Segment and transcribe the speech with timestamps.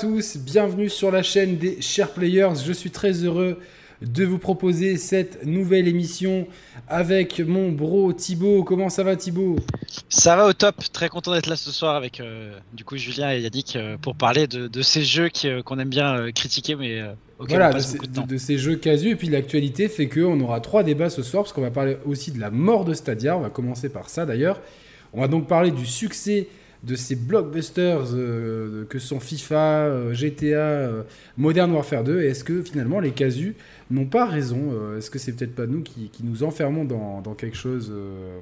[0.00, 2.54] tous, bienvenue sur la chaîne des Chers Players.
[2.64, 3.58] Je suis très heureux
[4.00, 6.48] de vous proposer cette nouvelle émission
[6.88, 8.64] avec mon bro Thibaut.
[8.64, 9.56] Comment ça va Thibaut?
[10.08, 13.32] Ça va au top, très content d'être là ce soir avec euh, du coup Julien
[13.32, 17.02] et Yannick euh, pour parler de, ces jeux euh, qu'on aime bien critiquer mais
[17.38, 18.26] voilà, on passe de, beaucoup de, temps.
[18.26, 21.52] de, ces jeux casus et puis l'actualité fait qu'on aura trois débats ce soir parce
[21.52, 24.58] qu'on va parler aussi de la mort de Stadia, on va commencer par ça d'ailleurs.
[25.12, 26.48] On va donc parler du succès
[26.82, 28.08] de ces blockbusters
[28.88, 30.88] que sont FIFA, GTA,
[31.36, 33.54] Modern Warfare 2 et est-ce que finalement les casus
[33.92, 34.70] n'ont pas raison.
[34.72, 38.40] Euh, est-ce que c'est peut-être pas nous qui, nous enfermons dans, quelque chose euh,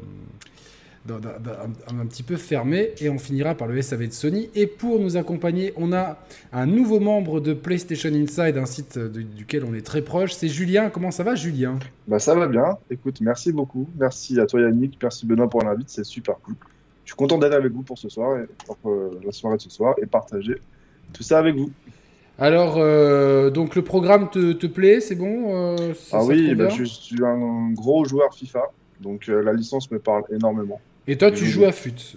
[1.08, 4.50] un, petit peu fermé Et on finira par le SAV de Sony.
[4.54, 6.18] Et pour nous accompagner, on a
[6.52, 10.32] un nouveau membre de PlayStation Inside, un site duquel on est très proche.
[10.32, 10.90] C'est Julien.
[10.90, 11.78] Comment ça va, Julien?
[12.08, 12.78] Bah ça va bien.
[12.90, 13.88] Écoute, merci beaucoup.
[13.98, 14.98] Merci à toi Yannick.
[15.02, 15.90] Merci Benoît pour l'invite.
[15.90, 16.54] C'est super cool.
[17.10, 19.62] Je suis content d'être avec vous pour ce soir, et pour euh, la soirée de
[19.62, 20.54] ce soir, et partager
[21.12, 21.72] tout ça avec vous.
[22.38, 27.20] Alors, euh, donc le programme te, plaît, c'est bon euh, Ah oui, bah, je suis
[27.24, 28.62] un gros joueur FIFA,
[29.00, 30.80] donc la licence me parle énormément.
[31.08, 32.16] Et toi, tu joues à FUT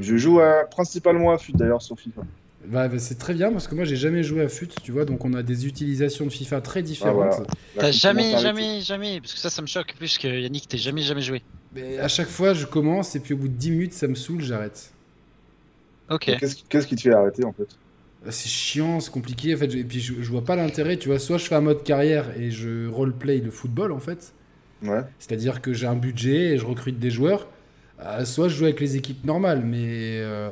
[0.00, 2.20] Je joue principalement à FUT d'ailleurs sur FIFA.
[2.66, 5.04] Bah, bah, c'est très bien parce que moi j'ai jamais joué à FUT, tu vois,
[5.04, 7.42] donc on a des utilisations de FIFA très différentes.
[7.48, 10.78] Ah, T'as jamais, jamais, jamais, parce que ça, ça me choque plus que Yannick, t'es
[10.78, 11.42] jamais, jamais joué.
[11.74, 14.14] Mais à chaque fois, je commence et puis au bout de 10 minutes, ça me
[14.14, 14.92] saoule, j'arrête.
[16.10, 16.30] Ok.
[16.68, 17.68] Qu'est-ce qui te fait arrêter en fait?
[18.30, 19.54] C'est chiant, c'est compliqué.
[19.54, 20.96] En fait, et puis je, vois pas l'intérêt.
[20.96, 24.32] Tu vois, soit je fais un mode carrière et je roleplay le football en fait.
[24.82, 25.00] Ouais.
[25.18, 27.48] C'est-à-dire que j'ai un budget et je recrute des joueurs.
[28.00, 30.50] Euh, soit je joue avec les équipes normales, mais euh,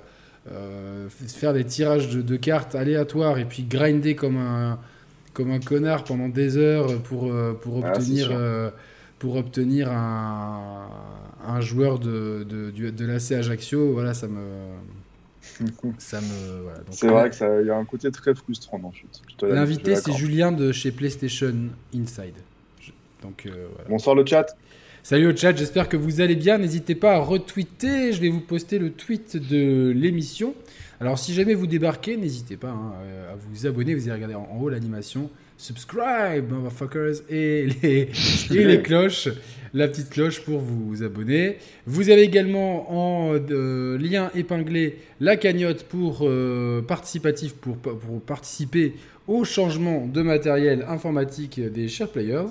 [0.51, 4.79] euh, faire des tirages de, cartes aléatoires et puis grinder comme un
[5.33, 8.33] comme un connard pendant des heures pour pour ah, obtenir
[9.19, 10.89] pour obtenir un,
[11.47, 13.93] un joueur de de, de, de l'AC Ajaccio.
[13.93, 14.41] Voilà, ça me
[15.99, 16.67] ça me.
[16.91, 18.93] c'est vrai qu'il y a un côté très frustrant dans.
[19.47, 21.55] L'invité, c'est Julien de chez PlayStation
[21.95, 22.35] Inside.
[23.23, 24.47] Donc, euh, Bonsoir le chat.
[25.03, 26.59] Salut au chat, j'espère que vous allez bien.
[26.59, 28.13] N'hésitez pas à retweeter.
[28.13, 30.55] Je vais vous poster le tweet de l'émission.
[31.01, 32.93] Alors, si jamais vous débarquez, n'hésitez pas hein,
[33.33, 33.95] à vous abonner.
[33.95, 38.09] Vous allez regarder en haut l'animation subscribe, motherfuckers, et les,
[38.51, 39.29] et les cloches,
[39.75, 41.59] la petite cloche pour vous abonner.
[41.87, 48.95] Vous avez également en euh, lien épinglé la cagnotte pour euh, participatif pour, pour, participer
[49.29, 52.49] au changement de matériel informatique des chers players.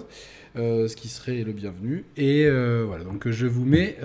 [0.55, 2.05] Euh, ce qui serait le bienvenu.
[2.17, 3.97] Et voilà, donc je vous mets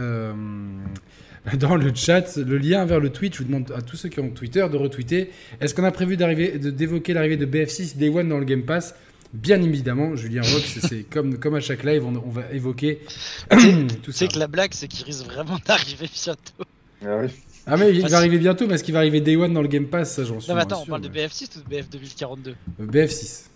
[1.58, 3.34] dans le chat le lien vers le tweet.
[3.34, 5.30] Je vous demande à tous ceux qui ont Twitter de retweeter.
[5.60, 8.94] Est-ce qu'on a prévu d'évoquer l'arrivée de BF6 Day One dans le Game Pass?
[9.34, 13.00] Bien évidemment, Julien Rock, c'est comme, comme à chaque live, on, va évoquer
[13.50, 14.18] tout ça.
[14.18, 16.64] C'est que la blague, c'est qu'il risque vraiment d'arriver bientôt.
[17.04, 17.28] Ah, oui.
[17.66, 19.66] ah mais il va arriver bientôt, mais est-ce qu'il va arriver Day One dans le
[19.66, 20.14] Game Pass?
[20.14, 23.46] Ça, j'en suis Non, mais attends, on parle de BF6 ou de BF 2042 BF6.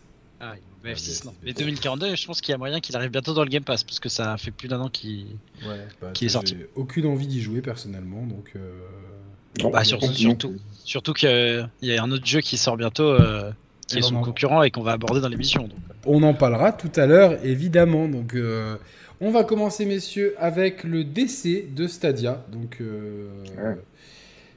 [0.41, 0.60] Ah oui.
[0.84, 1.34] BF6, non.
[1.43, 3.84] Mais 2042, je pense qu'il y a moyen qu'il arrive bientôt dans le Game Pass,
[3.84, 5.27] parce que ça fait plus d'un an qu'il
[5.65, 6.56] bah, est sorti.
[6.77, 8.53] aucune envie d'y jouer personnellement, donc.
[8.56, 9.71] Euh...
[9.71, 13.50] bah, surtout, surtout, surtout qu'il y a un autre jeu qui sort bientôt, euh,
[13.87, 15.65] qui est son concurrent et qu'on va aborder dans l'émission.
[15.65, 15.94] Euh.
[16.06, 18.09] On en parlera tout à l'heure, évidemment.
[18.09, 18.77] Donc, euh,
[19.21, 22.44] on va commencer, messieurs, avec le décès de Stadia.
[22.53, 22.81] Donc.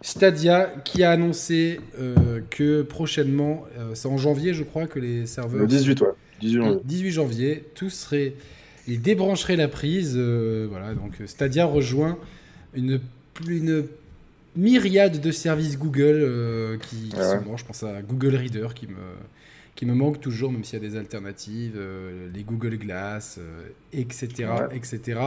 [0.01, 5.28] Stadia qui a annoncé euh, que prochainement, euh, c'est en janvier je crois que les
[5.28, 5.62] serveurs...
[5.62, 6.79] Le 18, ouais.
[6.84, 7.63] 18 janvier.
[7.75, 8.34] tout serait...
[8.88, 10.16] Ils débrancheraient la prise.
[10.17, 12.17] Euh, voilà, donc Stadia rejoint
[12.73, 13.00] une,
[13.47, 13.85] une
[14.56, 17.57] myriade de services Google qui, sont bons.
[17.57, 18.95] Je pense à Google Reader qui me,
[19.75, 21.79] qui me manque toujours, même s'il y a des alternatives,
[22.33, 23.39] les Google Glass,
[23.94, 24.50] etc.
[24.73, 25.19] etc.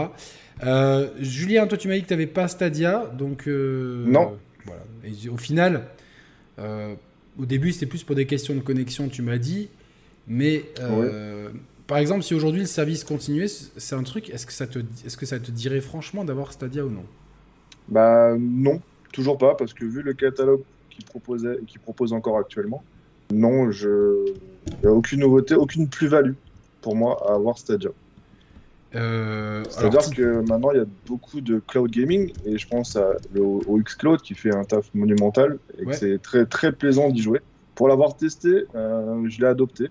[1.21, 3.47] Julien, toi tu m'as dit que tu n'avais pas Stadia, donc...
[3.47, 4.37] non.
[4.65, 4.83] Voilà.
[5.05, 5.87] Et au final,
[6.59, 6.95] euh,
[7.39, 9.69] au début, c'était plus pour des questions de connexion, tu m'as dit.
[10.27, 11.51] Mais euh,
[11.87, 15.17] par exemple, si aujourd'hui le service continuait, c'est un truc, est-ce que, ça te, est-ce
[15.17, 17.05] que ça te dirait franchement d'avoir Stadia ou non?
[17.89, 18.81] Bah non,
[19.13, 22.83] toujours pas, parce que vu le catalogue qu'il proposait qu'il propose encore actuellement,
[23.33, 24.33] non, je...
[24.67, 26.35] il n'y a aucune nouveauté, aucune plus-value
[26.81, 27.91] pour moi à avoir Stadia.
[28.95, 33.15] Euh, C'est-à-dire que maintenant il y a beaucoup de cloud gaming et je pense à
[33.33, 37.21] le, au Xcloud qui fait un taf monumental et que c'est très très plaisant d'y
[37.21, 37.41] jouer.
[37.75, 39.89] Pour l'avoir testé, euh, je l'ai adopté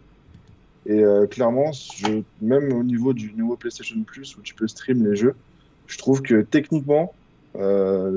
[0.86, 5.06] et euh, clairement, je, même au niveau du nouveau PlayStation Plus où tu peux stream
[5.06, 5.36] les jeux,
[5.88, 7.14] je trouve que techniquement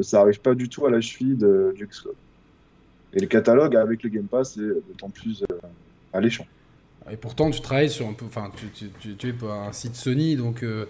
[0.02, 2.14] ça arrive pas du tout à la cheville de, du Xcloud.
[3.12, 5.44] Et le catalogue avec le Game Pass est d'autant plus
[6.12, 6.46] alléchant.
[7.11, 10.35] Et pourtant, tu travailles sur un peu, enfin, tu, tu, tu, es un site Sony,
[10.35, 10.87] donc euh,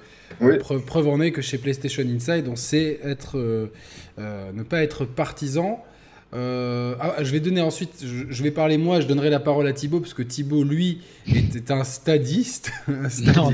[0.60, 3.70] preuve, en est que chez PlayStation Inside, on sait être, euh,
[4.18, 5.84] euh, ne pas être partisan.
[6.32, 10.00] ah, je vais donner ensuite, je, vais parler moi, je donnerai la parole à Thibaut,
[10.00, 12.72] parce que Thibaut, lui, était un stadiste.
[13.26, 13.50] Non,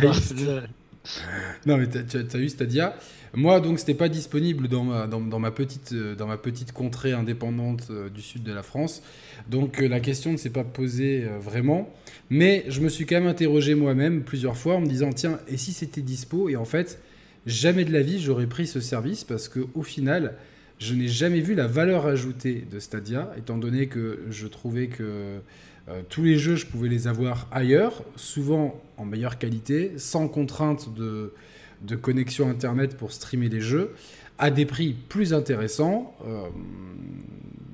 [1.67, 2.95] non, mais tu as, eu Stadia.
[3.35, 8.43] Moi, donc, c'était pas disponible dans ma, petite, dans ma petite contrée indépendante du sud
[8.43, 9.03] de la France.
[9.49, 11.89] Donc, la question ne s'est pas posée vraiment.
[12.31, 15.57] Mais je me suis quand même interrogé moi-même plusieurs fois en me disant tiens, et
[15.57, 16.49] si c'était dispo?
[16.49, 17.01] Et en fait,
[17.47, 20.35] jamais de la vie j'aurais pris ce service parce que au final,
[20.79, 25.41] je n'ai jamais vu la valeur ajoutée de Stadia, étant donné que je trouvais que
[25.89, 30.95] euh, tous les jeux, je pouvais les avoir ailleurs, souvent en meilleure qualité, sans contrainte
[30.95, 31.33] de,
[31.83, 33.95] de connexion Internet pour streamer les jeux,
[34.39, 36.17] à des prix plus intéressants.
[36.27, 36.49] Euh,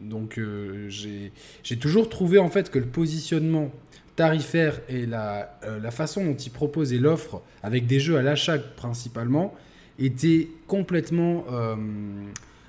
[0.01, 3.71] donc euh, j'ai toujours trouvé en fait que le positionnement
[4.17, 9.55] tarifaire et la, euh, façon dont il proposait l'offre, avec des jeux à l'achat principalement,
[9.99, 11.45] était complètement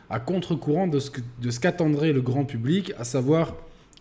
[0.10, 3.56] à contre-courant de ce, de ce qu'attendrait le grand public, à savoir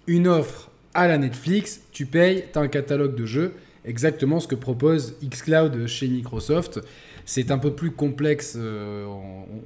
[0.07, 3.53] une offre à la Netflix, tu payes, tu as un catalogue de jeux,
[3.85, 6.81] exactement ce que propose xCloud chez Microsoft.
[7.31, 9.05] C'est un peu plus complexe, euh,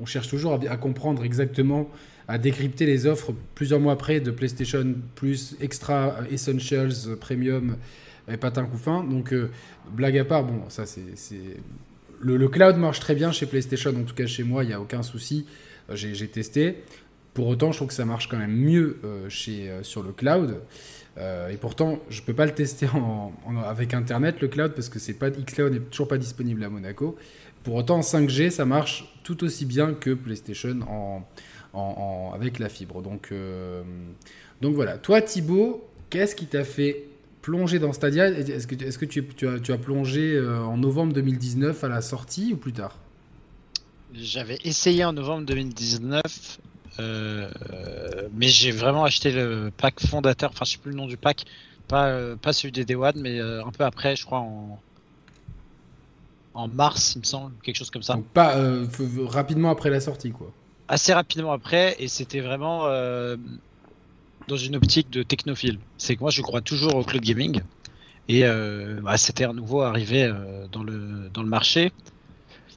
[0.00, 1.88] on, cherche toujours à, comprendre exactement
[2.26, 7.76] à décrypter les offres plusieurs mois après de PlayStation Plus, Extra, Essentials, Premium
[8.28, 9.04] et patin coup fin.
[9.04, 9.48] Donc, euh,
[9.92, 11.04] blague à part, bon, ça c'est.
[12.20, 14.80] Le, cloud marche très bien chez PlayStation, en tout cas chez moi, il n'y a
[14.80, 15.46] aucun souci.
[15.88, 16.82] Euh, j'ai testé.
[17.32, 18.98] Pour autant, je trouve que ça marche quand même mieux
[19.30, 20.60] sur le cloud.
[21.16, 22.86] et pourtant, je ne peux pas le tester
[23.66, 27.16] avec Internet, le cloud, parce que c'est pas xCloud n'est toujours pas disponible à Monaco.
[27.64, 30.80] Pour autant, en 5G, ça marche tout aussi bien que PlayStation
[32.34, 33.02] avec la fibre.
[33.02, 33.82] Donc, euh,
[34.60, 34.98] donc voilà.
[34.98, 37.04] Toi, Thibaut, qu'est-ce qui t'a fait
[37.40, 38.28] plonger dans Stadia?
[38.28, 41.88] Est-ce que, est-ce que tu, tu, as, tu as plongé euh, en novembre 2019 à
[41.88, 42.96] la sortie ou plus tard?
[44.14, 46.60] J'avais essayé en novembre 2019,
[46.98, 47.50] euh,
[48.34, 51.44] mais j'ai vraiment acheté le pack fondateur, enfin je sais plus le nom du pack,
[51.88, 54.78] pas, pas celui des Day One, mais un peu après, je crois en,
[56.54, 58.14] en mars, il me semble, quelque chose comme ça.
[58.14, 58.56] Donc pas
[59.28, 60.52] rapidement après la sortie, quoi
[60.92, 63.36] assez rapidement après et c'était vraiment euh,
[64.46, 65.78] dans une optique de technophile.
[65.96, 67.62] C'est que moi je crois toujours au cloud gaming
[68.28, 71.92] et euh, bah, c'était un nouveau arrivé euh, dans, le, dans le marché.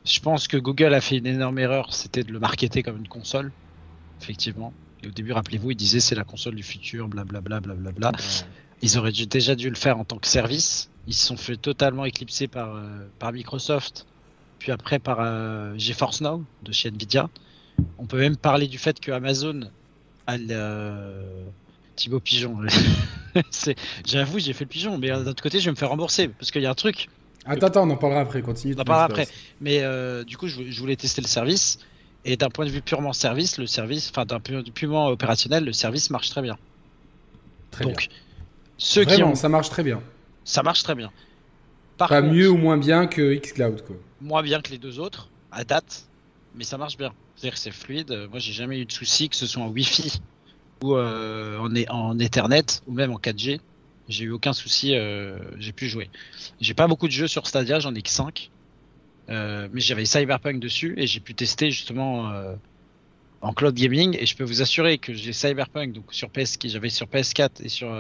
[0.06, 3.07] Je pense que Google a fait une énorme erreur, c'était de le marketer comme une
[3.07, 3.51] console,
[4.22, 4.72] effectivement.
[5.04, 8.12] Et au début, rappelez-vous, ils disaient c'est la console du futur, blablabla, blablabla.
[8.81, 10.89] Ils auraient déjà dû le faire en tant que service.
[11.07, 12.81] Ils se sont fait totalement éclipser par,
[13.19, 14.05] par Microsoft,
[14.59, 17.29] puis après par GeForce Now de chez Nvidia.
[17.97, 19.69] On peut même parler du fait que Amazon
[20.27, 21.21] a le...
[21.95, 22.57] Thibaut Pigeon.
[24.05, 26.51] J'avoue, j'ai fait le pigeon, mais d'un autre côté, je vais me faire rembourser parce
[26.51, 27.09] qu'il y a un truc.
[27.45, 28.41] Attends, attends, on en parlera après.
[28.41, 28.75] Continue.
[28.77, 29.27] On en parlera après.
[29.61, 31.79] Mais euh, du coup, je, voulais tester le service.
[32.27, 35.07] Et d'un point de vue purement service, le service, enfin d'un point de vue purement
[35.09, 36.57] opérationnel, le service marche très bien.
[37.69, 38.07] Très Donc, bien.
[38.79, 39.35] ceux qui ont...
[39.35, 40.01] ça marche très bien.
[40.45, 41.12] Ça marche très bien.
[41.97, 43.95] Pas mieux ou moins bien que Xcloud, quoi.
[44.21, 46.06] Moins bien que les deux autres, à date,
[46.56, 47.13] mais ça marche bien.
[47.36, 48.27] C'est-à-dire que c'est fluide.
[48.30, 50.21] Moi, j'ai jamais eu de souci, que ce soit en Wi-Fi
[50.83, 53.59] ou euh, en, en, Ethernet ou même en 4G.
[54.07, 56.09] J'ai eu aucun souci, euh, j'ai pu jouer.
[56.62, 58.51] J'ai pas beaucoup de jeux sur Stadia, j'en ai que 5.
[59.30, 62.31] Euh, mais j'avais Cyberpunk dessus et j'ai pu tester justement
[63.45, 66.89] en cloud gaming et je peux vous assurer que j'ai Cyberpunk donc sur PS j'avais
[66.89, 67.95] sur PS4 et sur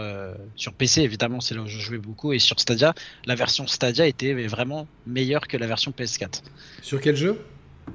[0.55, 2.93] sur PC évidemment c'est là où je jouais beaucoup et sur Stadia
[3.25, 6.41] la version Stadia était vraiment meilleure que la version PS4.
[6.81, 7.39] Sur quel jeu?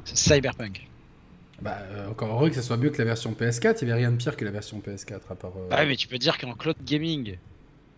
[0.05, 0.87] Cyberpunk.
[1.61, 4.01] Bah, euh, encore heureux que ça soit mieux que la version PS4, il n'y avait
[4.01, 5.53] rien de pire que la version PS4 à part.
[5.57, 7.37] Euh, bah, mais tu peux dire qu'en cloud gaming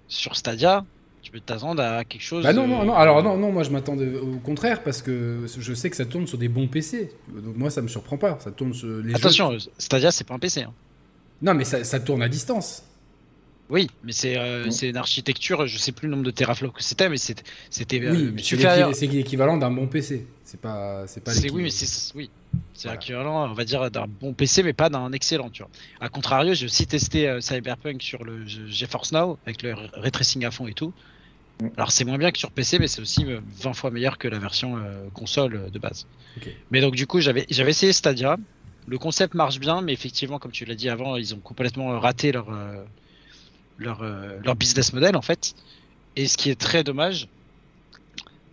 [0.08, 0.84] sur Stadia,
[1.22, 2.44] tu peux t'attendre à quelque chose.
[2.44, 5.74] Bah non, non, non, alors non, non, moi je m'attendais au contraire parce que je
[5.74, 7.12] sais que ça tourne sur des bons PC.
[7.32, 10.38] Donc moi ça me surprend pas, ça tourne sur les Attention, Stadia c'est pas un
[10.38, 10.62] PC.
[10.62, 10.72] Hein.
[11.42, 12.84] Non, mais ça, ça, tourne à distance.
[13.68, 17.08] Oui, mais c'est euh, une architecture, je sais plus le nombre de teraflops que c'était,
[17.08, 17.42] mais c'était.
[18.10, 20.26] Oui, c'est l'équivalent d'un bon PC.
[20.44, 21.32] C'est pas, c'est pas.
[21.52, 22.30] Oui, mais c'est oui,
[22.74, 25.70] c'est l'équivalent, on va dire, d'un bon PC, mais pas d'un excellent, tu vois.
[26.00, 30.44] A contrario, j'ai aussi testé euh, Cyberpunk sur le GeForce Now avec le ray tracing
[30.44, 30.92] à fond et tout.
[31.76, 34.26] Alors c'est moins bien que sur PC, mais c'est aussi 20 euh, fois meilleur que
[34.28, 36.06] la version euh, console de base.
[36.70, 38.36] Mais donc du coup, j'avais essayé Stadia.
[38.88, 42.32] Le concept marche bien, mais effectivement, comme tu l'as dit avant, ils ont complètement raté
[42.32, 42.48] leur
[43.78, 44.04] leur,
[44.44, 45.54] leur business model en fait.
[46.16, 47.28] Et ce qui est très dommage,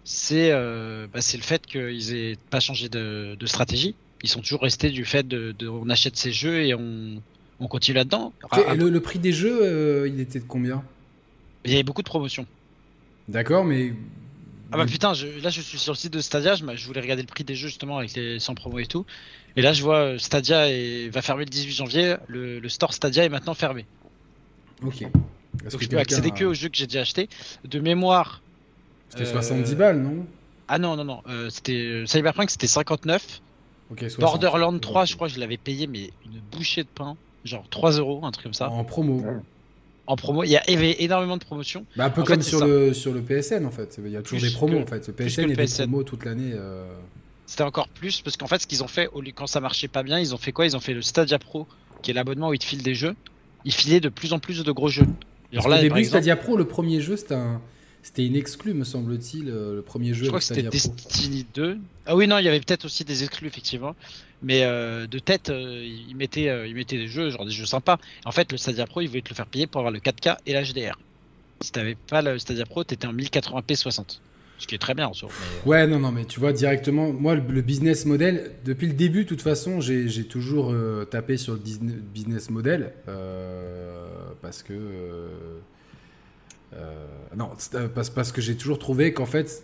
[0.10, 3.94] c'est euh, bah, le fait qu'ils aient pas changé de, stratégie.
[4.24, 7.22] Ils sont toujours restés du fait de, on achète ces jeux et on,
[7.60, 8.34] on continue là-dedans.
[8.76, 10.84] le, prix des jeux, euh, il était de combien?
[11.64, 12.48] Il y avait beaucoup de promotions.
[13.30, 13.94] D'accord, mais
[14.72, 17.28] Ah bah putain, là je suis sur le site de Stadia, je, voulais regarder le
[17.28, 19.06] prix des jeux justement avec les sans promo et tout.
[19.56, 20.66] Et là je vois euh, Stadia
[21.12, 23.86] va fermer le 18 janvier, le, store Stadia est maintenant fermé.
[24.84, 25.02] Ok.
[25.02, 27.30] Donc je peux accéder que aux jeux que j'ai déjà achetés.
[27.66, 28.42] De mémoire.
[29.10, 30.26] C'était 70 balles, non?
[30.68, 31.22] Ah non, non, non.
[31.50, 33.42] c'était Cyberpunk c'était 59.
[34.18, 37.16] Borderland 3, je crois que je l'avais payé, mais une bouchée de pain.
[37.44, 38.70] Genre 3 euros, un truc comme ça.
[38.70, 39.24] En promo.
[40.10, 41.86] En promo, il y avait énormément de promotions.
[41.96, 44.00] Bah, un peu comme sur, le, sur le PSN en fait.
[44.04, 45.06] Il y a toujours des promos en fait.
[45.06, 46.52] Le PSN, y a des promos toute l'année.
[46.56, 46.84] Euh.
[47.46, 50.18] C'était encore plus parce qu'en fait, ce qu'ils ont fait, quand ça marchait pas bien,
[50.18, 50.66] ils ont fait quoi?
[50.66, 51.68] Ils ont fait le Stadia Pro,
[52.02, 53.16] qui est l'abonnement où ils te filent des jeux.
[53.66, 55.06] Ils filaient de plus en plus de gros jeux.
[55.54, 57.62] Alors là, au début, Stadia Pro, le premier jeu, c'était un
[58.02, 60.24] c'était une exclue, me semble-t-il, euh, le premier jeu.
[60.24, 61.78] Je crois que c'était Destiny 2.
[62.06, 63.96] Ah oui, non, il y avait peut-être aussi des exclus, effectivement.
[64.42, 67.98] Mais euh, de tête, euh, mettaient, ils mettaient des jeux, genre des jeux sympas.
[68.26, 70.38] En fait, le Stadia Pro, ils voulaient te le faire payer pour avoir le 4K
[70.46, 70.98] et l'HDR.
[71.62, 74.22] Si t'avais pas le Stadia Pro, t'étais en 1080p 60.
[74.58, 75.30] Ce qui est très bien en soi.
[75.66, 79.30] Ouais, non, non, mais tu vois, directement, moi, le, business model, depuis le début, de
[79.30, 80.76] toute façon, j'ai toujours
[81.10, 82.92] tapé sur le business model.
[84.42, 84.74] parce que
[86.76, 89.64] euh, non, euh, parce que j'ai toujours trouvé qu'en fait,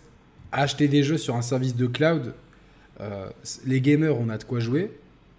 [0.52, 2.34] acheter des jeux sur un service de cloud,
[3.02, 3.30] euh,
[3.66, 4.92] les gamers, on a de quoi jouer,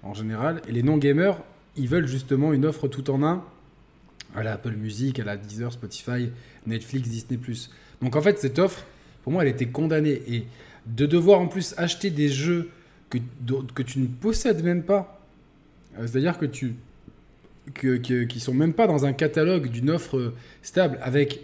[0.02, 1.38] en général, et les non-gamers,
[1.76, 3.44] ils veulent justement une offre tout en un,
[4.34, 6.30] à la Apple Music, à la Deezer, Spotify,
[6.66, 7.38] Netflix, Disney+.
[8.02, 8.84] Donc en fait, cette offre,
[9.22, 10.22] pour moi, elle était condamnée.
[10.28, 10.46] Et
[10.86, 12.70] de devoir en plus acheter des jeux
[13.10, 13.18] que,
[13.74, 15.20] que tu ne possèdes même pas,
[15.98, 16.74] c'est-à-dire que tu
[17.74, 20.32] que, qui sont même pas dans un catalogue d'une offre
[20.62, 21.40] stable, avec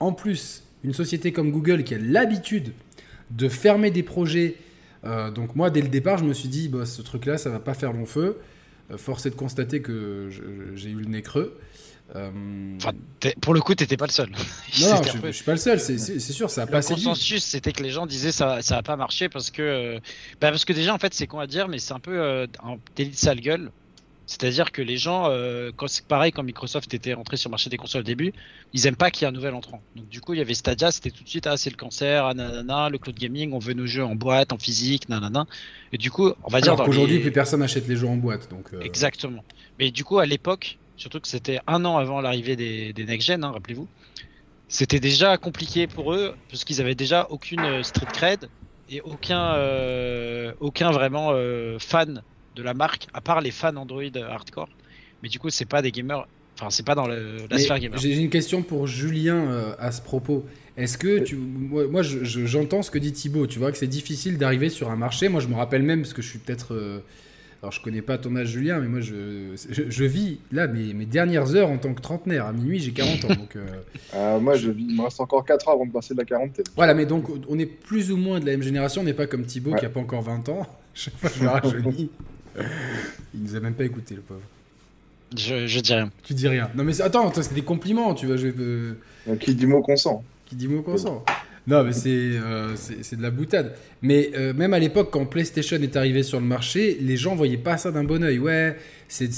[0.00, 2.72] en plus, une société comme Google qui a l'habitude
[3.30, 4.56] de fermer des projets.
[5.04, 7.60] Euh, donc moi, dès le départ, je me suis dit, bah, ce truc-là, ça va
[7.60, 8.38] pas faire long feu.
[8.90, 10.28] Euh, force est de constater que
[10.74, 11.58] j'ai eu le nez creux.
[12.14, 12.30] Euh,
[13.40, 14.28] pour le coup, t'étais pas le seul.
[14.80, 16.90] non, je, suis pas le seul, c'est sûr, ça a passé.
[16.90, 19.96] Le consensus, c'était que les gens disaient ça, ça a pas marché parce que,
[20.40, 22.76] bah, parce que déjà, en fait, c'est con à dire, mais c'est un peu un
[22.94, 23.70] délit de sale gueule.
[24.26, 27.68] C'est-à-dire que les gens, euh, quand c'est pareil quand Microsoft était rentré sur le marché
[27.68, 28.32] des consoles au début,
[28.72, 29.82] ils aiment pas qu'il y ait un nouvel entrant.
[29.96, 32.24] Donc du coup, il y avait Stadia, c'était tout de suite ah c'est le cancer,
[32.24, 35.46] ah nanana, le cloud gaming, on veut nos jeux en boîte, en physique, nanana.
[35.92, 38.72] Et du coup, on va dire qu'aujourd'hui plus personne n'achète les jeux en boîte, donc.
[38.72, 39.44] Euh, Exactement.
[39.78, 43.44] Mais du coup, à l'époque, surtout que c'était un an avant l'arrivée des, next gen,
[43.44, 43.88] hein, rappelez-vous,
[44.68, 48.48] c'était déjà compliqué pour eux parce qu'ils avaient déjà aucune euh, street cred
[48.88, 49.54] et aucun
[50.60, 51.32] aucun vraiment
[51.78, 52.22] fan
[52.54, 54.68] de la marque, à part les fans Android hardcore.
[55.22, 56.26] Mais du coup, c'est pas des gamers.
[56.56, 57.98] Enfin, c'est pas dans le, la sphère gamer.
[57.98, 60.44] J'ai une question pour Julien euh, à ce propos.
[60.76, 61.36] Est-ce que tu.
[61.36, 63.46] Moi, j'entends ce que dit Thibaut.
[63.46, 65.28] Tu vois que c'est difficile d'arriver sur un marché.
[65.28, 66.74] Moi, je me rappelle même, parce que je suis peut-être.
[66.74, 67.00] Euh,
[67.62, 71.06] alors, je connais pas ton âge, Julien, mais moi, je, je, vis là mes, mes,
[71.06, 72.44] dernières heures en tant que trentenaire.
[72.44, 73.28] À minuit, j'ai 40 ans.
[73.28, 73.56] Donc,
[74.14, 76.26] euh, moi, je vis, il me reste encore 4 ans avant de passer de la
[76.26, 76.66] quarantaine.
[76.76, 79.00] Voilà, mais donc, on est plus ou moins de la même génération.
[79.00, 80.66] On n'est pas comme Thibaut qui a pas encore 20 ans.
[80.94, 81.28] Je sais pas,
[81.64, 81.92] je me
[83.34, 84.40] il nous a même pas écouté, le pauvre.
[85.36, 86.10] Je, je dis rien.
[86.22, 86.70] Tu dis rien.
[86.74, 88.54] Non, mais attends, c'est des compliments, tu vas jouer.
[88.58, 88.94] Euh,
[89.40, 90.22] qui dit mot consent.
[90.46, 91.24] Qui dit mot consent.
[91.66, 93.74] Non, mais c'est euh, c'est de la boutade.
[94.02, 97.56] Mais euh, même à l'époque, quand PlayStation est arrivé sur le marché, les gens voyaient
[97.56, 98.38] pas ça d'un bon oeil.
[98.38, 98.76] Ouais,
[99.08, 99.30] c'est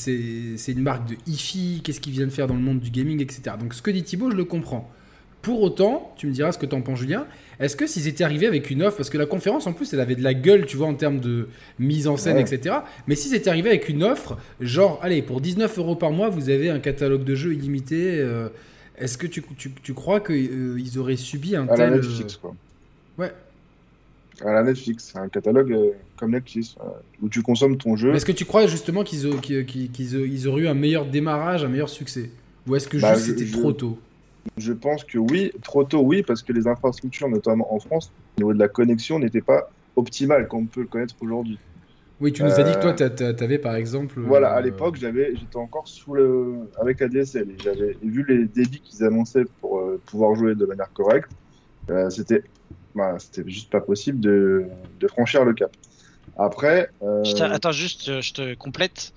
[0.68, 3.56] une marque de hi-fi, qu'est-ce qu'ils viennent faire dans le monde du gaming, etc.
[3.58, 4.90] Donc ce que dit Thibaut, je le comprends.
[5.46, 7.24] Pour autant, tu me diras ce que t'en penses, Julien.
[7.60, 10.00] Est-ce que s'ils étaient arrivés avec une offre, parce que la conférence en plus, elle
[10.00, 11.46] avait de la gueule, tu vois, en termes de
[11.78, 12.78] mise en scène, etc.
[13.06, 16.50] Mais s'ils étaient arrivés avec une offre, genre, allez, pour 19 euros par mois, vous
[16.50, 18.18] avez un catalogue de jeux illimité.
[18.18, 18.48] Euh,
[18.98, 19.40] est-ce que tu,
[19.84, 21.90] tu, crois qu'ils euh, auraient subi un à tel.
[21.90, 22.52] La Netflix, quoi.
[23.16, 23.30] Ouais.
[24.44, 26.74] À la Netflix, un catalogue euh, comme Netflix,
[27.22, 28.12] où tu consommes ton jeu.
[28.16, 32.30] Est-ce que tu crois justement qu'ils auraient eu un meilleur démarrage, un meilleur succès?
[32.66, 33.96] Ou est-ce que bah, juste c'était trop tôt?
[34.56, 38.40] Je pense que oui, trop tôt, oui, parce que les infrastructures, notamment en France, au
[38.40, 41.58] niveau de la connexion, n'étaient pas optimales comme on peut le connaître aujourd'hui.
[42.20, 44.20] Oui, tu nous as dit que toi, euh, tu avais par exemple.
[44.20, 48.46] Voilà, à euh, l'époque, j'avais, j'étais encore sous le, avec ADSL et j'avais vu les
[48.46, 51.30] débits qu'ils annonçaient pour euh, pouvoir jouer de manière correcte.
[52.08, 52.42] c'était,
[52.94, 54.64] bah, c'était juste pas possible de,
[54.98, 55.70] de, franchir le cap.
[56.38, 56.88] Après.
[57.40, 59.12] Attends, juste, je te complète.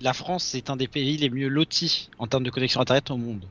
[0.00, 3.16] La France est un des pays les mieux lotis en termes de connexion Internet au
[3.18, 3.44] monde.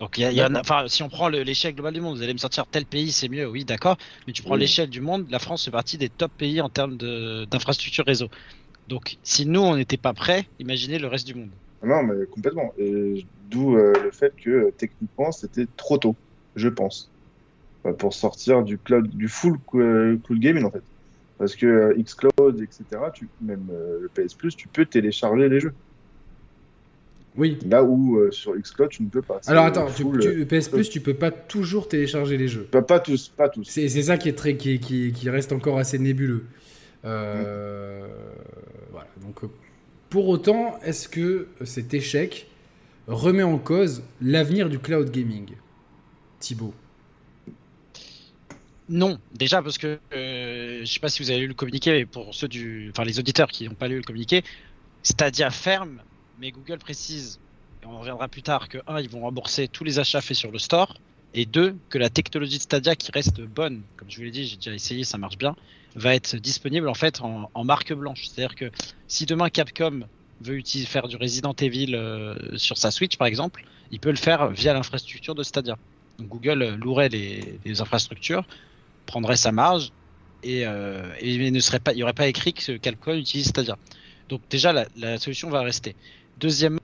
[0.00, 2.38] Donc, il y, a, enfin, si on prend l'échelle globale du monde, vous allez me
[2.38, 3.98] sortir tel pays, c'est mieux, oui, d'accord.
[4.26, 6.96] Mais tu prends l'échelle du monde, la France fait partie des top pays en termes
[6.96, 8.28] d'infrastructure réseau.
[8.88, 11.50] Donc, si nous, on n'était pas prêts, imaginez le reste du monde.
[11.82, 12.72] Non, mais complètement.
[12.78, 16.16] Et d'où euh, le fait que techniquement, c'était trop tôt,
[16.56, 17.10] je pense,
[17.98, 20.82] pour sortir du cloud, du full euh, cloud gaming en fait.
[21.38, 25.74] Parce que euh, Xcloud, etc., tu, même le PS Plus, tu peux télécharger les jeux.
[27.36, 27.58] Oui.
[27.66, 29.40] Là où euh, sur Xcloud, tu ne peux pas.
[29.46, 32.64] Alors attends, tu, tu, PS Plus, tu peux pas toujours télécharger les jeux.
[32.64, 33.64] Pas, pas tous, pas tous.
[33.64, 36.44] C'est ça qui est très, qui, qui, qui, reste encore assez nébuleux.
[37.04, 38.06] Euh,
[38.90, 39.08] voilà.
[39.22, 39.40] Donc,
[40.08, 42.48] pour autant, est-ce que cet échec
[43.06, 45.50] remet en cause l'avenir du cloud gaming,
[46.40, 46.74] Thibaut?
[48.88, 52.06] Non, déjà parce que euh, je sais pas si vous avez lu le communiqué, mais
[52.06, 54.42] pour ceux du, enfin les auditeurs qui n'ont pas lu le communiqué,
[55.04, 56.02] Stadia ferme,
[56.40, 57.38] mais Google précise,
[57.82, 60.50] et on reviendra plus tard, que un, ils vont rembourser tous les achats faits sur
[60.50, 60.96] le store,
[61.34, 64.46] et deux, que la technologie de Stadia qui reste bonne, comme je vous l'ai dit,
[64.46, 65.54] j'ai déjà essayé, ça marche bien,
[65.94, 68.26] va être disponible en fait en, marque blanche.
[68.26, 68.70] C'est-à-dire que
[69.06, 70.00] si demain Capcom
[70.40, 74.48] veut faire du Resident Evil euh, sur sa Switch par exemple, il peut le faire
[74.50, 75.76] via l'infrastructure de Stadia.
[76.18, 78.44] Donc Google louerait les, infrastructures
[79.06, 79.92] prendrait sa marge
[80.42, 83.76] et, euh, il pas, il n'y aurait pas écrit que Capcom utilise Stadia.
[84.30, 85.96] Donc déjà la, solution va rester.
[86.40, 86.80] Deuxièmement,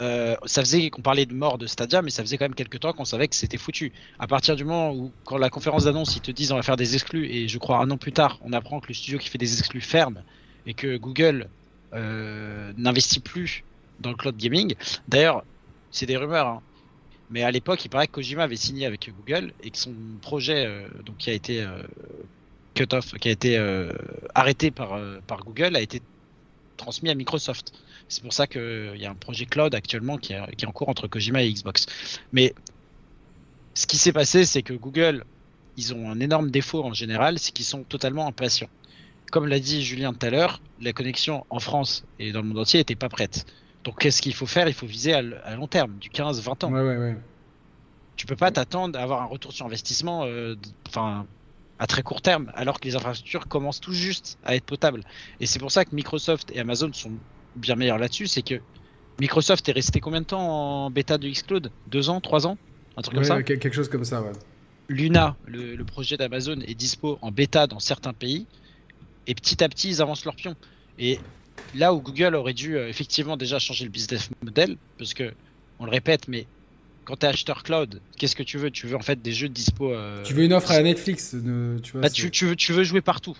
[0.00, 2.80] euh, ça faisait qu'on parlait de mort de Stadia, mais ça faisait quand même quelques
[2.80, 3.92] temps qu'on savait que c'était foutu.
[4.18, 6.76] À partir du moment où, quand la conférence d'annonce, ils te disent on va faire
[6.76, 9.28] des exclus, et je crois un an plus tard, on apprend que le studio qui
[9.28, 10.22] fait des exclus ferme
[10.66, 11.48] et que Google
[11.92, 13.62] euh, n'investit plus
[14.00, 14.74] dans le cloud gaming.
[15.06, 15.44] D'ailleurs,
[15.92, 16.62] c'est des rumeurs, hein,
[17.30, 20.66] mais à l'époque, il paraît que Kojima avait signé avec Google et que son projet,
[20.66, 21.64] euh, donc qui a été
[22.74, 23.56] cut off, qui a été
[24.34, 26.02] arrêté par Google, a été
[26.76, 27.72] transmis à Microsoft.
[28.08, 30.88] C'est pour ça qu'il y a un projet cloud actuellement qui, qui est en cours
[30.88, 31.86] entre Kojima et Xbox.
[32.32, 32.54] Mais
[33.74, 35.24] ce qui s'est passé, c'est que Google,
[35.76, 38.68] ils ont un énorme défaut en général, c'est qu'ils sont totalement impatients.
[39.32, 42.58] Comme l'a dit Julien tout à l'heure, la connexion en France et dans le monde
[42.58, 43.46] entier n'était pas prête.
[43.82, 44.68] Donc qu'est-ce qu'il faut faire?
[44.68, 46.72] Il faut viser à, long terme, du 15-20 ans.
[46.72, 47.16] Ouais, ouais, ouais.
[48.16, 50.54] Tu peux pas t'attendre à avoir un retour sur investissement euh,
[51.78, 55.02] à très court terme, alors que les infrastructures commencent tout juste à être potables.
[55.40, 57.12] Et c'est pour ça que Microsoft et Amazon sont
[57.56, 58.60] bien meilleurs là-dessus, c'est que
[59.20, 61.70] Microsoft est resté combien de temps en bêta de Xcloud?
[61.86, 62.20] Deux ans?
[62.20, 62.58] Trois ans?
[62.96, 64.32] Un truc comme ça Quelque chose comme ça, ouais.
[64.88, 68.46] Luna, le, le projet d'Amazon, est dispo en bêta dans certains pays,
[69.26, 70.54] et petit à petit, ils avancent leur pion.
[70.98, 71.18] Et
[71.74, 75.32] là où Google aurait dû euh, effectivement déjà changer le business model, parce que,
[75.78, 76.46] on le répète, mais
[77.04, 78.70] quand tu es acheteur cloud, qu'est-ce que tu veux?
[78.70, 79.92] Tu veux en fait des jeux dispo.
[79.92, 81.30] Euh, tu veux une offre à Netflix
[81.82, 83.36] tu, vois, bah, tu, veux, tu veux jouer partout.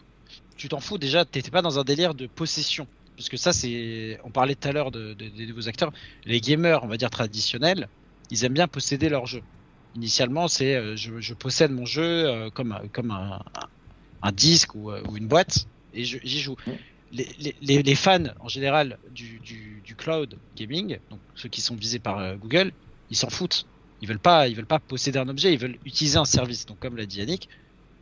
[0.57, 2.87] Tu t'en fous déjà, t'étais pas dans un délire de possession.
[3.17, 4.19] Parce que ça, c'est.
[4.25, 5.93] On parlait tout à l'heure de, des nouveaux acteurs.
[6.25, 7.89] Les gamers, on va dire traditionnels,
[8.31, 9.43] ils aiment bien posséder leur jeu.
[9.95, 13.45] Initialement, c'est euh, je, possède mon jeu comme, comme un,
[14.23, 16.57] un disque ou, ou, une boîte et j'y joue
[17.15, 22.73] les, fans en général du, cloud gaming, donc ceux qui sont visés par euh, Google,
[23.11, 23.65] ils s'en foutent.
[24.03, 26.67] Ils veulent pas, ils veulent pas posséder un objet, ils veulent utiliser un service.
[26.67, 27.49] Donc comme l'a dit Yannick,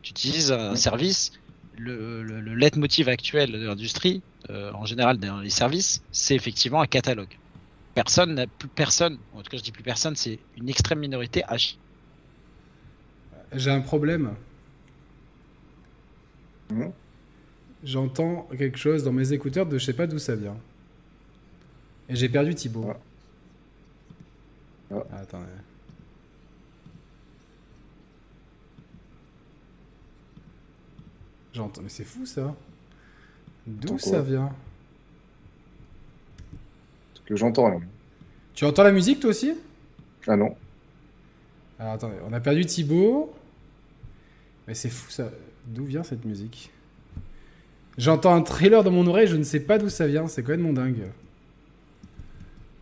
[0.01, 1.31] tu utilises un service.
[1.77, 6.87] Le, le, leitmotiv actuel de l'industrie, euh, en général dans les services, c'est effectivement un
[6.87, 7.39] catalogue.
[7.95, 11.41] Personne n'a plus personne, en tout cas je dis plus personne, c'est une extrême minorité
[11.49, 11.77] H.
[13.53, 14.33] J'ai un problème.
[16.71, 16.85] Mmh
[17.83, 20.57] j'entends quelque chose dans mes écouteurs de je sais pas d'où ça vient.
[22.09, 22.91] Et j'ai perdu Thibaut.
[24.91, 24.95] Ah.
[25.11, 25.17] Ah.
[25.17, 25.43] attends.
[31.53, 32.55] J'entends, mais c'est fou ça.
[33.67, 34.51] D'où ça vient
[37.13, 37.81] Parce que j'entends rien.
[38.53, 39.53] Tu entends la musique toi aussi?
[40.27, 40.55] Ah non.
[41.79, 43.33] Alors attendez, on a perdu Thibaut.
[44.67, 45.29] Mais c'est fou ça.
[45.67, 46.71] D'où vient cette musique?
[47.97, 50.51] J'entends un trailer dans mon oreille, je ne sais pas d'où ça vient, c'est quand
[50.51, 51.03] même mon dingue.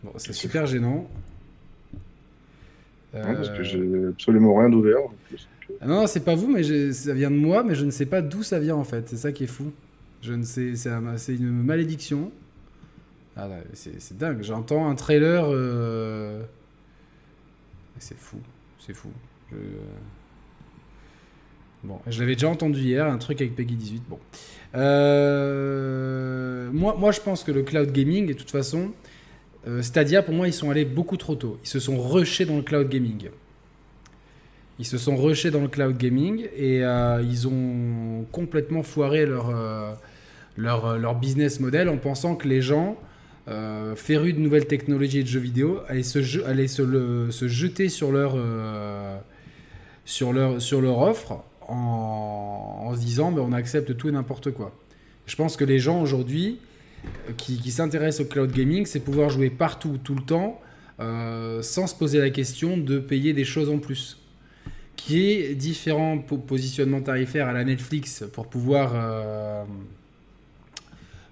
[0.02, 1.08] Bon, c'est super gênant.
[3.14, 5.00] Non, parce que j'ai absolument rien d'ouvert.
[5.80, 8.22] Ah non, c'est pas vous, mais ça vient de moi, mais je ne sais pas
[8.22, 9.08] d'où ça vient en fait.
[9.08, 9.72] C'est ça qui est fou.
[10.20, 12.30] Je ne sais, c'est une malédiction.
[13.36, 14.42] Ah, c'est dingue.
[14.42, 15.44] J'entends un trailer.
[15.48, 16.42] Euh,
[17.98, 18.38] c'est fou,
[18.78, 19.08] c'est fou.
[21.84, 24.02] Bon, je l'avais déjà entendu hier, un truc avec Peggy 18.
[24.08, 24.18] Bon.
[24.76, 28.92] Euh, moi, moi, je pense que le cloud gaming, de toute façon,
[29.66, 31.58] euh, Stadia, pour moi, ils sont allés beaucoup trop tôt.
[31.64, 33.30] Ils se sont rushés dans le cloud gaming.
[34.78, 39.52] Ils se sont rushés dans le cloud gaming et euh, ils ont complètement foiré leur,
[40.56, 42.96] leur, leur, business model en pensant que les gens,
[43.96, 48.12] férus de nouvelles technologies et de jeux vidéo, allaient se, allaient se, se jeter sur
[48.12, 48.36] leur,
[50.04, 54.74] sur leur, sur leur offre en, se disant ben, on accepte tout et n'importe quoi.
[55.26, 56.58] Je pense que les gens aujourd'hui
[57.28, 60.60] euh, qui, s'intéressent au cloud gaming, c'est pouvoir jouer partout, tout le temps,
[61.00, 64.18] euh, sans se poser la question de payer des choses en plus.
[65.06, 68.92] Qui est différent positionnement tarifaire à la Netflix pour pouvoir.
[68.94, 69.64] Euh,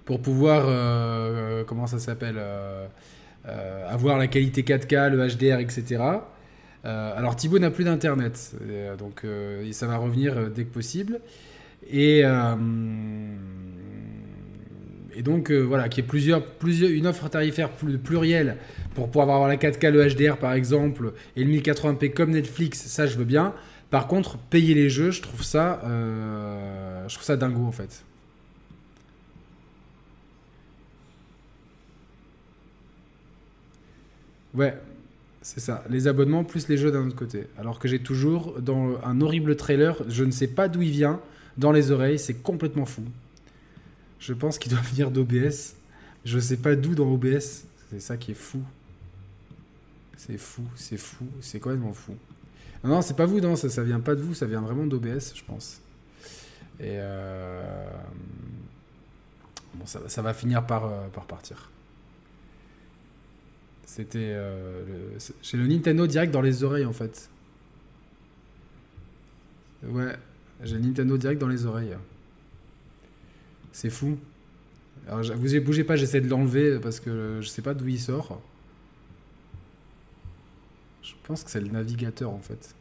[0.05, 1.65] pour pouvoir.
[1.65, 2.39] comment ça s'appelle
[3.87, 6.03] avoir la qualité 4K, le HDR, etc.
[6.83, 8.53] alors Thibaut n'a plus d'internet,
[8.97, 9.25] donc
[9.71, 11.21] ça va revenir dès que possible.
[11.89, 12.23] Et
[15.15, 18.57] et donc voilà, qu'il y ait plusieurs, plusieurs, une offre tarifaire plurielle
[18.95, 23.07] pour pouvoir avoir la 4K, le HDR par exemple, et le 1080p comme Netflix, ça
[23.07, 23.53] je veux bien.
[23.89, 28.03] Par contre, payer les jeux, je trouve ça, euh, je trouve ça dingo en fait.
[34.53, 34.77] Ouais,
[35.41, 35.83] c'est ça.
[35.89, 37.47] Les abonnements plus les jeux d'un autre côté.
[37.57, 41.19] Alors que j'ai toujours dans un horrible trailer, je ne sais pas d'où il vient,
[41.57, 43.03] dans les oreilles, c'est complètement fou.
[44.21, 45.75] Je pense qu'il doit venir d'OBS.
[46.23, 47.65] Je sais pas d'où dans OBS.
[47.89, 48.63] C'est ça qui est fou.
[50.15, 52.15] C'est fou, c'est fou, c'est complètement fou.
[52.83, 54.85] Non, non, c'est pas vous, non, ça, ça vient pas de vous, ça vient vraiment
[54.85, 55.81] d'OBS, je pense.
[56.79, 57.89] Et euh...
[59.73, 61.71] bon, ça, va finir par, euh, par partir.
[63.85, 67.29] C'était euh, j'ai le Nintendo direct dans les oreilles en fait.
[69.83, 70.15] Ouais,
[70.63, 71.97] j'ai le Nintendo direct dans les oreilles.
[73.71, 74.17] C'est fou.
[75.07, 78.41] Alors, vous bougez pas, j'essaie de l'enlever parce que je sais pas d'où il sort.
[81.01, 82.75] Je pense que c'est le navigateur en fait.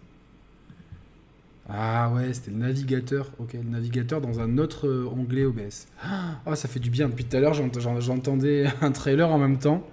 [1.73, 3.31] Ah ouais, c'était le navigateur.
[3.39, 5.87] Ok, le navigateur dans un autre euh, onglet OBS.
[6.03, 7.09] Ah, ça fait du bien.
[7.09, 9.87] Depuis tout à l'heure, j'entendais un trailer en même temps.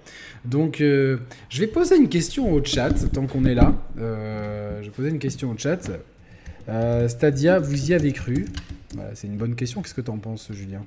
[0.44, 3.74] Donc, euh, je vais poser une question au chat tant qu'on est là.
[3.98, 5.88] Euh, je vais poser une question au chat.
[7.08, 8.46] Stadia, vous y avez cru
[9.14, 9.82] C'est une bonne question.
[9.82, 10.82] Qu'est-ce que tu en penses, Julien?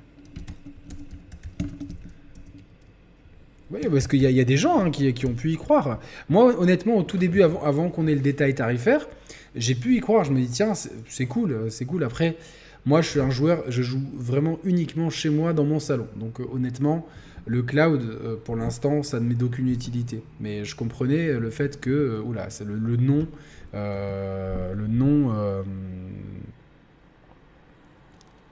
[3.72, 5.98] Oui, parce qu'il y, y, a des gens hein, qui, ont pu y croire.
[6.28, 9.08] Moi, honnêtement, au tout début, avant, qu'on ait le détail tarifaire,
[9.56, 10.24] j'ai pu y croire.
[10.24, 12.04] Je me dis, tiens, c'est cool, c'est cool.
[12.04, 12.36] Après,
[12.84, 16.06] moi, je suis un joueur, je joue vraiment uniquement chez moi dans mon salon.
[16.16, 17.06] Donc, euh, honnêtement,
[17.46, 20.22] le cloud, euh, pour l'instant, ça ne m'est d'aucune utilité.
[20.40, 23.26] Mais je comprenais le fait que, euh, oula, c'est le, le, nom,
[23.72, 25.64] le nom,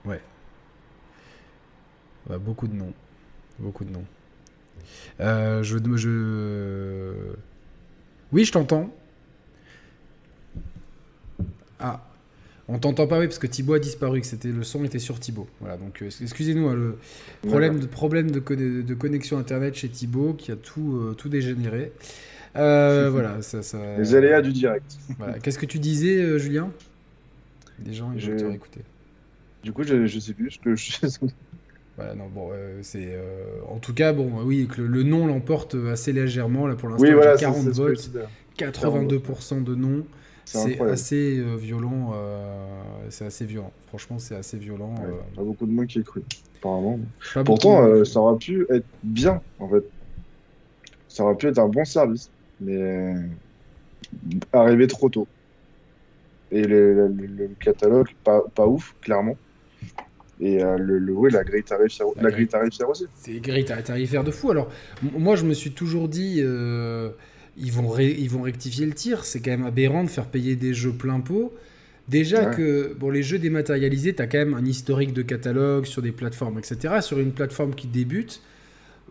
[0.05, 0.21] ouais.
[2.29, 2.93] ouais, beaucoup de noms,
[3.59, 4.05] beaucoup de noms.
[5.19, 7.33] Euh, je, je...
[8.31, 8.93] Oui, je t'entends.
[11.79, 12.07] Ah,
[12.67, 15.19] on t'entend pas, oui, parce que Thibaut a disparu, que c'était le son était sur
[15.19, 15.47] Thibaut.
[15.59, 16.97] Voilà, donc euh, excusez-nous, hein, le
[17.47, 21.91] problème, de, problème de, de, connexion internet chez Thibaut qui a tout, euh, tout dégénéré.
[22.53, 23.77] Voilà, ça, ça...
[23.97, 24.97] Les aléas du direct.
[25.17, 25.39] Voilà.
[25.39, 26.71] Qu'est-ce que tu disais, Julien?
[27.79, 28.81] Des gens, ils vont te réécouter.
[29.63, 30.51] Du coup, je, je sais plus.
[30.63, 31.07] Je, je...
[31.97, 33.09] Voilà, non, bon, euh, c'est.
[33.11, 36.67] Euh, en tout cas, bon, oui, que le, nom l'emporte assez légèrement.
[36.67, 38.09] Là, pour l'instant, oui, voilà, 40 votes,
[38.57, 40.05] 82% de non.
[40.45, 42.13] C'est assez euh, violent.
[43.09, 43.71] c'est assez violent.
[43.87, 44.95] Franchement, c'est assez violent.
[44.95, 46.23] Ouais, Pas beaucoup de monde qui est cru,
[46.59, 46.99] apparemment.
[47.45, 49.83] Pourtant, ça aurait pu être bien, en fait.
[51.07, 53.15] Ça aurait pu être un bon service, mais
[54.53, 55.27] arrivé trop tôt.
[56.51, 59.37] Et le, le catalogue, pas, pas ouf, clairement.
[60.41, 63.05] Et euh, le, le, la grille tarifaire, la, la grille tarifaire aussi.
[63.15, 64.51] C'est grille tarifaire de fou.
[64.51, 64.69] Alors,
[65.01, 67.11] moi, je me suis toujours dit, euh,
[67.57, 69.23] ils, vont ils vont rectifier le tir.
[69.23, 71.53] C'est quand même aberrant de faire payer des jeux plein pot.
[72.07, 76.01] Déjà que bon, les jeux dématérialisés, tu as quand même un historique de catalogue sur
[76.01, 76.95] des plateformes, etc.
[76.99, 78.41] Sur une plateforme qui débute,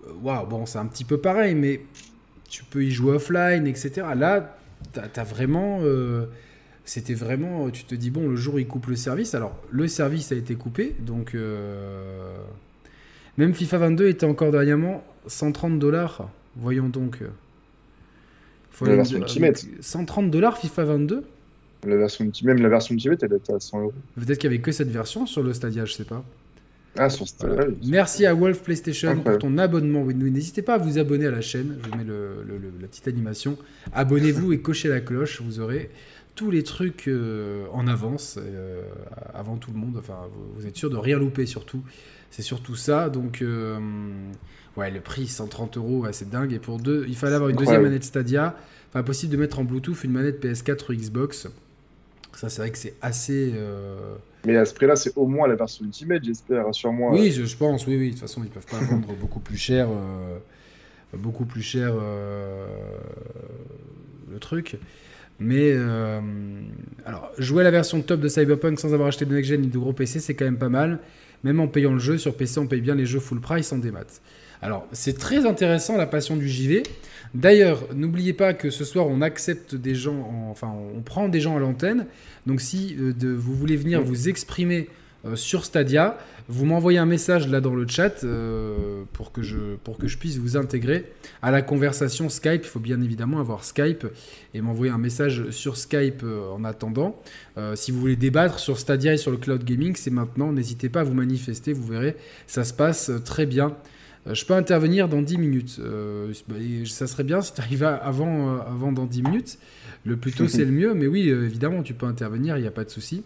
[0.06, 1.80] euh, waouh, bon, c'est un petit peu pareil, mais
[2.50, 4.02] tu peux y jouer offline, etc.
[4.14, 4.58] Là,
[4.92, 5.80] tu as, as, vraiment
[6.90, 9.86] c'était vraiment, tu te dis, bon, le jour où ils coupent le service, alors le
[9.86, 12.36] service a été coupé, donc euh,
[13.38, 17.18] même FIFA 22 était encore dernièrement 130 dollars, voyons donc.
[18.72, 19.64] Faut la version Ultimate.
[19.80, 21.24] 130 dollars FIFA 22
[21.86, 23.92] la version, Même la version Ultimate, elle était à 100 euros.
[24.16, 26.24] Peut-être qu'il n'y avait que cette version sur le Stadia, je sais pas.
[26.98, 27.26] Ah, sur.
[27.40, 27.66] Voilà.
[27.86, 30.04] Merci à Wolf PlayStation pour ton abonnement.
[30.04, 31.78] N'hésitez pas à vous abonner à la chaîne.
[31.82, 33.56] Je vous mets le, le, la petite animation.
[33.92, 35.40] Abonnez-vous et cochez la cloche.
[35.40, 35.90] Vous aurez
[36.34, 38.82] tous les trucs euh, en avance, euh,
[39.34, 39.96] avant tout le monde.
[39.98, 41.82] Enfin, vous, êtes sûr de rien louper surtout.
[42.30, 43.08] C'est surtout ça.
[43.10, 43.78] Donc, euh,
[44.76, 46.52] ouais, le prix 130 euros, ouais, c'est dingue.
[46.52, 48.56] Et pour deux, il fallait avoir une deuxième manette Stadia.
[48.88, 51.46] Enfin, possible de mettre en Bluetooth une manette PS4 ou Xbox.
[52.34, 53.52] Ça, c'est vrai que c'est assez.
[54.46, 57.12] Mais à ce prix-là, c'est au moins la version Ultimate, j'espère, rassure-moi.
[57.12, 58.06] Oui, je, pense, oui, oui.
[58.06, 59.88] De toute façon, ils peuvent pas vendre beaucoup plus cher.
[59.90, 60.38] Euh,
[61.16, 62.66] beaucoup plus cher euh,
[64.30, 64.78] le truc.
[65.38, 66.20] Mais euh,
[67.06, 69.92] alors, jouer la version top de Cyberpunk sans avoir acheté de next-gen ni de gros
[69.92, 70.98] PC, c'est quand même pas mal.
[71.44, 73.78] Même en payant le jeu, sur PC, on paye bien les jeux full price en
[73.78, 74.04] démat.
[74.60, 76.82] Alors, c'est très intéressant la passion du JV.
[77.34, 81.40] D'ailleurs, n'oubliez pas que ce soir, on accepte des gens, en, enfin, on prend des
[81.40, 82.06] gens à l'antenne.
[82.46, 84.88] Donc, si euh, vous voulez venir vous exprimer
[85.34, 86.18] sur Stadia.
[86.48, 88.24] Vous m'envoyez un message là dans le chat
[89.12, 91.12] pour, que je, pour que je puisse vous intégrer
[91.42, 92.62] à la conversation Skype.
[92.64, 94.06] Il faut bien évidemment avoir Skype
[94.54, 97.20] et m'envoyer un message sur Skype en attendant.
[97.74, 100.52] si vous voulez débattre sur Stadia et sur le cloud gaming, c'est maintenant.
[100.52, 102.16] N'hésitez pas à vous manifester, vous verrez,
[102.46, 103.76] ça se passe très bien.
[104.26, 105.76] Euh, je peux intervenir dans 10 minutes.
[105.80, 106.56] Euh, bah,
[106.86, 109.58] ça serait bien si tu arrives avant, euh, avant dans 10 minutes.
[110.04, 110.94] Le plus tôt, c'est le mieux.
[110.94, 113.22] Mais oui, évidemment, tu peux intervenir, il n'y a pas de souci.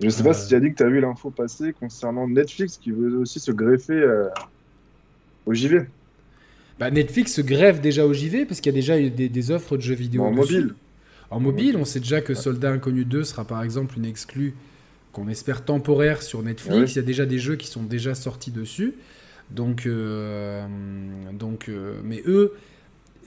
[0.00, 2.26] Je ne sais pas si tu as dit que tu as vu l'info passer concernant
[2.26, 4.04] Netflix qui veut aussi se greffer
[5.46, 5.86] au JV.
[6.80, 9.76] Bah, Netflix se greffe déjà au JV parce qu'il y a déjà des, des offres
[9.76, 10.24] de jeux vidéo.
[10.24, 10.74] En mobile.
[11.30, 14.54] En mobile, on sait déjà que Soldat Inconnu 2 sera par exemple une exclue
[15.12, 16.92] qu'on espère temporaire sur Netflix.
[16.92, 18.94] Il y a déjà des jeux qui sont déjà sortis dessus.
[19.50, 20.66] Donc, euh,
[21.32, 22.54] donc euh, mais eux,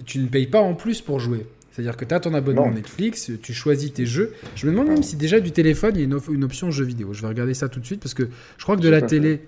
[0.05, 1.45] tu ne payes pas en plus pour jouer.
[1.71, 4.33] C'est-à-dire que tu as ton abonnement Netflix, tu choisis tes jeux.
[4.55, 7.13] Je me demande même si déjà du téléphone, il y a une, option jeux vidéo.
[7.13, 9.41] Je vais regarder ça tout de suite parce que je crois que de la télé,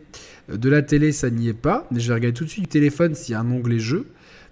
[0.47, 1.87] de la télé, ça n'y est pas.
[1.89, 4.05] Mais je vais regarder tout de suite du téléphone s'il y a un onglet jeux.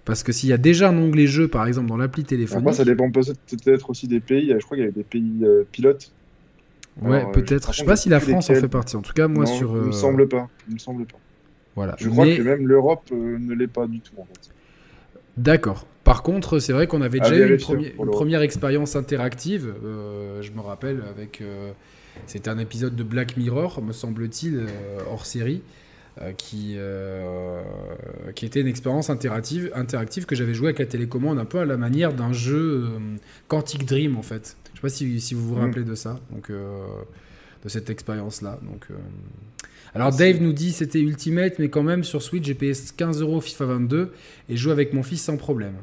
[0.04, 2.64] Parce que s'il y a déjà un onglet jeux, par exemple, dans l'appli téléphone.
[2.64, 4.52] Moi, ça dépend peut-être aussi des pays.
[4.58, 6.10] Je crois qu'il y a des pays euh, pilotes.
[7.00, 7.72] Ouais, peut-être.
[7.72, 8.96] Je sais pas si la France en fait partie.
[8.96, 9.76] En tout cas, moi, sur.
[9.76, 10.48] Il me semble pas.
[10.66, 11.18] Il me semble pas.
[11.98, 14.14] Je crois que même l'Europe euh, ne l'est pas du tout.
[14.18, 14.50] En fait.
[15.36, 15.86] D'accord.
[16.04, 19.74] Par contre, c'est vrai qu'on avait déjà eu une, première expérience interactive.
[19.84, 21.40] Euh, je me rappelle avec.
[21.40, 21.72] Euh,
[22.26, 24.66] c'était un épisode de Black Mirror, me semble-t-il,
[25.08, 25.62] hors série.
[26.36, 26.76] qui,
[28.34, 31.64] qui était une expérience interactive, interactive que j'avais joué avec la télécommande un peu à
[31.64, 32.88] la manière d'un jeu
[33.46, 34.56] Quantic Dream en fait.
[34.72, 35.60] Je sais pas si, si vous vous mm.
[35.60, 38.58] rappelez de ça, donc de cette expérience là.
[38.62, 38.88] Donc
[39.98, 43.40] alors Dave nous dit c'était Ultimate, mais quand même sur Switch j'ai payé 15 euros
[43.40, 44.12] FIFA 22
[44.48, 45.74] et joue avec mon fils sans problème.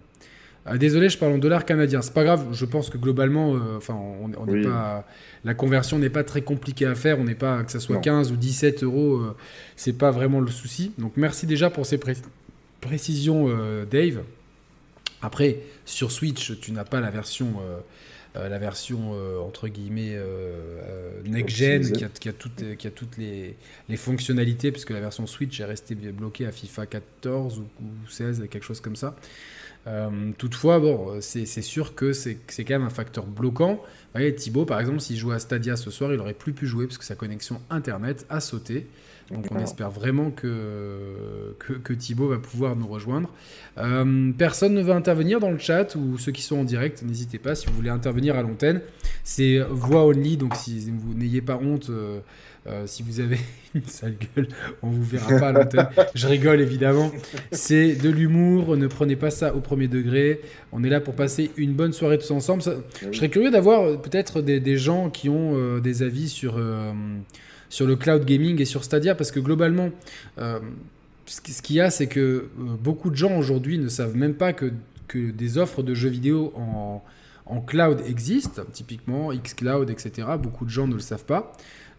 [0.68, 2.02] Euh, désolé, je parle en dollars canadiens.
[2.02, 2.48] C'est pas grave.
[2.54, 4.30] Je pense que globalement, euh, enfin, on,
[4.64, 5.06] pas,
[5.44, 7.20] la conversion n'est pas très compliquée à faire.
[7.20, 9.18] On n'est pas que ça soit 15 ou 17 euros.
[9.18, 9.36] Euh,
[9.76, 10.94] c'est pas vraiment le souci.
[10.98, 12.00] Donc merci déjà pour ces
[12.80, 13.50] précisions,
[13.92, 14.22] Dave.
[15.26, 17.80] Après, sur Switch, tu n'as pas la version euh,
[18.36, 23.18] la version euh, entre guillemets euh, next-gen qui a, qui a, toutes, qui a toutes
[23.18, 23.56] les,
[23.90, 27.66] les, fonctionnalités, puisque la version Switch est restée bloquée à FIFA 14 ou,
[28.10, 29.16] 16, quelque chose comme ça.
[30.38, 33.82] toutefois, bon, c'est sûr que c'est quand même un facteur bloquant.
[34.14, 36.86] Vous Thibaut, par exemple, s'il jouait à Stadia ce soir, il aurait plus pu jouer
[36.86, 38.88] parce que sa connexion Internet a sauté.
[39.32, 43.30] Donc on espère vraiment que, que, Thibaut va pouvoir nous rejoindre.
[43.80, 47.40] Euh, personne ne veut intervenir dans le chat ou ceux qui sont en direct, n'hésitez
[47.40, 48.82] pas si vous voulez intervenir à l'antenne.
[49.24, 52.20] C'est voix only, donc si vous n'ayez pas honte, euh,
[52.68, 53.40] euh, si vous avez
[53.74, 54.48] une sale gueule,
[54.84, 55.88] on vous verra pas à l'antenne.
[56.14, 57.12] Je rigole évidemment.
[57.52, 60.42] C'est de l'humour, ne prenez pas ça au premier degré.
[60.72, 62.62] On est là pour passer une bonne soirée tous ensemble.
[63.12, 66.60] je serais curieux d'avoir peut-être des, des, gens qui ont des avis sur
[67.76, 69.90] sur le cloud gaming et sur Stadia parce que globalement,
[70.38, 70.62] euh,
[71.26, 74.54] ce qu'il y a, c'est que euh, beaucoup de gens aujourd'hui ne savent même pas
[74.54, 74.72] que,
[75.14, 77.04] des offres de jeux vidéo en,
[77.46, 80.28] en cloud existent, typiquement xCloud, etc.
[80.42, 81.54] Beaucoup de gens ne le savent pas.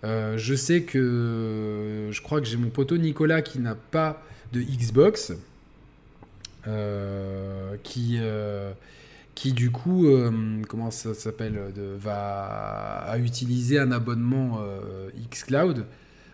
[0.05, 4.61] Euh, je sais que je crois que j'ai mon poteau Nicolas qui n'a pas de
[4.61, 5.33] Xbox,
[7.85, 8.19] qui
[9.37, 10.33] qui du coup, euh,
[10.67, 11.61] comment ça s'appelle,
[12.01, 15.85] va utiliser un abonnement euh, xCloud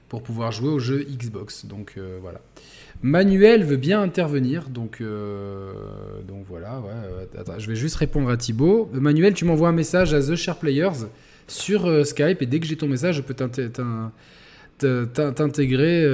[0.08, 1.66] pour pouvoir jouer aux jeux Xbox.
[1.66, 2.40] Donc euh, voilà.
[3.02, 6.80] Manuel veut bien intervenir, donc, donc voilà.
[7.58, 8.88] je vais juste répondre à Thibaut.
[8.92, 11.08] Manuel, tu m'envoies un message à The Share Players
[11.48, 16.04] sur Skype et dès que j'ai ton message, je peux t'intégrer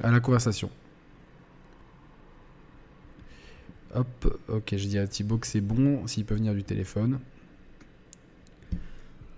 [0.00, 0.70] à la conversation.
[3.94, 7.20] Hop, ok, je dis à Thibaut que c'est bon, s'il peut venir du téléphone.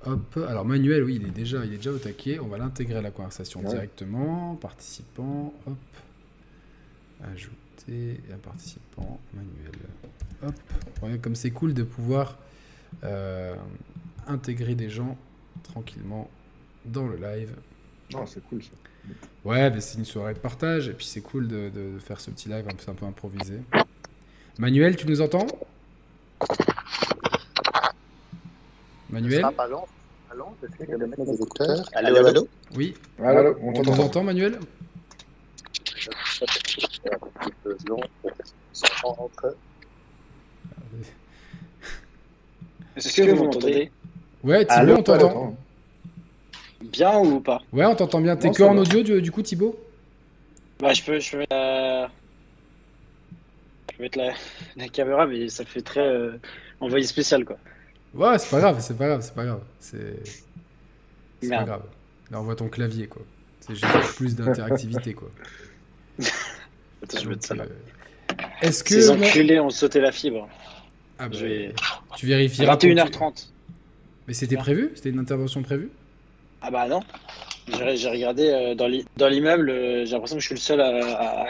[0.07, 2.39] Hop, alors Manuel, oui, il est déjà, il est déjà au taquet.
[2.39, 4.55] On va l'intégrer à la conversation directement.
[4.57, 5.77] Participant, hop.
[7.25, 9.75] Ajouter un participant, Manuel.
[10.43, 12.39] Hop, comme c'est cool de pouvoir
[13.05, 13.57] euh,
[14.27, 15.19] intégrer des gens
[15.65, 16.31] tranquillement
[16.85, 17.55] dans le live.
[18.13, 18.71] Non, c'est cool ça.
[19.45, 22.49] Ouais, c'est une soirée de partage et puis c'est cool de, de, faire ce petit
[22.49, 23.61] live un peu, un peu improvisé.
[24.59, 25.47] Manuel, tu nous entends?
[29.11, 29.45] Manuel?
[29.59, 29.85] Allô,
[32.27, 32.95] allô, Oui.
[33.23, 34.59] Allô, on t'entend, Manuel?
[42.97, 43.91] Est-ce que vous m'entendez?
[44.43, 45.57] Ouais, Thibaut, on t'entend.
[46.81, 47.61] Bien ou pas?
[47.73, 48.37] Ouais, on t'entend bien.
[48.37, 49.79] T'es que en audio du, coup, Thibaut?
[50.81, 51.45] Bah, je peux, je peux
[53.97, 54.19] je vais mettre
[54.77, 56.39] la, caméra, mais ça fait très euh,
[56.81, 57.57] envoyé spécial, quoi.
[58.15, 59.63] Ouais, c'est pas grave, c'est pas grave, c'est pas grave.
[59.81, 60.23] C'est.
[61.49, 61.83] Pas grave.
[62.31, 63.23] Là, on voit ton clavier, quoi.
[63.61, 65.31] C'est juste plus d'interactivité, quoi.
[67.03, 67.65] Attends, je vais te ça là.
[67.65, 68.91] euh, Est-ce que.
[69.01, 70.49] Ces enculés ont sauté la fibre.
[71.19, 71.75] Ah bah, Je vais-
[72.17, 72.77] Tu vérifieras.
[72.77, 73.49] pour- 21h30.
[74.29, 74.91] Mais c'était prévu?
[74.95, 75.91] C'était une intervention prévue?
[76.63, 77.01] Ah bah non.
[77.69, 79.69] J'ai regardé euh, dans l'i- dans l'immeuble,
[80.05, 81.49] j'ai l'impression que je suis le seul à- à-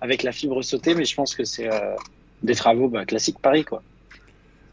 [0.00, 1.94] avec la fibre sautée, mais je pense que c'est euh,
[2.42, 3.82] des travaux bah, classiques Paris quoi.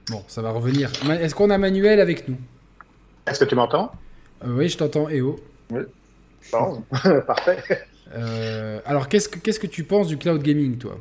[0.10, 0.92] Bon, ça va revenir.
[1.10, 2.38] Est-ce qu'on a Manuel avec nous?
[3.28, 3.92] Est-ce que tu m'entends?
[4.44, 5.40] Euh, Oui, je t'entends, Eo.
[6.52, 6.84] Bon,
[7.28, 7.60] parfait.
[8.14, 10.98] Euh, alors, qu'est-ce que qu'est-ce que tu penses du cloud gaming, toi?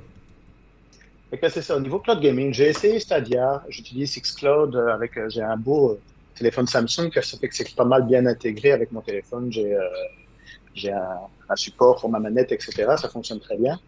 [1.31, 1.77] Que c'est ça.
[1.77, 3.65] Au niveau cloud gaming, j'ai essayé Stadia.
[3.69, 5.17] J'utilise Xcloud avec.
[5.17, 6.01] euh, j'ai un beau euh,
[6.35, 7.11] téléphone Samsung.
[7.23, 9.51] Ça fait que c'est pas mal bien intégré avec mon téléphone.
[9.53, 9.81] J'ai euh,
[10.75, 12.73] j'ai un, un support pour ma manette, etc.
[13.01, 13.81] Ça fonctionne très bien.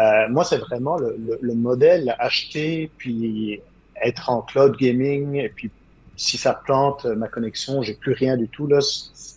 [0.00, 3.60] Euh, moi, c'est vraiment le, le, le modèle acheter puis
[4.02, 5.70] être en cloud gaming et puis
[6.16, 8.78] si ça plante euh, ma connexion, j'ai plus rien du tout là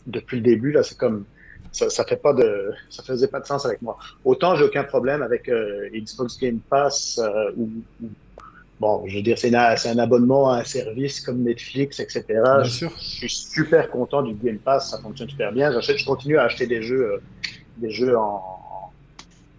[0.08, 0.82] depuis le début là.
[0.84, 1.26] C'est comme
[1.72, 3.98] ça, ça fait pas de, ça faisait pas de sens avec moi.
[4.24, 7.70] Autant j'ai aucun problème avec euh, Xbox Game Pass euh, ou,
[8.02, 8.10] ou-
[8.80, 12.24] bon, je veux dire c'est un abonnement à un service comme Netflix, etc.
[12.30, 12.92] Bien je, sûr.
[12.98, 15.72] je suis super content du Game Pass, ça fonctionne super bien.
[15.74, 17.22] J'achète, je continue à acheter des jeux, euh,
[17.78, 18.42] des jeux en,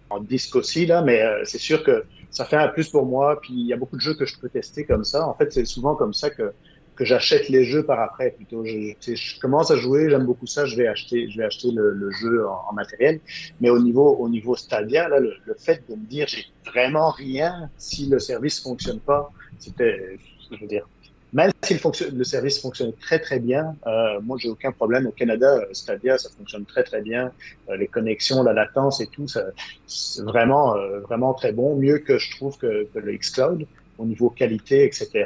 [0.09, 3.39] en disque aussi là, mais euh, c'est sûr que ça fait un plus pour moi.
[3.41, 5.27] Puis il y a beaucoup de jeux que je peux tester comme ça.
[5.27, 6.53] En fait, c'est souvent comme ça que
[6.95, 8.63] que j'achète les jeux par après plutôt.
[8.65, 11.91] Je, je, commence à jouer, j'aime beaucoup ça, je vais acheter, je vais acheter le,
[11.91, 13.19] le jeu en, en matériel.
[13.59, 17.09] Mais au niveau, au niveau Stadia, là, le, le fait de me dire j'ai vraiment
[17.11, 20.17] rien si le service fonctionne pas, c'était,
[20.51, 20.87] je veux dire,
[21.35, 21.77] même si
[22.13, 25.05] le, service fonctionne très très bien, euh, moi j'ai aucun problème.
[25.05, 27.29] Au Canada, euh, Stadia, ça fonctionne très très bien.
[27.69, 32.17] Euh, les connexions, la latence et tout, c'est vraiment euh, vraiment très bon, mieux que
[32.17, 33.67] je trouve que, que le Xcloud
[33.97, 35.25] au niveau qualité, etc.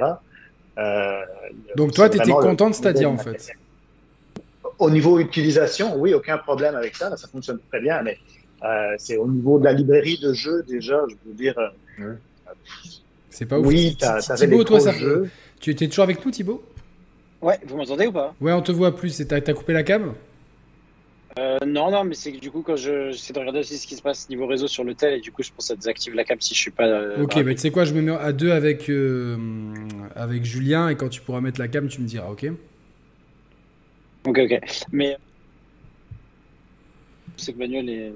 [1.76, 3.52] Donc, toi, tu étais content de Stadia, en fait.
[4.80, 7.15] Au niveau utilisation, oui, aucun problème avec ça.
[7.17, 8.17] Ça fonctionne très bien, mais
[8.98, 11.56] c'est au niveau de la librairie de jeux déjà, je veux dire.
[13.30, 13.67] C'est pas ouf.
[13.67, 14.91] oui, t'avais des toi, gros ça.
[14.93, 15.30] jeux.
[15.60, 16.63] Tu étais toujours avec nous, Thibaut?
[17.41, 18.34] Ouais, vous m'entendez ou pas?
[18.41, 19.19] Ouais, on te voit plus.
[19.19, 20.13] Et T'as coupé la cam?
[21.38, 23.86] Euh, Non, non, mais c'est que du coup quand je j'essaie de regarder aussi ce
[23.88, 25.76] qui se passe niveau réseau sur le tel et du coup je pense que ça
[25.76, 26.88] désactive la cam si je suis pas.
[26.88, 29.38] euh, Ok, bah tu sais quoi, je me mets à deux avec, euh,
[30.15, 32.48] avec Julien et quand tu pourras mettre la cam, tu me diras, ok?
[34.28, 34.60] Ok, ok.
[34.91, 35.17] Mais
[37.38, 38.12] c'est que Manuel est.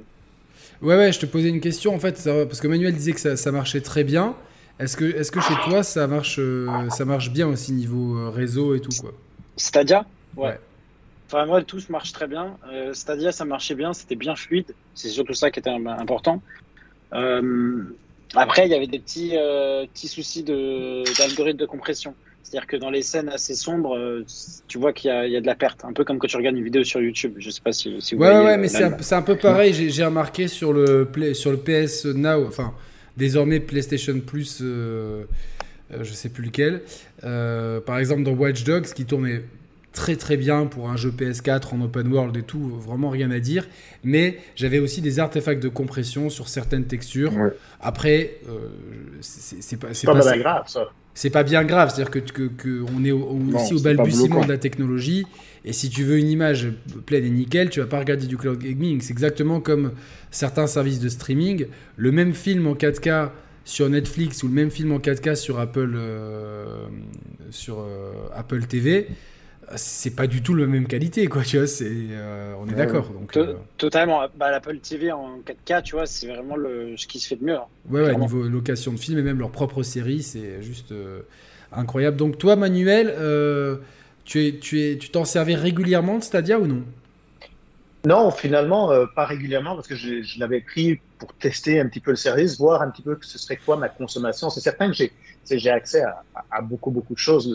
[0.82, 3.38] Ouais, ouais, je te posais une question en fait, parce que Manuel disait que ça,
[3.38, 4.36] ça marchait très bien.
[4.80, 8.30] Est-ce que, est que chez toi ça marche, euh, ça marche bien aussi niveau euh,
[8.30, 9.12] réseau et tout quoi
[9.58, 10.06] Stadia
[10.36, 10.48] ouais.
[10.48, 10.60] Ouais.
[11.28, 12.58] Enfin, moi, tout marche très bien.
[12.72, 14.76] Euh, Stadia, ça marchait bien, c'était bien fluide.
[14.94, 16.44] C'est surtout ça qui était im- important.
[17.14, 17.84] Euh,
[18.36, 22.14] après, il y avait des petits, euh, petits soucis d'algorithme de, compression.
[22.44, 23.98] C'est-à-dire que dans les scènes assez sombres,
[24.68, 25.84] tu vois qu'il y, y a de la perte.
[25.86, 27.34] Un peu comme quand tu regardes une vidéo sur YouTube.
[27.38, 28.46] Je sais pas si, si vous Ouais, voyez.
[28.46, 29.74] ouais, mais c'est un, peu pareil.
[29.74, 32.74] J'ai j'ai remarqué sur le, Play- sur le PS Now, enfin,
[33.18, 35.26] désormais PlayStation Plus, euh,
[35.92, 36.82] euh, je sais plus lequel.
[37.24, 39.44] Euh, par exemple, dans Watch Dogs, qui tournait
[39.92, 43.40] très très bien pour un jeu PS4 en open world et tout, vraiment rien à
[43.40, 43.68] dire.
[44.04, 47.36] Mais j'avais aussi des artefacts de compression sur certaines textures.
[47.38, 47.52] Ouais.
[47.80, 48.70] Après, euh,
[49.22, 50.90] c'est pas, c'est C'est pas, pas- bien grave, ça.
[51.14, 53.80] C'est pas bien grave, c'est-à-dire que, que, que on est au- au- Non, aussi au
[53.80, 55.26] balbutiement de la technologie.
[55.66, 56.68] Et si tu veux une image
[57.06, 59.00] pleine et nickel, tu vas pas regarder du cloud gaming.
[59.02, 59.92] C'est exactement comme
[60.32, 61.68] certains services de streaming.
[61.96, 63.30] Le même film en 4K
[63.64, 66.88] sur Netflix ou le même film en 4K sur Apple, euh,
[67.50, 69.08] sur euh, Apple TV,
[69.76, 71.44] c'est pas du tout la même qualité, quoi.
[71.44, 72.76] Tu vois, c'est, euh, on est Ouais.
[72.76, 73.10] d'accord.
[73.10, 74.22] Donc, euh, Totalement.
[74.36, 77.44] Bah, L'Apple TV en 4K, tu vois, c'est vraiment le, ce qui se fait de
[77.46, 77.56] mieux.
[77.56, 77.66] hein.
[77.90, 81.22] Ouais, ouais, niveau location de films et même leur propre série, c'est juste euh,
[81.72, 82.18] incroyable.
[82.18, 83.78] Donc toi, Manuel, euh,
[84.26, 86.84] tu es, tu es, tu t'en servais régulièrement de Stadia ou non?
[88.06, 92.02] Non, finalement, euh, pas régulièrement, parce que je, je l'avais pris pour tester un petit
[92.02, 94.50] peu le service, voir un petit peu ce serait quoi ma consommation.
[94.50, 95.14] C'est certain que j'ai
[95.50, 96.04] j'ai accès
[96.52, 97.46] à, beaucoup, beaucoup de choses.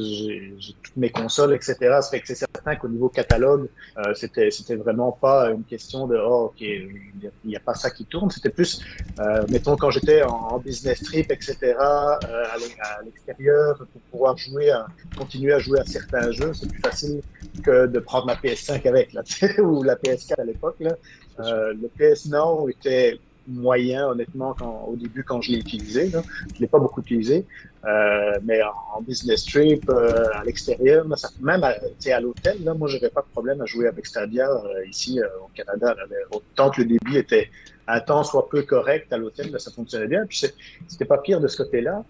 [0.59, 1.75] J'ai toutes mes consoles, etc.
[2.03, 6.61] C'est certain qu'au niveau catalogue, euh, c'était c'était vraiment pas une question de oh, ok,
[6.61, 8.31] il n'y a pas ça qui tourne.
[8.31, 8.81] C'était plus,
[9.19, 14.37] euh, mettons, quand j'étais en, business trip, etc., euh, à l'e- à l'extérieur, pour pouvoir
[14.37, 14.73] jouer,
[15.17, 17.21] continuer à jouer à certains jeux, c'est plus facile
[17.63, 19.23] que de prendre ma PS5 avec, là,
[19.63, 20.77] ou la PS4 à l'époque.
[20.81, 20.95] là.
[21.41, 23.19] Euh, le PS Now était
[23.49, 26.11] moyen, honnêtement, quand, au début, quand je l'ai utilisé.
[26.55, 27.47] Je l'ai pas beaucoup utilisé.
[27.85, 31.07] Euh, mais en, business trip, euh, à l'extérieur,
[31.41, 31.75] même à,
[32.13, 35.49] à l'hôtel, là, moi, j'avais pas de problème à jouer avec Stadia euh, ici au
[35.55, 35.95] Canada.
[35.95, 37.51] Là, autant que le débit était
[37.87, 40.27] un temps soit peu correct à l'hôtel, ça fonctionnait bien.
[40.27, 40.45] Puis
[40.89, 42.05] c'était pas pire de ce côté-là.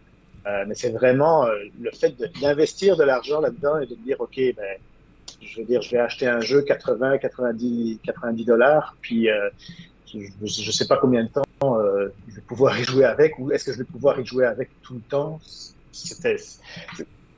[0.67, 4.79] Mais c'est vraiment le fait de- d'investir de l'argent là-dedans et de dire, OK, ben,
[5.43, 9.29] je veux dire, je vais acheter un jeu 80, 90, 90 dollars, puis
[10.13, 13.51] je ne sais pas combien de temps euh, je vais pouvoir y jouer avec, ou
[13.51, 15.41] est-ce que je vais pouvoir y jouer avec tout le temps?
[15.93, 16.37] C'était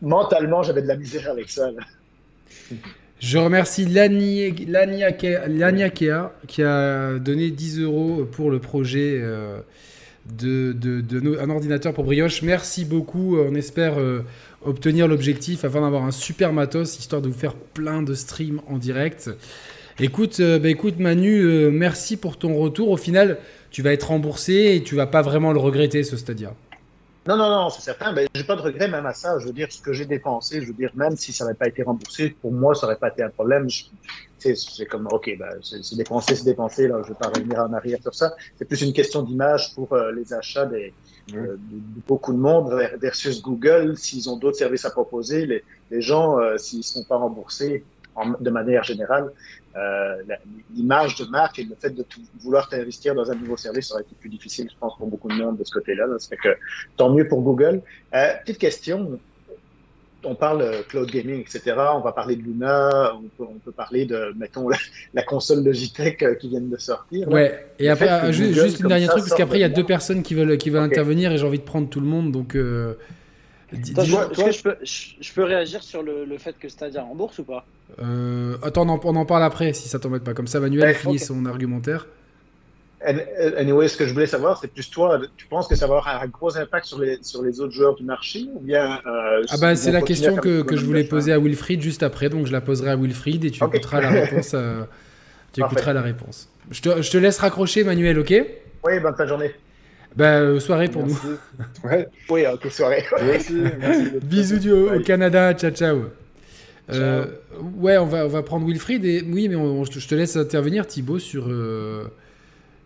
[0.02, 1.70] mentalement, j'avais de la misère avec ça.
[3.18, 9.60] Je remercie Lania Kea qui a donné 10 euros pour le projet euh,
[10.26, 12.42] de, un ordinateur pour Brioche.
[12.42, 13.38] Merci beaucoup.
[13.38, 14.24] On espère euh,
[14.64, 18.78] obtenir l'objectif afin d'avoir un super matos, histoire de vous faire plein de streams en
[18.78, 19.30] direct.
[20.02, 22.88] Écoute, euh, bah, écoute Manu, merci pour ton retour.
[22.88, 23.38] Au final,
[23.70, 26.54] tu vas être remboursé et tu vas pas vraiment le regretter ce Stadia.
[27.28, 28.12] Non, non, non, c'est certain.
[28.12, 29.38] Mais j'ai pas de regret même à ça.
[29.38, 31.68] Je veux dire, ce que j'ai dépensé, je veux dire, même si ça n'avait pas
[31.68, 33.68] été remboursé, pour moi, ça n'aurait pas été un problème.
[34.38, 36.88] C'est comme, ok, bah, c'est dépensé, c'est dépensé.
[36.88, 38.34] Là, je vais pas revenir en arrière sur ça.
[38.58, 40.94] C'est plus une question d'image pour euh, les achats des,
[41.34, 43.98] euh, de, beaucoup de monde versus Google.
[43.98, 47.84] S'ils ont d'autres services à proposer, les, les gens, euh, s'ils ne sont pas remboursés
[48.40, 49.30] de manière générale,
[49.76, 50.16] euh,
[50.74, 52.04] l'image de marque et le fait de
[52.40, 55.34] vouloir t'investir dans un nouveau service aurait été plus difficile, je pense, pour beaucoup de
[55.34, 56.06] monde de ce côté-là.
[56.18, 56.56] Ça que
[56.96, 57.82] tant mieux pour Google.
[58.14, 59.18] Euh, petite question.
[60.22, 61.62] On parle cloud gaming, etc.
[61.94, 64.68] On va parler de Luna, on peut, parler de, mettons,
[65.14, 67.26] la, console Logitech euh, qui vient de sortir.
[67.28, 70.34] Ouais, et après, juste, une dernière truc, parce qu'après, il y a deux personnes qui
[70.34, 72.56] veulent, qui veulent intervenir et j'ai envie de prendre tout le monde, donc.
[73.72, 77.44] Est-ce que je peux, je, peux, réagir sur le, le, fait que Stadia rembourse ou
[77.44, 77.64] pas?
[78.02, 80.34] Euh, Attends, on en, parle après, si ça t'embête pas.
[80.34, 82.06] Comme ça, Manuel finit son argumentaire.
[83.02, 86.22] Anyway, ce que je voulais savoir, c'est plus toi, tu penses que ça va avoir
[86.22, 89.56] un gros impact sur les, sur les autres joueurs du marché ou bien euh, Ah
[89.58, 92.52] bah c'est la question que, que je voulais poser à Wilfried juste après, donc je
[92.52, 94.52] la poserai à Wilfried et tu écouteras la réponse.
[94.52, 94.82] Euh,
[95.54, 96.50] tu écouteras la réponse.
[96.70, 98.34] Je te, je te laisse raccrocher, Manuel, ok?
[98.84, 99.50] Oui, bonne fin de journée.
[100.16, 101.16] Bah, euh, soirée pour nous.
[101.84, 102.08] Ouais.
[102.28, 103.04] Oui, ok, soirée.
[104.22, 106.04] Bisous du au Canada, ciao, ciao.
[106.92, 107.26] Euh,
[107.76, 109.04] ouais, on va, on va prendre Wilfried.
[109.04, 109.56] Et, oui, mais
[109.90, 112.10] je te laisse intervenir, Thibaut, sur, euh,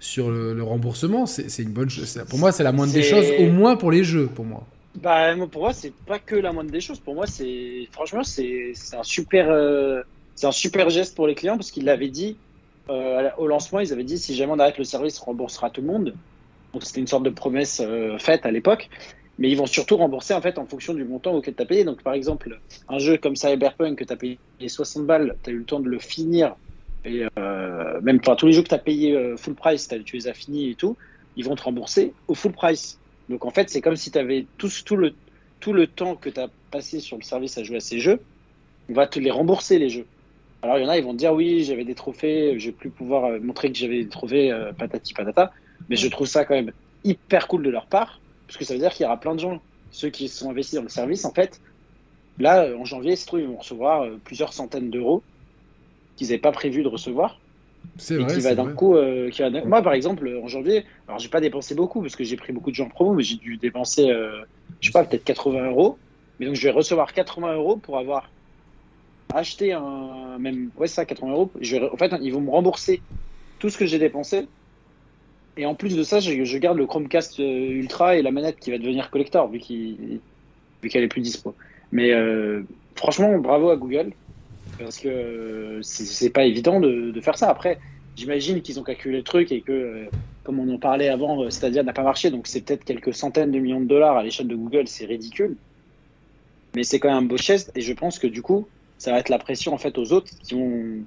[0.01, 1.25] sur le, remboursement.
[1.27, 2.23] C'est une bonne chose.
[2.29, 4.67] Pour moi, c'est la moindre des choses, au moins pour les jeux, pour moi.
[4.97, 7.01] Bah, pour moi, c'est pas que la moindre des choses.
[7.01, 9.47] Pour moi, c'est franchement, c'est un super,
[10.35, 12.37] c'est un super geste pour les clients parce qu'ils l'avaient dit
[12.89, 13.81] au lancement.
[13.81, 16.15] Ils avaient dit si jamais on arrête le service, on remboursera tout le monde.
[16.75, 18.91] Donc c'était une sorte de promesse euh, faite à l'époque.
[19.39, 21.85] Mais ils vont surtout rembourser en fait en fonction du montant auquel tu as payé.
[21.85, 25.53] Donc par exemple, un jeu comme Cyberpunk que tu as payé 60 balles, tu as
[25.53, 26.57] eu le temps de le finir.
[27.05, 30.17] Et euh, même enfin, tous les jeux que tu as payé euh, full price, tu
[30.17, 30.97] les as finis et tout,
[31.37, 32.99] ils vont te rembourser au full price.
[33.29, 35.15] Donc en fait, c'est comme si tu avais tout, tout, le,
[35.61, 38.21] tout le temps que tu as passé sur le service à jouer à ces jeux,
[38.89, 40.07] on va te les rembourser les jeux.
[40.63, 42.73] Alors il y en a, ils vont te dire oui, j'avais des trophées, je vais
[42.73, 45.53] plus pouvoir montrer que j'avais des trophées, patati patata.
[45.89, 46.73] Mais je trouve ça quand même
[47.05, 49.41] hyper cool de leur part, parce que ça veut dire qu'il y aura plein de
[49.41, 49.61] gens,
[49.91, 51.61] ceux qui sont investis dans le service, en fait.
[52.39, 55.23] Là, euh, en janvier, se trouve, ils vont recevoir euh, plusieurs centaines d'euros
[56.17, 57.39] qu'ils n'avaient pas prévu de recevoir.
[57.99, 58.33] C'est vrai.
[58.33, 61.41] Qui va d'un coup, euh, qui va Moi, par exemple, en janvier, alors j'ai pas
[61.41, 64.09] dépensé beaucoup parce que j'ai pris beaucoup de gens en promo, mais j'ai dû dépenser,
[64.81, 65.99] je sais pas, peut-être 80 euros.
[66.41, 68.31] Mais donc, je vais recevoir 80 euros pour avoir
[69.35, 71.51] acheté un, même, ouais, ça, 80 euros.
[71.61, 73.03] Je En fait, ils vont me rembourser
[73.59, 74.47] tout ce que j'ai dépensé
[75.57, 78.71] et en plus de ça, je, garde le Chromecast euh, Ultra et la manette qui
[78.71, 81.55] va devenir collector vu qu'elle est plus dispo.
[81.93, 82.63] Mais euh,
[82.97, 84.13] franchement, bravo à Google
[84.79, 87.49] parce que c'est pas évident de, faire ça.
[87.49, 87.79] Après,
[88.17, 90.05] j'imagine qu'ils ont calculé le truc et que, euh,
[90.43, 93.59] comme on en parlait avant, Stadia n'a pas marché, donc c'est peut-être quelques centaines de
[93.61, 95.57] millions de dollars à l'échelle de Google, c'est ridicule.
[96.75, 98.67] Mais c'est quand même un beau geste et je pense que du coup,
[98.99, 101.05] ça va être la pression en fait aux autres qui vont.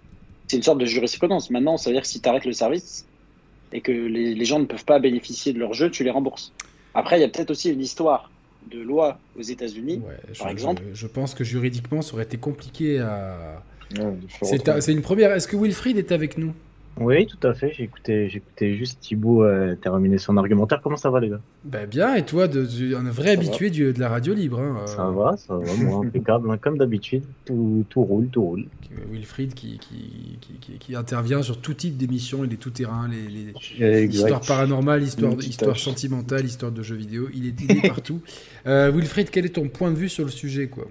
[0.48, 1.50] C'est une sorte de jurisprudence.
[1.50, 3.06] Maintenant, ça veut dire que si tu arrêtes le service,
[3.74, 6.54] et que les, gens ne peuvent pas bénéficier de leur jeu, tu les rembourses.
[6.94, 8.32] Après, il y a peut-être aussi une histoire
[8.72, 10.02] de loi aux États-Unis,
[10.40, 10.84] par exemple.
[10.94, 13.64] Je, pense que juridiquement, ça aurait été compliqué à.
[14.42, 15.32] c'est une première.
[15.32, 16.54] Est-ce que Wilfried est avec nous?
[17.00, 17.72] Oui, tout à fait.
[17.74, 18.30] J'ai écouté,
[18.76, 20.82] juste Thibaut euh, terminer son argumentaire.
[20.82, 21.42] Comment ça va, les gars?
[21.64, 24.60] Ben Bien, et toi, de, un vrai habitué de la radio libre.
[24.60, 24.88] Hein, euh.
[24.88, 26.50] Ça va, ça va, moi, impeccable.
[26.50, 28.66] Hein, comme d'habitude, tout, tout, roule, tout roule.
[29.12, 33.54] Wilfried qui, qui, qui, qui intervient sur tout type d'émissions, il est tout terrain, les,
[33.80, 38.22] les histoires paranormales, histoire, histoire sentimentale, histoire de jeux vidéo, il est, partout.
[38.66, 40.88] Euh, Wilfried, quel est ton point de vue sur le sujet quoi?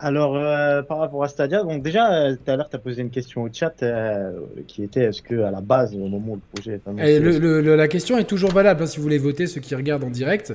[0.00, 3.02] Alors, euh, par rapport à Stadia, donc déjà, euh, tout à l'heure, tu as posé
[3.02, 4.32] une question au chat euh,
[4.66, 7.12] qui était est-ce que à la base, au moment où le projet est annoncé.
[7.12, 10.04] Et le, la question est toujours valable hein, si vous voulez voter, ceux qui regardent
[10.04, 10.54] en direct.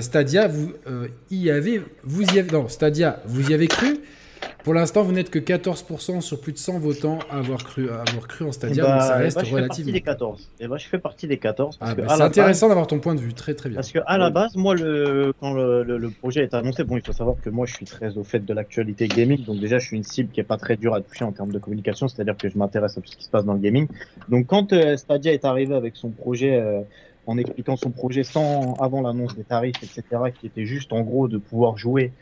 [0.00, 0.72] Stadia, vous
[1.30, 4.00] y avez, vous y avez, non, Stadia, vous y avez cru?
[4.62, 8.02] Pour l'instant, vous n'êtes que 14% sur plus de 100 votants à avoir cru, à
[8.02, 10.50] avoir cru en Stadia, Eh bah, donc ça eh reste bah, je fais des 14.
[10.60, 11.78] Et bah, je fais partie des 14.
[11.78, 13.76] Parce Ah, bah, c'est intéressant d'avoir ton point de vue, très très bien.
[13.76, 16.96] Parce que à la base, moi, le, quand le, le- le projet est annoncé, bon,
[16.98, 19.78] il faut savoir que moi, je suis très au fait de l'actualité gaming, donc déjà,
[19.78, 22.08] je suis une cible qui est pas très dure à toucher en termes de communication,
[22.08, 23.88] c'est-à-dire que je m'intéresse à tout ce qui se passe dans le gaming.
[24.28, 26.82] Donc, quand euh, Stadia est arrivé avec son projet, euh,
[27.26, 30.02] en expliquant son projet sans avant l'annonce des tarifs, etc.,
[30.38, 32.12] qui était juste en gros de pouvoir jouer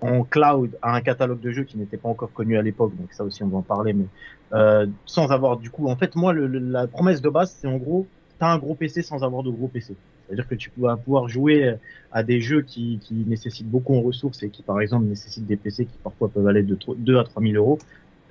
[0.00, 3.12] en cloud à un catalogue de jeux qui n'était pas encore connu à l'époque, donc
[3.12, 4.10] ça aussi on va en parler, mais
[4.52, 7.66] euh, sans avoir du coup, en fait, moi, le, le- la promesse de base, c'est
[7.66, 9.98] en gros, t'as un gros PC sans avoir de gros PC.
[10.26, 11.76] C'est-à-dire que tu vas pouvoir jouer
[12.10, 15.56] à des jeux qui, qui nécessitent beaucoup en ressources et qui, par exemple, nécessitent des
[15.56, 17.78] PC qui parfois peuvent aller de 2 à 3 000 euros.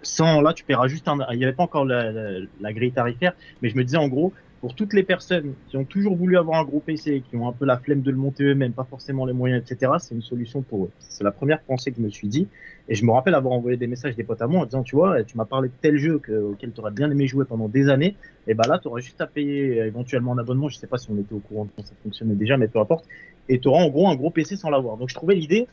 [0.03, 2.93] Sans, là, tu paieras juste un, il n'y avait pas encore la, la, la grille
[2.93, 6.37] tarifaire, mais je me disais en gros, pour toutes les personnes qui ont toujours voulu
[6.37, 8.85] avoir un gros PC, qui ont un peu la flemme de le monter eux-mêmes, pas
[8.89, 10.91] forcément les moyens, etc., c'est une solution pour eux.
[10.99, 12.47] C'est la première pensée que je me suis dit.
[12.87, 14.95] Et je me rappelle avoir envoyé des messages des potes à moi en disant, tu
[14.95, 17.67] vois, tu m'as parlé de tel jeu que, auquel tu aurais bien aimé jouer pendant
[17.67, 18.15] des années.
[18.47, 20.69] Et bah là, tu auras juste à payer euh, éventuellement un abonnement.
[20.69, 22.79] Je sais pas si on était au courant de comment ça fonctionnait déjà, mais peu
[22.79, 23.05] importe.
[23.49, 24.97] Et tu auras en gros un gros PC sans l'avoir.
[24.97, 25.67] Donc je trouvais l'idée,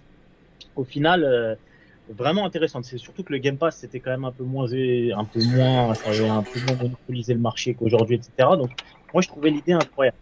[0.75, 1.55] au final, euh,
[2.13, 2.85] vraiment intéressante.
[2.85, 5.95] C'est surtout que le Game Pass, c'était quand même un peu moins, un peu moins,
[5.95, 8.31] ça avait un peu moins monopolisé le marché qu'aujourd'hui, etc.
[8.57, 8.71] Donc
[9.13, 10.17] moi, je trouvais l'idée incroyable.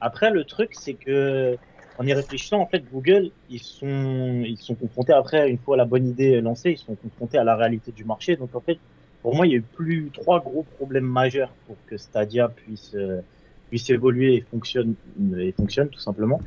[0.00, 1.56] Après, le truc, c'est que
[1.98, 5.84] en y réfléchissant, en fait, Google, ils sont, ils sont confrontés après, une fois la
[5.84, 8.36] bonne idée lancée, ils sont confrontés à la réalité du marché.
[8.36, 8.78] Donc, en fait,
[9.20, 12.92] pour moi, il y a eu plus trois gros problèmes majeurs pour que Stadia puisse,
[12.94, 13.20] euh,
[13.70, 14.94] puisse évoluer et fonctionne,
[15.38, 16.40] et fonctionne tout simplement.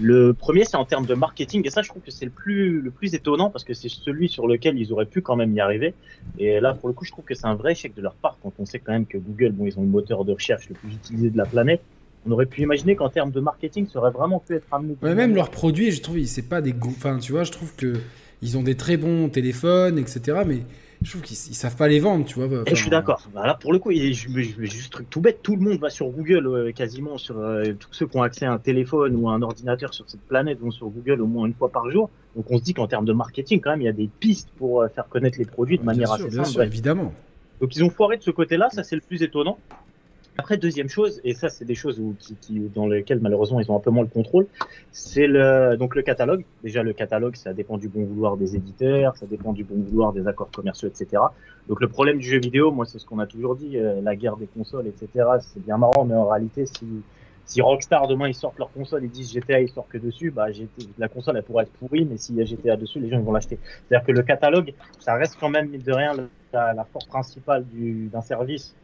[0.00, 2.80] Le premier, c'est en termes de marketing, et ça, je trouve que c'est le plus,
[2.80, 5.60] le plus étonnant parce que c'est celui sur lequel ils auraient pu quand même y
[5.60, 5.94] arriver.
[6.38, 8.36] Et là, pour le coup, je trouve que c'est un vrai échec de leur part
[8.42, 10.74] quand on sait quand même que Google, bon, ils ont le moteur de recherche le
[10.74, 11.80] plus utilisé de la planète.
[12.26, 14.96] On aurait pu imaginer qu'en termes de marketing, ça aurait vraiment pu être amené.
[15.02, 16.74] Ouais, même leurs produits, je trouve, c'est pas des.
[16.84, 17.94] Enfin, tu vois, je trouve que
[18.42, 20.42] ils ont des très bons téléphones, etc.
[20.46, 20.60] Mais
[21.02, 22.62] je trouve qu'ils ils savent pas les vendre, tu vois.
[22.66, 23.20] Et je suis d'accord.
[23.32, 25.40] Bah là, pour le coup, il- juste truc tout bête.
[25.42, 28.46] Tout le monde va sur Google, euh, quasiment sur euh, tous ceux qui ont accès
[28.46, 31.46] à un téléphone ou à un ordinateur sur cette planète vont sur Google au moins
[31.46, 32.10] une fois par jour.
[32.36, 34.48] Donc, on se dit qu'en termes de marketing, quand même, il y a des pistes
[34.56, 36.52] pour euh, faire connaître les produits de manière sûr, assez bien simple.
[36.54, 37.12] sûr, évidemment.
[37.60, 39.58] Donc ils ont foiré de ce côté-là, ça c'est le plus étonnant.
[40.40, 43.68] Après, deuxième chose, et ça c'est des choses où, qui, qui, dans lesquelles malheureusement ils
[43.72, 44.46] ont un peu moins le contrôle,
[44.92, 46.44] c'est le, donc le catalogue.
[46.62, 50.12] Déjà le catalogue, ça dépend du bon vouloir des éditeurs, ça dépend du bon vouloir
[50.12, 51.20] des accords commerciaux, etc.
[51.66, 54.14] Donc le problème du jeu vidéo, moi c'est ce qu'on a toujours dit, euh, la
[54.14, 55.08] guerre des consoles, etc.
[55.40, 56.86] C'est bien marrant, mais en réalité, si,
[57.44, 60.52] si Rockstar demain ils sortent leur console et disent GTA ils sortent que dessus, bah
[60.52, 63.18] GTA, la console elle pourrait être pourrie, mais s'il y a GTA dessus, les gens
[63.18, 63.58] ils vont l'acheter.
[63.88, 66.12] C'est-à-dire que le catalogue, ça reste quand même de rien
[66.52, 68.76] la, la force principale du, d'un service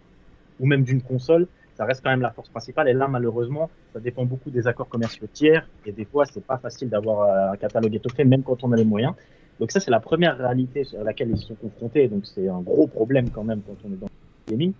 [0.60, 1.46] ou même d'une console,
[1.76, 2.88] ça reste quand même la force principale.
[2.88, 5.68] Et là, malheureusement, ça dépend beaucoup des accords commerciaux tiers.
[5.84, 8.76] Et des fois, c'est pas facile d'avoir euh, un catalogue étoffé, même quand on a
[8.76, 9.14] les moyens.
[9.60, 12.08] Donc ça, c'est la première réalité à laquelle ils sont confrontés.
[12.08, 14.06] Donc c'est un gros problème quand même quand on est dans
[14.46, 14.72] le gaming.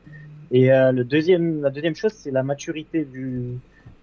[0.51, 3.59] Et euh, le deuxième, la deuxième chose, c'est la maturité du,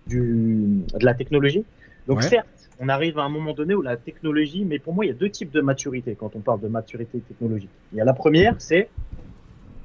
[0.08, 1.64] du, de la technologie.
[2.08, 2.28] Donc Ouais.
[2.28, 2.48] certes,
[2.80, 5.16] on arrive à un moment donné où la technologie, mais pour moi, il y a
[5.16, 7.70] deux types de maturité quand on parle de maturité technologique.
[7.94, 8.90] Il y a la première, c'est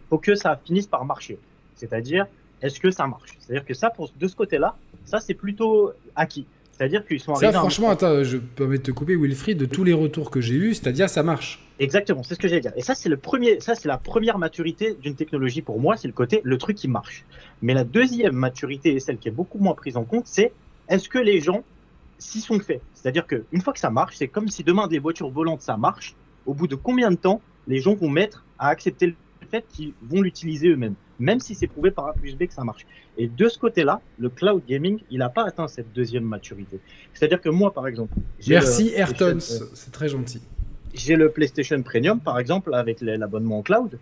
[0.09, 1.39] faut que ça finisse par marcher.
[1.77, 2.27] C'est-à-dire,
[2.63, 3.31] est-ce que ça marche?
[3.39, 6.47] C'est-à-dire que ça, pour, de ce côté-là, ça c'est plutôt acquis.
[6.73, 9.57] C'est-à-dire qu'ils sont Ça, arrivés à un franchement, attends, je peux me te couper, Wilfried,
[9.57, 11.63] de tous les retours que j'ai eus, c'est-à-dire ça marche.
[11.79, 12.73] Exactement, c'est ce que j'allais dire.
[12.77, 16.09] Et ça, c'est le premier, ça, c'est la première maturité d'une technologie pour moi, c'est
[16.09, 17.25] le côté, le truc qui marche.
[17.63, 20.53] Mais la deuxième maturité, et celle qui est beaucoup moins prise en compte, c'est
[20.89, 21.65] est-ce que les gens
[22.19, 22.81] s'y sont faits?
[22.95, 25.77] C'est-à-dire que une fois que ça marche, c'est comme si demain des voitures volantes ça
[25.77, 26.15] marche.
[26.47, 29.15] Au bout de combien de temps les gens vont mettre à accepter le
[29.51, 32.65] fait qu'ils vont l'utiliser eux-mêmes, même si c'est prouvé par A plus B que ça
[32.65, 32.87] marche.
[33.17, 36.79] Et de ce côté-là, le cloud gaming, il n'a pas atteint cette deuxième maturité.
[37.15, 40.43] C'est-à-dire que moi, par exemple, j'ai Merci le- Ayrton, c'est très gentil.
[40.95, 43.99] j'ai le PlayStation Premium, par exemple, avec l'abonnement en cloud.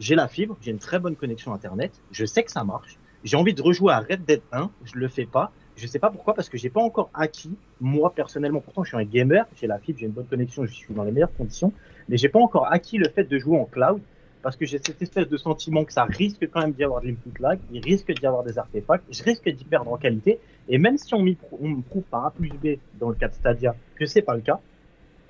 [0.00, 1.92] J'ai la fibre, j'ai une très bonne connexion Internet.
[2.10, 2.98] Je sais que ça marche.
[3.24, 4.70] J'ai envie de rejouer à Red Dead 1.
[4.84, 5.52] Je le fais pas.
[5.76, 8.96] Je sais pas pourquoi, parce que j'ai pas encore acquis, moi personnellement, pourtant je suis
[8.96, 11.70] un gamer, j'ai la fibre, j'ai une bonne connexion, je suis dans les meilleures conditions,
[12.08, 14.00] mais j'ai pas encore acquis le fait de jouer en cloud,
[14.46, 17.08] parce que j'ai cette espèce de sentiment que ça risque quand même d'y avoir de
[17.08, 20.38] l'input lag, il risque d'y avoir des artefacts, je risque d'y perdre en qualité,
[20.68, 23.74] et même si on, me prouve par A plus B dans le cas de Stadia
[23.96, 24.60] que c'est pas le cas,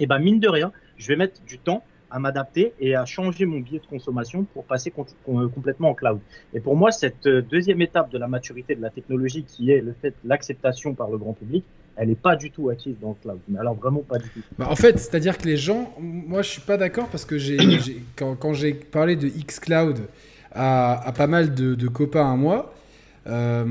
[0.01, 3.47] et ben mine de rien, je vais mettre du temps à m'adapter et à changer
[3.47, 6.21] mon biais de consommation pour passer com- complètement en cloud.
[6.53, 9.81] Et pour moi, cette euh, deuxième étape de la maturité de la technologie, qui est
[9.81, 11.65] le fait l'acceptation par le grand public,
[11.97, 13.39] elle n'est pas du tout acquise dans le cloud.
[13.49, 14.41] Mais alors vraiment pas du tout.
[14.59, 17.57] Bah, en fait, c'est-à-dire que les gens, moi je suis pas d'accord parce que j'ai,
[18.17, 20.01] quand, j'ai parlé de xCloud
[20.53, 22.75] à, à pas mal de, copains à moi,
[23.27, 23.65] euh,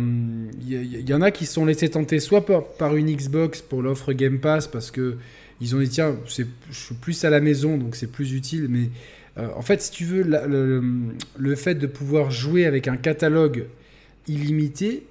[0.62, 2.46] il y, y- en a qui se sont laissés tenter soit
[2.78, 5.18] par, une Xbox pour l'offre Game Pass parce que
[5.62, 8.68] ils ont dit tiens, je suis plus à la maison, donc c'est plus utile.
[8.70, 8.90] Mais
[9.38, 13.66] euh, en fait, si tu veux, le fait de pouvoir jouer avec un catalogue
[14.28, 15.04] illimité,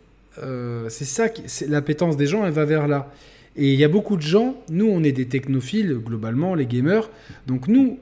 [0.43, 1.27] euh, c'est ça,
[1.69, 3.13] l'appétence des gens, elle va vers là.
[3.57, 7.09] Et il y a beaucoup de gens, nous on est des technophiles globalement, les gamers,
[7.47, 7.99] donc nous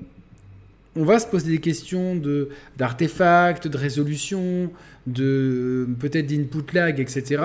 [0.96, 4.70] on va se poser des questions de, d'artefacts, de résolution,
[5.06, 7.42] de peut-être d'input lag, etc.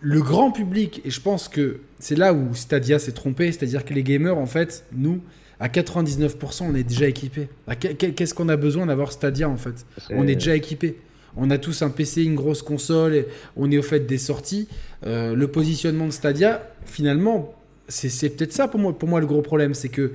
[0.00, 3.94] Le grand public, et je pense que c'est là où Stadia s'est trompé, c'est-à-dire que
[3.94, 5.20] les gamers, en fait, nous,
[5.60, 7.48] à 99%, on est déjà équipés.
[7.78, 9.86] Qu'est-ce qu'on a besoin d'avoir Stadia, en fait?
[10.10, 10.98] On est déjà équipés.
[11.36, 13.26] On a tous un PC, une grosse console, et
[13.56, 14.68] on est au fait des sorties.
[15.06, 17.54] Euh, le positionnement de Stadia, finalement,
[17.88, 20.12] c'est c'est peut-être ça pour moi, pour moi le gros problème, c'est que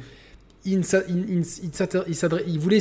[2.60, 2.80] voulait,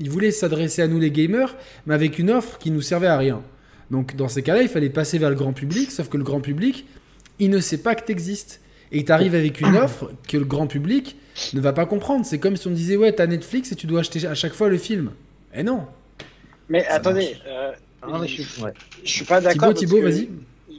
[0.00, 1.54] il voulait s'adresser à nous les gamers,
[1.86, 3.42] mais avec une offre qui nous servait à rien.
[3.90, 6.40] Donc dans ces cas-là, il fallait passer vers le grand public, sauf que le grand
[6.40, 6.86] public,
[7.38, 8.60] il ne sait pas que tu existes.
[8.92, 11.16] Et tu arrives avec une offre que le grand public
[11.52, 12.24] ne va pas comprendre.
[12.24, 14.68] C'est comme si on disait, ouais, t'as Netflix et tu dois acheter à chaque fois
[14.68, 15.10] le film.
[15.54, 15.86] Eh non.
[16.68, 18.72] Mais Ça attendez, euh, Ah, je suis- ouais.
[19.02, 19.72] je suis pas d'accord.
[19.74, 20.28] Thibaut, Thibaut, vas-y.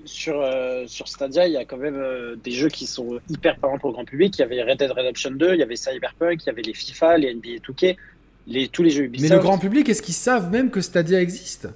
[0.06, 3.58] Sur, euh, sur Stadia, il y a quand même euh, des jeux qui sont hyper
[3.58, 4.36] parlants pour le grand public.
[4.38, 6.74] Il y avait Red Dead Redemption 2, il y avait Cyberpunk, il y avait les
[6.76, 7.98] FIFA, les NBA 2K,
[8.46, 9.30] les, tous les jeux Ubisoft.
[9.32, 11.68] Mais le grand public, est-ce qu'ils savent même que Stadia existe?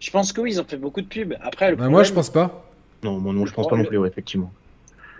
[0.00, 1.34] Je pense que oui, ils ont fait beaucoup de pubs.
[1.42, 2.70] Après, le Bah, problème, Moi, je pense pas.
[3.02, 4.50] Non, moi, non, je pense pas non plus, ouais, effectivement.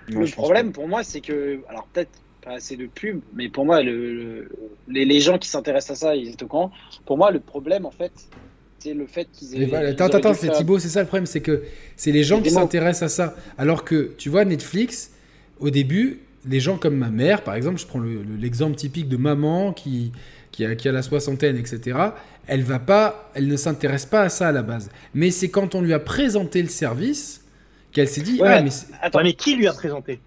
[0.08, 2.10] Non, le problème pour moi, c'est que, alors peut-être
[2.46, 4.48] pas assez de pubs, mais pour moi, le, le-
[4.88, 6.70] les, les gens qui s'intéressent à ça, ils étaient au courant.
[7.04, 8.12] Pour moi, le problème, en fait,
[8.78, 9.66] c'est le fait qu'ils aient.
[9.66, 11.64] Voilà, Attends, attends, c'est Thibaut, c'est ça le problème, c'est que
[11.96, 13.36] c'est les gens qui s'intéressent à ça.
[13.58, 15.10] Alors que, tu vois, Netflix,
[15.58, 19.08] au début, les gens comme ma mère, par exemple, je prends le- le- l'exemple typique
[19.08, 20.12] de maman qui,
[20.52, 21.98] qui, a, qui a la soixantaine, etc.,
[22.46, 24.88] elle va pas, elle ne s'intéresse pas à ça à la base.
[25.14, 27.44] Mais c'est quand on lui a présenté le service
[27.90, 28.70] qu'elle s'est dit, Ouais, ah, mais-
[29.02, 30.20] Attends, mais qui lui a présenté?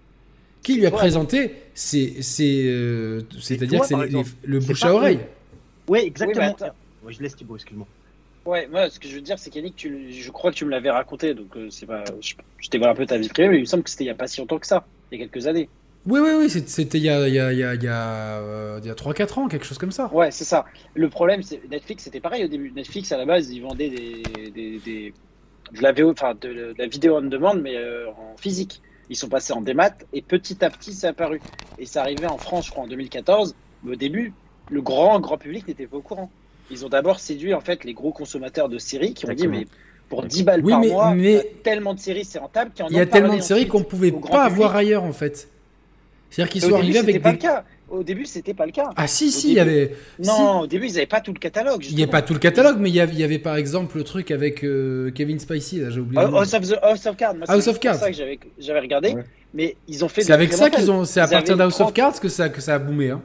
[0.62, 3.94] Qui lui a toi, présenté C'est, c'est, euh, c'est-à-dire c'est
[4.44, 5.20] le bouche à oreille.
[5.88, 6.56] Ouais, exactement.
[6.60, 6.66] Oui.
[7.04, 7.86] Ouais, je laisse Thibaut, excuse-moi.
[8.46, 10.70] Ouais, moi, ce que je veux dire, c'est qu'Yannick, tu, je crois que tu me
[10.70, 13.56] l'avais raconté, donc euh, c'est pas, je, je dévoile un peu ta vie privée, mais
[13.58, 15.22] il me semble que c'était il y a pas si longtemps que ça, il y
[15.22, 15.68] a quelques années.
[16.06, 17.86] Oui, oui, oui, c'était il y a, il y a, il y a, il y
[17.88, 20.10] a, euh, il y a 3-4 ans, quelque chose comme ça.
[20.14, 20.64] Ouais, c'est ça.
[20.94, 22.72] Le problème, c'est Netflix, c'était pareil au début.
[22.74, 24.22] Netflix, à la base, ils vendaient des,
[24.54, 25.14] des, des-
[25.72, 28.80] de la VO, enfin de, de la vidéo on demande, mais euh, en physique.
[29.10, 31.40] Ils sont passés en démat et petit à petit, c'est apparu.
[31.78, 33.54] Et ça arrivait en France, je crois, en 2014.
[33.82, 34.32] Mais au début,
[34.70, 36.30] le grand, grand public n'était pas au courant.
[36.70, 39.66] Ils ont d'abord séduit en fait les gros consommateurs de séries qui ont dit, mais
[40.08, 42.38] pour 10 balles Oui, par mais- mois, mais- il y a tellement de séries, c'est
[42.38, 44.34] rentable qu'il y en Il y a tellement de séries qu'on pouvait pas public.
[44.34, 45.48] avoir ailleurs en fait.
[46.30, 47.36] C'est-à-dire qu'ils sont arrivés avec pas des.
[47.38, 47.64] le cas.
[47.90, 48.90] Au début, c'était pas le cas.
[48.96, 49.94] Ah si, Au si, il y avait.
[50.20, 51.84] Non, au début, ils n'avaient pas tout le catalogue.
[51.90, 53.56] Il n'y a pas tout le catalogue, mais il y avait, il y avait par
[53.56, 56.22] exemple le truc avec euh, Kevin Spacey, là j'ai oublié.
[56.22, 56.36] nom.
[56.36, 57.34] House of, the, House of Cards.
[57.34, 57.94] moi, House c'est of Cards.
[57.94, 59.10] pour ça que j'avais, j'avais regardé.
[59.14, 59.24] Ouais.
[59.52, 60.22] Mais ils ont fait.
[60.22, 61.04] C'est avec ça qu'ils ont.
[61.04, 63.10] C'est à Ils partir d'House of 30 Cards que ça, que ça a boomé.
[63.10, 63.20] Hein.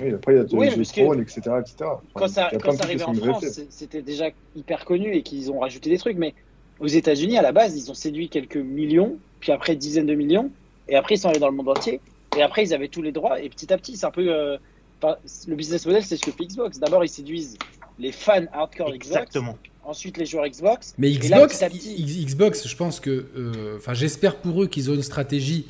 [0.00, 1.40] Oui, après, il y a Oui, le parce que- Throne, etc.
[1.60, 1.74] etc.
[1.82, 5.50] Enfin, Quand ça, quand ça arrivait en France, c'est- c'était déjà hyper connu et qu'ils
[5.50, 6.16] ont rajouté des trucs.
[6.18, 6.34] Mais
[6.80, 10.50] aux États-Unis, à la base, ils ont séduit quelques millions, puis après dizaines de millions,
[10.88, 12.00] et après ils sont allés dans le monde entier.
[12.36, 13.40] Et après, ils avaient tous les droits.
[13.40, 14.26] Et petit à petit, c'est un peu.
[14.32, 14.56] euh,
[15.00, 15.18] pas-
[15.48, 16.78] le business model, c'est ce que fait Xbox.
[16.78, 17.56] D'abord, ils séduisent
[17.98, 19.58] les fans hardcore Xbox, Exactement.
[19.84, 20.94] ensuite les joueurs Xbox.
[20.98, 23.26] Mais là, Xbox, petit petit- Xbox, je pense que.
[23.36, 25.66] euh, Enfin, j'espère pour eux qu'ils ont une stratégie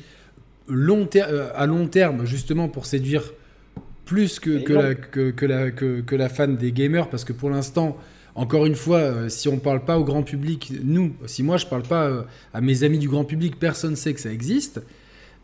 [0.67, 3.33] long ter- euh, à long terme, justement pour séduire
[4.05, 7.33] plus que, que, la, que, que la, que, que la fan des gamers, parce que
[7.33, 7.97] pour l'instant.
[8.35, 11.67] Encore une fois, euh, si on parle pas au grand public, nous, si moi je
[11.67, 14.81] parle pas euh, à mes amis du grand public, personne sait que ça existe.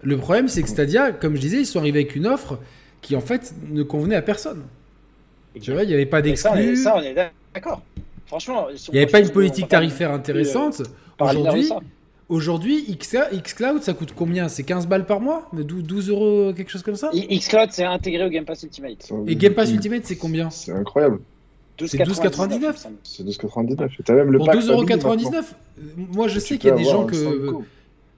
[0.02, 2.60] Le problème, c'est que Stadia, comme je disais, ils sont arrivés avec une offre
[3.02, 4.64] qui en fait ne convenait à personne.
[5.62, 7.16] Tu vois, il n'y avait pas Et ça, on est- d'exclus, ça, on est
[7.54, 7.82] d'accord.
[8.28, 10.82] Franchement, il n'y avait pas une politique tarifaire intéressante.
[11.20, 11.88] Aujourd'hui, Aujourd'hui,
[12.30, 14.48] Aujourd'hui, X- Xcloud, ça coûte combien?
[14.50, 15.50] C'est 15 balles par mois?
[15.52, 17.10] 12, 12 euros, quelque chose comme ça?
[17.12, 19.10] Xcloud, c'est intégré au Game Pass Ultimate.
[19.26, 20.50] Et Game Pass Ultimate, c'est combien?
[20.52, 21.20] C'est incroyable.
[21.88, 22.60] C'est 12,99.
[22.62, 22.96] il me semble.
[23.04, 23.90] C'est 12,99.
[24.00, 25.42] Et t'as même le Pour pack 12,99 family euros maintenant.
[26.14, 27.16] Moi, je sais qu'il y a des gens que.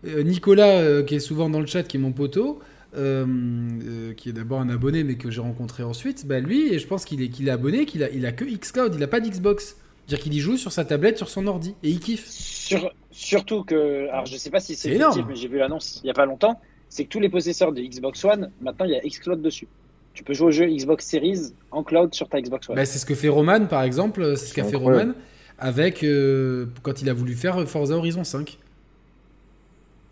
[0.07, 2.59] Euh, Nicolas, euh, qui est souvent dans le chat, qui est mon poteau,
[2.97, 6.79] euh, euh, qui est d'abord un abonné, mais que j'ai rencontré ensuite, bah lui, et
[6.79, 9.07] je pense qu'il est, qu'il est abonné, qu'il a, il a que Xcloud, il a
[9.07, 9.77] pas d'Xbox.
[10.07, 12.27] C'est-à-dire qu'il y joue sur sa tablette, sur son ordi, et il kiffe.
[12.27, 16.01] Sur- surtout que, alors je sais pas si c'est C'est effectif, mais j'ai vu l'annonce
[16.03, 18.91] il y a pas longtemps, c'est que tous les possesseurs de Xbox One, maintenant il
[18.91, 19.67] y a Xcloud dessus.
[20.13, 22.75] Tu peux jouer au jeu Xbox Series en cloud sur ta Xbox One.
[22.75, 24.75] Bah, c'est ce que fait Roman, par exemple, c'est ce qu'a fait.
[24.75, 25.13] Roman
[25.57, 28.57] avec euh, quand il a voulu faire Forza Horizon 5.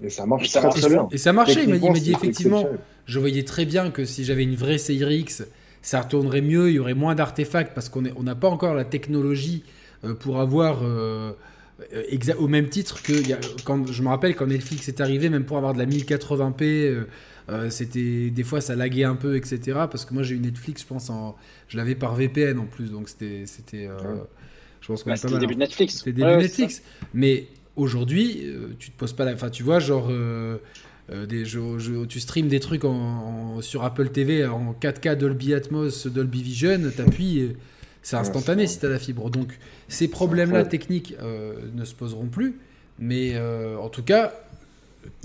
[0.02, 1.08] Et ça marche Et ça très marche très bien.
[1.12, 2.66] Et ça marchait, il m'a dit, effectivement,
[3.06, 5.44] je voyais très bien que si j'avais une vraie Series X,
[5.82, 8.74] ça tournerait mieux, il y aurait moins d'artefacts parce qu'on est- on n'a pas encore
[8.76, 9.64] la technologie
[10.04, 11.32] euh, pour avoir euh,
[11.94, 13.14] euh, au même titre que
[13.64, 17.06] quand je me rappelle quand Netflix est arrivé, même pour avoir de la 1080p,
[17.70, 19.60] c'était des fois ça laguait un peu, etc.
[19.90, 21.36] Parce que moi j'ai eu Netflix, je pense, en,
[21.68, 23.90] je l'avais par VPN en plus, donc c'était, c'était,
[24.82, 25.98] je pense qu'on bah, C'était le début de Netflix.
[25.98, 26.82] C'était début de Netflix.
[27.14, 27.48] Mais
[27.80, 28.46] aujourd'hui,
[28.80, 30.12] tu te poses pas la, enfin tu vois genre.
[31.28, 31.78] des jeux,
[32.08, 37.56] tu streams des trucs en, sur Apple TV en 4K Dolby Atmos, Dolby Vision, t'appuies,
[38.02, 39.30] c'est instantané si tu as la fibre.
[39.30, 39.58] Donc
[39.88, 42.56] ces problèmes-là techniques euh, ne se poseront plus.
[42.98, 44.34] Mais euh, en tout cas,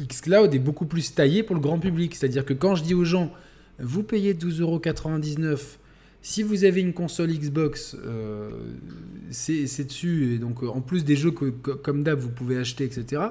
[0.00, 2.14] xCloud est beaucoup plus taillé pour le grand public.
[2.14, 3.32] C'est-à-dire que quand je dis aux gens,
[3.78, 5.58] vous payez 12,99€,
[6.24, 8.50] si vous avez une console Xbox, euh,
[9.30, 10.34] c'est dessus.
[10.34, 13.22] Et donc en plus des jeux que, comme d'hab, vous pouvez acheter, etc.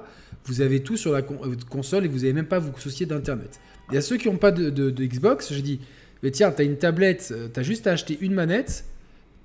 [0.46, 3.60] Vous avez tout sur la console et vous n'avez même pas à vous soucier d'Internet.
[3.92, 5.80] Y a ceux qui n'ont pas de, Xbox, je dis,
[6.22, 8.86] mais tiens, tu as une tablette, tu as juste à acheter une manette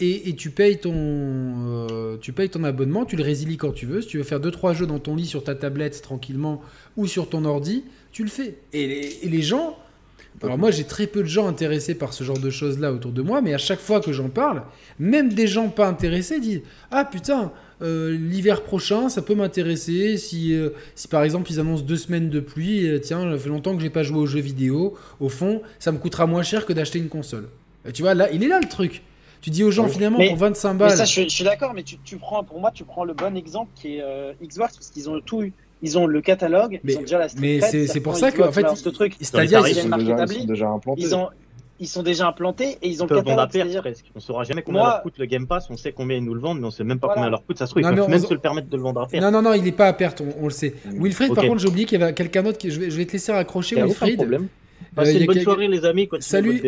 [0.01, 4.03] et, tu, payes ton, euh, tu payes ton abonnement, tu le résilies quand tu veux.
[4.03, 6.62] Si tu veux faire 2-3 jeux dans ton lit sur ta tablette tranquillement
[6.96, 8.59] ou sur ton ordi, tu le fais.
[8.74, 9.78] Et les, gens.
[10.43, 13.12] Alors moi j'ai très peu de gens intéressés par ce genre de choses là autour
[13.12, 14.62] de moi, mais à chaque fois que j'en parle,
[14.99, 20.55] même des gens pas intéressés disent Ah putain, euh, l'hiver prochain ça peut m'intéresser si,
[20.55, 23.82] euh, si par exemple ils annoncent deux semaines de pluie, tiens, ça fait longtemps que
[23.82, 26.99] j'ai pas joué aux jeux vidéo, au fond ça me coûtera moins cher que d'acheter
[26.99, 27.49] une console.
[27.93, 29.03] tu vois, là il est là le truc.
[29.41, 30.91] Tu dis aux gens finalement pour 25 balles.
[30.91, 33.70] Mais ça, je, suis d'accord, mais tu, prends, pour moi, tu prends le bon exemple
[33.74, 35.53] qui est euh, Xbox parce qu'ils ont tout eu.
[35.81, 38.66] Ils ont le catalogue, mais, ils ont déjà la Mais c'est pour ça qu'en fait,
[38.76, 39.14] ce truc.
[39.20, 41.03] C'est-à-dire ils, sont déjà, ils sont déjà implantés.
[41.03, 41.29] Ils ont,
[41.81, 43.81] ils sont déjà implantés et ils ont le catalogue.
[43.81, 44.07] Presque.
[44.14, 45.68] On saura jamais combien leur coûte le Game Pass.
[45.70, 47.59] On sait combien ils nous le vendent, mais on sait même pas combien leur coûte.
[47.59, 49.22] Ça se trouve, ils peuvent même se le permettre de le vendre à perte.
[49.22, 50.22] Non, non, non, il est pas à perte.
[50.41, 50.74] On, le sait.
[50.85, 51.03] Mm.
[51.03, 52.59] Wilfried, par contre, j'ai oublié qu'il y avait quelqu'un d'autre.
[52.59, 52.70] Qui...
[52.70, 54.49] Je, vais, je vais te laisser raccrocher, Wilfried.
[54.95, 56.09] Passez euh, une bonne soirée, les amis.
[56.20, 56.62] Salut.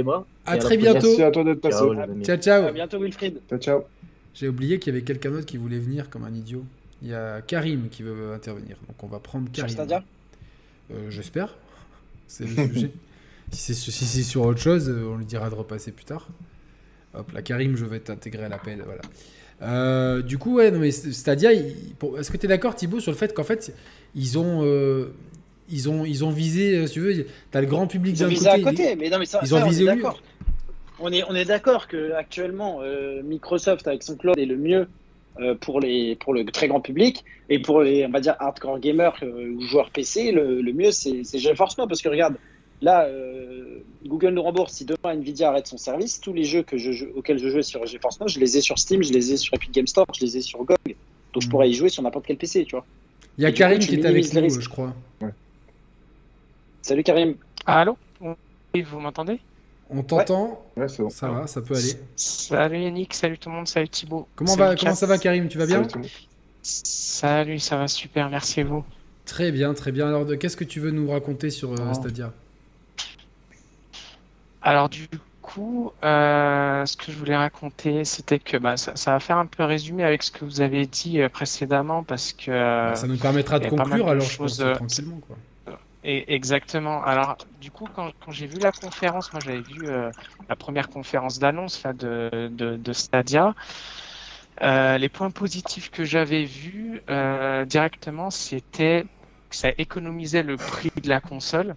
[0.47, 1.07] À très bientôt.
[1.07, 1.85] Merci à toi d'être passé.
[2.23, 2.65] Ciao, ciao.
[2.67, 3.41] À bientôt, Wilfried.
[3.49, 3.81] Ciao, ciao.
[4.35, 6.63] J'ai oublié qu'il y avait quelqu'un d'autre qui voulait venir comme un idiot.
[7.03, 8.77] Il y a Karim qui veut intervenir.
[8.87, 9.77] Donc on va prendre Karim.
[10.93, 11.57] euh, J'espère.
[12.27, 12.91] C'est le sujet.
[13.53, 16.29] Si c'est sur autre chose, on lui dira de repasser plus tard.
[17.15, 18.81] Hop, là, Karim, je vais t'intégrer à l'appel.
[18.85, 19.01] Voilà.
[19.63, 23.17] Euh, du coup, ouais, non, mais Stadia, est-ce que tu es d'accord, Thibaut, sur le
[23.17, 23.75] fait qu'en fait,
[24.15, 25.13] ils ont, euh,
[25.69, 28.29] ils ont, ils ont visé, euh, si tu veux, tu as le grand public d'un
[28.33, 28.49] côté.
[28.49, 30.23] à côté, mais non, mais ça, ils ont visé on est d'accord.
[31.01, 34.81] On est, on est d'accord que actuellement euh, Microsoft avec son cloud est le mieux
[34.83, 34.87] euh,
[35.61, 39.17] pour, les, pour le très grand public et pour les, on va dire, hardcore gamers
[39.23, 42.37] ou joueurs PC, le, le mieux c'est GeForce Now parce que regarde,
[42.83, 43.09] là,
[44.07, 47.39] Google nous rembourse si demain Nvidia arrête son service, tous les jeux que je, auxquels
[47.39, 49.73] je jouais sur GeForce Now, je les ai sur Steam, je les ai sur Epic
[49.73, 51.51] Game Store, je les ai sur GOG, donc je hmm.
[51.51, 52.85] pourrais y jouer sur n'importe quel PC, tu vois.
[53.39, 54.95] Il y a Karim qui est avec nous, je crois.
[55.21, 55.31] Ouais.
[56.83, 57.37] Salut Karim.
[57.67, 57.97] Ah, allô?
[58.75, 59.41] Oui, vous m'entendez?
[59.93, 60.87] On t'entend ouais.
[60.89, 61.95] Ça va, ça peut aller.
[62.17, 64.29] Salut Yannick, salut tout le monde, salut Thibaut.
[64.37, 65.83] Comment, va, comment ça va Karim Tu vas bien
[66.63, 68.85] Salut, ça va super, merci à vous.
[69.25, 70.09] Très bien, très bien.
[70.09, 72.33] Alors, qu'est-ce que tu veux nous raconter sur euh, Stadia?
[74.63, 75.09] Alors, du
[75.41, 79.65] coup, euh, ce que je voulais raconter, c'était que bah, ça, va faire un peu
[79.65, 82.51] résumé avec ce que vous avez dit euh, précédemment, parce que...
[82.51, 85.21] Bah, ça nous permettra de conclure, alors, je pense, tranquillement.
[85.27, 85.37] Quoi.
[86.03, 87.03] Et exactement.
[87.05, 90.11] Alors, du coup, quand, quand j'ai vu la conférence, moi j'avais vu euh,
[90.49, 93.55] la première conférence d'annonce de, de, de, Stadia.
[94.63, 99.05] Euh, les points positifs que j'avais vus euh, directement, c'était
[99.49, 101.77] que ça économisait le prix de la console,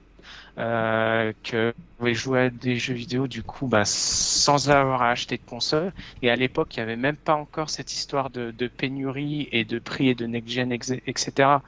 [0.60, 5.12] euh, que vous pouvez jouer à des jeux vidéo du coup bah, sans avoir à
[5.12, 5.94] acheter de console.
[6.22, 9.66] Et à l'époque, il n'y avait même pas encore cette histoire de, de pénurie et
[9.66, 11.64] de prix et de next-gen, etc.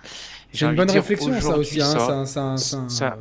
[0.56, 1.82] C'est une bonne réflexion, ça aussi.
[1.82, 3.18] Hein, ça,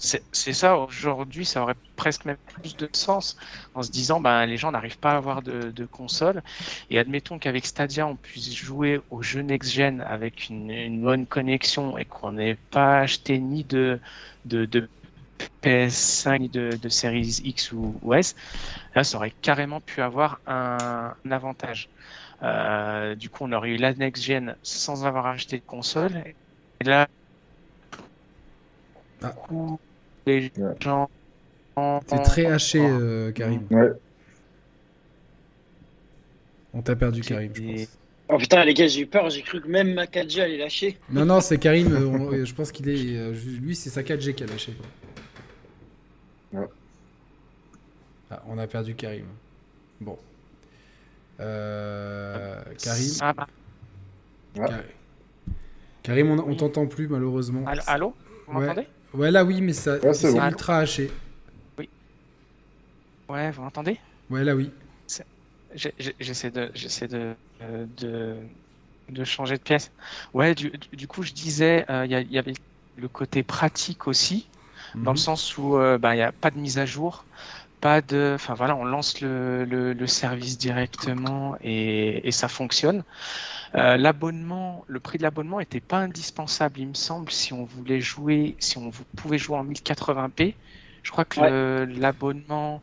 [0.00, 3.36] c'est ça, aujourd'hui, ça aurait presque même plus de sens
[3.74, 6.42] en se disant, ben, les gens n'arrivent pas à avoir de, de, console.
[6.88, 11.98] Et admettons qu'avec Stadia, on puisse jouer aux jeux next-gen avec une, une, bonne connexion
[11.98, 14.00] et qu'on n'ait pas acheté ni de,
[14.46, 14.88] de, de
[15.62, 18.34] PS5 ni de, de Series X ou, ou, S.
[18.94, 21.90] Là, ça aurait carrément pu avoir un, un avantage.
[22.42, 26.12] Euh, du coup, on aurait eu la next-gen sans avoir acheté de console.
[26.80, 27.08] Et là,
[29.22, 29.34] ah.
[30.26, 31.10] les gens.
[32.06, 33.62] T'es très haché, euh, Karim.
[33.70, 33.92] Ouais.
[36.72, 37.96] On t'a perdu, Karim, je pense.
[38.32, 40.98] Oh putain, les gars, j'ai eu peur, j'ai cru que même ma 4G allait lâcher.
[41.10, 41.92] Non, non, c'est Karim,
[42.32, 43.32] euh, je pense qu'il est.
[43.60, 44.76] lui, c'est sa 4G qui a lâché.
[46.52, 46.66] Ouais.
[48.30, 49.26] Ah, on a perdu Karim.
[50.00, 50.16] Bon.
[51.40, 53.12] Euh, Karim.
[53.20, 53.34] Ah,
[56.02, 57.64] Karim, on, t'entend plus malheureusement.
[57.86, 58.14] Allô,
[58.46, 58.86] Vous m'entendez?
[59.12, 61.10] Ouais, là oui, mais ça, c'est ultra haché.
[61.78, 61.88] Oui.
[63.28, 63.98] Ouais, vous m'entendez?
[64.28, 64.70] Ouais, là oui.
[65.72, 68.36] J'essaie de, j'essaie de, euh, de
[69.08, 69.92] de changer de pièce.
[70.34, 72.52] Ouais, du, du coup, je disais, euh, il y, avait
[72.96, 74.48] le côté pratique aussi,
[74.94, 75.16] dans le mhm.
[75.16, 77.24] sens où bah, il n'y a pas de mise à jour,
[77.80, 78.32] pas de.
[78.34, 83.04] Enfin voilà, on lance le, le, service directement et, et ça fonctionne.
[83.76, 88.00] Euh, l'abonnement, le prix de l'abonnement n'était pas indispensable, il me semble, si on voulait
[88.00, 90.54] jouer, si on pouvait jouer en 1080p.
[91.02, 92.82] Je crois que l'abonnement,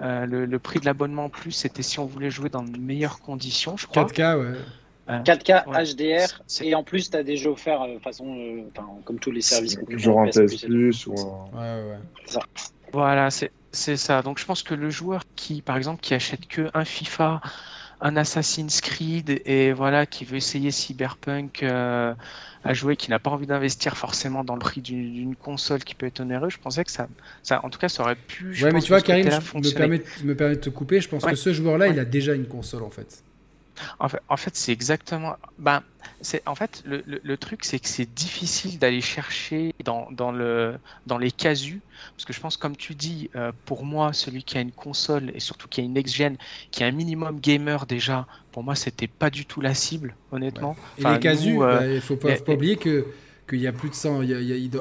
[0.00, 3.76] euh, le, prix de l'abonnement plus, c'était si on voulait jouer dans de meilleures conditions,
[3.76, 4.04] je crois.
[4.04, 4.58] 4K, ouais.
[5.06, 8.64] 4K HDR et en plus tu as des jeux offerts euh, façon
[9.04, 12.40] comme tous les services genre un PS Plus ou ouais, ouais.
[12.90, 14.22] Voilà, c'est ça.
[14.22, 17.40] Donc je pense que le joueur qui par exemple qui achète que un FIFA
[18.00, 22.14] un Assassin's Creed et voilà qui veut essayer Cyberpunk euh,
[22.64, 26.06] à jouer, qui n'a pas envie d'investir forcément dans le prix d'une console qui peut
[26.06, 27.08] être onéreuse, je pensais que ça,
[27.42, 28.62] ça, en tout cas, ça aurait pu.
[28.62, 31.00] ouais, mais tu vois, Karim, je me permets de te couper.
[31.00, 33.22] Je pense que ce joueur-là, il a déjà une console en fait.
[33.98, 35.36] En fait, en fait c'est exactement.
[35.58, 35.82] Ben,
[36.20, 40.78] c'est en fait le, le, truc, c'est que c'est difficile d'aller chercher dans, dans, le,
[41.06, 41.80] dans les casus,
[42.12, 45.32] parce que je pense, comme tu dis, euh, pour moi, celui qui a une console
[45.34, 46.36] et surtout qui a une next-gen,
[46.70, 50.76] qui a un minimum gamer déjà, pour moi, c'était pas du tout la cible, honnêtement.
[50.98, 53.06] Et les casus, euh, bah, il faut pas, faut pas oublier que
[53.48, 54.22] qu'il y a plus de 100.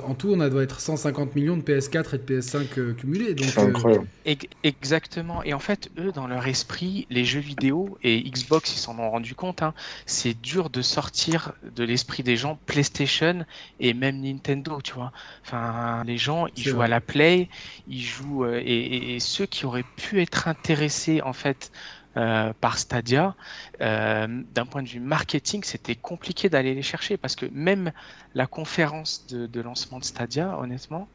[0.08, 3.34] en tout, on doit être 150 millions de PS4 et de PS5 euh, cumulés.
[3.34, 5.44] Donc, euh, Exactement.
[5.44, 9.10] Et en fait, eux, dans leur esprit, les jeux vidéo et Xbox, ils s'en ont
[9.10, 9.62] rendu compte.
[9.62, 9.74] Hein,
[10.06, 13.46] c'est dur de sortir de l'esprit des gens PlayStation
[13.80, 15.12] et même Nintendo, tu vois.
[15.46, 17.50] Enfin, les gens, ils jouent à la Play,
[17.88, 21.72] ils jouent euh, et, et, ceux qui auraient pu être intéressés en fait
[22.16, 23.36] euh, par Stadia,
[23.82, 27.92] euh, d'un point de vue marketing, c'était compliqué d'aller les chercher parce que même
[28.36, 31.08] la conférence de, lancement de Stadia, honnêtement,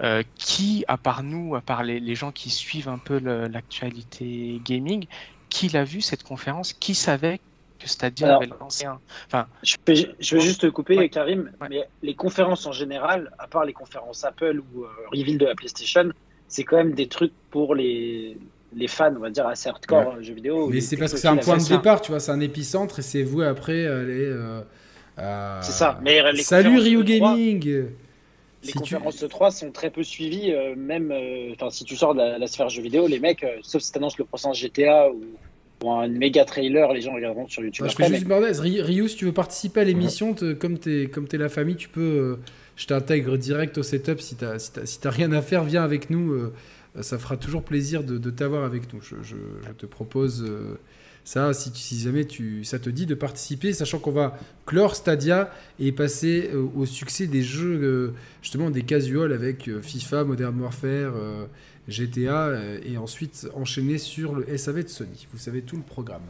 [0.00, 5.06] euh, qui, à part nous, à part les, gens qui suivent un peu l'actualité gaming,
[5.48, 7.40] qui l'a vu cette conférence, qui savait
[7.78, 9.00] que Stadia avait lancé un.
[9.26, 13.64] Enfin, je, vais je juste te couper, Karim, mais les conférences en général, à part
[13.64, 16.10] les conférences Apple ou reveal de la PlayStation,
[16.48, 18.36] c'est quand même des trucs pour les,
[18.76, 20.68] les fans, on va dire, assez hardcore jeux vidéo.
[20.68, 23.02] Mais c'est parce que c'est un point de départ, tu vois, c'est un épicentre et
[23.02, 24.32] c'est vous après aller.
[25.18, 26.00] Euh, c'est ça.
[26.02, 27.86] Mais Salut Rio Gaming
[28.62, 32.14] Les conférences de 3 sont très peu suivies, euh, même euh, enfin si tu sors
[32.14, 35.22] de la, sphère jeux vidéo, les mecs, sauf si tu annonces le prochain GTA ou,
[35.86, 37.86] un méga trailer, les gens regarderont sur YouTube.
[37.86, 41.36] je fais juste Rio, si tu veux participer à l'émission, comme tu es, comme es
[41.36, 42.38] la famille, tu peux.
[42.74, 44.18] je t'intègre direct au setup.
[44.22, 44.46] Si tu
[44.84, 46.50] si rien à faire, viens avec nous
[47.00, 49.00] ça fera toujours plaisir de, t'avoir avec nous.
[49.02, 49.36] Je,
[49.76, 50.78] te propose euh,
[51.24, 52.26] ça, si, jamais
[52.62, 57.26] ça te dit de participer, sachant qu'on va clore Stadia et passer euh, au succès
[57.26, 61.14] des jeux, euh, justement des casuals avec FIFA, Modern Warfare,
[61.88, 62.52] GTA,
[62.84, 65.26] et ensuite enchaîner sur le SAV de Sony.
[65.32, 66.22] Vous savez tout le programme.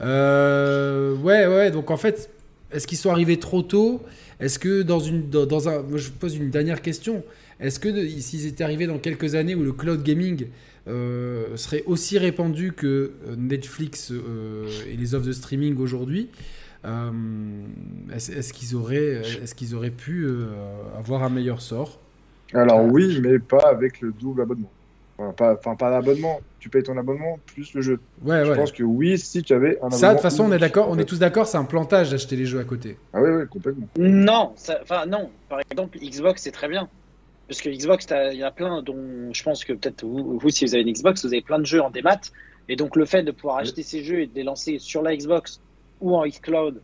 [0.00, 2.30] ouais, ouais, donc en fait,
[2.70, 4.02] est-ce qu'ils sont arrivés trop tôt?
[4.40, 7.24] Est-ce que dans une, dans, un, je pose une dernière question.
[7.60, 10.46] Est-ce que s'ils étaient arrivés dans quelques années où le cloud gaming
[10.86, 12.86] euh, serait aussi répandu que
[13.26, 16.30] euh, Netflix euh, et les offres de streaming aujourd'hui,
[18.14, 20.26] est-ce qu'ils auraient, est qu'ils auraient pu
[20.96, 22.00] avoir un meilleur sort?
[22.54, 24.70] Alors oui, mais pas avec le double abonnement.
[25.18, 26.40] Enfin, pas, enfin, pas l'abonnement.
[26.60, 28.00] Tu payes ton abonnement plus le jeu.
[28.22, 29.96] Ouais, je pense que oui, si tu avais un abonnement.
[29.96, 32.36] Ça, de toute façon, on est d'accord, on est tous d'accord, c'est un plantage d'acheter
[32.36, 32.96] les jeux à côté.
[33.12, 33.88] Ah oui, oui, complètement.
[33.98, 35.28] Non, enfin non.
[35.48, 36.88] Par exemple, Xbox, c'est très bien.
[37.48, 40.66] Parce que Xbox, il y a plein dont je pense que peut-être vous, vous, si
[40.66, 42.20] vous avez une Xbox, vous avez plein de jeux en démat.
[42.68, 45.16] Et donc le fait de pouvoir acheter ces jeux et de les lancer sur la
[45.16, 45.60] Xbox
[46.00, 46.82] ou en xCloud,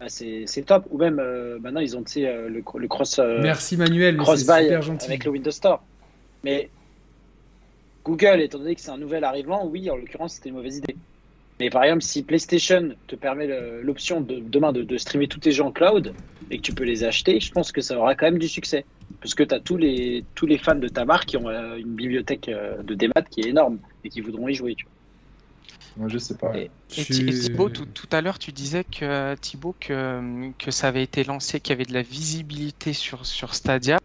[0.00, 0.86] bah, c'est top.
[0.90, 3.18] Ou même euh, maintenant, ils ont euh, le, le, cross.
[3.18, 5.06] Euh, Merci Manuel, cross gentil.
[5.06, 5.82] avec le Windows Store.
[6.44, 6.70] Mais
[8.04, 10.96] Google, étant donné que c'est un nouvel arrivant, oui, en l'occurrence, c'était une mauvaise idée.
[11.58, 13.48] Mais par exemple, si PlayStation te permet
[13.82, 16.12] l'option de, demain de, de, streamer tous tes jeux en cloud
[16.50, 18.84] et que tu peux les acheter, je pense que ça aura quand même du succès.
[19.20, 21.76] Parce que tu as tous les, tous les fans de ta marque qui ont euh,
[21.76, 24.74] une bibliothèque euh, de démat qui est énorme et qui voudront y jouer.
[24.74, 24.92] Tu vois.
[25.96, 26.52] Moi, je sais pas.
[26.56, 31.58] Et, Thibaut, tout, à l'heure, tu disais que Thibaut que, que ça avait été lancé,
[31.58, 33.98] qu'il y avait de la visibilité sur, sur Stadia.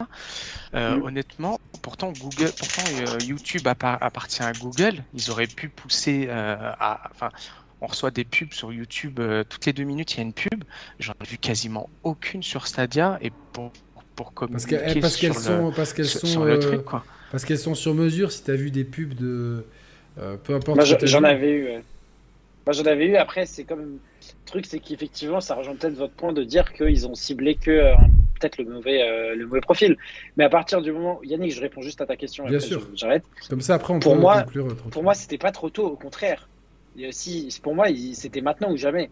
[0.74, 2.84] Euh, honnêtement, pourtant Google, pourtant
[3.20, 5.04] YouTube appartient à Google.
[5.14, 7.30] Ils auraient pu pousser à, enfin,
[7.82, 10.14] on reçoit des pubs sur YouTube toutes les deux minutes.
[10.14, 10.64] Il y a une pub.
[11.00, 13.74] J'en ai vu quasiment aucune sur Stadia et pour
[14.16, 16.60] pour communiquer parce parce qu'elles sont parce qu'elles sont euh,
[17.32, 19.66] parce qu'elles sont sur mesure si tu as vu des pubs de
[20.20, 21.70] euh, peu importe j'en avais eu
[22.66, 23.16] moi j'en avais eu.
[23.16, 23.98] Après c'est comme le
[24.46, 27.94] truc c'est qu'effectivement ça rejoint peut-être votre point de dire qu'ils ont ciblé que euh,
[28.40, 29.98] peut-être le mauvais le mauvais profil.
[30.38, 32.88] Mais à partir du moment Yannick je réponds juste à ta question bien sûr.
[32.96, 33.24] j'arrête.
[33.50, 34.46] Comme ça après on pour peut moi
[34.92, 36.48] pour moi c'était pas trop tôt au contraire.
[37.12, 39.10] Si pour moi c'était maintenant ou jamais.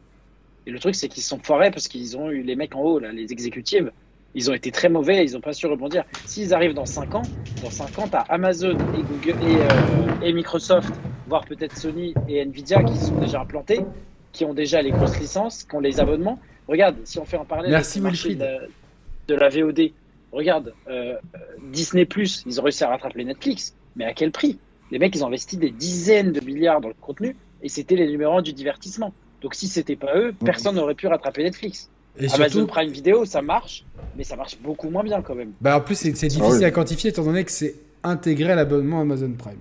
[0.70, 2.82] Et le truc, c'est qu'ils se sont foirés parce qu'ils ont eu les mecs en
[2.82, 3.92] haut, là, les exécutives.
[4.36, 6.04] Ils ont été très mauvais, ils n'ont pas su rebondir.
[6.26, 7.22] S'ils arrivent dans 5 ans,
[7.64, 10.94] dans 5 ans, tu as Amazon et, Google, et, euh, et Microsoft,
[11.28, 13.82] voire peut-être Sony et Nvidia qui sont déjà implantés,
[14.32, 16.40] qui ont déjà les grosses licences, qui ont les abonnements.
[16.68, 18.70] Regarde, si on fait en parallèle Merci, marché de,
[19.28, 19.92] de la VOD,
[20.32, 21.16] regarde, euh,
[21.72, 22.08] Disney,
[22.46, 24.60] ils ont réussi à rattraper Netflix, mais à quel prix?
[24.92, 28.08] Les mecs, ils ont investi des dizaines de milliards dans le contenu et c'était les
[28.08, 29.14] numéros du divertissement.
[29.42, 31.90] Donc si c'était pas eux, personne n'aurait pu rattraper Netflix.
[32.20, 33.84] Et Amazon surtout, Prime Video, ça marche,
[34.18, 35.52] mais ça marche beaucoup moins bien quand même.
[35.62, 36.66] bah, en plus, c'est c'est difficile oui.
[36.66, 39.58] à quantifier étant donné que c'est intégré à l'abonnement Amazon Prime.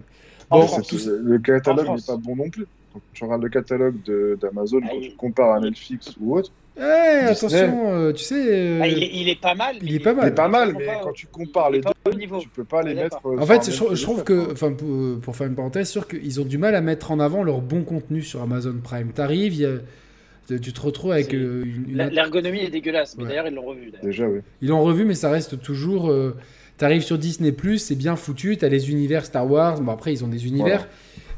[0.50, 0.86] En Bon, France.
[0.90, 2.66] C'est tout- le catalogue n'est pas bon non plus.
[2.92, 6.36] Quand tu regardes le catalogue de- d'Amazon, Ah, quand il- tu compares à Netflix ou
[6.38, 7.30] autre, Eh, Disney.
[7.30, 8.34] attention, euh, tu sais.
[8.48, 9.76] euh, Ah, il, est, il est pas mal.
[9.82, 10.24] mais il est pas mal.
[10.24, 12.14] c'est pas mal, il est mais pas- quand tu compares il est les deux, au
[12.18, 12.38] niveau.
[12.40, 13.18] tu peux pas les est mettre.
[13.26, 16.08] euh, En fait, je, trouve- je trouve que, enfin, pour, pour faire une parenthèse, sûr
[16.08, 19.08] qu'ils ont du mal à mettre en avant leur bon contenu sur Amazon Prime.
[19.12, 19.78] T'arrives, il y a-
[20.56, 23.28] tu te retrouves avec euh, une, L'ergonomie est dégueulasse, mais Ouais.
[23.30, 23.92] d'ailleurs ils l'ont revu.
[24.02, 24.40] Déjà, oui.
[24.62, 26.10] Ils l'ont revu, mais ça reste toujours.
[26.10, 26.36] euh,
[26.78, 28.56] T'arrives sur Disney, c'est bien foutu.
[28.56, 29.80] T'as les univers Star Wars.
[29.80, 30.86] Bon, après, ils ont des univers.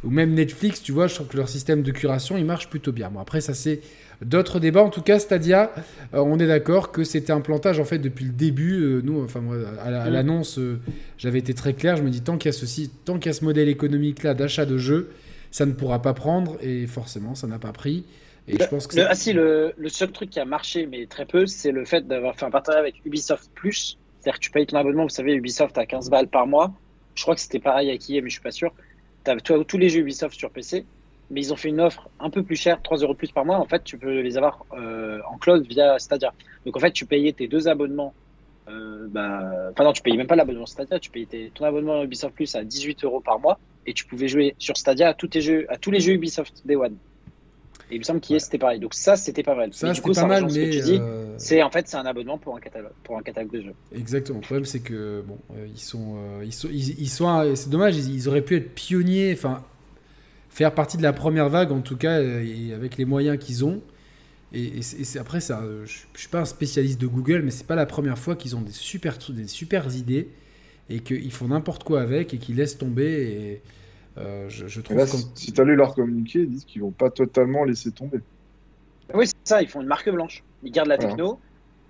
[0.05, 2.93] Ou même Netflix, tu vois, je trouve que leur système de curation, il marche plutôt
[2.93, 3.11] bien.
[3.11, 3.81] Bon, après, ça, c'est
[4.23, 4.83] d'autres débats.
[4.83, 5.73] En tout cas, Stadia,
[6.15, 8.81] euh, on est d'accord que c'était un plantage, en fait, depuis le début.
[8.83, 10.13] Euh, nous, enfin, moi, à la- Mm.
[10.13, 10.79] l'annonce, euh,
[11.17, 11.97] j'avais été très clair.
[11.97, 14.35] Je me dis, tant qu'il y a ceci, tant qu'il y a ce modèle économique-là
[14.35, 15.09] d'achat de jeux,
[15.51, 16.59] ça ne pourra pas prendre.
[16.63, 18.05] Et forcément, ça n'a pas pris.
[18.49, 20.87] Et je pense que Le, c'est- ah si, le, le seul truc qui a marché,
[20.87, 23.99] mais très peu, c'est le fait d'avoir fait un partenariat avec Ubisoft Plus.
[24.19, 26.73] C'est-à-dire que tu payes ton abonnement, vous savez, Ubisoft à 15 balles par mois.
[27.15, 28.73] Je crois que c'était pareil avec EA, mais je suis pas sûr.
[29.25, 30.85] Tu as tous les jeux Ubisoft sur PC,
[31.31, 33.59] mais ils ont fait une offre un peu plus chère, 3 euros plus par mois.
[33.59, 36.33] En fait, tu peux les avoir euh, en cloud via Stadia.
[36.67, 38.15] Donc en fait, tu payais tes deux abonnements.
[38.69, 42.03] Euh, bah, enfin non, tu payais même pas l'abonnement Stadia, tu payais tes- ton abonnement
[42.05, 45.29] Ubisoft Plus à 18 euros par mois et tu pouvais jouer sur Stadia à tous,
[45.29, 46.97] tes jeux, à tous les jeux Ubisoft Day One.
[47.91, 48.79] Et il me semble qu'hier c'était pareil.
[48.81, 49.73] Donc ça, c'était pas mal.
[49.75, 50.71] ça, Mais du coup, pas ça mal, ce mais.
[50.71, 50.99] que tu dis.
[51.01, 53.75] euh, C'est en fait c'est un abonnement pour un catalogue, pour un catalogue de jeux.
[53.95, 54.39] Exactement.
[54.39, 57.55] Le problème, c'est que bon, euh, ils sont, euh, ils sont, ils, ils sont, euh,
[57.55, 57.97] c'est dommage.
[57.97, 59.65] Ils, ils auraient pu être pionniers, enfin,
[60.51, 63.65] faire partie de la première vague en tout cas, euh, et avec les moyens qu'ils
[63.65, 63.83] ont.
[64.53, 64.81] Et,
[65.21, 67.87] après, ça, euh, je, je suis pas un spécialiste de Google, mais c'est pas la
[67.87, 70.29] première fois qu'ils ont des super, des super idées
[70.89, 73.05] et qu'ils font n'importe quoi avec et qu'ils laissent tomber.
[73.05, 73.63] Et
[74.19, 76.91] euh, je, trouve là, qu'en- si, tu as lu leur communiqué, ils disent qu'ils vont
[76.93, 78.19] pas totalement laisser tomber.
[79.15, 79.63] Oui, c'est ça.
[79.63, 80.43] Ils font une marque blanche.
[80.63, 81.11] Ils gardent la Voilà.
[81.11, 81.41] techno,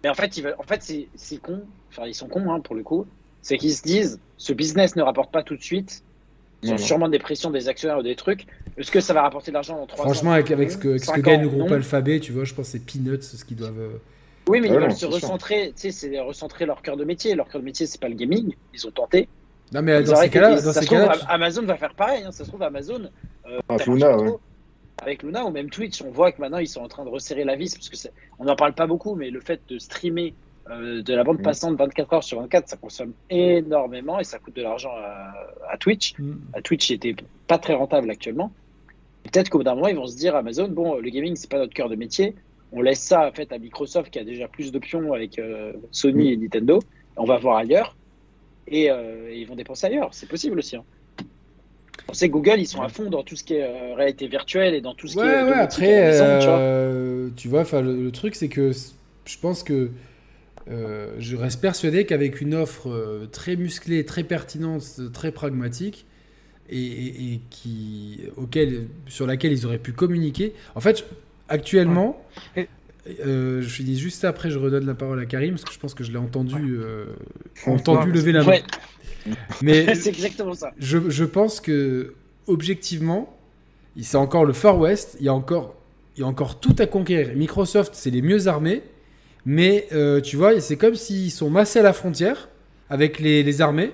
[0.04, 1.62] mais en fait, ils veulent, en fait, c'est c'est con.
[1.90, 3.06] Enfin, ils sont cons hein, pour le coup.
[3.42, 6.02] C'est qu'ils se disent, ce business ne rapporte pas tout de suite.
[6.62, 8.46] Ils ont sûrement des pressions des actionnaires ou des trucs.
[8.76, 10.88] Est-ce que ça va rapporter de l'argent dans 3 ans franchement, avec, avec ce que,
[10.88, 11.72] avec ce que gagne ans, le groupe.
[11.72, 13.78] Alphabet, tu vois, je pense que c'est peanuts ce qu'ils doivent.
[13.78, 13.98] euh,
[14.48, 15.72] Oui, mais Ah ils non, veulent se recentrer.
[15.74, 17.34] Tu sais, c'est recentrer leur cœur de métier.
[17.34, 18.54] Leur cœur de métier, c'est pas le gaming.
[18.74, 19.28] Ils ont tenté.
[19.72, 22.24] Non, mais dans ces cas-là, dans ces trouve, tu- Amazon va faire pareil.
[22.24, 22.32] hein.
[22.32, 23.08] Ça se trouve, Amazon.
[23.46, 24.30] euh, Avec ça Luna, ouais.
[25.02, 27.44] Avec Luna ou même Twitch, on voit que maintenant ils sont en train de resserrer
[27.44, 30.34] la vis parce que c'est- on n'en parle pas beaucoup, mais le fait de streamer
[30.70, 31.42] euh, de la bande Mm.
[31.42, 35.32] passante 24 heures sur 24, ça consomme énormément et ça coûte de l'argent à,
[35.68, 36.14] à Twitch.
[36.18, 36.32] Mm.
[36.52, 37.16] À Twitch, il était
[37.48, 38.52] pas très rentable actuellement.
[39.24, 41.58] Peut-être qu'au bout d'un moment, ils vont se dire Amazon, bon, le gaming, c'est pas
[41.58, 42.36] notre cœur de métier.
[42.72, 46.32] On laisse ça en fait à Microsoft qui a déjà plus d'options avec euh, Sony
[46.32, 46.78] et Nintendo.
[47.16, 47.96] On va voir ailleurs
[48.70, 50.10] et, euh, et ils vont dépenser ailleurs.
[50.12, 50.76] C'est possible aussi.
[50.76, 50.84] hein.
[52.08, 54.26] On sait que Google, ils sont à fond dans tout ce qui est euh, réalité
[54.26, 56.58] virtuelle et dans tout ce qui est ouais, après, maison, tu vois.
[56.58, 59.90] euh, tu vois, le, le truc, c'est que je pense que
[60.70, 66.06] euh, je reste persuadé qu'avec une offre euh, très musclée, très pertinente, très pragmatique,
[66.68, 70.54] et, et- et qui, auquel, sur laquelle ils auraient pu communiquer.
[70.74, 71.04] En fait,
[71.48, 72.20] actuellement,
[73.24, 75.94] euh, je finis juste après, je redonne la parole à Karim, parce que je pense
[75.94, 77.06] que je l'ai entendu, euh,
[77.66, 78.48] entendu Ouais, lever la main.
[78.50, 78.62] Ouais,
[79.62, 80.72] Mais c'est exactement ça.
[80.78, 82.14] je, je pense que
[82.46, 83.36] objectivement,
[84.00, 85.16] c'est encore le Far West.
[85.20, 85.74] Il y a encore,
[86.16, 87.36] il y a encore tout à conquérir.
[87.36, 88.82] Microsoft, c'est les mieux armés,
[89.46, 92.48] mais euh, tu vois, c'est comme s'ils sont massés à la frontière
[92.88, 93.92] avec les, les armées,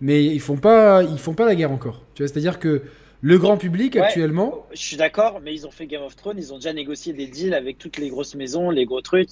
[0.00, 2.02] mais ils font pas, ils font pas la guerre encore.
[2.14, 2.82] Tu vois, c'est-à-dire que
[3.22, 4.02] le grand public Ouais.
[4.02, 7.12] actuellement, Je suis d'accord, mais ils ont fait Game of Thrones, ils ont déjà négocié
[7.12, 9.30] des deals avec toutes les grosses maisons, les gros trucs.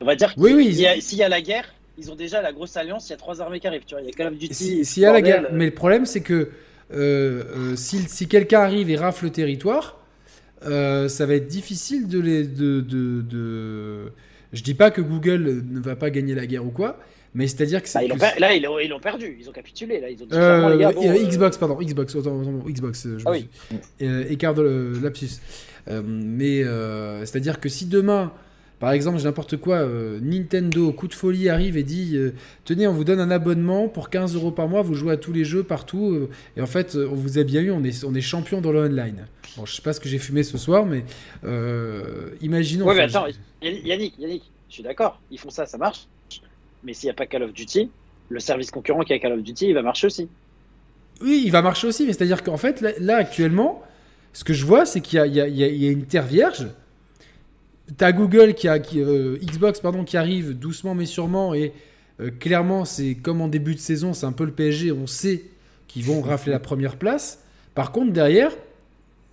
[0.00, 2.10] On va dire qu'il Oui, oui, il y a- s'il y a la guerre, ils
[2.10, 3.84] ont déjà la grosse alliance, il y a trois armées qui arrivent.
[3.86, 4.54] Tu vois, il y a Call of Duty.
[4.54, 6.50] si- s'il y a la guerre, mais le problème c'est que
[6.92, 9.98] euh, euh, si, si quelqu'un arrive et rafle le territoire,
[10.64, 12.44] euh, ça va être difficile de les.
[12.46, 14.12] De, de, de-
[14.52, 16.98] Je dis pas que Google ne va pas gagner la guerre ou quoi,
[17.34, 17.98] mais c'est-à-dire que c'est.
[17.98, 20.00] bah, ils que per- Là, ils l'ont ils perdu, ils ont capitulé.
[20.00, 23.06] Là, ils ont dit Euh, clairement, les gars, bon, euh, Xbox, pardon, Xbox, autant, Xbox,
[23.06, 23.48] euh, je Ah oui.
[23.98, 25.30] suis- euh, écart de le- lapsus.
[26.04, 26.62] Mais
[27.24, 28.32] c'est-à-dire que si demain
[28.78, 29.88] Par exemple, j'ai n'importe quoi,
[30.20, 32.18] Nintendo, coup de folie arrive et dit
[32.66, 35.32] Tenez, on vous donne un abonnement pour 15 euros par mois, vous jouez à tous
[35.32, 36.28] les jeux partout.
[36.58, 38.80] et en fait, on vous a bien eu, on est, on est champion dans le
[38.80, 39.28] online.
[39.56, 41.04] Bon, je sais pas ce que j'ai fumé ce soir, mais
[42.42, 42.86] imaginons.
[42.86, 43.26] Ouais, mais attends,
[43.62, 46.06] Yannick, Yannick, je suis d'accord, ils font ça, ça marche.
[46.86, 47.90] Mais s'il n'y a pas Call of Duty,
[48.28, 50.28] le service concurrent qui a Call of Duty, il va marcher aussi.
[51.20, 53.82] Oui, il va marcher aussi, mais c'est-à-dire qu'en fait, là, là, actuellement,
[54.32, 56.68] ce que je vois, c'est qu'il y a, y y une terre vierge.
[57.96, 61.72] T'as Google qui a qui, euh, Xbox pardon qui arrive doucement mais sûrement et
[62.20, 65.44] euh, clairement c'est comme en début de saison c'est un peu le PSG on sait
[65.86, 67.44] qu'ils vont rafler la première place
[67.76, 68.50] par contre derrière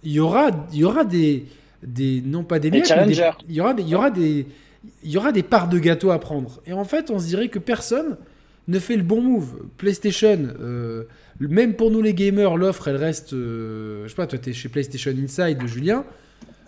[0.03, 1.45] il y aura il y aura des
[1.81, 2.93] des non pas des miettes,
[3.47, 4.45] il y aura des il y aura des
[5.03, 7.47] il y aura des parts de gâteau à prendre et en fait on se dirait
[7.49, 8.17] que personne
[8.67, 11.03] ne fait le bon move PlayStation euh,
[11.39, 14.69] même pour nous les gamers l'offre elle reste euh, je sais pas toi t'es chez
[14.69, 16.05] PlayStation Inside Julien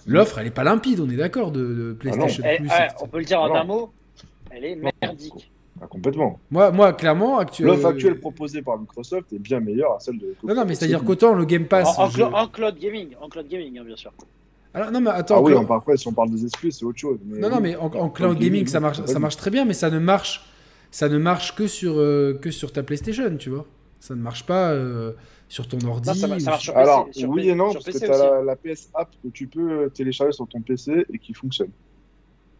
[0.07, 2.67] L'offre, elle est pas limpide, on est d'accord, de, de PlayStation Eh, Plus.
[2.69, 2.95] ah, etc.
[3.01, 3.55] on peut le dire en Non.
[3.55, 3.91] un mot,
[4.51, 4.91] elle est Non.
[5.01, 5.51] merdique.
[5.81, 6.39] Ah, complètement.
[6.51, 7.73] Moi, moi, clairement, actuellement.
[7.73, 10.35] L'offre actuelle proposée par Microsoft est bien meilleure à celle de.
[10.43, 11.97] Non, non, mais c'est-à-dire qu'autant le Game Pass.
[11.97, 14.13] En, en je- clo- en cloud gaming, en cloud gaming, hein, bien sûr.
[14.75, 15.37] Alors, non, mais attends.
[15.37, 17.17] Ah oui, on après, si on parle des exclus, c'est autre chose.
[17.25, 17.61] mais Non, non, oui.
[17.63, 20.45] mais en, en cloud gaming, ça marche, ça marche très bien, mais ça ne marche,
[20.91, 23.65] ça ne marche que sur, euh, que sur ta PlayStation, tu vois.
[24.01, 25.13] Ça ne marche pas euh,
[25.47, 26.09] sur ton ordi.
[26.09, 26.83] Non, ça, ça marche sur- PC.
[26.83, 29.47] Alors, sur oui et non, parce que tu as la, la PS App que tu
[29.47, 31.69] peux télécharger sur ton PC et qui fonctionne.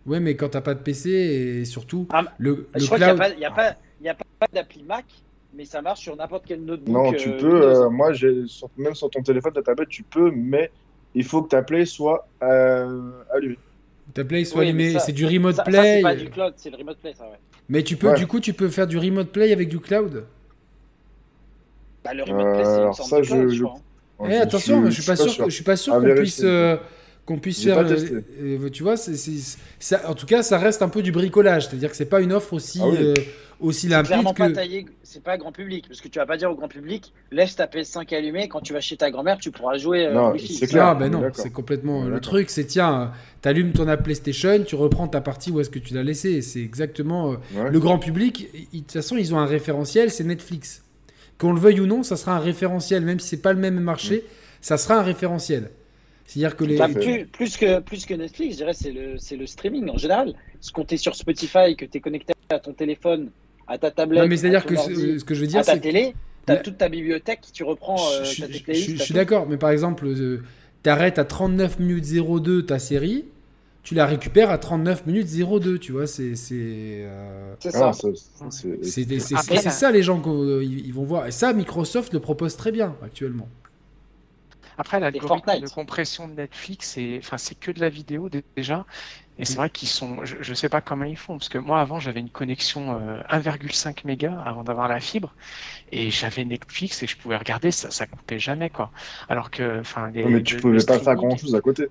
[0.06, 3.08] Ouais, mais quand t'as pas de PC et surtout Ah, le, le Je crois qu'il
[3.08, 5.06] n'y a pas, y a pas, il y a pas d'appli Mac,
[5.54, 6.94] mais ça marche sur n'importe quel notebook.
[6.94, 8.44] Non, euh, tu peux, euh, moi, j'ai
[8.78, 10.72] même sur ton téléphone, ta tablette, tu peux, mais
[11.16, 13.58] il faut que ta Play soit euh, allumée.
[14.14, 15.96] Ta Play soit Oui, allumée, c'est du remote Ça, ça, play.
[15.98, 17.40] c'est pas du cloud, c'est le remote play, ça, ouais.
[17.70, 18.16] Mais tu peux, Ouais.
[18.18, 20.26] du coup, tu peux faire du remote play avec du cloud.
[22.04, 23.80] Bah, le remote play, c'est une alors sorte ça, de cloud, je- je je- crois.
[24.20, 24.40] hein.
[24.42, 26.78] Attention, je suis pas sûr, que- je suis pas sûr À qu'on puisse, euh,
[27.26, 27.76] qu'on puisse faire.
[27.76, 28.14] pas euh, testé.
[28.42, 31.68] euh, tu vois, c'est, c'est- ça, en tout cas, ça reste un peu du bricolage,
[31.68, 32.98] c'est-à-dire que c'est pas une offre aussi, Ah oui.
[33.00, 33.14] euh,
[33.60, 34.52] aussi C'est limpide que.
[34.54, 37.56] taillé, c'est pas grand public, parce que tu vas pas dire au grand public, laisse
[37.56, 40.54] ta PS5 allumée, quand tu vas chez ta grand-mère, tu pourras jouer euh, Non, Wi-Fi.
[40.56, 40.86] c'est clair.
[40.88, 41.42] Ah ben non, d'accord.
[41.42, 43.12] c'est complètement le truc, c'est tiens,
[43.42, 46.62] t'allumes ton app PlayStation, tu reprends ta partie où est-ce que tu l'as laissé, c'est
[46.62, 47.70] exactement euh, Ouais.
[47.72, 48.50] le grand public.
[48.74, 50.84] ils- De toute façon, ils ont un référentiel, c'est Netflix.
[51.40, 53.80] Qu'on le veuille ou non, ça sera un référentiel, même si c'est pas le même
[53.80, 54.26] marché,
[54.62, 55.70] ça sera un référentiel.
[56.26, 56.78] C'est-à-dire que les.
[56.78, 59.90] Bah, à plus, plus que, plus que Netflix, je dirais, c'est le, c'est le streaming
[59.90, 60.34] en général.
[60.62, 63.30] Ce qu'on t'es sur Spotify, que tu es connecté à ton téléphone,
[63.68, 65.50] à ta tablette, Non, mais c'est-à-dire à que ce, ordi, ce que je veux à
[65.50, 66.16] dire, ta c'est télé,
[66.46, 69.14] tu as La- toute ta bibliothèque, tu reprends euh, Je- t'as tes je- je- suis
[69.14, 70.42] d'accord, mais par exemple, euh,
[70.84, 73.26] t'arrêtes à 39 minutes 02 ta série,
[73.84, 76.56] tu la récupères à 39 minutes 02, tu vois, c'est c'est
[77.06, 78.10] euh, C'est Ah, ça.
[79.62, 81.28] c'est- ça les gens qu'ils vont voir.
[81.28, 83.48] Et ça, Microsoft le propose très bien actuellement.
[84.78, 88.86] Après, l'algorithme de compression de Netflix, c'est enfin, c'est que de la vidéo dé- déjà.
[89.38, 90.24] Et c'est vrai qu'ils sont.
[90.26, 93.22] Je, je sais pas comment ils font, parce que moi, avant, j'avais une connexion euh,
[93.30, 95.36] 1,5 mégas avant d'avoir la fibre.
[95.92, 98.92] Et j'avais Netflix et je pouvais regarder, ça, ça coupait jamais, quoi.
[99.30, 99.80] Alors que.
[99.82, 101.88] Enfin, les- mais tu le- pouvais pas faire grand chose à côté.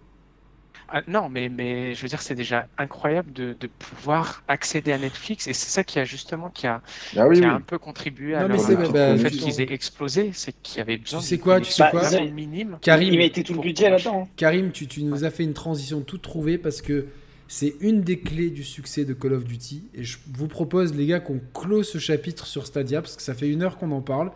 [0.88, 4.98] Ah, non, mais, mais je veux dire, c'est déjà incroyable de, de pouvoir accéder à
[4.98, 5.46] Netflix.
[5.48, 6.82] Et c'est ça qui a justement qui a,
[7.16, 7.46] Ah oui, qui oui.
[7.46, 10.30] a un peu contribué à Non, mais leur- bah, fait tu- qu'ils aient explosé.
[10.34, 12.78] C'est qu'il y avait besoin sais d'une quoi, tu sais quoi minime.
[12.80, 14.28] Karim, Il mettait tout le budget là-dedans.
[14.36, 17.06] Karim, tu, tu nous as fait une transition toute trouvée parce que
[17.48, 19.88] c'est une des clés du succès de Call of Duty.
[19.94, 23.34] Et je vous propose, les gars, qu'on close ce chapitre sur Stadia parce que ça
[23.34, 24.30] fait une heure qu'on en parle.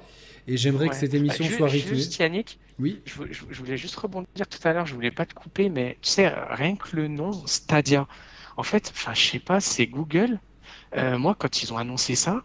[0.48, 1.96] Et j'aimerais que cette émission Bah, ju- soit rythmée.
[1.96, 3.00] Juste Yannick, Oui.
[3.04, 5.68] je, vou- je- je voulais juste rebondir tout à l'heure, je voulais pas te couper,
[5.68, 8.06] mais tu sais, rien que le nom Stadia,
[8.56, 10.40] en fait, enfin, je sais pas, c'est Google.
[10.96, 12.42] Euh, moi, quand ils ont annoncé ça,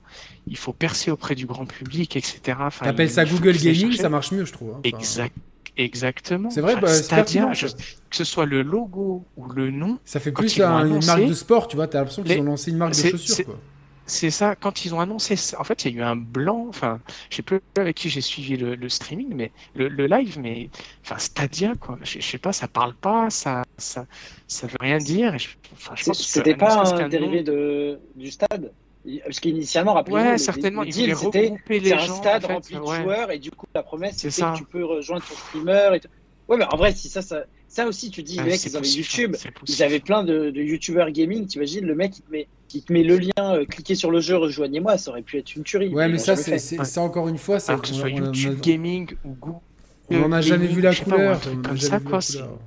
[0.48, 2.58] il faut percer auprès du grand public, etc.
[2.60, 4.72] Enfin, T'appelles ça Google Gaming, ça marche mieux, je trouve.
[4.76, 4.82] hein.
[4.86, 5.36] Enfin, Exact,
[5.78, 6.50] exactement.
[6.50, 10.20] C'est vrai, Enfin, bah, Stadia, je- que ce soit le logo ou le nom, Ça
[10.20, 10.64] fait plus une
[11.06, 11.88] marque de sport, tu vois.
[11.88, 13.60] T'as l'impression qu'ils ont lancé une marque de chaussures, quoi.
[14.06, 16.66] C'est ça, quand ils ont annoncé ça, en fait, il y a eu un blanc,
[16.68, 20.40] enfin, je sais plus avec qui j'ai suivi le, le streaming, mais le, le live,
[20.40, 20.70] mais,
[21.06, 24.06] enfin, Stadia, quoi, je, je sais pas, ça parle pas, ça, ça,
[24.48, 25.36] ça veut rien dire,
[25.72, 28.74] enfin, C'était pas un dérivé de, du stade?
[29.26, 33.02] Parce qu'initialement, rappelez-vous, Ouais, certainement, c'était un gens, stade en fait, rempli de ouais.
[33.02, 36.02] joueurs et du coup la promesse C'est que tu peux rejoindre ton streamer et.
[36.50, 38.76] Ouais mais en vrai si ça ça, ça aussi tu dis Ouais, les mecs ils
[38.76, 39.36] avaient YouTube,
[39.68, 42.92] ils avaient plein de, de youtubeurs gaming, t'imagines le mec il te met il te
[42.94, 45.90] met le lien euh, cliquez sur le jeu rejoignez-moi, ça aurait pu être une tuerie.
[45.90, 46.86] Ouais, mais ça, c'est Ouais.
[46.86, 49.60] ça, encore une fois, c'est Alors que ce on- soit YouTube Gaming ou Google
[50.10, 51.40] On n'en a jamais vu la couleur.
[51.42, 52.58] comme jamais ça, vu la quoi, couleur.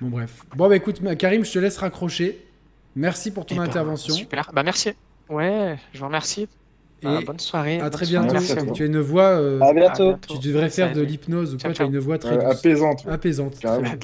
[0.00, 0.42] Bon, bref.
[0.54, 2.38] Bon, bah écoute, Karim, je te laisse raccrocher.
[2.94, 4.14] Merci pour ton Eh ben, intervention.
[4.14, 4.90] Super, bah merci.
[5.28, 6.48] Ouais, je vous remercie.
[7.02, 7.80] Et Ah, bonne soirée.
[7.80, 8.32] à très bientôt.
[8.32, 8.54] Merci.
[8.74, 9.24] Tu as une voix.
[9.38, 10.14] euh, À À bientôt.
[10.28, 11.62] tu devrais faire de l'hypnose ou quoi.
[11.72, 13.04] Ciao, Tu as une voix très Euh, apaisante.
[13.04, 13.12] ouais.
[13.12, 13.58] Apaisante.
[13.58, 13.90] Carrément.
[13.90, 13.96] De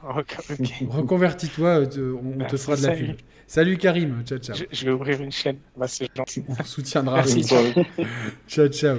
[0.88, 1.68] Reconvertis-toi,
[1.98, 3.16] euh, on te fera de la pub.
[3.46, 4.56] Salut Karim, ciao ciao.
[4.70, 6.44] Je, vais ouvrir une chaîne, bah, c'est gentil.
[6.60, 7.22] On soutiendra.
[8.48, 8.98] ciao ciao.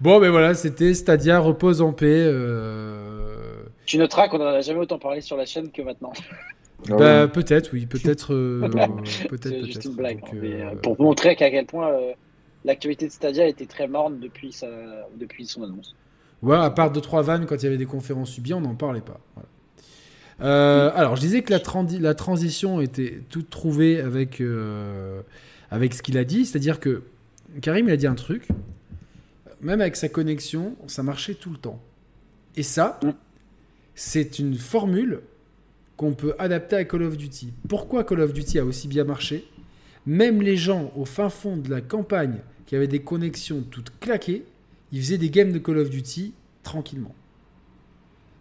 [0.00, 2.06] Bon, ben voilà, c'était Stadia, repose en paix.
[2.26, 3.62] Euh...
[3.86, 6.12] Tu noteras qu'on n'en a jamais autant parlé sur la chaîne que maintenant.
[6.90, 8.34] Ah bah, peut-être, oui, peut-être.
[8.34, 8.68] Euh,
[9.28, 10.20] peut-être c'est juste une blague.
[10.24, 11.92] Hein, euh, pour montrer qu'à quel point
[12.64, 14.66] l'actualité de Stadia était très morne depuis, sa...
[15.16, 15.94] depuis son annonce.
[16.42, 19.00] Ouais, à part 2-3 vannes, quand il y avait des conférences subies, on n'en parlait
[19.00, 19.20] pas.
[19.34, 19.48] Voilà.
[20.42, 21.60] Euh, alors, je disais que la,
[22.00, 25.20] la, transition était toute trouvée avec, euh,
[25.70, 27.02] avec ce qu'il a dit, c'est-à-dire que
[27.60, 28.48] Karim, il a dit un truc,
[29.60, 31.80] même avec sa connexion, ça marchait tout le temps.
[32.56, 32.98] Et ça,
[33.94, 35.20] c'est une formule
[35.96, 37.52] qu'on peut adapter à Call of Duty.
[37.68, 39.46] Pourquoi Call of Duty a aussi bien marché?
[40.06, 44.44] Même les gens au fin fond de la campagne qui avaient des connexions toutes claquées,
[44.90, 47.14] ils faisaient des games de Call of Duty tranquillement.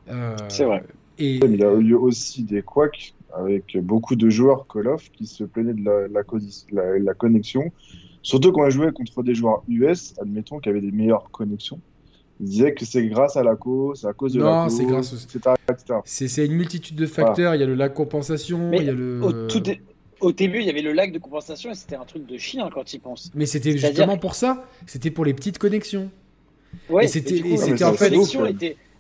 [0.10, 0.84] Euh, c'est vrai.
[1.18, 1.36] Et...
[1.38, 5.44] Il y a eu aussi des quacks avec beaucoup de joueurs Call of qui se
[5.44, 6.08] plaignaient de la,
[7.00, 7.72] la, connexion.
[8.22, 11.80] Surtout quand on jouait contre des joueurs US, admettons, qui avaient des meilleures connexions.
[12.40, 14.86] Ils disaient que c'est grâce à la cause, c'est à cause de la cause, c'est
[14.86, 15.28] grâce
[16.06, 17.56] C'est une multitude de facteurs.
[17.56, 19.22] Il y a le lag compensation, il y a le.
[19.24, 19.62] Au, tout
[20.22, 22.70] au début, il y avait le lag de compensation et c'était un truc de chien
[22.74, 23.32] quand il pense.
[23.36, 24.66] Mais c'était justement pour ça.
[24.86, 26.10] C'était pour les petites connexions.
[26.90, 28.14] Ouais, et c'était en fait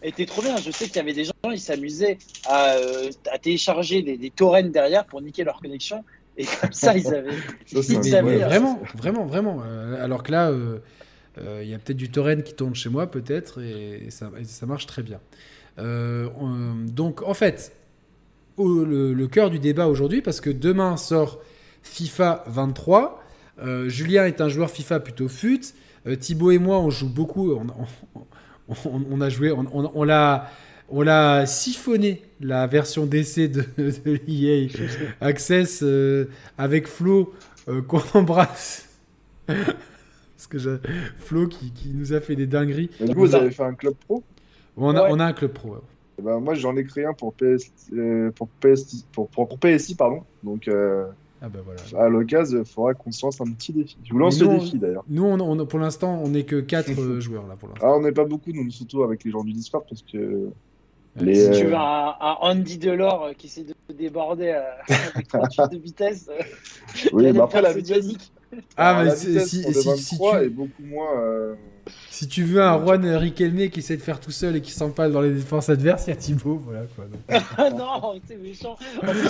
[0.04, 0.58] était trop bien.
[0.58, 4.30] Je sais qu'il y avait des gens, ils s'amusaient à, euh, à, télécharger des, des,
[4.30, 6.04] torrents derrière pour niquer leur connexion.
[6.38, 7.32] Et comme ça, ils avaient.
[8.46, 9.62] vraiment, vraiment, vraiment.
[9.66, 10.80] Euh, alors que là, euh,
[11.62, 14.88] il y a peut-être du torrent qui tourne chez moi, peut-être, et, ça, ça, marche
[14.88, 15.20] très bien.
[15.78, 17.74] donc, en fait,
[18.58, 21.40] le, le, cœur du débat aujourd'hui, parce que demain sort
[21.84, 23.24] FIFA 23.
[23.88, 25.62] Julien est un joueur FIFA plutôt fut.
[26.20, 27.54] Thibaut et moi, on joue beaucoup.
[27.54, 27.68] On,
[28.16, 28.22] on,
[29.22, 30.50] a joué, on, l'a.
[30.94, 34.68] On l'a siphonné, la version d'essai de, de l'EA
[35.22, 36.26] Access euh,
[36.58, 37.34] avec Flo
[37.70, 38.90] euh, qu'on embrasse.
[39.48, 40.58] Parce que
[41.18, 42.90] Flo qui, nous a fait des dingueries.
[43.00, 44.22] vous avez fait un club pro?
[44.76, 45.78] On a, on a un club pro.
[46.20, 49.96] Eh ben, moi, j'en ai créé un pour, PS, euh, pour, PS, pour, pour, PSI,
[49.96, 50.24] pardon.
[50.44, 50.70] Donc,
[51.44, 52.06] ah bah voilà.
[52.06, 53.98] À l'occasion, il faudra qu'on se lance un petit défi.
[54.04, 55.04] Je vous lance le défi d'ailleurs.
[55.10, 57.56] Nous, on, pour l'instant, on n'est que 4 euh, joueurs là.
[57.56, 60.50] Pour ah, on n'est pas beaucoup, nous, surtout avec les gens du Discord parce que.
[61.20, 65.28] Les, si tu veux un, un Andy Delors euh, qui essaie de déborder euh, avec
[65.28, 66.30] 38 de vitesse,
[67.12, 68.08] oui, mais après la vitesse.
[68.78, 70.24] Ah, mais si, si, si, tu...
[70.38, 71.56] est beaucoup moins.
[72.10, 75.12] Si tu veux un Juan Riquelme qui essaie de faire tout seul et qui s'empale
[75.12, 76.62] dans les défenses adverses, il y a Thibaut.
[76.64, 77.06] Voilà, quoi,
[77.58, 78.76] ah non, t'es méchant.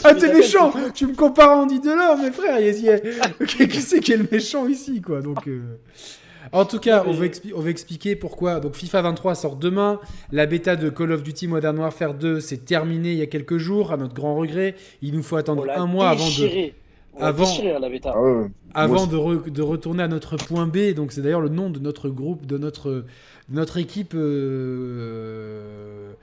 [0.04, 2.58] ah, t'es méchant Tu me compares à Andy Delors, mes frères.
[3.48, 5.48] Qui c'est qui est le méchant ici, quoi Donc.
[5.48, 5.78] Euh.
[6.54, 8.60] En tout cas, on va, on va, expliquer pourquoi.
[8.60, 10.00] Donc, FIFA 23 sort demain.
[10.32, 13.58] La bêta de Call of Duty Modern Warfare 2 s'est terminée il y a quelques
[13.58, 14.76] jours, à notre grand regret.
[15.02, 16.72] Il nous faut attendre un mois avant de
[17.20, 17.46] avant,
[18.74, 21.80] ah avant de, de, retourner à notre point B, donc c'est d'ailleurs le nom de
[21.80, 23.06] notre groupe, de notre,
[23.50, 26.14] notre équipe euh,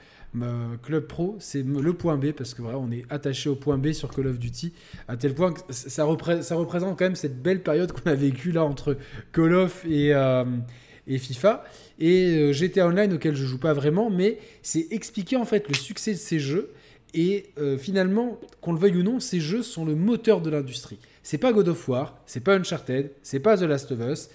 [0.40, 3.76] euh, Club Pro, c'est le point B parce que voilà, on est attaché au point
[3.76, 4.72] B sur Call of Duty
[5.08, 6.06] à tel point que ça,
[6.42, 8.96] ça représente quand même cette belle période qu'on a vécue là entre
[9.32, 10.44] Call of et, euh,
[11.06, 11.64] et FIFA.
[11.98, 16.12] Et GTA Online auquel je joue pas vraiment, mais c'est expliquer en fait le succès
[16.12, 16.70] de ces jeux
[17.14, 20.98] et euh, finalement, qu'on le veuille ou non, ces jeux sont le moteur de l'industrie.
[21.22, 24.28] C'est pas God of War, c'est pas Uncharted, c'est pas The Last of Us.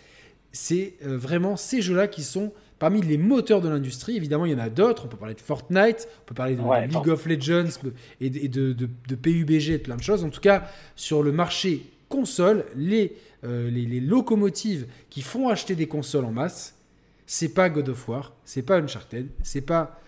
[0.51, 4.15] C'est euh, vraiment ces jeux-là qui sont parmi les moteurs de l'industrie.
[4.15, 5.05] Évidemment, il y en a d'autres.
[5.05, 7.79] On peut parler de Fortnite, on peut parler de, League of Legends
[8.21, 10.23] et, de, de, PUBG et plein de choses.
[10.23, 15.75] En tout cas, sur le marché console, les, euh, les, les, locomotives qui font acheter
[15.75, 16.75] des consoles en masse,
[17.25, 19.99] c'est pas God of War, c'est pas Uncharted, c'est pas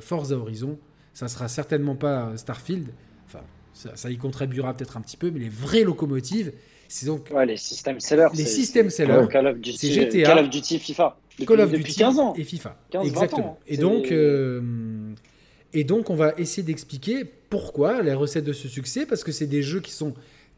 [0.00, 0.78] Forza Horizon,
[1.18, 2.90] ça sera certainement pas Starfield.
[3.26, 3.40] Enfin,
[3.72, 6.52] ça, y contribuera peut-être un petit peu, mais les vraies locomotives,
[6.86, 7.30] c'est donc.
[7.34, 8.28] Ouais, les systèmes sellers.
[8.34, 9.26] Les systèmes sellers.
[9.76, 10.22] C'est GTA.
[10.22, 11.18] Call of Duty, FIFA.
[11.30, 12.34] Depuis, Call of Duty 15 ans.
[12.36, 12.76] Et FIFA.
[13.02, 13.58] Exactement.
[13.66, 14.12] et donc.
[14.12, 14.60] Euh,
[15.74, 19.46] et donc, on va essayer d'expliquer pourquoi les recettes de ce succès, parce que c'est
[19.46, 20.14] des jeux qui sont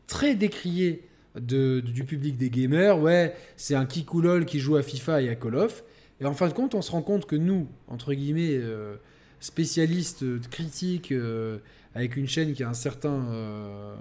[0.07, 1.09] très décriés
[1.41, 3.01] de, du public des gamers.
[3.01, 5.85] Ouais, c'est un kikoulol qui joue à FIFA et à Call of.
[6.20, 8.97] Et en fin de compte, on se rend compte que nous, entre guillemets, euh,
[9.41, 11.59] spécialiste de critique euh,
[11.95, 13.95] avec une chaîne qui a un certain, euh,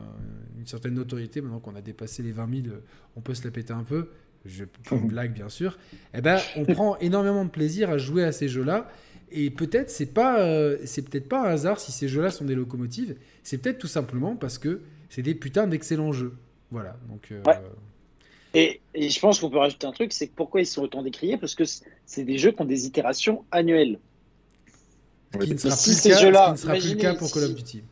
[0.57, 2.75] une certaine notoriété, maintenant qu'on a dépassé les 20 000,
[3.15, 4.09] on peut se la péter un peu.
[4.45, 5.77] Je une blague bien sûr.
[6.13, 8.89] Eh ben, on prend énormément de plaisir à jouer à ces jeux-là.
[9.31, 12.55] Et peut-être c'est pas, euh, c'est peut-être pas un hasard si ces jeux-là sont des
[12.55, 13.15] locomotives.
[13.43, 16.33] C'est peut-être tout simplement parce que c'est des putains d'excellents jeux.
[16.71, 16.97] Voilà.
[17.09, 17.33] Donc.
[18.55, 21.37] Et, et, je pense qu'on peut rajouter un truc, c'est pourquoi ils sont autant décriés?
[21.37, 21.63] Parce que
[22.05, 23.99] c'est des jeux qui ont des itérations annuelles.
[25.33, 27.55] Ce qui ne sera, plus, le cas, ne sera plus le cas pour Call of
[27.55, 27.83] Duty.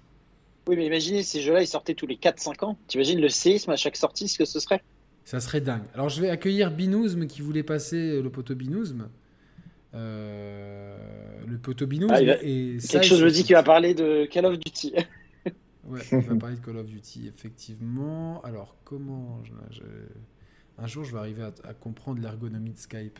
[0.67, 2.77] Oui, mais imaginez ces jeux-là, ils sortaient tous les 4-5 ans.
[2.87, 4.81] T'imagines le séisme à chaque sortie, ce que ce serait?
[5.23, 5.83] Ça serait dingue.
[5.93, 9.07] Alors je vais accueillir Binouzm qui voulait passer le poteau Binouzm.
[9.93, 10.97] Euh,
[11.47, 14.25] le poteau Binouzm Ah, il va- et Quelque chose me dit qu'il va parler de
[14.25, 14.93] Call of Duty.
[15.89, 18.41] Ouais, on va parler de Call of Duty, effectivement.
[18.43, 19.41] Alors, comment.
[19.71, 19.81] je-
[20.77, 23.17] Un jour, je vais arriver à, à comprendre l'ergonomie de Skype.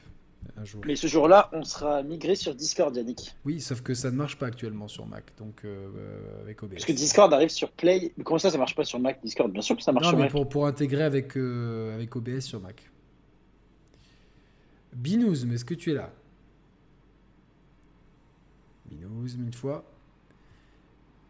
[0.56, 0.82] Un jour.
[0.86, 3.36] Mais ce jour-là, on sera migré sur Discord, Yannick.
[3.46, 6.74] Oui, sauf que ça ne marche pas actuellement sur Mac, donc euh, euh, avec OBS.
[6.74, 8.12] Parce que Discord arrive sur Play.
[8.18, 9.52] Mais comment ça, ça marche pas sur Mac Discord?
[9.52, 10.32] Bien sûr que ça marche non, sur mais Mac.
[10.32, 12.90] pour, pour intégrer avec, euh, avec OBS sur Mac.
[14.94, 16.12] Binouzm, est-ce que tu es là?
[18.90, 19.84] Binouzm, une fois.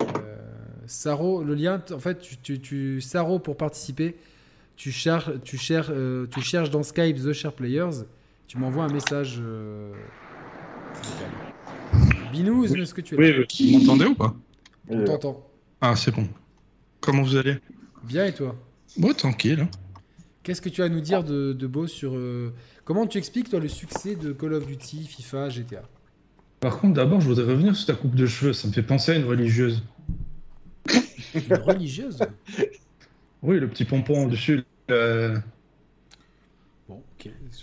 [0.02, 0.36] Euh,
[0.86, 4.16] Saro, le lien, en fait, tu, tu, tu- Saro, pour participer,
[4.76, 5.92] tu cherches, tu, cherches,
[6.32, 8.04] tu cherches dans Skype The Share Players,
[8.48, 9.38] tu m'envoies un message.
[9.40, 9.92] euh,
[12.34, 12.82] Oui.
[12.82, 14.36] est-ce que tu es là Oui, vous m'entendez ou pas
[14.90, 15.48] On t'entend.
[15.82, 16.28] Ah, c'est bon.
[17.02, 17.58] Comment vous allez?
[18.04, 18.56] Bien et toi?
[18.98, 19.62] Bon, tranquille.
[19.62, 19.70] hein.
[20.44, 22.16] Qu'est-ce que tu as à nous dire de, de beau sur.
[22.16, 22.54] euh,
[22.86, 25.84] Comment tu expliques, toi, le succès de Call of Duty, FIFA, GTA
[26.62, 28.54] Par contre, d'abord, je voudrais revenir sur ta coupe de cheveux.
[28.54, 29.84] Ça me fait penser à une religieuse.
[31.50, 32.20] Une religieuse?
[33.44, 34.64] Oui, le petit pompon au-dessus.
[34.90, 35.38] euh.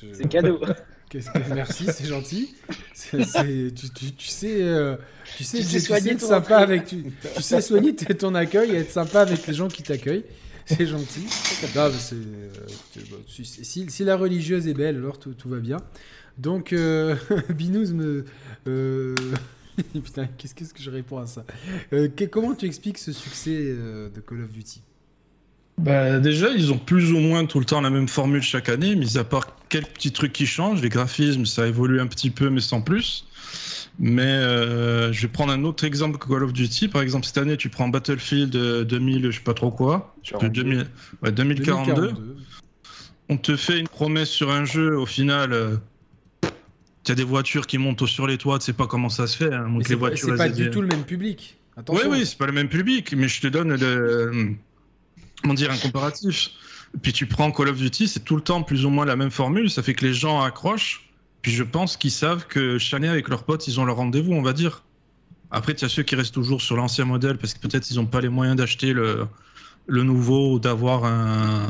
[0.02, 0.61] Je- C'est cadeau.
[1.11, 1.19] Que-
[1.55, 2.55] Merci, c'est gentil.
[2.94, 4.97] C'est- tu, tu- tu sais, euh,
[5.36, 7.05] tu sais, Tu tu sais être ton sympa avec tu,
[7.36, 10.24] tu sais soigner ton accueil et être sympa avec les gens qui t'accueillent.
[10.66, 11.27] C'est gentil.
[11.77, 12.48] Non, euh,
[13.28, 15.77] si, si- si la religieuse est belle, alors tout, tout va bien.
[16.39, 17.15] Donc, euh,
[17.51, 18.24] Binous me.
[18.66, 19.15] euh,
[19.93, 21.44] Putain, qu'est-ce que je réponds à ça?
[21.93, 24.82] Euh, que- Comment tu expliques ce succès euh, de Call of Duty?
[25.78, 28.94] Bah, déjà, ils ont plus ou moins tout le temps la même formule chaque année,
[28.94, 30.80] mis à part quelques petits trucs qui changent.
[30.82, 33.26] Les graphismes, ça évolue un petit peu, mais sans plus.
[33.98, 36.88] Mais euh, je vais prendre un autre exemple que Call of Duty.
[36.88, 40.14] Par exemple, cette année, tu prends Battlefield euh, 2000, je sais pas trop quoi.
[40.22, 40.86] Je sais plus, 2000,
[41.22, 41.94] ouais, 2042.
[41.94, 42.36] 2042.
[43.28, 45.76] On te fait une promesse sur un jeu, au final, euh,
[47.05, 49.36] tu as des voitures qui montent sur les toits, tu sais pas comment ça se
[49.36, 49.52] fait.
[49.55, 51.56] hein, c'est pas, voitures, c'est pas du tout le même public.
[51.76, 52.10] Oui, Attention.
[52.10, 54.56] oui, c'est pas le même public, mais je te donne le.
[55.45, 56.53] Comment dire, un comparatif.
[57.03, 59.31] Puis tu prends Call of Duty, c'est tout le temps plus ou moins la même
[59.31, 61.11] formule, ça fait que les gens accrochent.
[61.43, 64.33] Puis je pense qu'ils savent que chaque année, avec leurs potes, ils ont leur rendez-vous,
[64.33, 64.85] on va dire.
[65.51, 68.07] Après, tu as ceux qui restent toujours sur l'ancien modèle parce que peut-être ils n'ont
[68.07, 69.29] pas les moyens d'acheter le,
[69.87, 71.66] nouveau ou d'avoir un,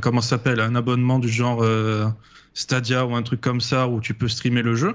[0.00, 2.08] Comment s'appelle Un abonnement du genre euh,
[2.54, 4.94] Stadia ou un truc comme ça où tu peux streamer le jeu.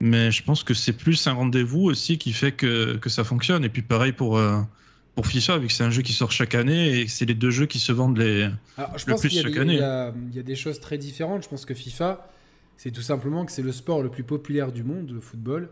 [0.00, 3.64] Mais je pense que c'est plus un rendez-vous aussi qui fait que, que ça fonctionne.
[3.64, 4.60] Et puis pareil pour, euh,
[5.14, 7.50] pour FIFA, vu que c'est un jeu qui sort chaque année et c'est les deux
[7.50, 8.48] jeux qui se vendent les.
[8.76, 9.74] Alors, je le pense plus chaque des- année.
[9.74, 11.44] il y a- il y a des choses très différentes.
[11.44, 12.28] Je pense que FIFA,
[12.76, 15.68] c'est tout simplement que c'est le sport le plus populaire du monde, le football,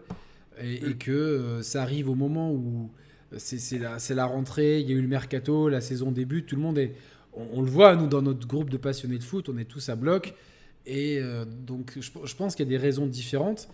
[0.60, 2.90] et, et que euh, ça arrive au moment où
[3.36, 6.62] c'est c'est la, rentrée, il y a eu le mercato, la saison débute, tout le
[6.62, 6.94] monde est...
[7.34, 9.88] On, on le voit, nous, dans notre groupe de passionnés de foot, on est tous
[9.88, 10.34] à bloc.
[10.84, 13.68] Et euh, donc, je, je pense qu'il y a des raisons différentes.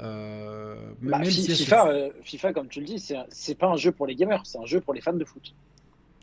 [0.00, 3.92] Euh, Bah, même si FIFA, euh, FIFA, comme tu le dis, c'est pas un jeu
[3.92, 5.54] pour les gamers, c'est un jeu pour les fans de foot.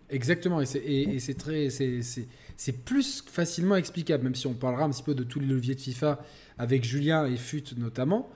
[0.09, 4.83] Exactement, et c'est et- et c'est très, c'est- plus facilement explicable, même si on parlera
[4.85, 6.19] un petit peu de tous les leviers de FIFA
[6.57, 8.29] avec Julien et Fut notamment.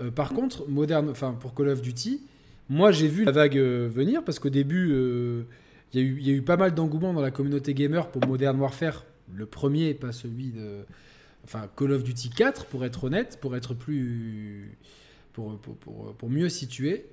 [0.00, 2.20] Euh, par contre, moderne, enfin pour Call of Duty,
[2.68, 5.42] moi j'ai vu la vague euh, venir parce qu'au début, euh,
[5.94, 9.04] y, il y a eu pas mal d'engouement dans la communauté gamer pour Modern Warfare,
[9.34, 10.84] le premier, pas celui de,
[11.44, 14.76] enfin Call of Duty 4 pour être honnête, pour être plus,
[15.32, 17.06] pour, pour, pour, mieux situer.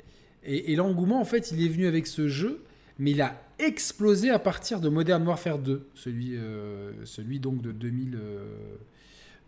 [0.44, 2.64] Et, l'engouement en fait, il est venu avec ce jeu
[3.00, 7.72] mais il a explosé à partir de Modern Warfare 2, celui, euh, celui donc de
[7.72, 8.76] 2000, euh,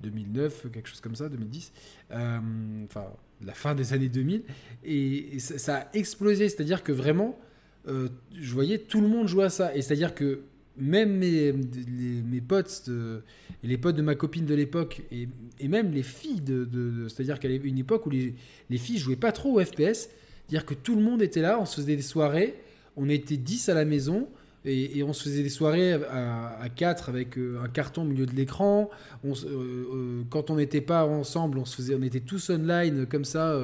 [0.02, 1.72] 2009, quelque chose comme ça, 2010,
[2.12, 2.40] euh,
[2.86, 3.08] enfin
[3.44, 4.44] la fin des années 2000,
[4.84, 7.40] et, et ça, ça a explosé, c'est-à-dire que vraiment,
[7.88, 10.42] euh, je voyais tout le monde jouer à ça, et c'est-à-dire que
[10.80, 13.22] même mes, les- mes potes, de-
[13.64, 15.28] les potes de ma copine de l'époque, et,
[15.60, 18.36] et même les filles, de, c'est-à-dire qu'à une époque où les,
[18.70, 20.10] les filles jouaient pas trop au FPS,
[20.48, 22.56] c'est-à-dire que tout le monde était là, on se faisait des soirées,
[22.96, 24.28] on était 10 à la maison
[24.66, 28.36] et, on se faisait des soirées à, 4 avec euh, un carton au milieu de
[28.36, 28.90] l'écran.
[29.26, 33.26] Euh, euh, quand on n'était pas ensemble, on, se faisait, on était tous online comme
[33.26, 33.58] ça.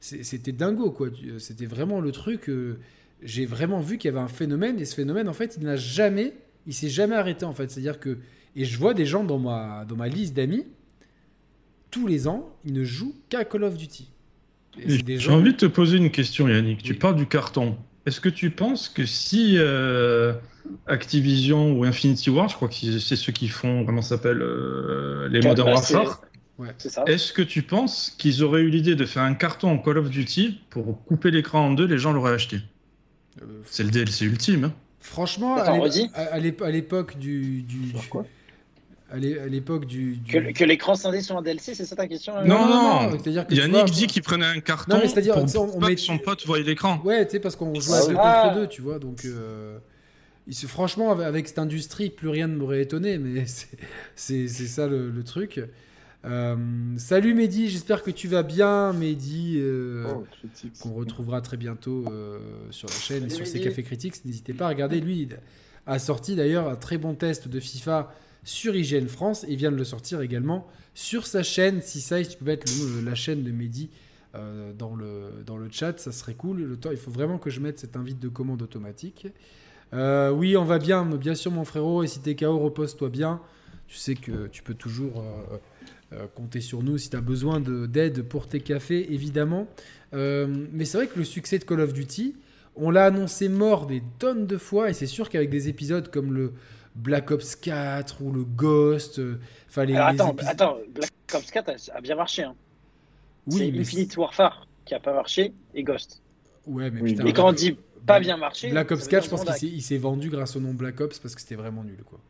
[0.00, 1.08] C'était dingo, quoi.
[1.38, 2.50] C'était vraiment le truc.
[3.22, 5.76] J'ai vraiment vu qu'il y avait un phénomène et ce phénomène, en fait, il n'a
[5.76, 6.34] jamais,
[6.66, 7.70] il s'est jamais arrêté, en fait.
[7.70, 8.18] C'est-à-dire que,
[8.56, 10.66] et je vois des gens dans ma, dans ma liste d'amis,
[11.90, 14.08] tous les ans, ils ne jouent qu'à Call of Duty.
[14.86, 16.82] J'ai gens- envie de te poser une question, Yannick.
[16.82, 17.76] Tu parles du carton.
[18.06, 20.32] Est-ce que tu penses que si euh,
[20.86, 25.28] Activision ou Infinity Ward, je crois que c'est ceux qui font, comment ça s'appelle, euh,
[25.28, 26.22] les Modern Warfare,
[27.06, 30.10] est-ce que tu penses qu'ils auraient eu l'idée de faire un carton en Call of
[30.10, 32.58] Duty pour couper l'écran en deux, les gens l'auraient acheté?
[33.66, 34.64] C'est le DLC ultime.
[34.64, 34.72] Hein.
[35.00, 37.64] Franchement, à l'époque du,
[39.12, 42.44] à l'époque du, Que, l'écran scindé soit un DLC, c'est ça ta question euh?
[42.44, 43.10] Non, non, non.
[43.10, 45.96] C'est-à-dire que Yannick dit qu'il prenait un carton non, mais pour on, on met...
[45.96, 47.00] son pote voyait l'écran.
[47.04, 49.24] Ouais, tu sais, parce qu'on jouait ah, contre deux, tu vois, donc...
[49.24, 49.78] Euh...
[50.66, 53.44] Franchement, avec cette industrie, plus rien ne m'aurait étonné, mais
[54.16, 55.60] c'est ça le, truc.
[56.24, 56.56] Euh,
[56.98, 60.24] salut Mehdi, j'espère que tu vas bien, Mehdi, euh, oh,
[60.80, 62.38] qu'on retrouvera très bientôt euh,
[62.70, 64.24] sur la chaîne et sur ses cafés critiques.
[64.24, 65.00] N'hésitez pas à regarder.
[65.00, 65.38] Lui, il
[65.86, 69.76] a sorti d'ailleurs un très bon test de FIFA sur IGN France et vient de
[69.76, 71.82] le sortir également sur sa chaîne.
[71.82, 72.70] Si ça, tu peux mettre
[73.04, 73.90] la chaîne de Mehdi
[74.78, 76.62] dans, le, dans le chat, ça serait cool.
[76.62, 79.26] Le temps, il faut vraiment que je mette cette invite de commande automatique.
[79.92, 82.04] oui, on va bien, bien sûr, mon frérot.
[82.04, 83.40] Et si t'es KO, repose-toi bien.
[83.88, 85.22] Tu sais que tu peux toujours
[86.14, 89.66] euh, comptez sur nous si tu as besoin d'aide pour tes cafés, évidemment.
[90.14, 92.34] Euh, mais c'est vrai que le succès de Call of Duty,
[92.76, 96.32] on l'a annoncé mort des tonnes de fois, et c'est sûr qu'avec des épisodes comme
[96.32, 96.52] le
[96.94, 102.00] Black Ops 4 ou le Ghost, euh, enfin les, attends, attends, Black Ops 4 a
[102.00, 102.42] bien marché.
[102.42, 102.54] Hein.
[103.46, 106.20] Oui, c'est Infinite Warfare qui a pas marché et Ghost.
[106.66, 109.58] Ouais, mais putain, et quand on dit pas bien marché, Black Ops 4, je pense
[109.58, 112.20] qu'il s'est vendu grâce au nom Black Ops parce que c'était vraiment nul, quoi.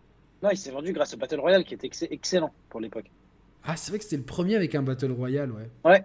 [0.43, 3.11] Non, il s'est vendu grâce au Battle Royale qui était excellent pour l'époque.
[3.65, 5.69] Ah, c'est vrai que c'était le premier avec un Battle Royale, ouais.
[5.85, 6.05] Ouais.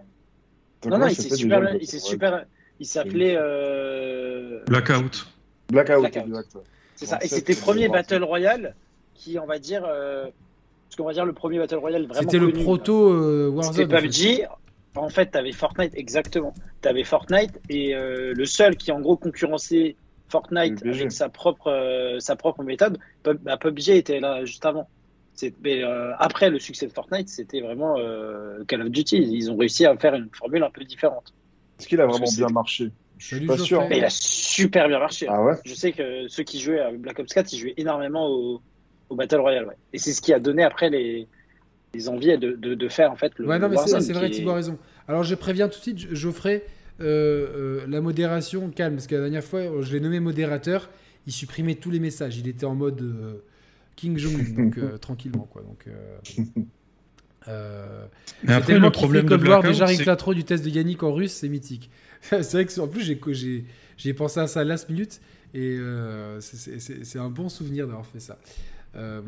[0.86, 2.46] non, non, il s'est super, il super,
[2.78, 4.62] il s'appelait euh...
[4.66, 5.26] Blackout.
[5.70, 6.06] Blackout.
[6.94, 7.18] C'est ça.
[7.22, 8.74] Et c'était le premier Battle Royale
[9.14, 10.26] qui, on va dire, euh...
[10.88, 12.20] ce qu'on va dire le premier Battle Royale vraiment.
[12.20, 13.74] C'était le proto euh, Warzone.
[13.74, 14.46] C'était PUBG.
[14.94, 16.54] En fait, t'avais Fortnite, exactement.
[16.80, 19.96] T'avais Fortnite et euh, le seul qui, en gros, concurrençait
[20.28, 24.88] Fortnite avec sa propre, euh, sa propre méthode, PUBG était là juste avant.
[25.62, 29.16] Mais, euh, après le succès de Fortnite, c'était vraiment euh, Call of Duty.
[29.16, 31.34] Ils ont réussi à faire une formule un peu différente.
[31.78, 32.90] Est-ce qu'il a vraiment bien marché?
[33.18, 33.86] Je suis pas sûr.
[33.88, 35.26] Mais il a super bien marché.
[35.28, 35.54] Ah ouais?
[35.64, 38.60] Je sais que ceux qui jouaient à Black Ops 4, ils jouaient énormément au,
[39.10, 39.66] Battle Royale.
[39.66, 39.76] Ouais.
[39.92, 41.26] Et c'est ce qui a donné après les,
[41.94, 43.46] les envies de, de, de, faire en fait le.
[43.46, 44.78] Ouais, non, mais c'est vrai, Thibaut a raison.
[45.06, 46.64] Alors je préviens tout de suite, Geoffrey,
[47.00, 50.90] euh, la modération calme, parce que la dernière fois, je l'ai nommé modérateur,
[51.26, 52.36] il supprimait tous les messages.
[52.36, 53.40] Il était en mode
[53.98, 55.62] King Jong, donc euh, tranquillement quoi.
[55.62, 56.18] Donc, euh,
[57.48, 58.06] euh,
[58.44, 61.48] Mais après, le problème de voir déjà Latro du test de Yannick en russe, c'est
[61.48, 61.90] mythique.
[62.22, 63.64] c'est vrai que en plus j'ai
[63.96, 65.20] j'ai pensé à ça last minute
[65.54, 68.38] et euh, c'est un bon souvenir d'avoir fait ça.
[68.96, 69.20] Euh,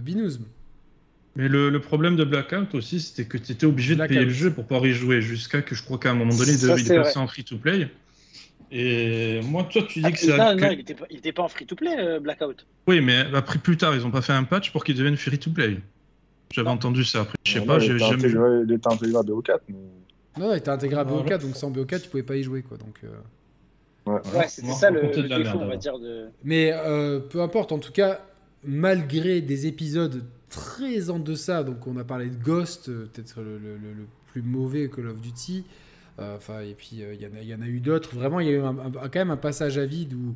[0.00, 0.38] Binous.
[1.36, 4.30] Mais le, le, problème de Blackout aussi, c'était que tu étais obligé de payer le
[4.30, 6.96] jeu pour pouvoir y jouer jusqu'à que je crois qu'à un moment donné, il devait
[6.96, 7.88] passer en free to play.
[8.70, 10.36] Et moi, toi, tu dis ah, que c'est.
[10.36, 12.66] Non, non, il n'était pas, en free-to-play, euh, Blackout.
[12.86, 15.78] Oui, mais après, plus tard, ils n'ont pas fait un patch pour qu'il devienne free-to-play.
[16.52, 17.22] J'avais entendu ça.
[17.22, 18.28] Après, je sais pas, j'ai jamais.
[18.28, 19.58] Il était intégré à BO4.
[19.68, 19.74] Mais...
[20.38, 22.76] Non, il était intégré à BO4, donc sans BO4, tu pouvais pas y jouer, quoi.
[22.76, 23.00] Donc.
[23.04, 23.08] Euh...
[24.06, 25.98] Ouais, ouais c'était ça le, le défaut, on va dire.
[25.98, 26.28] De...
[26.44, 28.20] Mais euh, peu importe, en tout cas,
[28.64, 33.58] malgré des épisodes très en deçà, donc on a parlé de Ghost, euh, peut-être le,
[33.58, 35.64] le, le, plus mauvais Call of Duty.
[36.18, 38.14] Enfin, et puis euh, il y, en a eu d'autres.
[38.14, 40.34] Vraiment, il y a eu quand même un passage à vide où,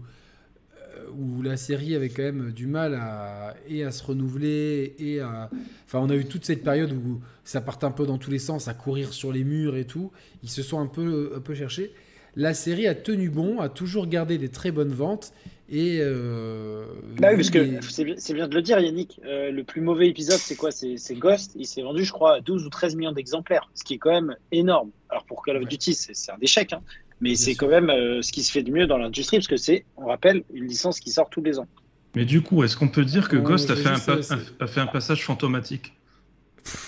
[0.79, 5.21] euh, où la série avait quand même du mal à, et à se renouveler et
[5.21, 5.51] à...
[5.87, 8.39] Enfin, on a eu toute cette période où ça partait un peu dans tous les
[8.39, 10.13] sens, à courir sur les murs et tout.
[10.43, 11.93] Ils se sont un peu, un peu cherchés.
[12.37, 15.35] La série a tenu bon, a toujours gardé des très bonnes ventes
[15.73, 16.85] et euh,
[17.19, 17.81] bah oui, parce que
[18.19, 19.19] c'est bien, de le dire, Yannick.
[19.25, 20.71] Euh, le plus mauvais épisode, c'est quoi?
[20.71, 21.53] C'est Ghost.
[21.57, 24.37] Il s'est vendu, je crois, 12 ou 13 millions d'exemplaires, ce qui est quand même
[24.53, 24.91] énorme.
[25.13, 26.81] Alors pour Call of Duty, c'est un échec, hein,
[27.21, 29.59] mais c'est quand même euh, ce qui se fait de mieux dans l'industrie, parce que
[29.59, 31.67] c'est, on rappelle, une licence qui sort tous les ans.
[32.15, 34.87] Mais du coup, est-ce qu'on peut dire que Ghost a fait, un, a fait un
[34.87, 35.93] passage fantomatique?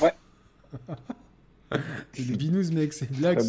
[0.00, 0.14] Ouais.
[2.18, 3.40] le binous, mec, c'est blague.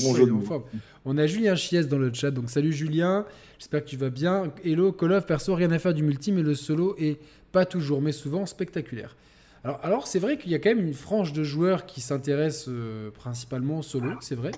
[1.06, 3.26] On a Julien Chies dans le chat, donc salut Julien,
[3.58, 4.52] j'espère que tu vas bien.
[4.66, 7.18] Hello, Call of, perso, rien à faire du multi, mais le solo est
[7.54, 9.16] pas toujours, mais souvent spectaculaire.
[9.66, 12.70] Alors, alors c'est vrai qu'il y a quand même une frange de joueurs qui s'intéressent
[12.70, 14.52] euh, principalement au solo, c'est vrai.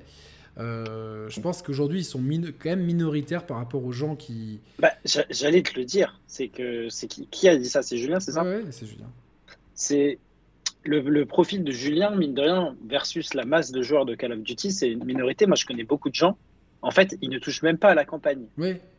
[0.60, 2.22] Euh, je pense qu'aujourd'hui, ils sont
[2.60, 4.60] quand même minoritaires par rapport aux gens qui.
[4.80, 6.20] Bah, J'allais te le dire.
[6.28, 7.84] C'est que c'est qui, qui, a dit ça?
[7.84, 8.44] C'est Julien, c'est ça?
[8.44, 9.10] Ouais, c'est Julien.
[9.76, 10.20] C'est
[10.84, 14.40] le, profil de Julien, mine de rien, versus la masse de joueurs de Call of
[14.40, 15.46] Duty, c'est une minorité.
[15.46, 16.38] Moi, je connais beaucoup de gens.
[16.82, 18.46] En fait, ils ne touchent même pas à la campagne.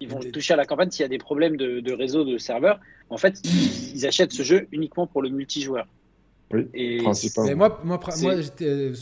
[0.01, 2.81] Ils vont toucher à la campagne s'il y a des problèmes de, réseau, de serveur.
[3.11, 5.87] En fait, ils, achètent ce jeu uniquement pour le multijoueur.
[6.53, 7.57] Oui, et principalement.
[7.57, 8.95] moi, moi, moi euh,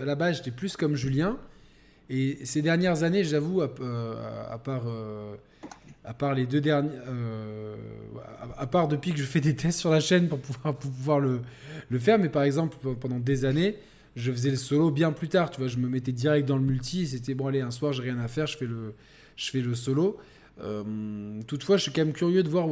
[0.00, 1.38] à la base, j'étais plus comme Julien.
[2.08, 4.84] Et ces dernières années, j'avoue, à, euh, part.
[4.86, 5.34] Euh,
[6.02, 6.90] à part les deux derniers,
[8.56, 11.20] à, part depuis que je fais des tests sur la chaîne pour pouvoir, pour pouvoir
[11.20, 11.40] le,
[11.90, 12.18] le faire.
[12.18, 13.76] Mais par exemple, pendant des années,
[14.16, 15.50] je faisais le solo bien plus tard.
[15.50, 17.06] Tu vois, je me mettais direct dans le multi.
[17.06, 18.94] C'était bon, allez, un soir, j'ai rien à faire, je fais le,
[19.36, 20.16] je fais le solo.
[20.62, 22.68] Euh, toutefois, je suis quand même curieux de voir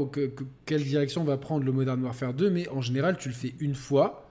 [0.67, 3.75] quelle direction va prendre le Modern Warfare 2, mais en général, tu le fais une
[3.75, 4.31] fois,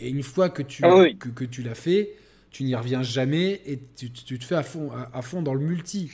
[0.00, 1.16] et une fois que tu, Ah oui.
[1.16, 2.14] que, que tu l'as fait,
[2.50, 5.54] tu n'y reviens jamais, et tu, tu te fais à fond, à, à fond dans
[5.54, 6.10] le multi.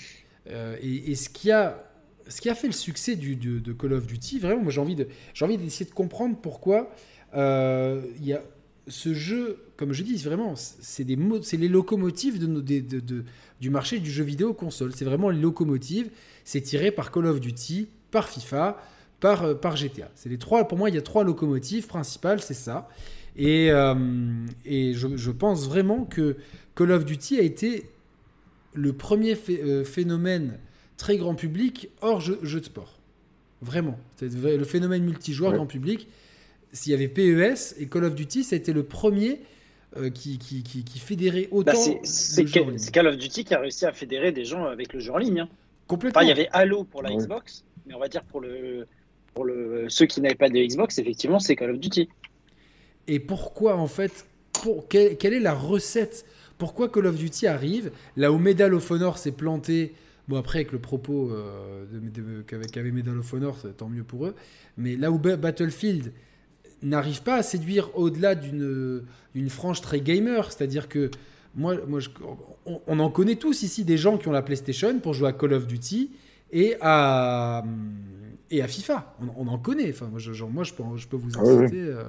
[0.50, 1.82] Euh, et, et ce qui a
[2.28, 4.80] ce qui a fait le succès du, de, de Call of Duty, vraiment, moi j'ai
[4.80, 6.90] envie de j'ai envie d'essayer de comprendre pourquoi
[7.34, 8.42] euh, y a
[8.88, 13.24] ce jeu, comme je dis, vraiment, c'est des mo- c'est les locomotives de, nos- de-
[13.60, 14.92] du marché du jeu vidéo console.
[14.94, 16.10] C'est vraiment les locomotives.
[16.44, 18.78] C'est tiré par Call of Duty, par FIFA,
[19.20, 20.10] par, euh, par GTA.
[20.14, 20.68] C'est les trois.
[20.68, 22.88] Pour moi, il y a trois locomotives principales, c'est ça.
[23.36, 23.94] Et, euh,
[24.64, 26.36] et je, je pense vraiment que
[26.74, 27.88] Call of Duty a été
[28.74, 30.58] le premier euh, phénomène
[30.96, 32.98] très grand public hors jeu, jeu de sport.
[33.62, 33.98] Vraiment.
[34.20, 35.56] Le phénomène multijoueur Ouais.
[35.56, 36.08] grand public.
[36.72, 39.40] S'il y avait PES et Call of Duty, ça a été le premier
[39.98, 41.72] euh, qui, qui, qui, qui fédérait autant.
[41.72, 42.44] Bah, c'est-
[42.92, 45.40] Call of Duty qui a réussi à fédérer des gens avec le jeu en ligne.
[45.40, 45.48] hein.
[45.86, 46.18] Complètement.
[46.20, 47.16] Enfin, il y avait Halo pour la Ouais.
[47.16, 48.86] Xbox, mais on va dire pour le
[49.34, 52.08] pour le ceux qui n'avaient pas de Xbox, effectivement, c'est Call of Duty.
[53.06, 56.24] Et pourquoi, en fait, pour, quelle, quelle est la recette?
[56.58, 57.90] Pourquoi Call of Duty arrive?
[58.16, 59.92] Là où Medal of Honor s'est planté
[60.28, 64.02] Bon, après, avec le propos euh, de- de- qu'avait qu'avait Medal of Honor, tant mieux
[64.02, 64.34] pour eux.
[64.76, 66.12] Mais là où Ba- Battlefield
[66.82, 69.02] n'arrive pas à séduire au-delà d'une
[69.34, 71.10] d'une frange très gamer, c'est-à-dire que
[71.54, 72.08] moi, moi je-
[72.66, 75.32] on, on en connaît tous ici des gens qui ont la PlayStation pour jouer à
[75.32, 76.10] Call of Duty
[76.52, 77.64] et à,
[78.50, 79.14] et à FIFA.
[79.20, 79.90] On, on en connaît.
[79.90, 82.02] Enfin, moi, je, genre, moi, je peux, je peux vous en Ah oui, euh,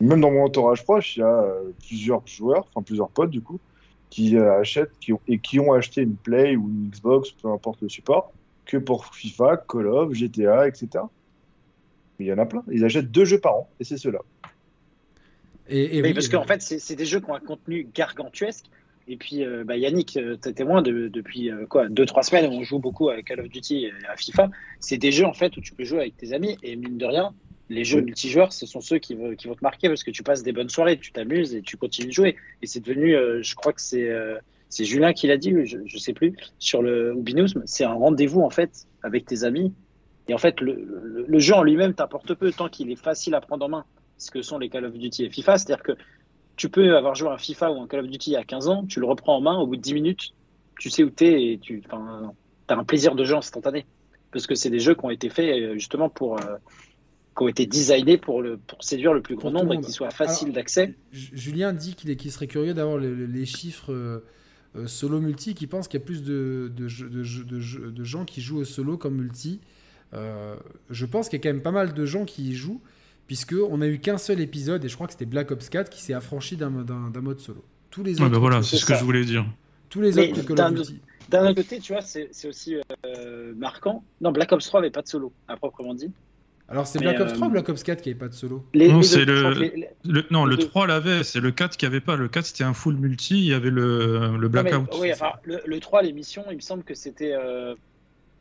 [0.00, 3.40] Même dans mon entourage proche, il y a euh, plusieurs joueurs, enfin plusieurs potes du
[3.40, 3.58] coup,
[4.08, 7.48] qui euh, achètent qui ont, et qui ont acheté une Play ou une Xbox, peu
[7.48, 8.32] importe le support,
[8.66, 11.04] que pour FIFA, Call of, GTA, etc.
[12.20, 12.62] Mais il y en a plein.
[12.70, 14.18] Ils achètent deux jeux par an, et c'est ceux-là.
[15.70, 18.66] Et, oui, parce et- qu'en fait, c'est des jeux qui ont un contenu gargantuesque.
[19.08, 22.44] Et puis, euh, bah, Yannick, euh, t'es témoin de, depuis euh, quoi, deux trois semaines,
[22.52, 24.50] on joue beaucoup à Call of Duty et à FIFA.
[24.80, 27.06] C'est des jeux en fait où tu peux jouer avec tes amis et mine de
[27.06, 27.34] rien,
[27.70, 28.04] les jeux Oui.
[28.04, 30.52] multijoueurs, ce sont ceux qui, vont- qui vont te marquer parce que tu passes des
[30.52, 32.36] bonnes soirées, tu t'amuses et tu continues de jouer.
[32.60, 34.36] Et c'est devenu, euh, je crois que c'est euh,
[34.68, 37.94] c'est Julien qui l'a dit, je, je sais plus, sur le ou Binous, c'est un
[37.94, 39.72] rendez-vous en fait avec tes amis.
[40.30, 43.34] Et en fait, le, le, le jeu en lui-même t'apporte peu tant qu'il est facile
[43.34, 43.84] à prendre en main,
[44.16, 45.58] ce que sont les Call of Duty et FIFA.
[45.58, 45.92] C'est-à-dire que
[46.56, 48.44] tu peux avoir joué à un FIFA ou un Call of Duty il y a
[48.44, 50.30] 15 ans, tu le reprends en main, au bout de 10 minutes,
[50.78, 53.86] tu sais où t'es et tu as un plaisir de jeu instantané.
[54.32, 56.38] Parce que c'est des jeux qui ont été faits euh, justement pour.
[56.40, 56.56] euh,
[57.36, 60.10] qui ont été designés pour, le, pour séduire le plus grand nombre et qui soient
[60.10, 60.94] faciles d'accès.
[61.12, 64.24] Julien dit qu'il est- qu'il serait curieux d'avoir le- le- les chiffres euh,
[64.76, 68.58] euh, solo multi, qui pense qu'il y a plus de, de, de gens qui jouent
[68.58, 69.60] au solo comme multi.
[70.14, 70.56] Euh,
[70.90, 72.80] je pense qu'il y a quand même pas mal de gens qui y jouent,
[73.26, 75.88] puisque on a eu qu'un seul épisode, et je crois que c'était Black Ops 4
[75.90, 77.64] qui s'est affranchi d'un mode solo.
[77.90, 78.98] Tous les Ouais, autres, bah voilà, c'est ce que ça.
[78.98, 79.44] je voulais dire.
[79.88, 81.00] tous les Mais autres Call d'un of Duty.
[81.28, 82.76] D'un autre côté, tu vois, c'est aussi
[83.06, 84.02] euh, marquant.
[84.20, 86.10] Non, Black Ops 3 n'avait pas de solo, à proprement dit.
[86.68, 88.64] Alors c'est Black Ops euh, 3 ou Black Ops 4 qui avait pas de solo?
[88.74, 90.68] Les, Non, les c'est le- crois que les- les- Le, non, Les le deux.
[90.68, 92.14] 3 l'avait, c'est le 4 qui avait pas.
[92.16, 94.88] Le 4 c'était un full multi, il y avait le, le Non, mais, blackout.
[95.00, 97.32] oui, enfin, le, le 3, les missions, il me semble que c'était.
[97.32, 97.74] euh,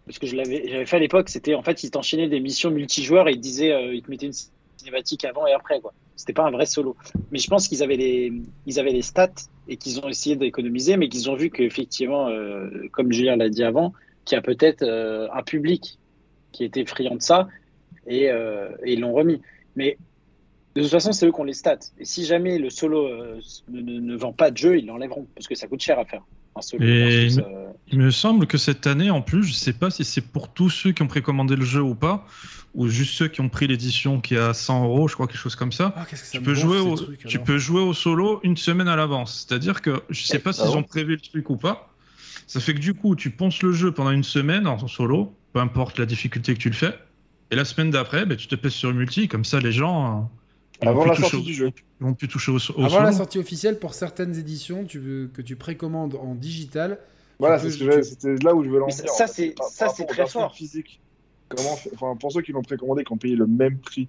[0.09, 2.71] parce que je l'avais j'avais fait à l'époque, c'était en fait, ils t'enchaînaient des missions
[2.71, 4.33] multijoueurs et ils disaient, euh, ils te mettaient une
[4.75, 5.93] cinématique avant et après, quoi.
[6.15, 6.97] C'était pas un vrai solo.
[7.29, 8.33] Mais je pense qu'ils avaient les,
[8.79, 9.29] avaient les stats
[9.67, 13.63] et qu'ils ont essayé d'économiser, mais qu'ils ont vu qu'effectivement, euh, comme Julien l'a dit
[13.63, 13.93] avant,
[14.25, 15.99] qu'il y a peut-être euh, un public
[16.53, 17.47] qui était friand de ça
[18.07, 18.31] et,
[18.87, 19.39] ils l'ont remis.
[19.75, 19.99] Mais
[20.75, 21.77] de toute façon, c'est eux qui ont les stats.
[21.99, 23.07] Et si jamais le solo
[23.69, 26.23] ne- ne vend pas de jeu, ils l'enlèveront parce que ça coûte cher à faire.
[26.59, 29.73] Un solo Et- versus, euh, Il me semble que cette année, en plus, je sais
[29.73, 32.27] pas si c'est pour tous ceux qui ont précommandé le jeu ou pas,
[32.75, 35.37] ou juste ceux qui ont pris l'édition qui est à 100 euros, je crois, quelque
[35.39, 35.93] chose comme ça.
[35.97, 37.45] Ah, qu'est-ce que ça Tu peux, jouer au, trucs, tu alors.
[37.47, 39.45] peux jouer au solo une semaine à l'avance.
[39.47, 41.89] C'est-à-dire que je sais pas Ah s'ils ont prévu le truc ou pas.
[42.45, 45.59] Ça fait que du coup, tu ponces le jeu pendant une semaine en solo, peu
[45.59, 46.93] importe la difficulté que tu le fais.
[47.49, 50.05] Et la semaine d'après, ben, tu te pèses sur le multi, comme ça les gens
[50.05, 50.29] euh, vont
[50.81, 51.71] Avant la sortie au- du jeu.
[51.99, 55.27] ils vont plus toucher au, au Avant la sortie officielle, pour certaines éditions tu veux,
[55.33, 56.99] que tu précommandes en digital,
[57.39, 59.03] Voilà, c'est que tu- là où je veux lancer.
[59.07, 59.53] ça, en fait.
[59.95, 60.53] c'est- très fort.
[60.55, 60.99] physiques.
[61.49, 64.07] Comment, enfin, pour ceux qui l'ont précommandé, qui ont payé le même prix,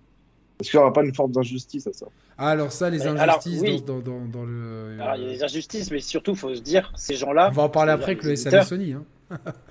[0.61, 2.07] est-ce qu'il n'y aura pas une forme d'injustice à ça
[2.37, 3.81] Ah, alors ça, les Mais alors, injustices oui.
[3.83, 4.99] dans, dans, dans le.
[5.01, 7.55] Alors, il y a des injustices, mais surtout, il faut se dire, ces gens-là, On
[7.55, 8.93] va en parler après avec les le SAV éditeurs, Sony.
[8.93, 9.05] Hein.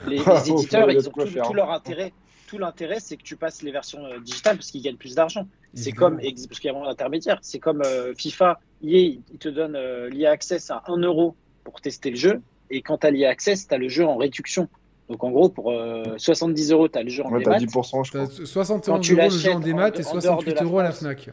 [0.07, 1.43] les, les éditeurs, ils ont tout, faire.
[1.43, 2.11] tout leur intérêt.
[2.49, 5.47] Tout l'intérêt, c'est que tu passes les versions euh, digitales parce qu'ils gagnent plus d'argent.
[5.75, 7.37] C'est comme, parce qu'il y a moins d'intermédiaires.
[7.43, 11.79] C'est comme euh, FIFA, EA, ils te donnent euh, l'EA Access à 1 euro pour
[11.79, 12.41] tester le jeu.
[12.71, 14.67] Et quand tu as l'EA Access, tu as le jeu en réduction.
[15.09, 17.71] Donc en gros, pour euh, 70 euros, tu as le jeu en Ouais, t'as démat.
[17.71, 18.45] 10%, je T'as crois.
[18.45, 20.55] 71 Quand tu euros le jeu l'achètes en démat en- et en dehors de 68
[20.55, 20.91] la euros à la.
[20.91, 21.29] Fnac.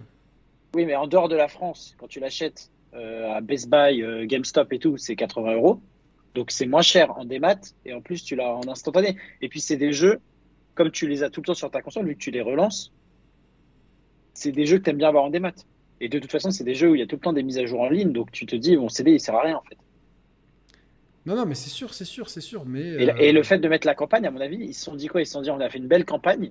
[0.74, 4.26] Oui, mais en dehors de la France, quand tu l'achètes euh, à Best Buy, euh,
[4.26, 5.80] GameStop et tout, c'est 80 euros.
[6.34, 7.56] Donc c'est moins cher en démat
[7.86, 9.16] et en plus tu l'as en instantané.
[9.40, 10.20] Et puis c'est des jeux,
[10.77, 12.93] comme tu les as tout le temps sur ta console, vu que tu les relances,
[14.35, 15.53] c'est des jeux que tu aimes bien avoir en démat.
[16.01, 17.43] Et de toute façon, c'est des jeux où il y a tout le temps des
[17.43, 19.57] mises à jour en ligne, donc tu te dis, mon CD, il sert à rien
[19.57, 19.78] en fait.
[21.24, 22.65] Non, non, mais c'est sûr, c'est sûr, c'est sûr.
[22.66, 24.94] Mais, et, euh, le fait de mettre la campagne, à mon avis, ils se sont
[24.94, 25.23] dit quoi?
[25.23, 26.51] Ils se sont dit, on a fait une belle campagne.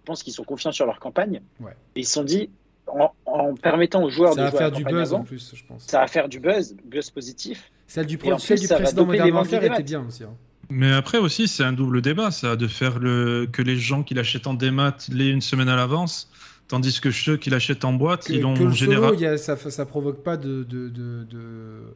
[0.00, 1.42] Je pense qu'ils sont confiants sur leur campagne.
[1.60, 1.72] Ouais.
[1.94, 2.50] Et ils se sont dit,
[2.88, 5.52] en, permettant aux joueurs ça de jouer faire à la du buzz avant, en plus,
[5.54, 5.84] je pense.
[5.86, 7.70] ça va faire du buzz, buzz positif.
[7.86, 10.24] Celle du, Et pro- en celle plus, du précédent Modern Warfare était bien aussi.
[10.24, 10.34] hein.
[10.70, 14.14] Mais après aussi, c'est un double débat, ça, de faire le que les gens qui
[14.14, 16.28] l'achètent en démat l'aient une semaine à l'avance,
[16.68, 19.14] tandis que ceux qui l'achètent en boîte, Que, ils l'ont en solo, général.
[19.14, 20.64] il y a- ça, ça provoque pas de.
[20.64, 21.94] de, de, de-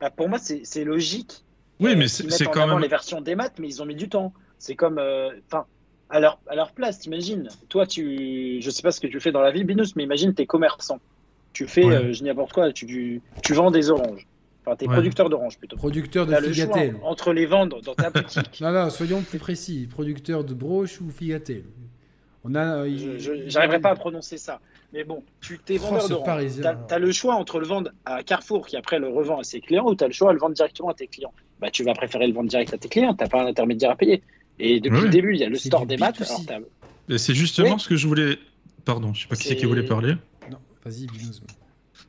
[0.00, 1.42] Bah, pour moi, c'est logique.
[1.78, 2.82] Oui, euh, mais c'est quand avant même.
[2.82, 4.32] les versions des maths, mais ils ont mis du temps.
[4.58, 5.64] C'est comme, euh, enfin,
[6.10, 7.48] à leur à leur place, t'imagines.
[7.68, 10.34] Toi, tu, je sais pas ce que tu fais dans la vie, Binous, mais imagine
[10.34, 10.98] t'es commerçant.
[11.52, 11.94] Tu fais, Ouais.
[11.94, 14.26] euh, je dis n'importe quoi, tu, tu, tu vends des oranges.
[14.70, 14.94] Enfin, t'es Ouais.
[14.94, 15.76] producteur d'oranges plutôt.
[15.76, 16.96] producteur de T'as le choix Figatel.
[17.02, 18.60] entre les vendre dans ta boutique.
[18.60, 19.88] Non, non, soyons plus précis.
[19.90, 21.64] Producteur de broche ou Figatel.
[22.44, 22.88] On a.
[22.88, 23.18] je-
[23.48, 24.60] j'arriverai pas à prononcer ça.
[24.92, 26.60] Mais bon, tu t'es Oh, vendeur d'oranges.
[26.62, 29.60] T'as as le choix entre le vendre à Carrefour qui après le revend à ses
[29.60, 31.32] clients ou t'as le choix à le vendre directement à tes clients.
[31.60, 33.14] Bah, tu vas préférer le vendre direct à tes clients.
[33.14, 34.22] T'as pas un intermédiaire à payer.
[34.60, 35.04] Et depuis Ouais.
[35.04, 36.20] le début, il y a le C'est store des maths.
[36.20, 36.30] B2C.
[36.30, 36.46] alors
[37.08, 37.80] t'as- Et C'est justement Oui.
[37.80, 38.38] ce que je voulais.
[38.84, 40.14] Pardon, je sais pas qui c'est qui voulait parler.
[40.50, 41.40] Non, vas-y, Binous.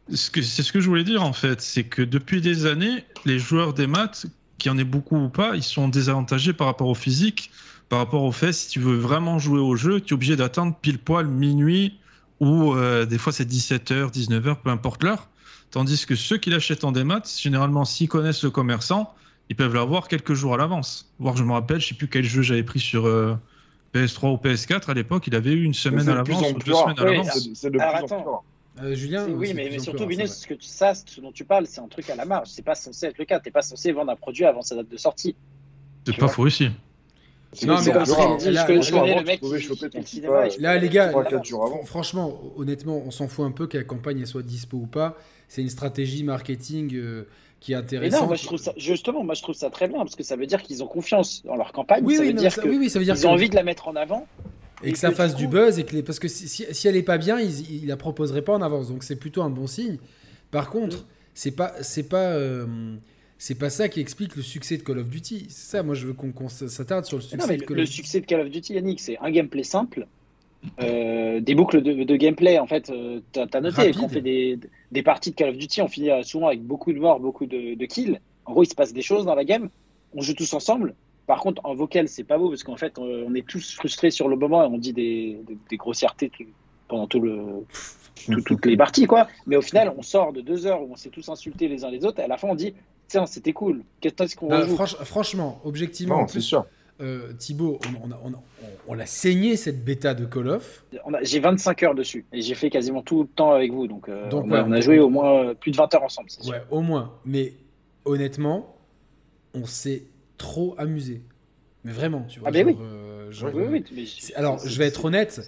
[0.09, 3.73] C'est ce que je voulais dire en fait, c'est que depuis des années, les joueurs
[3.73, 4.25] des maths,
[4.57, 7.51] qu'il y en ait beaucoup ou pas, ils sont désavantagés par rapport au physique,
[7.89, 10.75] par rapport au fait, si tu veux vraiment jouer au jeu, tu es obligé d'attendre
[10.81, 11.99] pile poil minuit
[12.39, 15.29] ou euh, des fois c'est 17h, 19h, peu importe l'heure.
[15.71, 19.13] Tandis que ceux qui l'achètent en démat, généralement s'ils connaissent le commerçant,
[19.49, 21.11] ils peuvent l'avoir quelques jours à l'avance.
[21.19, 23.35] Voire je me rappelle, je sais plus quel jeu j'avais pris sur euh,
[23.93, 26.77] PS3 ou PS4 à l'époque, il avait eu une semaine à l'avance ou plus deux
[26.77, 27.49] semaines à Oui, l'avance.
[27.53, 28.50] C'est de plus Alors, en plus.
[28.81, 31.81] Euh, Julien oui, mais, surtout, c'est ce que tu, ça, ce dont tu parles, c'est
[31.81, 32.47] un truc à la marge.
[32.49, 33.39] C'est pas censé être le cas.
[33.39, 35.35] T'es pas censé vendre un produit avant sa date de sortie.
[36.05, 36.69] C'est pas faux ici.
[37.65, 38.05] Non, mais là,
[40.59, 41.11] là, les gars,
[41.85, 45.17] franchement, honnêtement, on s'en fout un peu que la campagne elle soit dispo ou pas.
[45.49, 47.27] C'est une stratégie marketing euh,
[47.59, 48.21] qui est Mais intéressante.
[48.21, 50.37] non, moi je trouve ça, justement, moi je trouve ça très bien parce que ça
[50.37, 52.05] veut dire qu'ils ont confiance en leur campagne.
[52.05, 53.31] Oui, ça oui, veut non, dire ça, que oui, oui, ça veut dire ils ont
[53.31, 54.25] envie de la mettre en avant.
[54.83, 56.87] Et et que ça fasse du buzz et que les- parce que si, si- si
[56.87, 58.89] elle est pas bien, ils, ils la proposeraient pas en avance.
[58.89, 59.97] Donc c'est plutôt un bon signe.
[60.51, 61.05] Par contre, Mm.
[61.33, 62.65] c'est pas c'est pas euh,
[63.37, 65.45] c'est pas ça qui explique le succès de Call of Duty.
[65.49, 67.77] C'est ça, moi je veux qu'on s'attarde sur le Mais succès non, mais de Call
[67.77, 67.97] le of Duty.
[67.97, 70.05] succès de Call of Duty, Yannick, c'est un gameplay simple,
[70.81, 72.59] euh, des boucles de, de gameplay.
[72.59, 73.95] En fait, euh, t'as as noté Rapide.
[73.97, 74.59] quand on fait des,
[74.91, 77.45] des parties de Call of Duty, on finit euh, souvent avec beaucoup de morts, beaucoup
[77.45, 78.19] de, de kills.
[78.45, 79.69] En gros, il se passe des choses dans la game.
[80.13, 80.93] On joue tous ensemble.
[81.31, 84.11] Par contre, en vocal, c'est pas beau parce qu'en fait, on, on est tous frustrés
[84.11, 86.29] sur le moment et on dit des, des, des grossièretés
[86.89, 87.63] pendant tout le,
[88.25, 89.29] tout- toutes les parties, quoi.
[89.47, 91.89] Mais au final, on sort de deux heures où on s'est tous insultés les uns
[91.89, 92.19] les autres.
[92.19, 92.73] Et à la fin, on dit
[93.07, 93.83] Tiens, c'était cool.
[94.01, 94.75] Qu'est-ce qu'on rejoue?
[94.75, 96.65] franch- franchement, objectivement, c'est sûr.
[96.99, 100.49] euh, Thibaut, on, on a- on a- on- on l'a saigné cette bêta de Call
[100.49, 100.83] of.
[101.21, 103.87] J'ai 25 heures dessus et j'ai fait quasiment tout le temps avec vous.
[103.87, 105.77] Donc, euh, Donc, on, a, ouais, on a on- joué au moins euh, plus de
[105.77, 106.29] 20 heures ensemble.
[106.29, 106.45] sûr.
[106.51, 107.13] Ouais, au moins.
[107.23, 107.53] Mais
[108.03, 108.75] honnêtement,
[109.53, 110.03] on s'est
[110.41, 111.21] trop amusé.
[111.83, 112.49] Mais vraiment, tu vois.
[112.49, 112.75] Ah, mais oui.
[112.79, 115.39] euh, genre, Oui, euh, oui, mais c'est- alors, je vais être honnête.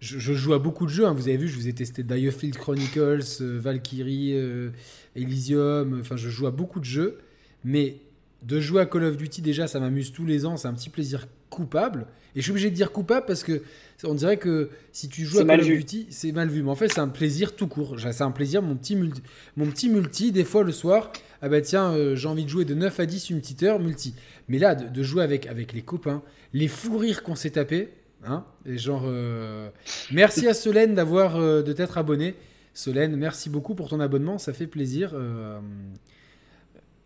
[0.00, 1.06] Je, je joue à beaucoup de jeux.
[1.06, 1.12] hein.
[1.14, 4.70] Vous avez vu, je vous ai testé Diofield Chronicles, euh, Valkyrie, euh,
[5.16, 5.98] Elysium.
[6.00, 7.18] Enfin, je joue à beaucoup de jeux.
[7.64, 7.96] Mais
[8.42, 10.56] de jouer à Call of Duty, déjà, ça m'amuse tous les ans.
[10.56, 12.06] C'est un petit plaisir coupable.
[12.34, 13.62] Et je suis obligé de dire coupable parce que
[14.04, 15.66] on dirait que si tu joues à Call of.
[15.66, 16.62] Duty, c'est mal vu.
[16.62, 17.96] Mais en fait, c'est un plaisir tout court.
[17.98, 19.22] C'est un plaisir, mon petit, multi,
[19.56, 20.32] mon petit multi.
[20.32, 21.12] Des fois, le soir,
[21.42, 23.80] ah bah tiens, euh, j'ai envie de jouer de 9 à 10 une petite heure,
[23.80, 24.14] multi.
[24.48, 27.90] Mais là, de, de jouer avec, avec les copains, les fous rires qu'on s'est tapés,
[28.24, 29.70] hein, et genre, euh,
[30.12, 32.34] merci à Solène d'avoir, euh, de t'être abonné.
[32.74, 35.14] Solène, merci beaucoup pour ton abonnement, ça fait plaisir.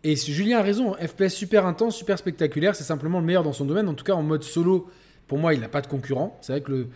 [0.03, 3.65] Et Julien a raison, FPS super intense, super spectaculaire, c'est simplement le meilleur dans son
[3.65, 3.87] domaine.
[3.87, 4.89] En tout cas, en mode solo,
[5.31, 6.37] pour moi, il n'a pas de concurrent.
[6.41, 6.87] C'est vrai que le.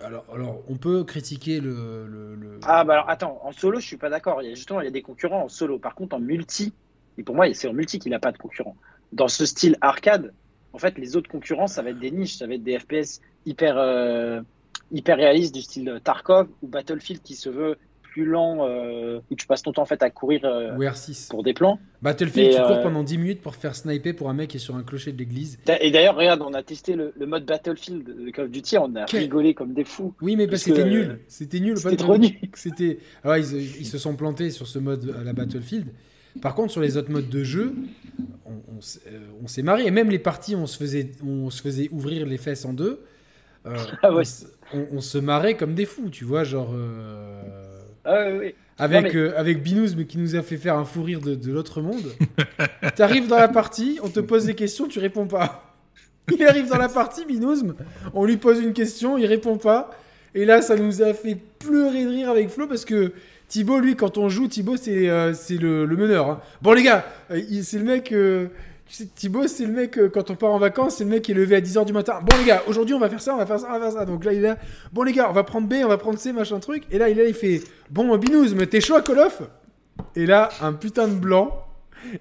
[0.00, 0.24] Alors,
[0.68, 2.60] on peut critiquer le.
[2.62, 4.44] Ah, bah alors attends, en solo, je suis pas d'accord.
[4.44, 5.80] Il y justement, il y a des concurrents en solo.
[5.80, 6.72] Par contre, en multi,
[7.18, 8.76] et pour moi, c'est en multi qu'il n'a pas de concurrent.
[9.12, 10.32] Dans ce style arcade,
[10.72, 13.20] en fait, les autres concurrents, ça va être des niches, ça va être des FPS
[13.44, 14.40] hyper, euh,
[14.92, 17.76] hyper réalistes du style Tarkov ou Battlefield qui se veut
[18.10, 21.28] plus lent, euh, où tu passes ton temps en fait à courir euh, ou R6.
[21.28, 21.78] pour des plans.
[22.02, 24.60] Battlefield, tu cours euh, pendant 10 minutes pour faire sniper pour un mec qui est
[24.60, 25.58] sur un clocher de l'église.
[25.80, 28.94] Et d'ailleurs, regarde, on a testé le, le mode Battlefield de Call of Duty, on
[28.96, 30.14] a Quel- rigolé comme des fous.
[30.20, 31.20] Oui, mais bah, Parce c'était que, nul.
[31.28, 31.76] C'était nul.
[31.78, 32.32] C'était trop nul.
[32.54, 32.98] C'était.
[33.24, 35.86] Alors, ils, ils se sont plantés sur ce mode à la Battlefield.
[36.42, 37.74] Par contre, sur les autres modes de jeu,
[38.46, 39.00] on, on s'est-
[39.42, 39.84] on s'est marré.
[39.86, 43.00] Et même les parties, on se faisait, on se faisait ouvrir les fesses en deux.
[43.66, 44.18] Euh, Ah ouais.
[44.18, 46.70] on, s- on- on se marrait comme des fous, tu vois, genre.
[46.72, 47.42] euh,
[48.04, 48.54] Ah, oui, oui.
[48.78, 51.52] avec, euh, avec Binous, mais qui nous a fait faire un fou rire de, de
[51.52, 52.12] l'autre monde.
[52.96, 55.74] tu arrives dans la partie, on te pose des questions, tu réponds pas.
[56.32, 57.62] Il arrive dans la partie, Binous,
[58.14, 59.90] on lui pose une question, il répond pas.
[60.34, 63.12] Et là, ça nous a fait pleurer de rire avec Flo parce que
[63.48, 66.30] Thibaut, lui, quand on joue, Thibaut, c'est euh, le, le meneur.
[66.30, 66.40] hein.
[66.62, 68.12] Bon, les gars, euh, c'est le mec.
[68.12, 68.46] euh,
[69.14, 71.34] Thibaut, c'est le mec, euh, quand on part en vacances, c'est le mec qui est
[71.34, 72.14] levé à 10h du matin.
[72.22, 73.92] Bon, les gars, aujourd'hui, on va faire ça, on va faire ça, on va faire
[74.00, 74.04] ça.
[74.04, 74.58] Donc là, il est là.
[74.92, 76.82] Bon, les gars, on va prendre B, on va prendre C, machin truc.
[76.90, 79.42] Et là, il, est là, il fait Bon, Binous, mais t'es chaud à Call of?
[80.16, 81.64] Et là, un putain de blanc.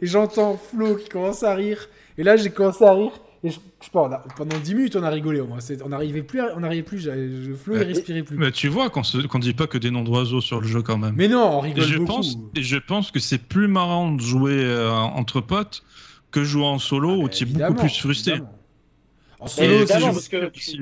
[0.02, 1.88] Et j'entends Flo qui commence à rire.
[2.18, 3.12] Et là, j'ai commencé à rire.
[3.42, 5.62] Et je, je sais pas, on a- pendant 10 minutes, on a rigolé au moins.
[5.62, 7.00] C'est- On n'arrivait plus, on n'arrivait plus.
[7.00, 8.38] je- Flo, il respirait plus.
[8.38, 10.98] Mais tu vois qu'on qu'on dit pas que des noms d'oiseaux sur le jeu quand
[10.98, 11.14] même.
[11.16, 12.12] Mais non, on Et rigole je beaucoup.
[12.16, 15.84] pense, et je pense que c'est plus marrant de jouer euh, entre potes
[16.32, 18.32] que jouer en solo Ah, où bah, tu es beaucoup plus frustré.
[18.34, 18.56] évidemment.
[19.40, 20.80] En solo, c'est évidemment, juste- parce que Si.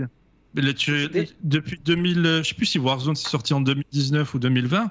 [0.53, 3.61] Mais là, tu- Des- depuis 2000, euh, je sais plus si Warzone c'est sorti en
[3.61, 4.83] 2019 ou 2020.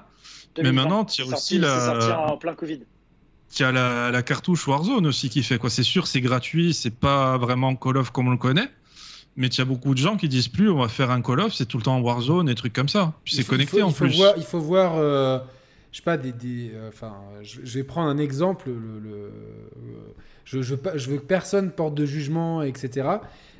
[0.57, 0.71] Mais 2020.
[0.83, 2.79] maintenant, tu as aussi sorti- C'est sorti la, en plein Covid.
[3.53, 5.69] tu as la, la cartouche Warzone aussi qui fait quoi.
[5.69, 8.69] C'est sûr, c'est gratuit, c'est pas vraiment Call of comme on le connaît.
[9.35, 11.53] Mais tu as beaucoup de gens qui disent plus, on va faire un Call of,
[11.53, 13.13] c'est tout le temps Warzone et trucs comme ça.
[13.23, 14.15] Puis Il c'est connecté il faut, en il faut plus.
[14.15, 15.37] Voir, il faut voir, euh,
[15.97, 18.69] je sais pas, des, des, euh, enfin, je, je vais prendre un exemple.
[18.69, 19.31] Le, le-
[20.45, 23.09] je, je, je veux que personne porte de jugement, etc.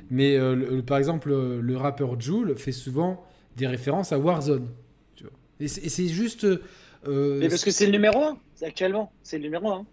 [0.08, 4.68] Mais euh, le- par exemple, le, rappeur Joule fait souvent des références à Warzone.
[5.16, 5.32] tu vois.
[5.58, 6.44] Et c'est juste.
[6.44, 9.10] euh, Mais parce que c'est le numéro 1, actuellement.
[9.24, 9.84] C'est le numéro 1.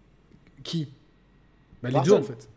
[0.62, 0.86] qui?
[1.82, 2.48] Bah, Les deux en fait.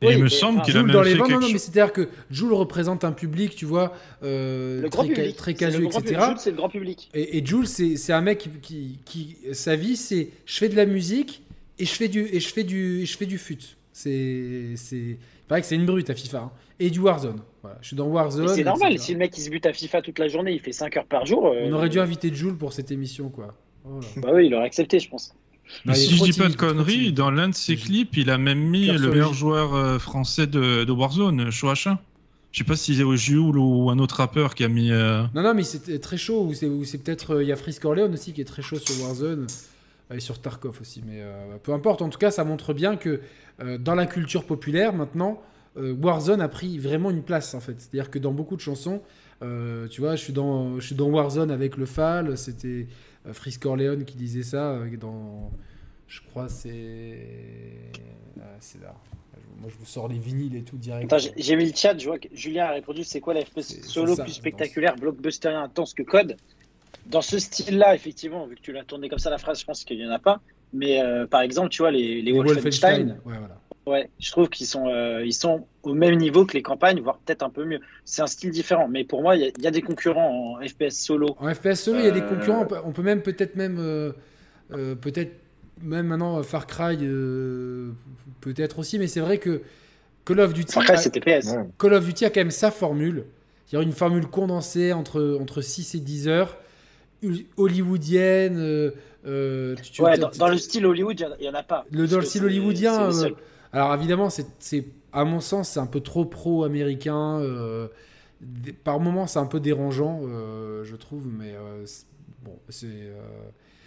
[0.00, 1.46] Et Oui, il me semble qu'il a même dans fait les ventes, quelque non, non,
[1.48, 1.62] mais chose.
[1.62, 3.92] c'est-à-dire que Joule représente un public, tu vois,
[4.22, 5.36] euh, Le grand très, ca- public.
[5.36, 6.14] très casu, le grand etc.
[6.14, 6.28] public.
[6.28, 7.10] Jules, C'est le grand public.
[7.14, 10.68] Et, et Jules, c'est c'est un mec qui, qui, qui- sa vie, c'est je fais
[10.68, 11.42] de la musique
[11.80, 13.58] et je fais du et je fais du et je fais du fut.
[13.92, 15.18] C'est c'est
[15.48, 16.50] que c'est une brute à FIFA hein.
[16.78, 17.40] et du Warzone.
[17.62, 18.46] Voilà, je suis dans Warzone.
[18.46, 19.04] Mais C'est normal, etc.
[19.06, 21.06] si le mec il se bute à FIFA toute la journée, il fait 5 heures
[21.06, 21.46] par jour.
[21.48, 23.56] euh, On aurait dû inviter Jules pour cette émission quoi.
[23.84, 24.06] Oh là.
[24.18, 25.34] Bah oui, il aurait accepté, je pense.
[25.88, 28.58] Est si je dis pas de conneries, dans l'un de ses clips, il a même
[28.60, 31.98] mis le meilleur joueur euh, français de, de Warzone, Choachin.
[32.50, 34.90] Je sais pas si c'est Jules ou un autre rappeur qui a mis.
[34.90, 37.84] euh, Non non mais c'est très chaud ou c'est peut-être euh, il y a Frisk
[37.84, 39.46] Orleans aussi qui est très chaud sur Warzone
[40.12, 43.20] et sur Tarkov aussi mais euh, peu importe en tout cas ça montre bien que
[43.80, 45.42] dans la culture populaire maintenant
[45.76, 49.02] Warzone a pris vraiment une place en fait c'est-à-dire que dans beaucoup de chansons
[49.42, 52.86] tu vois je suis dans je suis dans Warzone avec le Fal c'était
[53.32, 55.50] Frisk Orleans qui disait ça euh, dans
[56.06, 57.18] je crois c'est
[58.40, 58.94] ah, c'est là.
[59.60, 61.12] Moi je vous sors les vinyles et tout direct.
[61.12, 63.82] Attends, j'ai- mis le chat, je vois que Julien a répondu c'est quoi la FPS
[63.82, 66.36] solo ça, plus spectaculaire, blockbusterien intense que Code?
[67.06, 69.84] Dans ce style-là, effectivement, vu que tu l'as tourné comme ça la phrase, je pense
[69.84, 70.40] qu'il n'y en a pas.
[70.72, 74.30] Mais euh, par exemple, tu vois, les, les Les Wolfenstein, Wolfenstein ouais voilà ouais, je
[74.30, 77.50] trouve qu'ils sont, euh, ils sont au même niveau que les campagnes, voire peut-être un
[77.50, 77.80] peu mieux.
[78.04, 80.56] C'est un style différent, mais pour moi, il y, a- il y a des concurrents
[80.60, 81.36] en FPS solo.
[81.38, 82.62] En FPS solo, il y a des Euh, concurrents.
[82.62, 84.12] On peut- On peut même peut-être même euh,
[84.72, 85.32] euh, peut-être
[85.82, 87.90] même maintenant Far Cry euh,
[88.40, 89.62] peut-être aussi, mais c'est vrai que
[90.24, 91.54] Call of Duty, Far Cry, c'est TPS.
[91.78, 93.24] Call of Duty a quand même sa formule.
[93.70, 96.56] Il y a une formule condensée entre entre 6 et 10 heures,
[97.56, 98.56] hollywoodienne.
[98.58, 101.84] euh, tu- tu- Ouais, dans, dans le style Hollywood, il n'y en, a pas.
[101.90, 103.10] le, dans le style hollywoodien.
[103.12, 103.30] euh.
[103.72, 107.38] Alors évidemment, c'est, à mon sens, c'est un peu trop pro-américain.
[107.40, 107.88] euh,
[108.84, 111.26] par moments, c'est un peu dérangeant, euh, je trouve.
[111.28, 112.06] Mais euh, c'est-
[112.44, 112.86] bon, c'est.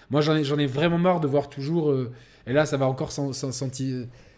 [0.10, 1.94] moi, j'en ai, j'en ai vraiment marre de voir toujours.
[2.48, 3.12] et là, ça va encore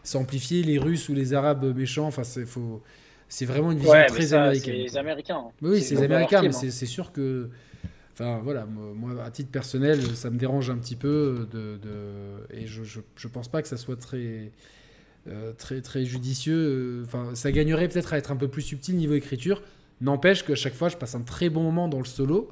[0.04, 2.08] s'amplifier les Russes ou les Arabes méchants.
[2.08, 2.82] Enfin, c'est faut.
[3.30, 4.76] C'est vraiment une vision Ouais, mais très ça, américaine.
[4.88, 4.98] C'est les.
[4.98, 5.38] Américains.
[5.48, 5.52] hein.
[5.64, 6.70] Oui, c'est les Américains, mais hein.
[6.70, 7.50] c'est sûr que.
[8.14, 11.48] Enfin, voilà, moi, moi, à titre personnel, ça me dérange un petit peu.
[11.52, 14.52] De, de- et je, je, je pense pas que ça soit très.
[15.28, 17.04] Euh, très, très judicieux.
[17.06, 19.62] Enfin, ça gagnerait peut-être à être un peu plus subtil niveau écriture.
[20.02, 22.52] N'empêche qu'à chaque fois, je passe un très bon moment dans le solo.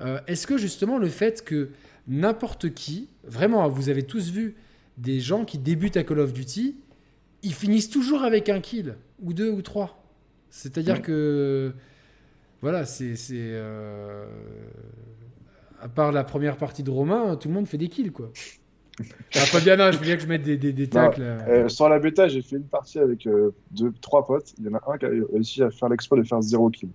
[0.00, 1.70] Euh, Est-ce que justement le fait que
[2.06, 4.54] n'importe qui, vraiment, vous avez tous vu
[4.98, 6.76] des gens qui débutent à Call of Duty,
[7.42, 10.04] ils finissent toujours avec un kill, ou deux, ou trois.
[10.50, 11.72] C'est-à-dire que,
[12.62, 13.16] voilà, c'est...
[13.16, 14.26] c'est, euh,
[15.80, 18.30] À part la première partie de Romain, tout le monde fait des kills, quoi.
[19.00, 21.22] Ah, Fabiana, je veux bien que je mette des, des, des tacles.
[21.22, 24.54] Euh, sur la bêta, j'ai fait une partie avec euh, deux, trois potes.
[24.58, 26.90] Il y en a un qui a réussi à faire l'exploit de faire zéro kill.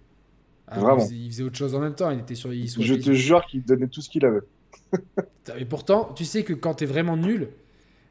[0.68, 1.06] Ah, vraiment.
[1.12, 2.54] Il faisait, autre chose en même temps, il était sur...
[2.54, 4.42] Il Je te jure qu'il donnait tout ce qu'il avait.
[5.58, 7.50] Et pourtant, tu sais que quand t'es vraiment nul,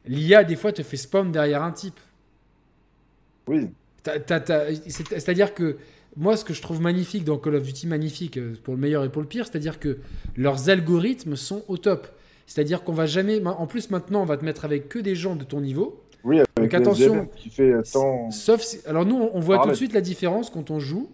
[0.05, 1.99] l'IA, des fois, te fait spawn derrière un type.
[3.47, 3.69] Oui,
[4.03, 5.77] C'est-à-dire que
[6.15, 9.03] moi, ce que je trouve magnifique dans Call of Duty, magnifique euh, pour le meilleur
[9.05, 9.99] et pour le pire, c'est-à-dire que
[10.35, 12.07] leurs algorithmes sont au top.
[12.49, 13.39] C'est-à-dire qu'on va jamais.
[13.45, 16.01] En plus, maintenant, on va te mettre avec que des gens de ton niveau.
[16.23, 18.31] oui, avec Donc attention, qui fait euh, tant.
[18.31, 21.09] Sauf si- Alors nous, on voit tout de suite la différence quand on joue.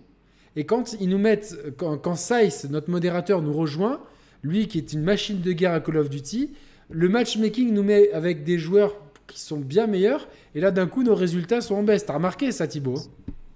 [0.55, 3.99] Et quand ils nous mettent, quand, quand Sice, notre modérateur, nous rejoint,
[4.43, 6.51] lui qui est une machine de guerre à Call of Duty,
[6.89, 8.95] le matchmaking nous met avec des joueurs
[9.27, 12.05] qui sont bien meilleurs, et là d'un coup nos résultats sont en baisse.
[12.05, 12.95] T'as remarqué ça, Thibaut?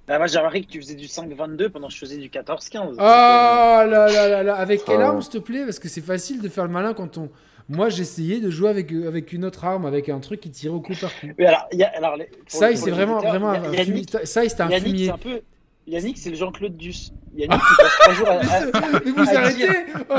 [0.10, 2.96] Bah, moi, j'ai remarqué que tu faisais du 5-22 pendant que je faisais du 14-15.
[2.98, 5.10] Ah là là là là, avec quelle Ah.
[5.10, 5.64] arme, s'il te plaît?
[5.64, 7.30] Parce que c'est facile de faire le malin quand on.
[7.70, 10.74] Moi, j'essayais de jouer avec, euh, avec une autre arme, avec un truc qui tirait
[10.74, 11.28] au coup par coup.
[11.38, 14.04] Mais alors, il y a- alors, les- pour- Ça, c'est vraiment, vraiment un fumier.
[14.24, 15.10] Ça, c'était un Yannick, c'est fumier.
[15.12, 15.42] un peu.
[15.86, 17.12] Yannick, c'est le Jean-Claude Duss.
[17.36, 18.34] Yannick qui passe trois jours à.
[18.34, 19.68] à- Mais vous à arrêtez
[20.10, 20.16] oh,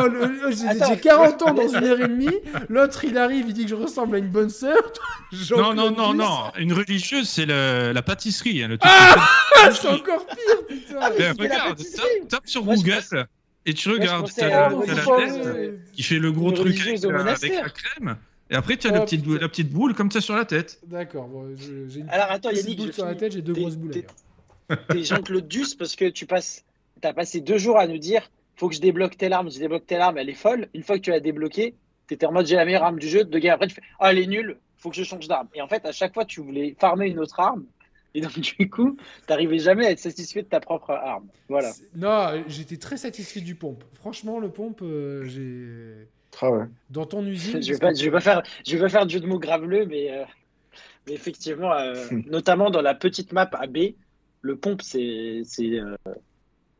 [0.51, 0.87] J'ai Attends.
[0.89, 2.29] j'ai 40 ans dans une heure et demie.
[2.69, 4.77] L'autre, il arrive, il dit que je ressemble à une bonne sœur.
[5.51, 6.19] Non, non, non, Duss.
[6.19, 6.37] non.
[6.59, 8.63] Une religieuse, c'est la pâtisserie.
[8.63, 9.17] hein, le Ah,
[9.73, 10.99] c'est encore pire, putain.
[11.01, 12.07] Ah, mais la regarde, pâtisserie.
[12.21, 13.27] tape, tape sur Moi, je Google
[13.67, 14.31] et tu regardes.
[14.35, 17.63] T'as la, tête euh, qui fait le gros truc avec, la- avec monastère.
[17.65, 18.17] la crème.
[18.51, 19.39] Et après, tu as Oh, la, petite, putain.
[19.41, 20.81] la petite boule comme ça sur la tête.
[20.87, 23.77] D'accord, bon, j'ai une Alors, attends, petite Yannick, boule sur la tête, j'ai deux grosses
[23.77, 23.91] boules.
[23.93, 26.65] t'es- Jean-Claude Duss parce que tu passes.
[27.01, 29.87] T'as passé deux jours à nous dire faut que je débloque telle arme, je débloque
[29.87, 30.69] telle arme, elle est folle.
[30.75, 31.75] Une fois que tu l'as débloquée,
[32.09, 33.25] t'étais en mode j'ai la meilleure arme du jeu.
[33.25, 35.49] Deux gars après, tu fais ah, elle est nulle, faut que je change d'arme.
[35.55, 37.65] Et en fait, à chaque fois, tu voulais farmer une autre arme.
[38.15, 38.97] Et donc, du coup,
[39.27, 41.29] t'arrivais jamais à être satisfait de ta propre arme.
[41.49, 41.73] Voilà.
[41.95, 43.85] Non, j'étais très satisfait du pompe.
[43.95, 46.09] Franchement, le pompe, euh, j'ai.
[46.41, 46.65] Ah ouais.
[46.91, 47.63] Dans ton usine.
[47.63, 49.21] Je vais parce pas, que- je vais pas faire, je vais pas faire de jeu
[49.21, 50.25] de mots graveleux, mais, euh,
[51.07, 51.95] mais effectivement, euh,
[52.27, 53.95] notamment dans la petite map AB,
[54.43, 55.97] le pompe, c'est, c'est, euh,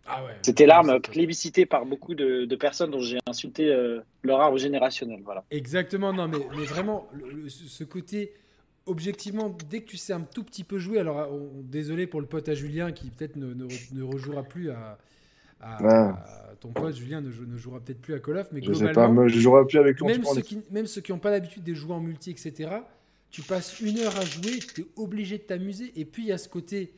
[0.07, 0.37] Ah ouais.
[0.43, 5.21] c'était l'arme plébiscitée par beaucoup de, de personnes dont j'ai insulté euh, leur arbre générationnel.
[5.25, 5.45] Voilà.
[5.51, 8.33] Exactement, non, mais, mais vraiment, le- le- ce ce côté,
[8.87, 12.27] objectivement, dès que tu sais un tout petit peu jouer, alors on- désolé pour le
[12.27, 14.99] pote à Julien qui peut-être ne, ne, re- ne rejouera plus à,
[15.61, 15.89] à- Ouais.
[15.93, 18.73] à- Ton pote Julien ne, jou- ne jouera peut-être plus à Call of, mais Je
[18.73, 20.07] sais pas, globalement, moi je jouerai plus avec lui.
[20.09, 22.71] même ceux, qui, même ceux qui n'ont pas l'habitude de jouer en multi, etc.,
[23.31, 26.33] tu passes une heure à jouer, tu es obligé de t'amuser, et puis il y
[26.33, 26.93] a ce côté,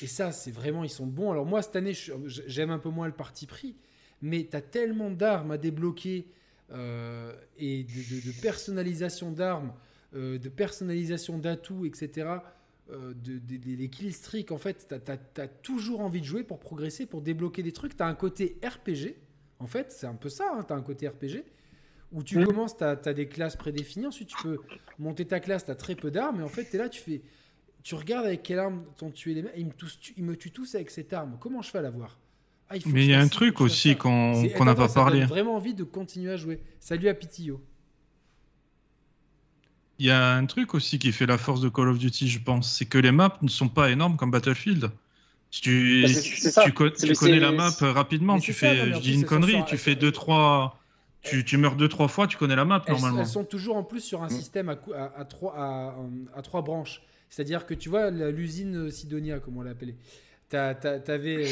[0.00, 1.32] et ça, c'est vraiment, ils sont bons.
[1.32, 1.92] Alors moi, cette année,
[2.26, 3.74] j'aime un peu moins le parti pris,
[4.22, 6.26] mais tu as tellement d'armes à débloquer,
[6.72, 9.72] euh, et de, de- de personnalisation d'armes,
[10.16, 12.28] euh, de personnalisation d'atouts, etc.,
[12.90, 16.42] euh, de, de- de- les kill streaks, en fait, tu as, toujours envie de jouer
[16.44, 17.96] pour progresser, pour débloquer des trucs.
[17.96, 19.14] Tu as un côté RPG,
[19.58, 21.44] en fait, c'est un peu ça, tu as un côté RPG,
[22.12, 22.44] où tu Mm.
[22.46, 24.58] commences, tu as, des classes prédéfinies, ensuite tu peux
[24.98, 27.00] monter ta classe, tu as très peu d'armes, et en fait, tu es là, tu
[27.00, 27.20] fais...
[27.82, 30.50] Tu regardes avec quelle arme t'ont tué les mecs, ils me, tous, ils me tuent
[30.50, 32.18] tous avec cette arme, comment je fais à l'avoir
[32.68, 35.24] Ah, Mais il y a un truc aussi qu'on qu'on n'a pas parlé.
[35.24, 36.60] vraiment envie de continuer à jouer.
[36.80, 37.60] Salut à Pitillo.
[39.98, 42.38] Il y a un truc aussi qui fait la force de Call of Duty, je
[42.38, 44.90] pense, c'est que les maps ne sont pas énormes comme Battlefield.
[45.50, 46.08] Si tu, Bah,
[46.50, 46.62] ça.
[46.64, 49.64] tu, co- tu connais la map euh, rapidement, tu ça, fais, je dis une connerie,
[49.64, 50.78] tu fais deux trois,
[51.22, 53.20] tu, tu meurs deux trois fois, tu connais la map Elles, normalement.
[53.20, 55.94] elles sont toujours en plus sur un système à, à, à trois, à,
[56.34, 57.00] à trois branches.
[57.30, 59.96] C'est-à-dire que tu vois l'usine Sidonia, comme on l'a appelée.
[60.50, 61.46] Tu avais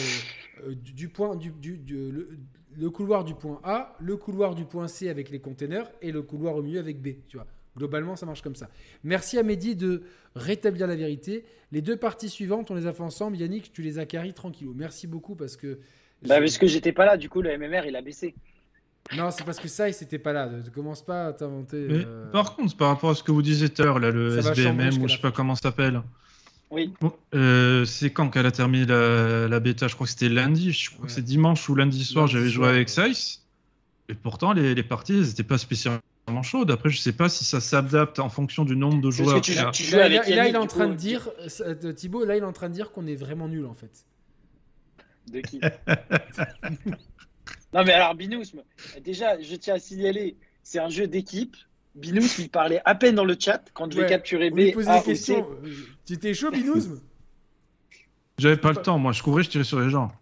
[0.71, 2.39] du, du point, du, du- du- le,
[2.77, 6.23] le couloir du point A, le couloir du point C avec les containers et le
[6.23, 7.09] couloir au milieu avec B.
[7.29, 7.47] Tu vois.
[7.77, 8.69] Globalement, ça marche comme ça.
[9.03, 10.03] Merci à Mehdi de
[10.37, 11.45] rétablir la vérité.
[11.73, 13.37] Les deux parties suivantes, on les a fait ensemble.
[13.37, 14.73] Yannick, tu les as carry tranquillo.
[14.77, 15.79] Merci beaucoup parce que.
[16.27, 18.35] Bah, parce que j'étais pas là, du coup, le MMR, il a baissé.
[19.17, 20.49] Non, c'est parce que ça, il s'était pas là.
[20.49, 21.77] Ne commence pas à t'inventer.
[21.91, 24.41] Euh, Par contre, par rapport à ce que vous disiez tout à l'heure, là, le
[24.41, 26.01] Ça SBMM ou je sais pas comment ça s'appelle.
[26.71, 26.93] Oui.
[27.01, 29.89] Bon, euh, c'est quand qu'elle a terminé la, la bêta?
[29.89, 32.69] Je crois que c'était lundi, je crois que c'est dimanche ou lundi soir, j'avais joué
[32.69, 32.89] avec.
[32.89, 33.43] Sice.
[34.09, 36.01] Et pourtant, les, les parties, elles n'étaient pas spécialement
[36.43, 36.71] chaudes.
[36.71, 39.41] Après, je sais pas si ça s'adapte en fonction du nombre de joueurs.
[39.41, 41.31] tu joues Là, avec là, là, il est en train coup, de dire,
[41.97, 44.07] Thibaut, là, il est en train de dire qu'on est vraiment nul en fait.
[45.31, 45.61] De qui?
[47.75, 48.45] Non, mais alors, Binous,
[49.05, 51.57] déjà, je tiens à signaler, c'est un jeu d'équipe.
[51.97, 54.71] Binous, il parlait à peine dans le chat quand je Ouais, vais capturer On lui
[54.71, 55.47] B, posait A des ou questions.
[55.65, 55.71] C.
[56.07, 57.01] Tu étais chaud, Binouzm
[58.39, 60.13] J'avais pas le temps, moi, je courais, je tirais sur les gens.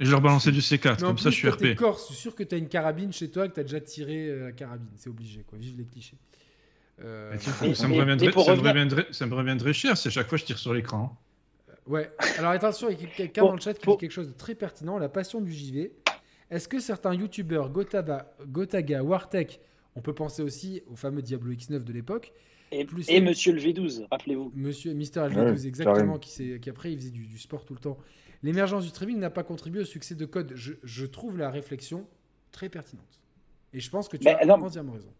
[0.00, 1.74] Et je leur balançais du C4, Mais en comme ça je suis RP.
[1.76, 3.80] corse, je suis sûr que tu as une carabine chez toi, que tu as déjà
[3.80, 4.88] tiré euh, la carabine.
[4.96, 5.58] C'est obligé, quoi.
[5.58, 6.16] Vive les clichés.
[7.00, 10.08] Euh, ça, me reviendrait, mais pour ça, me revenir- reviendrait, ça me reviendrait cher si
[10.08, 11.16] à chaque fois je tire sur l'écran.
[11.86, 12.10] Ouais.
[12.38, 14.54] Alors attention, il y a quelqu'un dans le chat qui dit quelque chose de très
[14.54, 14.98] pertinent.
[14.98, 15.92] La passion du JV.
[16.50, 19.60] Est-ce que certains youtubeurs, Gotaba, Gotaga, Wartech,
[19.94, 22.32] on peut penser aussi au fameux Diablo X9 de l'époque,
[22.72, 24.52] Et, Plus et Monsieur le V12, rappelez-vous.
[24.54, 27.98] Monsieur Mister Ouais, LV12, exactement, qui, après il faisait du, du sport tout le temps.
[28.42, 30.52] L'émergence du streaming n'a pas contribué au succès de Code.
[30.54, 32.06] Je, je trouve la réflexion
[32.52, 33.04] très pertinente.
[33.72, 34.54] Et je pense que tu Mais as non.
[34.64, 35.12] entièrement raison.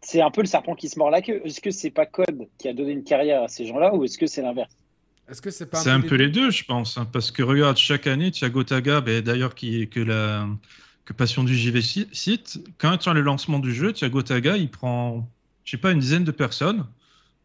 [0.00, 1.40] C'est un peu le serpent qui se mord la queue.
[1.44, 4.18] Est-ce que c'est pas Code qui a donné une carrière à ces gens-là ou est-ce
[4.18, 4.72] que c'est l'inverse?
[5.28, 6.98] Est-ce que c'est pas C'est un peu les deux, je pense.
[6.98, 10.46] hein, parce que regarde, chaque année, tu as Gotaga, ben, d'ailleurs, qui est que la
[11.06, 12.58] que Passion du JV ci- cite.
[12.78, 15.28] Quand tu as le lancement du jeu, tu as Gotaga, il prend,
[15.64, 16.86] je sais pas, une dizaine de personnes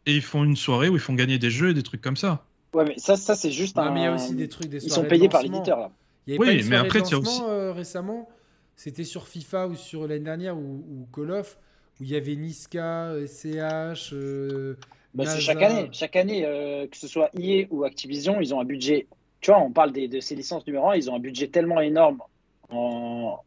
[0.05, 2.15] et ils font une soirée où ils font gagner des jeux et des trucs comme
[2.17, 2.45] ça.
[2.73, 3.91] Ouais, mais ça, ça c'est juste Non, un.
[3.91, 5.91] mais il y a aussi des trucs, des Ils sont payés par l'éditeur là.
[6.27, 7.71] Il y avait Oui, pas une mais après, de il y a lancement, aussi- euh,
[7.71, 8.29] récemment.
[8.75, 11.57] c'était sur FIFA ou sur l'année dernière ou, ou Call of
[11.99, 14.13] où il y avait Niska, SCH.
[14.13, 14.75] Euh,
[15.13, 15.89] bah, c'est chaque année.
[15.91, 19.07] Chaque année, euh, que ce soit EA ou Activision, ils ont un budget.
[19.41, 21.79] Tu vois, on parle des, de ces licences numéro 1, ils ont un budget tellement
[21.81, 22.21] énorme
[22.69, 23.37] en,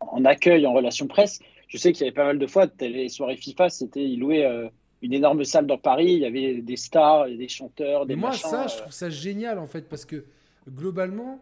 [0.00, 1.40] en accueil, en relation presse.
[1.66, 4.46] Je sais qu'il y avait pas mal de fois, les soirées FIFA, c'était ils louaient
[4.46, 4.68] euh,
[5.02, 8.32] une énorme salle dans Paris, il y avait des stars, des chanteurs, des Mais moi,
[8.32, 10.24] ça, je trouve ça génial en fait, parce que
[10.68, 11.40] globalement,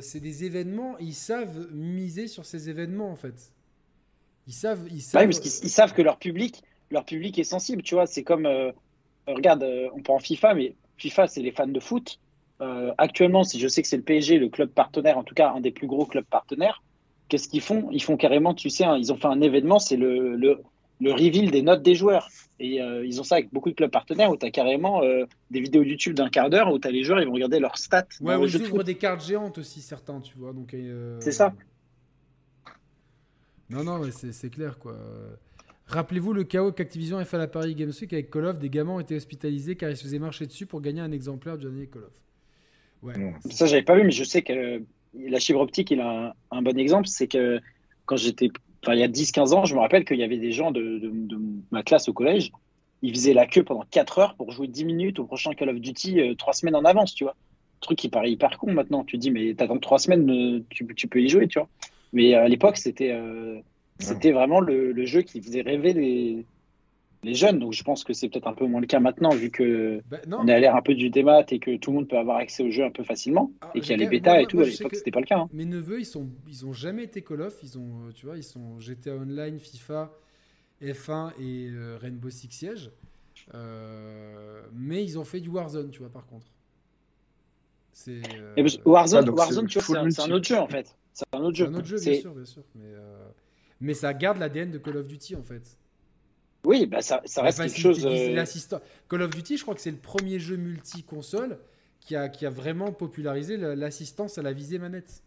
[0.00, 3.52] c'est des événements, ils savent miser sur ces événements en fait.
[4.48, 5.24] Ils savent, ils savent...
[5.24, 8.06] parce qu'ils savent que leur public, leur public est sensible, tu vois.
[8.06, 8.72] C'est comme, euh,
[9.26, 12.18] regarde, euh, on prend FIFA, mais FIFA, c'est les fans de foot.
[12.60, 15.50] Euh, actuellement, si je sais que c'est le PSG, le club partenaire, en tout cas
[15.50, 16.82] un des plus gros clubs partenaires,
[17.28, 17.88] qu'est-ce qu'ils font?
[17.92, 20.62] Ils font carrément, tu sais, hein, ils ont fait un événement, c'est le, le,
[21.00, 22.28] le, reveal des notes des joueurs.
[22.60, 25.00] Et ils ont ça avec beaucoup de clubs partenaires où tu as carrément
[25.50, 27.78] des vidéos YouTube d'un quart d'heure où tu as les joueurs, ils vont regarder leurs
[27.78, 28.08] stats.
[28.20, 30.52] Ouais, ils ouvrent des cartes géantes aussi, certains, tu vois.
[30.52, 30.74] Donc,
[31.20, 31.54] c'est ça.
[33.70, 34.96] Non, non, mais c'est clair, quoi.
[35.88, 38.58] Rappelez-vous le chaos qu'Activision a fait à la Paris Games Week avec Call of.
[38.58, 41.56] Des gamins ont été hospitalisés car ils se faisaient marcher dessus pour gagner un exemplaire
[41.56, 42.12] du dernier Call of.
[43.02, 43.14] Ouais,
[43.50, 44.82] ça, j'avais pas vu, mais je sais que
[45.14, 47.08] la fibre optique, il a un, bon exemple.
[47.08, 47.60] C'est que
[48.04, 48.50] quand j'étais.
[48.88, 50.98] Enfin, il y a 10-15 ans, je me rappelle qu'il y avait des gens de,
[50.98, 51.38] de,
[51.70, 52.52] ma classe au collège.
[53.02, 55.76] Ils faisaient la queue pendant 4 heures pour jouer 10 minutes au prochain Call of
[55.76, 57.36] Duty 3 euh, semaines en avance, tu vois.
[57.82, 59.04] truc qui paraît hyper con maintenant.
[59.04, 61.68] Tu te dis, mais t'attends 3 semaines, euh, tu, tu peux y jouer, tu vois.
[62.14, 63.60] Mais à l'époque, c'était euh,
[63.98, 66.46] c'était vraiment le, jeu qui faisait rêver les,
[67.22, 67.58] les jeunes.
[67.58, 70.18] Donc je pense que c'est peut-être un peu moins le cas maintenant, vu que bah,
[70.32, 72.38] on est à l'ère un peu du démat et que tout le monde peut avoir
[72.38, 74.60] accès au jeu un peu facilement ah, et qu'il y a les bêtas et tout.
[74.60, 75.38] à l'époque, c'était pas le cas.
[75.38, 75.48] Hein.
[75.52, 77.58] Mes neveux, ils sont, ils ont jamais été Call of.
[77.62, 80.12] Ils ont, euh, tu vois, ils sont GTA Online, FIFA,
[80.82, 82.90] F1 et euh, Rainbow Six Siege.
[84.72, 86.46] mais ils ont fait du Warzone, tu vois, par contre.
[87.92, 88.22] C'est
[88.84, 90.94] Warzone, Warzone tu vois, c'est un autre jeu en fait.
[91.18, 91.66] C'est un autre jeu.
[91.66, 92.62] un autre jeu, bien sûr, bien sûr.
[92.76, 93.28] Mais, euh,
[93.80, 95.76] mais ça garde l'ADN de Call of Duty, en fait.
[96.64, 98.04] Oui, bah ça, ça reste quelque chose.
[98.04, 98.44] Euh,
[99.08, 101.58] Call of Duty, je crois que c'est le premier jeu multi-console
[102.00, 105.22] qui a, qui a vraiment popularisé l'assistance à la visée manette.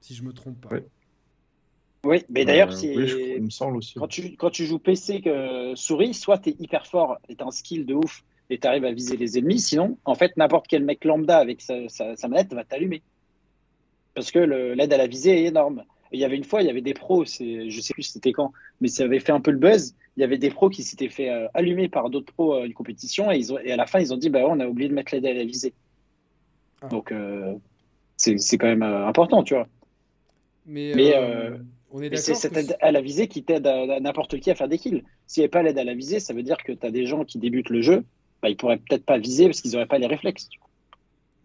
[0.00, 0.76] Si je me trompe pas.
[2.04, 3.40] Oui, mais d'ailleurs, euh.
[3.96, 7.42] Quand, tu, quand tu joues PC que souris, soit tu es hyper fort et tu
[7.42, 10.66] un skill de ouf et tu arrives à viser les ennemis, sinon, en fait, n'importe
[10.68, 13.02] quel mec lambda avec sa, sa manette va t'allumer
[14.18, 15.84] parce que l'aide à la visée est énorme.
[16.12, 18.52] Il y avait une fois, il y avait des pros, je sais plus c'était quand,
[18.80, 19.94] mais ça avait fait un peu le buzz.
[20.16, 22.74] Il y avait des pros qui s'étaient fait euh, allumer par d'autres pros à une
[22.74, 24.88] compétition et, ils ont, et à la fin, ils ont dit bah, on a oublié
[24.88, 25.74] de mettre l'aide à la visée.
[26.82, 26.88] Ah.
[26.88, 27.54] Donc, euh,
[28.16, 29.68] c'est quand même euh, important, tu vois.
[30.66, 30.92] Mais,
[31.90, 34.68] on est c'est cette aide à la visée qui t'aide à, n'importe qui à faire
[34.68, 35.04] des kills.
[35.26, 37.06] S'il n'y avait pas l'aide à la visée, ça veut dire que tu as des
[37.06, 38.04] gens qui débutent le jeu,
[38.42, 40.48] bah, ils pourraient peut-être pas viser parce qu'ils n'auraient pas les réflexes.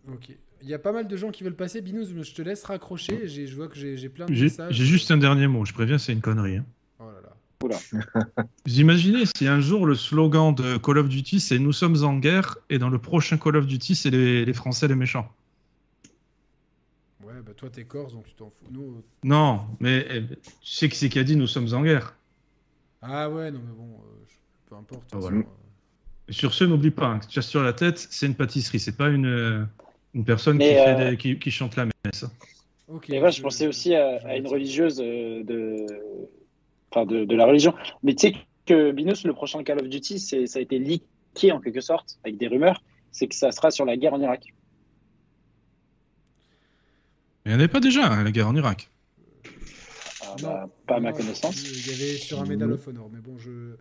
[0.10, 0.36] Ok.
[0.64, 1.82] Il y a pas mal de gens qui veulent passer.
[1.82, 3.28] Binous, je te laisse raccrocher.
[3.28, 4.74] Je vois que j'ai plein de messages.
[4.74, 5.66] J'ai juste un dernier mot.
[5.66, 6.58] Je préviens, c'est une connerie.
[6.58, 6.66] Hein.
[7.00, 7.34] Oh là là.
[8.66, 12.18] Vous imaginez si un jour le slogan de Call of Duty c'est Nous sommes en
[12.18, 15.30] guerre et dans le prochain Call of Duty c'est les, Français les méchants
[17.24, 18.68] Ouais, bah toi t'es corse donc tu t'en fous.
[18.70, 18.98] Nous...
[18.98, 22.18] Euh, non, mais eh, tu sais qui c'est qui a dit Nous sommes en guerre
[23.02, 24.26] Ah ouais, non mais bon, euh,
[24.70, 25.10] peu importe.
[25.14, 25.44] Ah, euh.
[26.30, 29.10] Sur ce, n'oublie pas, hein, tu as sur la tête, c'est une pâtisserie, c'est pas
[29.10, 29.68] une.
[30.14, 32.26] Une personne qui, euh, qui, chante la messe.
[33.10, 35.88] Et moi, je pensais aussi à, une religieuse euh, de...
[36.92, 37.74] Enfin, de, la religion.
[38.04, 38.36] Mais tu sais
[38.66, 42.38] que Binous, le prochain Call of Duty, ça a été leaké en quelque sorte, avec
[42.38, 44.54] des rumeurs, c'est que ça sera sur la guerre en Irak.
[47.46, 48.90] Il n'y en avait pas déjà, hein, la guerre en Irak.
[50.22, 51.64] Ah, bah, pas à ma connaissance.
[51.64, 53.76] Il y avait sur un Medal of Honor, mais bon, je.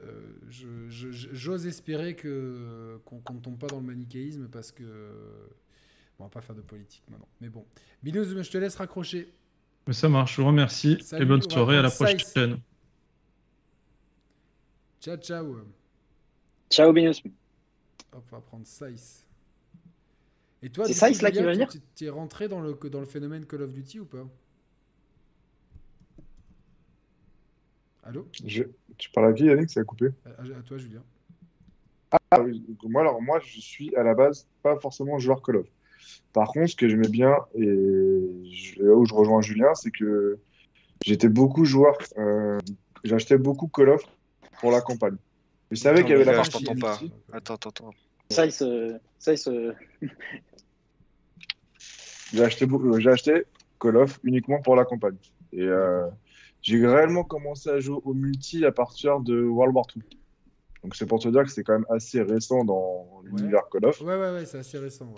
[0.00, 4.84] Euh, j'ose espérer que qu'on ne tombe pas dans le manichéisme parce que
[6.18, 7.28] bon, on va pas faire de politique maintenant.
[7.40, 7.64] Mais bon,
[8.02, 9.32] Binous, je te laisse raccrocher.
[9.86, 12.60] Mais ça marche, je vous remercie et bonne soirée à la prochaine.
[15.00, 15.56] Ciao, ciao.
[16.70, 17.22] Ciao, Binous.
[18.12, 19.24] Hop, on va prendre Size.
[20.62, 23.06] Et toi, c'est Size là qui va venir Tu es rentré dans le, dans le
[23.06, 24.26] phénomène Call of Duty ou pas?
[28.08, 28.64] Allô je...
[28.96, 31.02] Tu parles à qui, Yannick Ça a coupé à, toi, Julien.
[32.30, 35.66] Ah oui, moi, alors, moi, je suis à la base pas forcément joueur Call of.
[36.32, 37.66] Par contre, ce que j'aimais bien, et
[38.78, 40.38] là où je rejoins Julien, c'est que
[41.04, 41.98] j'étais beaucoup joueur.
[42.16, 42.58] Euh,
[43.04, 44.02] j'achetais beaucoup Call of
[44.60, 45.16] pour la campagne.
[45.70, 46.64] Je savais qu'il y avait la partie.
[46.80, 46.98] pas.
[47.32, 47.90] Attends, attends, attends.
[48.30, 48.98] Ça, il se.
[49.18, 49.74] Ça, il se...
[52.32, 52.66] j'ai acheté,
[52.98, 53.44] j'ai acheté
[53.78, 55.16] Call of uniquement pour la campagne.
[55.52, 56.08] Et euh,
[56.62, 60.02] j'ai réellement commencé à jouer au multi à partir de World War II.
[60.82, 64.00] Donc c'est pour te dire que c'est quand même assez récent dans l'univers Call of.
[64.00, 65.12] Ouais, ouais, ouais, c'est assez récent.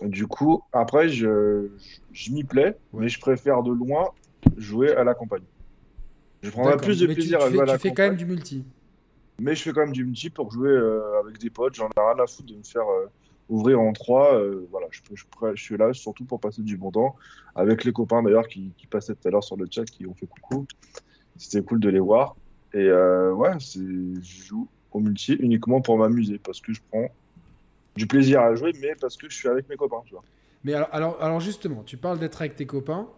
[0.00, 1.68] Du coup, après, je,
[2.12, 4.10] je, m'y plais, mais je préfère de loin
[4.56, 5.44] jouer à la campagne.
[6.42, 8.64] Je prendrai plus de plaisir à jouer à la Tu fais quand même du multi.
[9.38, 11.74] Mais je fais quand même du multi pour jouer euh, avec des potes.
[11.74, 13.06] J'en ai rien à foutre de me faire euh,
[13.48, 14.34] ouvrir en trois.
[14.34, 17.16] Euh, voilà, je, suis là surtout pour passer du bon temps
[17.54, 20.26] avec les copains d'ailleurs qui, passaient tout à l'heure sur le chat qui ont fait
[20.26, 20.66] coucou.
[21.36, 22.36] C'était cool de les voir.
[22.74, 27.08] Et ouais, je joue au multi uniquement pour m'amuser parce que je prends
[27.96, 30.24] du plaisir à jouer, mais parce que je suis avec mes copains, tu vois.
[30.64, 33.08] Mais alors, alors, justement, tu parles d'être avec tes copains.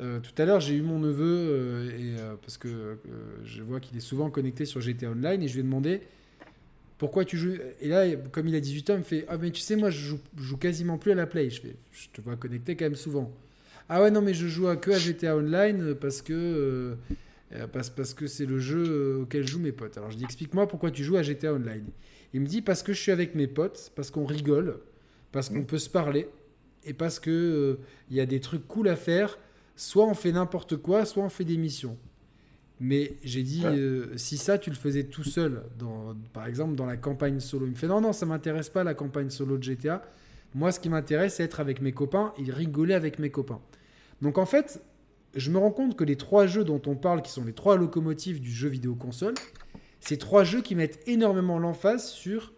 [0.00, 2.98] Euh, tout à l'heure, j'ai eu mon neveu, euh, et, euh, parce que
[3.44, 6.02] je vois qu'il est souvent connecté sur GTA Online, et je lui ai demandé
[7.02, 7.56] pourquoi tu joues.
[7.80, 9.90] Et là, comme il a 18 ans, il me fait Ah, mais tu sais, moi,
[9.90, 11.50] je joue, quasiment plus à la Play.
[11.50, 11.66] Je
[12.12, 13.32] te vois connecté quand même souvent.
[13.88, 16.96] Ah ouais, non, mais je joue à que à GTA Online parce que.
[17.72, 19.98] parce, parce que c'est le jeu auquel jouent mes potes.
[19.98, 21.86] Alors je dis explique-moi pourquoi tu joues à GTA Online.
[22.34, 24.78] Il me dit parce que je suis avec mes potes, parce qu'on rigole,
[25.32, 26.28] parce qu'on peut se parler,
[26.84, 27.80] et parce que
[28.10, 29.40] il y a des trucs cool à faire
[29.74, 31.98] soit on fait n'importe quoi, soit on fait des missions.
[32.84, 36.84] Mais j'ai dit, euh, si ça, tu le faisais tout seul, dans, par exemple dans
[36.84, 39.62] la campagne solo, il me fait non, non, ça m'intéresse pas la campagne solo de
[39.62, 40.02] GTA.
[40.56, 43.60] Moi, ce qui m'intéresse, c'est être avec mes copains et rigoler avec mes copains.
[44.20, 44.82] Donc en fait,
[45.36, 47.76] je me rends compte que les trois jeux dont on parle, qui sont les trois
[47.76, 49.34] locomotives du jeu vidéo console,
[50.00, 52.52] c'est trois jeux qui mettent énormément l'emphase sur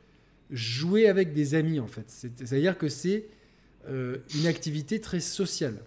[0.50, 2.06] jouer avec des amis, en fait.
[2.08, 3.26] C'est-à-dire que c'est
[3.90, 5.82] euh, une activité très sociale.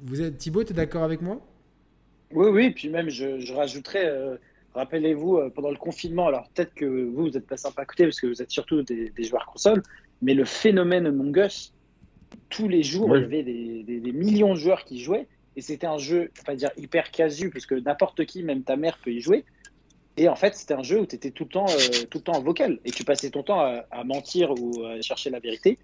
[0.00, 1.40] Vous êtes Thibaut, tu es d'accord avec moi?
[2.32, 4.36] Oui, oui, puis même je, je rajouterais, euh,
[4.74, 8.04] rappelez-vous, euh, pendant le confinement, alors peut-être que vous, vous n'êtes pas sympa à écouter
[8.04, 9.82] parce que vous êtes surtout des, joueurs console,
[10.22, 11.72] mais le phénomène Among Us,
[12.50, 15.26] tous les jours, il y avait des, millions de joueurs qui jouaient,
[15.56, 19.12] et c'était un jeu, pas dire hyper casu, puisque n'importe qui, même ta mère, peut
[19.12, 19.44] y jouer.
[20.16, 22.24] Et en fait, c'était un jeu où tu étais tout le, temps, euh, tout le
[22.24, 25.38] temps en vocal, et tu passais ton temps à, à mentir ou à chercher la
[25.38, 25.78] vérité,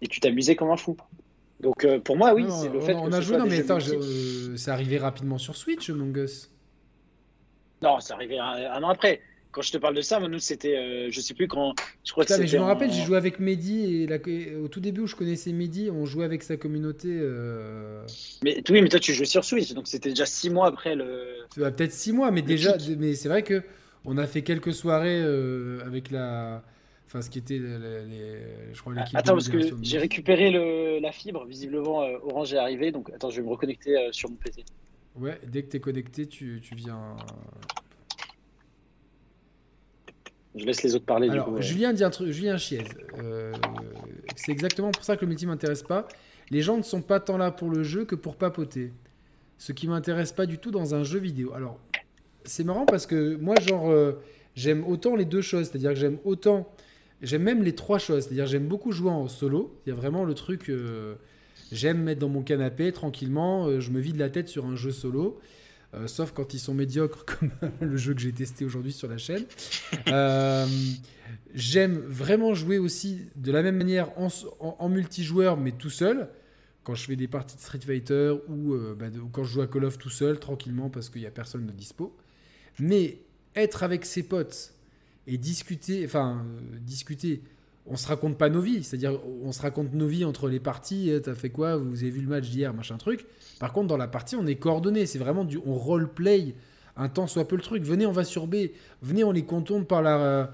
[0.00, 0.96] et tu t'amusais comme un fou.
[1.60, 4.56] Donc euh, pour moi, oui, c'est le fait on a joué, non, mais attends, euh,
[4.56, 6.50] c'est arrivé rapidement sur Switch, Among Us.
[7.82, 9.20] Non, c'est arrivé un, an après.
[9.50, 11.74] Quand je te parle de ça, nous, c'était, euh, je sais plus quand.
[12.04, 15.02] Je crois que mais je me rappelle, j'ai joué avec Mehdi et, au tout début
[15.02, 17.08] où je connaissais Mehdi, on jouait avec sa communauté.
[18.42, 21.44] Mais oui, mais toi, tu jouais sur Switch, donc c'était déjà six mois après le.
[21.54, 23.62] Peut-être six mois, mais déjà, mais c'est vrai que
[24.04, 25.22] on a fait quelques soirées
[25.86, 26.62] avec la
[27.06, 29.16] Enfin, ce qui était, je crois, l'équipe.
[29.16, 31.44] Attends, parce que j'ai récupéré le, la fibre.
[31.44, 32.92] Visiblement, euh, Orange est arrivé.
[32.92, 34.64] Donc, attends, je vais me reconnecter euh, sur mon PC.
[35.16, 37.16] Ouais, dès que tu es connecté, tu, tu, viens.
[40.56, 41.28] Je laisse les autres parler.
[41.30, 42.32] Alors, du coup, Julien dit un truc.
[42.32, 42.82] Julien Chiez.
[43.18, 43.52] Euh,
[44.34, 46.08] c'est exactement pour ça que le multi m'intéresse pas.
[46.50, 48.92] Les gens ne sont pas tant là pour le jeu que pour papoter.
[49.58, 51.52] Ce qui m'intéresse pas du tout dans un jeu vidéo.
[51.54, 51.78] Alors,
[52.44, 53.94] c'est marrant parce que moi, genre,
[54.56, 55.68] j'aime autant les deux choses.
[55.68, 56.73] C'est-à-dire que j'aime autant
[57.24, 58.24] J'aime même les trois choses.
[58.24, 59.80] C'est-à-dire, j'aime beaucoup jouer en solo.
[59.86, 60.68] Il y a vraiment le truc.
[60.68, 61.14] Euh,
[61.72, 63.66] j'aime mettre dans mon canapé tranquillement.
[63.66, 65.40] Euh, je me vide la tête sur un jeu solo.
[65.94, 69.16] Euh, sauf quand ils sont médiocres, comme le jeu que j'ai testé aujourd'hui sur la
[69.16, 69.44] chaîne.
[71.54, 76.28] j'aime vraiment jouer aussi de la même manière en, multijoueur, mais tout seul.
[76.82, 79.86] Quand je fais des parties de Street Fighter ou, bah, quand je joue à Call
[79.86, 82.14] of tout seul, tranquillement, parce qu'il n'y a personne de dispo.
[82.78, 83.20] Mais
[83.56, 84.73] être avec ses potes
[85.26, 87.42] et discuter, enfin, euh, discuter.
[87.86, 91.10] On se raconte pas nos vies, c'est-à-dire on se raconte nos vies entre les parties.
[91.10, 93.26] Eh, t'as fait quoi Vous avez vu le match d'hier, machin truc.
[93.60, 95.04] Par contre, dans la partie, on est coordonné.
[95.04, 96.54] C'est vraiment du on roleplay
[96.96, 97.82] un temps soit peu le truc.
[97.82, 98.56] Venez, on va sur B.
[99.02, 100.46] Venez, on les contourne par la euh,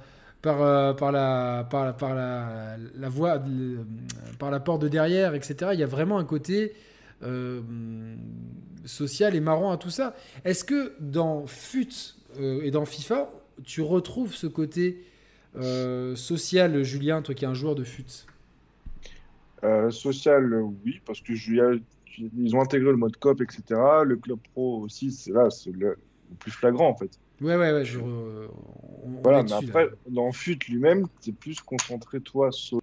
[0.42, 3.40] par, euh, par la par, par la, la voie
[4.40, 5.70] par la porte de derrière, etc.
[5.72, 6.74] Il y a vraiment un côté
[8.86, 10.16] social et marrant à tout ça.
[10.44, 13.30] Est-ce que dans FUT et dans FIFA,
[13.64, 15.02] tu retrouves ce côté
[15.56, 18.04] euh, social, Julien, toi qui es un joueur de fut
[19.64, 20.52] euh, Social,
[20.84, 21.32] oui, parce que
[22.36, 23.62] ils ont intégré le mode COP, etc.
[24.04, 25.96] Le club pro aussi, c'est là, c'est le,
[26.38, 27.18] plus flagrant en fait.
[27.40, 27.84] Ouais, ouais, ouais.
[29.22, 32.82] voilà, mais après, dans FUT lui-même, tu es plus concentré toi solo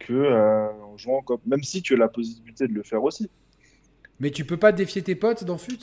[0.00, 3.02] que euh, en jouant en COP, même si tu as la possibilité de le faire
[3.02, 3.30] aussi.
[4.18, 5.78] Mais tu peux pas défier tes potes dans FUT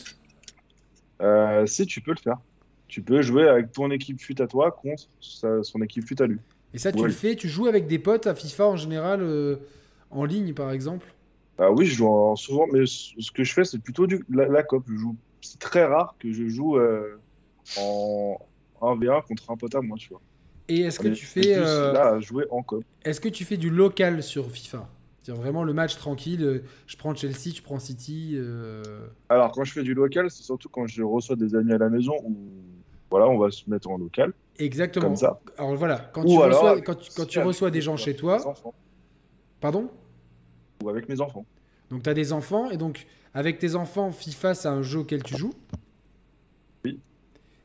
[1.66, 2.40] Si, tu peux le faire
[2.88, 6.40] tu peux jouer avec ton équipe fut à toi contre son équipe fut à lui.
[6.74, 9.58] Et ça, tu le fais Tu joues avec des potes à FIFA en général, euh,
[10.10, 11.14] en ligne par exemple?
[11.58, 14.86] Ah oui, je joue souvent, mais ce que je fais, c'est plutôt du, la, COP.
[15.42, 17.20] C'est très rare que je joue euh,
[17.78, 18.38] en
[18.82, 20.22] 1v1 contre un pote à moi, tu vois.
[20.68, 21.56] Et est-ce que tu fais.
[21.56, 22.84] Euh, là, jouer en COP.
[23.06, 24.90] Est-ce que tu fais du local sur FIFA?
[25.24, 28.38] C'est vraiment le match tranquille, je prends Chelsea, tu prends City.
[29.30, 31.90] Alors quand je fais du local, c'est surtout quand je reçois des amis à la
[31.90, 32.36] maison ou
[33.10, 34.34] voilà, on va se mettre en local.
[34.58, 35.06] Exactement.
[35.06, 35.40] Comme ça.
[35.58, 38.56] Alors voilà, quand tu reçois, quand, tu, reçois des gens chez toi,
[39.62, 39.90] Pardon?
[40.84, 41.46] Ou avec mes enfants.
[41.92, 43.06] Donc tu as des enfants, et donc
[43.36, 45.54] avec tes enfants, FIFA, c'est un jeu auquel tu joues?
[46.84, 47.00] Oui.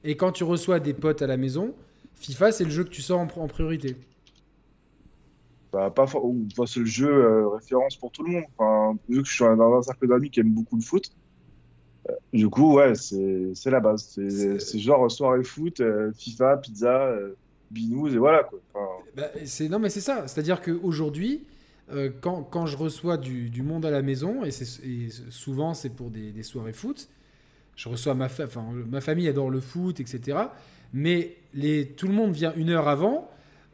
[0.04, 1.74] Et quand tu reçois des potes à la maison,
[2.14, 3.96] FIFA, c'est le jeu que tu sors en, en priorité.
[5.72, 6.18] Bah, pas enfin,
[6.66, 8.44] c'est le jeu euh, référence pour tout le monde.
[8.56, 11.10] Enfin, vu que je suis dans un cercle d'amis qui aiment beaucoup le foot,
[12.08, 14.08] euh, du coup, ouais, c'est c'est la base.
[14.08, 17.14] C'est- genre soirée foot, euh, FIFA, pizza,
[17.70, 18.58] binous, et voilà quoi.
[18.72, 18.86] Enfin,
[19.16, 21.44] Bah, c'est non mais c'est ça, c'est-à-dire qu'aujourd'hui,
[22.20, 25.88] quand, quand je reçois du, du monde à la maison, et, c'est- et souvent c'est
[25.90, 27.08] pour des, des soirées foot,
[27.76, 30.38] je reçois ma, fa- enfin, ma famille adore le foot, etc.
[30.92, 33.30] Mais les, tout le monde vient une heure avant,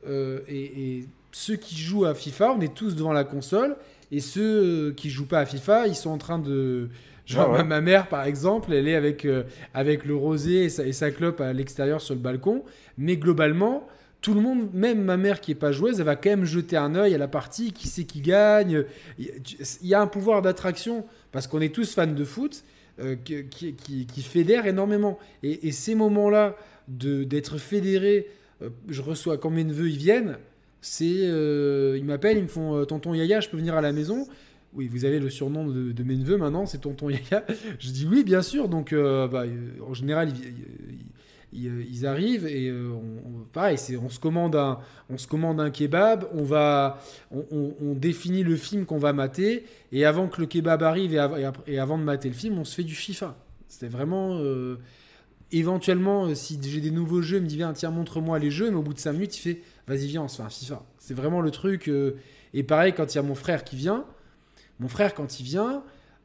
[0.06, 3.76] et, et ceux qui jouent à FIFA, on est tous devant la console,
[4.12, 4.42] et ceux
[4.90, 6.88] euh, qui jouent pas à FIFA, ils sont en train de...
[7.26, 7.64] Genre Ah ouais.
[7.64, 9.42] ma, mère par exemple, elle est avec, euh,
[9.72, 12.62] avec le rosé et sa, et sa clope à l'extérieur sur le balcon,
[12.98, 13.88] mais globalement,
[14.20, 16.76] tout le monde, même ma mère qui est pas joueuse, elle va quand même jeter
[16.76, 18.84] un œil à la partie, qui c'est qui gagne.
[19.18, 19.28] Il
[19.82, 22.62] y a- un pouvoir d'attraction parce qu'on est tous fans de foot
[23.00, 25.18] euh, qui, qui, fédère énormément.
[25.42, 26.56] Et, et ces moments-là
[26.86, 28.28] d'être fédéré,
[28.62, 30.36] euh, je reçois quand mes neveux ils viennent,
[30.84, 33.90] c'est euh, ils m'appellent, ils me font euh, tonton Yaya, je peux venir à la
[33.90, 34.28] maison.
[34.74, 37.42] Oui, vous avez le surnom de, mes neveux maintenant, c'est tonton Yaya.
[37.78, 38.68] Je dis oui, bien sûr.
[38.68, 39.44] Donc, euh, bah,
[39.88, 40.32] en général,
[41.52, 44.78] ils, arrivent et on, pareil, c'est, on se commande un,
[45.08, 47.00] on se commande un kebab, on va,
[47.30, 51.78] on, définit le film qu'on va mater et avant que le kebab arrive et, et
[51.78, 53.36] avant de mater le film, on se fait du FIFA.
[53.68, 54.38] C'était vraiment
[55.52, 58.76] éventuellement si j'ai des nouveaux jeux, il me dit viens tiens montre-moi les jeux, mais
[58.76, 60.82] au bout de 5 minutes il fait vas-y viens on se fait un FIFA.
[60.98, 61.88] C'est vraiment le truc.
[61.88, 62.16] euh,
[62.54, 64.04] et pareil quand il y a mon frère qui vient,
[64.80, 65.82] mon frère quand il vient.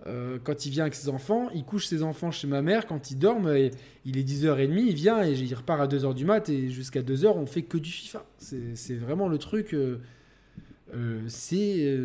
[0.07, 2.87] euh, quand il vient avec ses enfants, il couche ses enfants chez ma mère.
[2.87, 3.53] Quand ils dorment,
[4.05, 6.47] il est 10h30, il vient et il repart à 2h du mat.
[6.49, 8.25] Et jusqu'à 2h, on fait que du FIFA.
[8.37, 9.73] C'est vraiment le truc.
[9.73, 9.97] euh,
[11.27, 11.97] c'est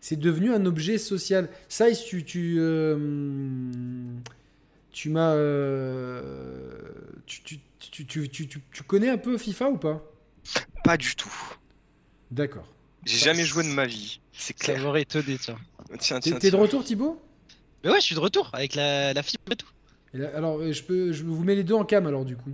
[0.00, 1.48] c'est devenu un objet social.
[1.68, 2.24] Ça, tu.
[2.24, 2.58] Tu,
[4.92, 5.34] tu m'as.
[7.26, 7.58] tu, tu,
[7.90, 10.02] tu, tu, tu- tu- tu connais un peu FIFA ou pas?
[10.84, 11.32] Pas du tout.
[12.30, 12.66] D'accord.
[13.04, 14.20] J'ai jamais joué de ma vie.
[14.32, 14.82] C'est Ça clair.
[14.82, 15.58] m'aurait étonné, tiens.
[16.00, 17.22] Tiens, T'es tiens, t'es de retour, Thibaut?
[17.82, 19.68] Mais ouais, je suis de retour avec la, la fibre et tout.
[20.14, 22.36] Et là, alors, euh, je, peux, je vous mets les deux en cam alors, du
[22.36, 22.50] coup.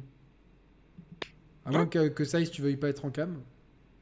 [1.65, 3.40] À moins que, que ça, si tu veuilles pas être en cam.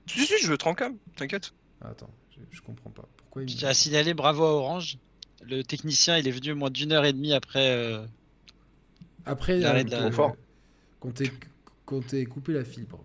[0.06, 1.52] Si, si, je veux être en cam, t'inquiète.
[1.82, 3.06] Ah, attends, je, je comprends pas.
[3.18, 4.98] Pourquoi il tiens à signaler bravo à Orange.
[5.42, 7.68] Le technicien, il est venu moins d'une heure et demie après.
[7.70, 8.04] euh,
[9.26, 10.36] Après, L'arrêt euh, de la- que- Trop fort.
[11.00, 11.30] Quand t'es
[11.84, 13.02] quand t'es coupé la fibre.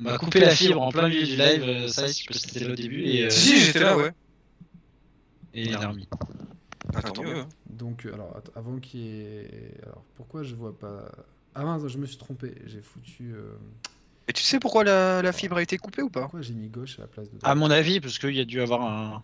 [0.00, 1.62] On m'a coupé la fibre en plein milieu du live.
[1.62, 3.02] euh, Ça, je peux citer au début.
[3.04, 4.12] Et, euh, Si, si, j'étais là, ouais.
[5.52, 6.08] et il a remis.
[7.22, 7.36] Mieux.
[7.38, 7.48] hein.
[7.70, 9.74] Donc, euh, alors, att- avant qu'il y ait.
[9.84, 11.10] Alors, pourquoi je vois pas.
[11.54, 12.54] Ah mince, je me suis trompé.
[12.66, 13.32] J'ai foutu.
[13.34, 13.54] euh,
[14.28, 16.22] Et tu sais pourquoi la, la fibre a été coupée ou pas?
[16.22, 17.38] Pourquoi j'ai mis gauche à la place de.
[17.42, 19.22] À mon avis, parce qu'il y a dû avoir un,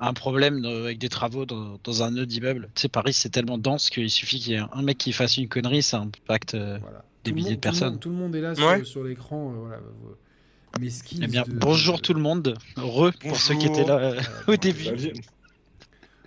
[0.00, 2.68] un problème de- avec des travaux dans, dans un nœud d'immeuble.
[2.74, 5.36] Tu sais, Paris, c'est tellement dense qu'il suffit qu'il y ait un mec qui fasse
[5.36, 6.54] une connerie, ça impacte.
[6.54, 7.04] euh, Voilà.
[7.24, 7.98] des Tout milliers monde- de personnes.
[7.98, 8.78] Tout le monde, tout le monde est là Ouais.
[8.78, 9.52] sur, sur l'écran.
[9.52, 10.90] euh, voilà.
[10.90, 11.20] skills.
[11.22, 12.56] Eh bien, de- bonjour tout le monde.
[12.76, 14.84] Re pour ceux qui étaient là euh, au début.
[14.84, 15.12] Salut.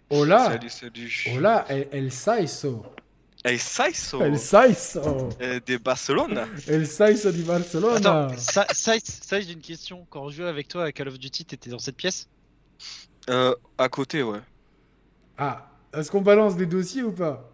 [0.09, 1.25] Hola Salut, salut.
[1.35, 2.85] Hola, el, el Saiso.
[3.43, 6.45] El Saiso El Saiso euh, de Barcelone.
[6.67, 7.95] El Saiso di Barcelona
[8.27, 10.05] Attends, ça, ça, ça j'ai une question.
[10.09, 12.27] Quand on jouait avec toi à Call of Duty, t'étais dans cette pièce?
[13.29, 14.39] Euh, à côté, ouais.
[15.37, 17.51] Ah, est-ce qu'on balance des dossiers ou pas?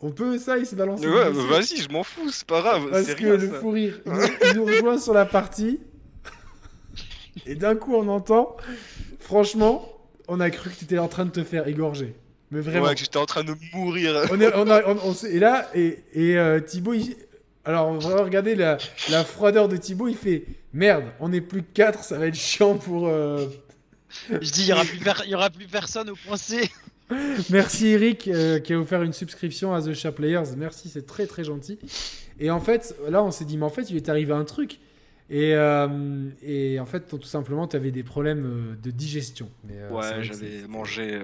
[0.00, 2.60] On peut ça, il se balance des Ouais, bah, vas-y, je m'en fous, c'est pas
[2.60, 2.90] grave.
[2.90, 3.54] Parce que rien, le ça.
[3.60, 5.80] fou rire, il nous, il nous rejoint sur la partie.
[7.46, 8.56] Et d'un coup, on entend.
[9.20, 9.88] Franchement,
[10.28, 12.14] on a cru que tu étais en train de te faire égorger.
[12.50, 12.86] Mais vraiment.
[12.86, 14.26] Ouais, que j'étais en train de mourir.
[14.30, 17.16] On est- on a- on- on et là, et, et euh, Thibaut, il-
[17.64, 18.78] alors vraiment, regardez la,
[19.10, 22.34] la froideur de Thibaut, il fait Merde, on est plus que 4, ça va être
[22.36, 23.08] chiant pour.
[23.08, 23.46] euh,
[24.30, 26.70] Je dis, il y aura plus, per- il y aura plus personne au C.
[27.50, 30.56] Merci Eric euh, qui a offert une subscription à The Chat Players.
[30.56, 31.78] Merci, c'est très très gentil.
[32.40, 34.78] Et en fait, là, on s'est dit, mais en fait, il est arrivé un truc.
[35.28, 39.50] Et, euh, et en fait, tout simplement, tu avais des problèmes euh, de digestion.
[39.64, 41.22] Mais, euh, Ouais, j'avais mangé euh,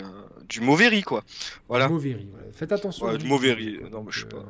[0.49, 1.23] du mauvais riz, quoi.
[1.69, 1.87] Voilà.
[1.87, 2.47] Du mauvais riz, voilà.
[2.53, 3.07] Faites attention.
[3.07, 3.29] Ouais, du riz.
[3.31, 3.79] mauvais riz.
[3.79, 4.45] Donc, Non, mais je sais pas.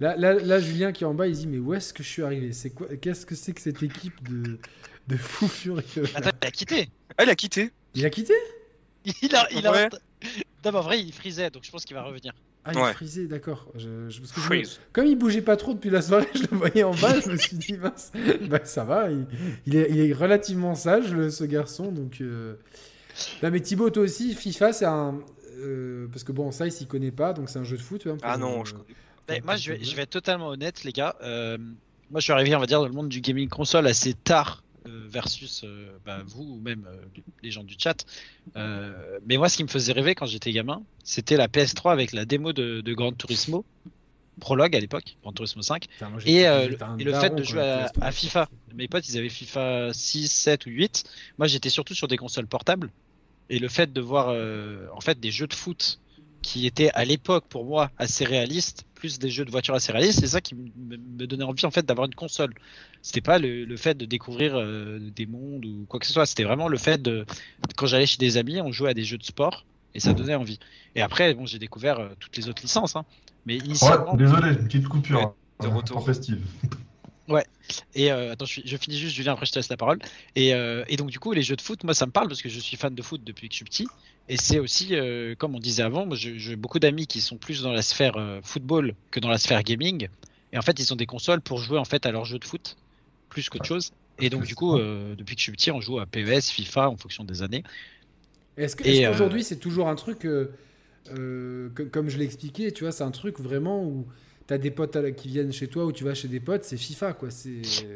[0.00, 2.08] Là, là, là, Julien qui est en bas, il dit Mais où est-ce que je
[2.08, 2.52] suis arrivé?
[2.52, 4.58] C'est quoi Qu'est-ce que c'est que cette équipe de,
[5.08, 6.88] de fous furieux Attends, il a quitté.
[7.18, 7.70] Ah, il a quitté.
[7.94, 8.34] Il a quitté?
[9.22, 9.46] Il a.
[9.52, 9.72] Il a...
[9.72, 9.88] Ouais.
[10.64, 12.32] Non, mais en vrai, il frisait, donc je pense qu'il va revenir.
[12.64, 12.94] Ah, il Ouais.
[12.94, 13.68] frisé, d'accord.
[13.74, 14.80] Je, je- parce que je me- Freeze.
[14.94, 17.36] Comme il bougeait pas trop depuis la soirée, je le voyais en bas, je me
[17.36, 18.10] suis dit, mince,
[18.48, 19.26] bah, ça va, il,
[19.66, 21.92] il est, il est relativement sage, le- ce garçon.
[21.92, 22.54] Donc, euh...
[23.42, 25.20] Non, mais Thibaut, toi aussi, FIFA, c'est un.
[25.58, 28.06] euh, parce que bon, ça, il s'y connaît pas, donc c'est un jeu de foot.
[28.06, 28.74] hein, Ah non, euh, je
[29.44, 31.14] moi, je vais, je vais être totalement honnête, les gars.
[31.22, 31.58] Euh,
[32.10, 34.63] moi, je suis arrivé, on va dire, dans le monde du gaming console assez tard,
[35.14, 36.96] versus euh, bah, vous ou même euh,
[37.42, 38.04] les gens du chat.
[38.56, 42.12] Euh, mais moi, ce qui me faisait rêver quand j'étais gamin, c'était la PS3 avec
[42.12, 43.64] la démo de, de Gran Turismo,
[44.40, 46.68] prologue à l'époque, Gran Turismo 5, Putain, moi, j'étais- et, euh,
[46.98, 48.48] le fait de jouer à, PS3 à était FIFA.
[48.74, 51.04] Mes potes, ils avaient FIFA 6, 7 ou 8.
[51.38, 52.90] Moi, j'étais surtout sur des consoles portables.
[53.50, 56.00] Et le fait de voir euh, en fait des jeux de foot
[56.42, 60.20] qui étaient à l'époque pour moi assez réalistes, plus des jeux de voiture assez réalistes,
[60.20, 62.54] c'est ça qui me donnait envie en fait d'avoir une console.
[63.02, 66.24] C'était pas le, le fait de découvrir euh, des mondes ou quoi que ce soit,
[66.24, 67.26] c'était vraiment le fait de
[67.76, 70.34] quand j'allais chez des amis, on jouait à des jeux de sport et ça donnait
[70.34, 70.58] envie.
[70.94, 73.04] Et après, bon, j'ai découvert euh, toutes les autres licences, hein.
[73.44, 74.12] mais initialement.
[74.12, 75.18] Ouais, désolé, une petite coupure.
[75.18, 75.98] Ouais, hein, de retour.
[75.98, 76.40] tempestive.
[77.94, 79.98] Et euh, attends, je, suis- je finis juste, Julien, après je te laisse la parole.
[80.34, 82.42] Et, euh, et donc, du coup, les jeux de foot, moi, ça me parle parce
[82.42, 83.88] que je suis fan de foot depuis que je suis petit.
[84.28, 87.72] Et c'est aussi, euh, comme on disait avant, j'ai beaucoup d'amis qui sont plus dans
[87.72, 90.08] la sphère euh, football que dans la sphère gaming.
[90.52, 92.44] Et en fait, ils ont des consoles pour jouer en fait à leurs jeux de
[92.44, 92.76] foot,
[93.28, 93.90] plus qu'autre chose.
[94.18, 96.88] Et donc, du coup, euh, depuis que je suis petit, on joue à PES, FIFA
[96.90, 97.64] en fonction des années.
[98.56, 103.10] Est-ce qu'aujourd'hui c'est toujours un truc, que- comme je l'ai expliqué, tu vois, c'est un
[103.10, 104.06] truc vraiment où
[104.46, 106.64] t'as des potes à la- qui viennent chez toi ou tu vas chez des potes,
[106.64, 107.28] c'est FIFA quoi.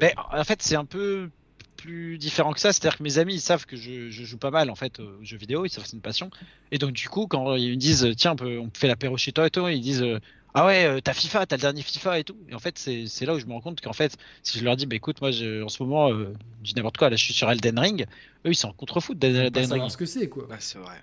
[0.00, 1.30] Mais en fait, c'est un peu
[1.78, 2.72] plus différent que ça.
[2.72, 5.22] C'est-à-dire que mes amis, ils savent que je, je joue pas mal en fait aux
[5.24, 6.28] jeux vidéo, ils savent que c'est une passion.
[6.72, 9.32] Et donc, du coup, quand ils me disent, tiens, on, peut, on fait l'apéro chez
[9.32, 10.18] toi et tout, ils disent, euh,
[10.54, 12.36] ah ouais, euh, t'as FIFA, t'as le dernier FIFA et tout.
[12.48, 14.76] Et en fait, c'est là où je me rends compte qu'en fait, si je leur
[14.76, 16.32] dis, bah écoute, moi, je- en ce moment, euh,
[16.64, 18.06] je dis n'importe quoi, là, je suis sur Elden Ring,
[18.44, 19.90] eux, ils sont en contre-foot d'Elden savoir Ring.
[19.90, 20.48] ce que c'est quoi.
[20.58, 20.96] C'est vrai.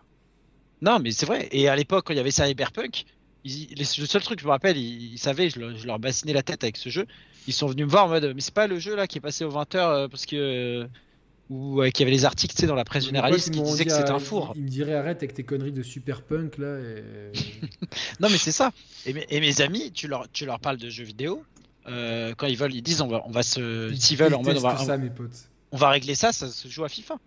[0.81, 1.47] Non, mais c'est vrai.
[1.51, 3.05] Et à l'époque, quand il y avait Cyberpunk,
[3.43, 5.99] ils- les- le seul truc je me rappelle, ils, ils savaient, je leur, je leur
[5.99, 7.05] bassinais la tête avec ce jeu.
[7.47, 9.21] Ils sont venus me voir en mode, mais c'est pas le jeu là qui est
[9.21, 10.35] passé aux 20h parce que.
[10.35, 10.87] euh,
[11.51, 13.85] ou euh, qu'il y avait les articles tu sais, dans la presse généraliste qui disaient
[13.85, 14.53] que c'était un four.
[14.55, 16.79] Ils, ils me diraient arrête avec tes conneries de super punk là.
[16.79, 17.03] Et...
[18.19, 18.71] Non, mais c'est ça.
[19.05, 21.43] Et mes, et mes amis, tu leur, tu leur parles de jeux vidéo.
[21.87, 23.91] euh, quand ils veulent, ils disent on va, on va se.
[23.91, 25.49] Ils S'ils veulent, en mode on va, ça mes potes.
[25.71, 27.17] on va régler ça, ça se joue à FIFA.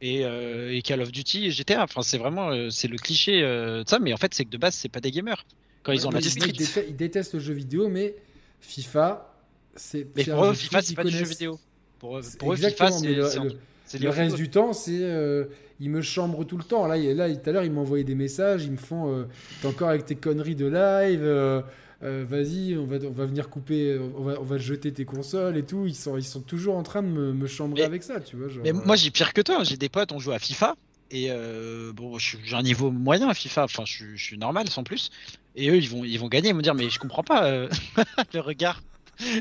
[0.00, 1.82] Et, euh, et Call of Duty et GTA.
[1.82, 2.50] Enfin, c'est vraiment.
[2.50, 4.88] euh, c'est le cliché euh, de ça, mais en fait, c'est que de base, c'est
[4.88, 5.44] pas des gamers.
[5.82, 8.14] Quand ils ont la ils, détestent, ils détestent le jeu vidéo, mais
[8.60, 9.29] FIFA,
[9.76, 10.06] c'est.
[10.16, 11.58] Mais pour eux, FIFA, c'est pas du jeu vidéo.
[11.98, 15.44] Pour eux, FIFA, Exactement, mais c'est le- le- Le reste du temps, c'est euh,
[15.80, 16.86] ils me chambrent tout le temps.
[16.86, 19.24] Là, là tout à l'heure, ils envoyé des messages, ils me font euh,
[19.60, 21.62] T'es encore avec tes conneries de live, euh,
[22.02, 25.64] vas-y, on va, on va venir couper, on va, on va jeter tes consoles et
[25.64, 25.84] tout.
[25.86, 28.36] Ils sont, ils sont toujours en train de me, me chambrer Mais- avec ça, tu
[28.36, 28.48] vois.
[28.48, 29.64] genre, Mais moi, j'ai pire que toi.
[29.64, 30.76] J'ai des potes, on joue à FIFA.
[31.10, 33.64] Et euh, bon, j'ai un niveau moyen à FIFA.
[33.64, 35.10] Enfin, je, suis- je suis normal, sans plus.
[35.56, 36.50] Et eux, ils vont, ils vont gagner.
[36.50, 37.68] Ils vont me dire, mais je comprends pas euh,
[38.32, 38.80] le regard.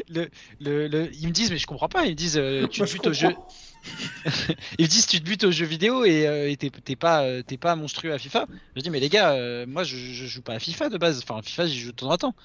[0.09, 0.29] Le,
[0.59, 2.05] le, le- Ils me disent, mais je comprends pas.
[2.05, 3.29] Ils me disent, euh, tu te je butes au jeu.
[3.29, 3.47] comprends.
[4.77, 7.57] Ils me disent, tu te butes aux jeux vidéo et euh, t'es pas, euh, t'es
[7.57, 8.45] pas monstrueux à FIFA.
[8.75, 11.21] Je dis, mais les gars, moi, je, je joue pas à FIFA de base.
[11.23, 12.35] Enfin, FIFA, j'y joue de temps en temps.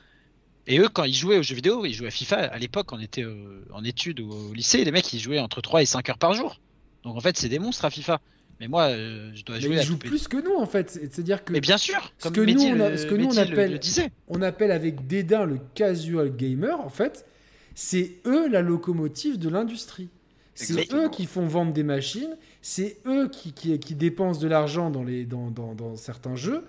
[0.66, 2.36] Et eux, quand ils jouaient aux jeux vidéo, ils jouaient à FIFA.
[2.36, 3.24] À l'époque, on était
[3.72, 4.84] en études ou au lycée.
[4.84, 6.60] Les mecs, ils jouaient entre 3 et 5 heures par jour.
[7.02, 8.20] Donc en fait, c'est des monstres à FIFA.
[8.60, 10.90] Mais moi, euh, je dois Mais jouer ils jouent plus que nous, en fait.
[10.90, 13.32] C'est- C'est-à-dire que Mais bien sûr, Ce comme nous, on le- ce que nous, on
[13.32, 14.10] le- appelle- le disait.
[14.28, 17.26] on appelle avec dédain le casual gamer, en fait,
[17.74, 20.08] c'est eux la locomotive de l'industrie.
[20.56, 24.88] C'est eux qui font vendre des machines, c'est eux qui, qui, qui dépensent de l'argent
[24.90, 26.64] dans, les, dans, dans, dans certains jeux.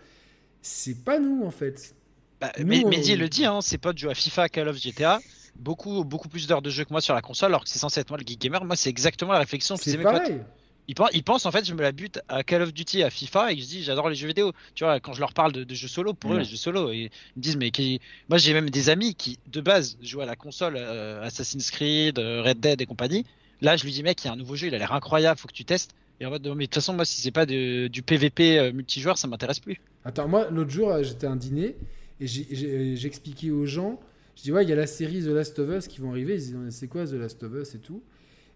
[0.64, 1.94] C'est pas nous, en fait.
[2.42, 4.78] Bah, Nous, mais on- Mehdi le dit, hein, ses potes jouent à FIFA, Call of,
[4.78, 5.20] GTA.
[5.58, 8.00] Beaucoup, beaucoup plus d'heures de jeu que moi sur la console, alors que c'est censé
[8.02, 8.66] être moi le geek gamer.
[8.66, 10.32] Moi, c'est exactement la réflexion que faisaient mes potes.
[10.88, 13.10] Ils, pen- ils pensent en fait, je me la bute à Call of Duty, à
[13.10, 14.52] FIFA, et je dis j'adore les jeux vidéo.
[14.76, 16.92] Tu vois, quand je leur parle de, de jeux solo, pour eux, les jeux solo,
[16.92, 16.98] et
[17.36, 18.00] ils me disent, mais qui...
[18.30, 22.20] moi j'ai même des amis qui, de base, jouent à la console euh, Assassin's Creed,
[22.20, 23.26] euh, Red Dead et compagnie.
[23.62, 25.40] Là, je lui dis, mec, il y a un nouveau jeu, il a l'air incroyable,
[25.40, 25.92] faut que tu testes.
[26.20, 28.72] Et en mode, mais de toute façon, moi, si c'est pas de- du PVP euh,
[28.72, 29.82] multijoueur, ça m'intéresse plus.
[30.04, 31.76] Attends, moi, l'autre jour, j'étais à un dîner
[32.20, 34.00] et expliqué aux gens.
[34.38, 36.36] Je dis, ouais, il y a la série The Last of Us qui vont arriver.
[36.36, 38.02] Ils disent, c'est quoi The Last of Us et tout?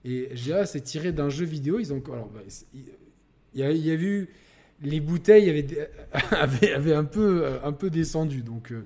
[0.05, 1.79] Et ah, c'est tiré d'un jeu vidéo.
[1.79, 2.01] Ils ont.
[2.11, 2.41] Alors, bah,
[2.73, 4.29] il y a, il y a vu.
[4.81, 5.89] Les bouteilles avaient,
[6.31, 8.43] avaient, avaient un, peu, euh, un peu descendu.
[8.43, 8.83] Donc, euh,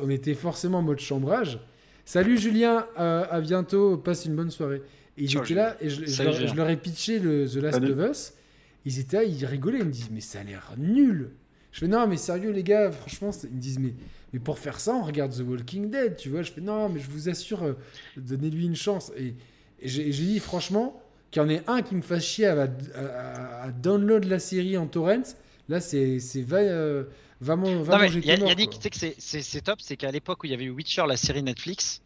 [0.00, 1.58] on était forcément en mode chambrage.
[2.04, 3.96] Salut Julien, euh, à bientôt.
[3.96, 4.82] Passe une bonne soirée.
[5.16, 6.46] Et ils étaient là et je, leur, Julien.
[6.46, 7.92] je leur ai pitché le The Last Salut.
[7.92, 8.32] of Us.
[8.84, 9.80] Ils étaient là, ils rigolaient.
[9.80, 11.30] Ils me disent, mais ça a l'air nul.
[11.72, 13.94] Je fais non, mais sérieux, les gars, franchement, ils me disent, mais,
[14.32, 16.42] mais pour faire ça, on regarde The Walking Dead, tu vois.
[16.42, 17.74] Je fais non, mais je vous assure, euh,
[18.16, 19.12] donnez-lui une chance.
[19.16, 19.34] Et,
[19.80, 21.00] et j'ai dit, franchement,
[21.30, 24.86] qu'il y en ait un qui me fasse chier à, à- download la série en
[24.86, 25.22] torrent,
[25.68, 27.04] là, c'est va, euh,
[27.40, 30.10] va, mon- va Non, manger tes morts, Yannick, tu sais que c'est- top, c'est qu'à
[30.10, 32.02] l'époque où il y avait Witcher, la série Netflix,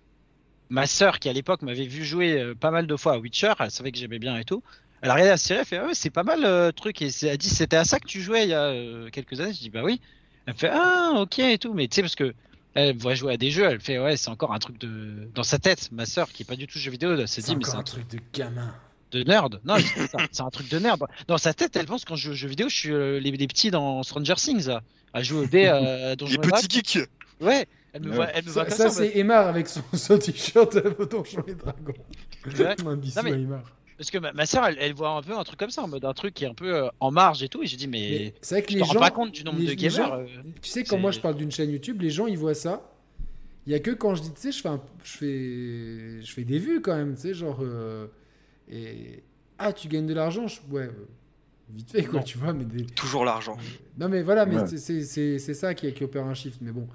[0.70, 3.52] ma sœur qui à l'époque m'avait vu jouer euh, pas mal de fois à Witcher,
[3.60, 4.62] elle savait que j'aimais bien et tout.
[5.02, 7.08] Elle a regardé la série, elle fait ah ouais, c'est pas mal euh, truc et
[7.24, 9.54] elle dit c'était à ça que tu jouais il y a euh, quelques années.
[9.54, 10.00] Je dis bah oui.
[10.46, 12.34] Elle fait ah ok et tout, mais tu sais parce que
[12.74, 15.28] elle me voit jouer à des jeux, elle fait ouais c'est encore un truc de
[15.34, 15.90] dans sa tête.
[15.92, 17.80] Ma sœur qui est pas du tout jeu vidéo, elle s'est dit mais c'est encore
[17.80, 18.74] un truc de gamin.
[19.10, 19.60] de nerd.
[19.64, 21.02] Non, c'est un- c'est un truc de nerd.
[21.28, 23.30] Dans sa tête, elle pense quand je joue aux jeux vidéo, je suis euh, les,
[23.30, 24.82] les petits dans Stranger Things, là,
[25.12, 27.08] à jouer au dé euh, Donjons Les et petits geeks.
[27.40, 28.14] Ouais, elle me Ouais.
[28.16, 30.74] voit, elle me voit Ça, c'est Aymar avec son, son t-shirt
[31.10, 31.92] Donjons et Dragons.
[32.58, 32.74] Ouais.
[32.86, 33.62] Un bisou Non, mais- à Aymar.
[34.02, 35.86] Parce que ma, ma soeur, elle, elle voit un peu un truc comme ça, en
[35.86, 37.62] mode un truc qui est un peu euh, en marge et tout.
[37.62, 38.98] Et j'ai dit, mais, Mais c'est vrai que tu les te rends gens.
[38.98, 39.92] pas compte du nombre les- de gamers.
[40.08, 40.26] gens- euh,
[40.60, 42.82] Tu sais, quand moi je parle d'une chaîne YouTube, les gens ils voient ça.
[43.64, 46.32] Il y a que quand je dis, tu sais, je fais, un- je fais, je
[46.32, 47.58] fais des vues quand même, tu sais, genre.
[47.62, 48.08] euh,
[48.68, 49.22] et
[49.58, 50.90] ah, tu gagnes de l'argent, je- ouais,
[51.70, 52.24] vite fait quoi, Non.
[52.24, 52.84] tu vois, mais des.
[52.86, 53.56] Toujours l'argent.
[53.98, 54.66] Non mais voilà, mais Ouais.
[54.66, 56.58] c'est- ça qui, qui opère un shift.
[56.60, 56.88] Mais bon,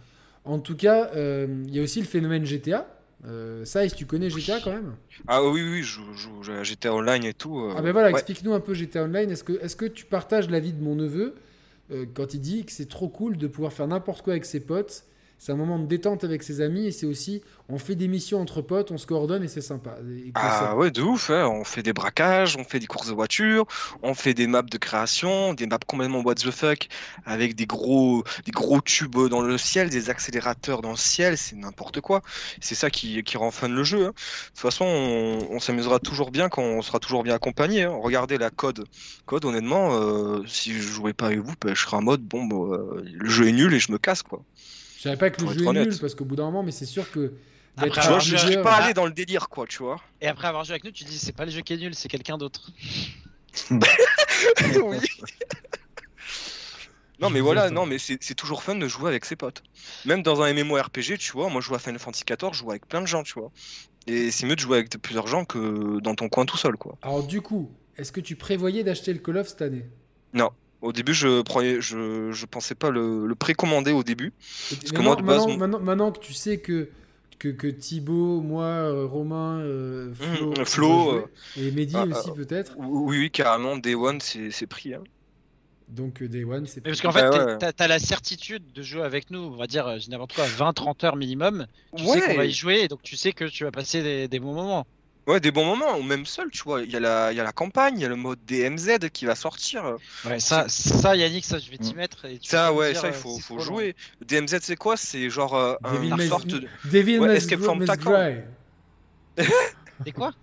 [0.43, 2.85] en tout cas, euh, il y a aussi le phénomène GTA.
[3.25, 3.65] Euh,
[3.95, 4.95] tu connais GTA quand même?
[5.27, 7.59] Ah oui, oui, je joue, j'étais online et tout.
[7.59, 8.13] euh, Ah ben voilà, ouais.
[8.13, 9.31] explique-nous un peu GTA Online.
[9.31, 11.35] Est-ce que, est que tu partages l'avis de mon neveu
[11.91, 14.59] euh, quand il dit que c'est trop cool de pouvoir faire n'importe quoi avec ses
[14.59, 15.03] potes
[15.37, 18.41] C'est un moment de détente avec ses amis et c'est aussi, on fait des missions
[18.41, 19.97] entre potes, on se coordonne et c'est sympa.
[20.03, 21.47] Et Ah ça- ouais, de ouf, hein.
[21.47, 23.65] on fait des braquages, on fait des courses de voitures,
[24.03, 26.87] on fait des maps de création, des maps complètement what the fuck,
[27.25, 31.55] avec des gros, des gros tubes dans le ciel, des accélérateurs dans le ciel, c'est
[31.55, 32.21] n'importe quoi.
[32.61, 34.05] C'est ça qui, qui rend fun le jeu.
[34.05, 34.09] hein.
[34.09, 34.13] De
[34.49, 37.83] toute façon, on, on s'amusera toujours bien quand on sera toujours bien accompagné.
[37.85, 37.97] hein.
[37.99, 38.85] Regardez la code.
[39.25, 42.45] Code, honnêtement, euh, si je jouais pas avec vous, ben, je serais en mode, bon,
[42.45, 44.43] bah, euh, le jeu est nul et je me casse, quoi.
[45.07, 46.85] Je savais pas que le jeu est nul parce qu'au bout d'un moment, mais c'est
[46.85, 47.33] sûr que.
[47.77, 50.01] Après d'être Tu vois, je, suis pas allé dans le délire, quoi, tu vois.
[50.19, 51.93] Et après avoir joué avec nous, tu dis, c'est pas le jeu qui est nul,
[51.93, 52.71] c'est quelqu'un d'autre.
[53.71, 54.97] oui.
[57.19, 59.63] Non mais voilà, non mais c'est c'est toujours fun de jouer avec ses potes.
[60.05, 62.69] Même dans un MMORPG, tu vois, moi je joue à Final Fantasy XIV, je joue
[62.69, 63.49] avec plein de gens, tu vois.
[64.05, 66.95] Et c'est mieux de jouer avec plusieurs gens que dans ton coin tout seul, quoi.
[67.01, 69.85] Alors du coup, est-ce que tu prévoyais d'acheter le Call of cette année?
[70.81, 74.33] Au début, je prenais, je, je pensais pas le, le précommander au début.
[74.69, 76.89] Parce que moi, de base, maintenant, mon- maintenant, maintenant que tu sais que,
[77.39, 82.31] que, que Thibaut, moi, euh, Romain, euh, Flo, Mmh, Flo, jouer, et Mehdi ah, aussi
[82.31, 84.93] ah, peut-être, Oui, oui, carrément, Day One, c'est pris.
[84.93, 85.03] hein.
[85.87, 87.01] donc euh, Day One, c'est Mais parce pris.
[87.01, 87.57] qu'en fait, Bah ouais.
[87.57, 90.47] t'as t'as la certitude de jouer avec nous, on va dire, euh, j'ai n'importe quoi,
[90.47, 91.67] 20-30 heures minimum.
[91.95, 94.27] Tu sais qu'on va y jouer, et donc tu sais que tu vas passer des,
[94.27, 94.87] des bons moments.
[95.27, 96.81] Ouais, des bons moments, ou même seul, tu vois.
[96.83, 99.09] Il y, a la- il y a la campagne, il y a le mode DMZ
[99.11, 99.97] qui va sortir.
[100.25, 102.23] Ouais, ça, ça Yannick, ça, je vais t'y mettre.
[102.25, 103.61] Et tu Ça, ouais, dire, ça, il euh, faut, c'est faut long.
[103.61, 103.95] jouer.
[104.25, 104.95] DMZ, c'est quoi?
[104.95, 106.65] C'est genre euh, Devil un May- sorte de.
[106.85, 107.83] Devil Ouais, Maze Escape from.
[110.05, 110.33] Et quoi?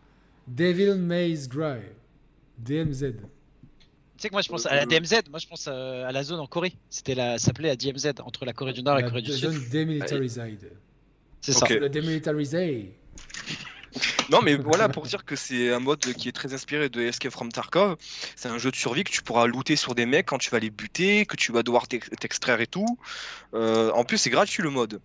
[0.47, 1.81] Devil Maze Gray.
[2.59, 3.01] DMZ.
[3.17, 3.17] Tu
[4.19, 6.39] sais que moi je pense à la DMZ, moi je pense euh, à la zone
[6.41, 6.75] en Corée.
[6.91, 9.23] C'était la, ça s'appelait la DMZ entre la Corée du Nord et la La Corée
[9.23, 9.71] du zone Sud.
[9.71, 10.59] démilitarisée.
[11.41, 11.67] C'est ça.
[11.69, 12.95] La démilitarisée.
[14.31, 17.33] Non, mais voilà, pour dire que c'est un mode qui est très inspiré de Escape
[17.33, 17.97] from Tarkov.
[18.37, 20.59] C'est un jeu de survie que tu pourras looter sur des mecs quand tu vas
[20.59, 22.87] les buter, que tu vas devoir t'ex- t'extraire et tout.
[23.55, 25.01] Euh, en plus, c'est gratuit le mode.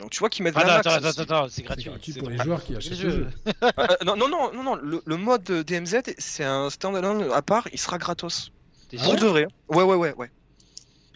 [0.00, 2.12] Donc tu vois qu'ils mettent Attends, la attends, attends, attends, c'est C'est gratuit.
[2.12, 3.28] c'est pour les joueurs qui achètent le jeu.
[3.60, 7.42] Ah, ah, non, non, non, non, non, le, le mode DMZ, c'est un standalone à
[7.42, 8.50] part, il sera gratos.
[8.90, 9.46] Pour sûr de vrai.
[9.68, 10.30] Ouais, ouais, ouais, ouais.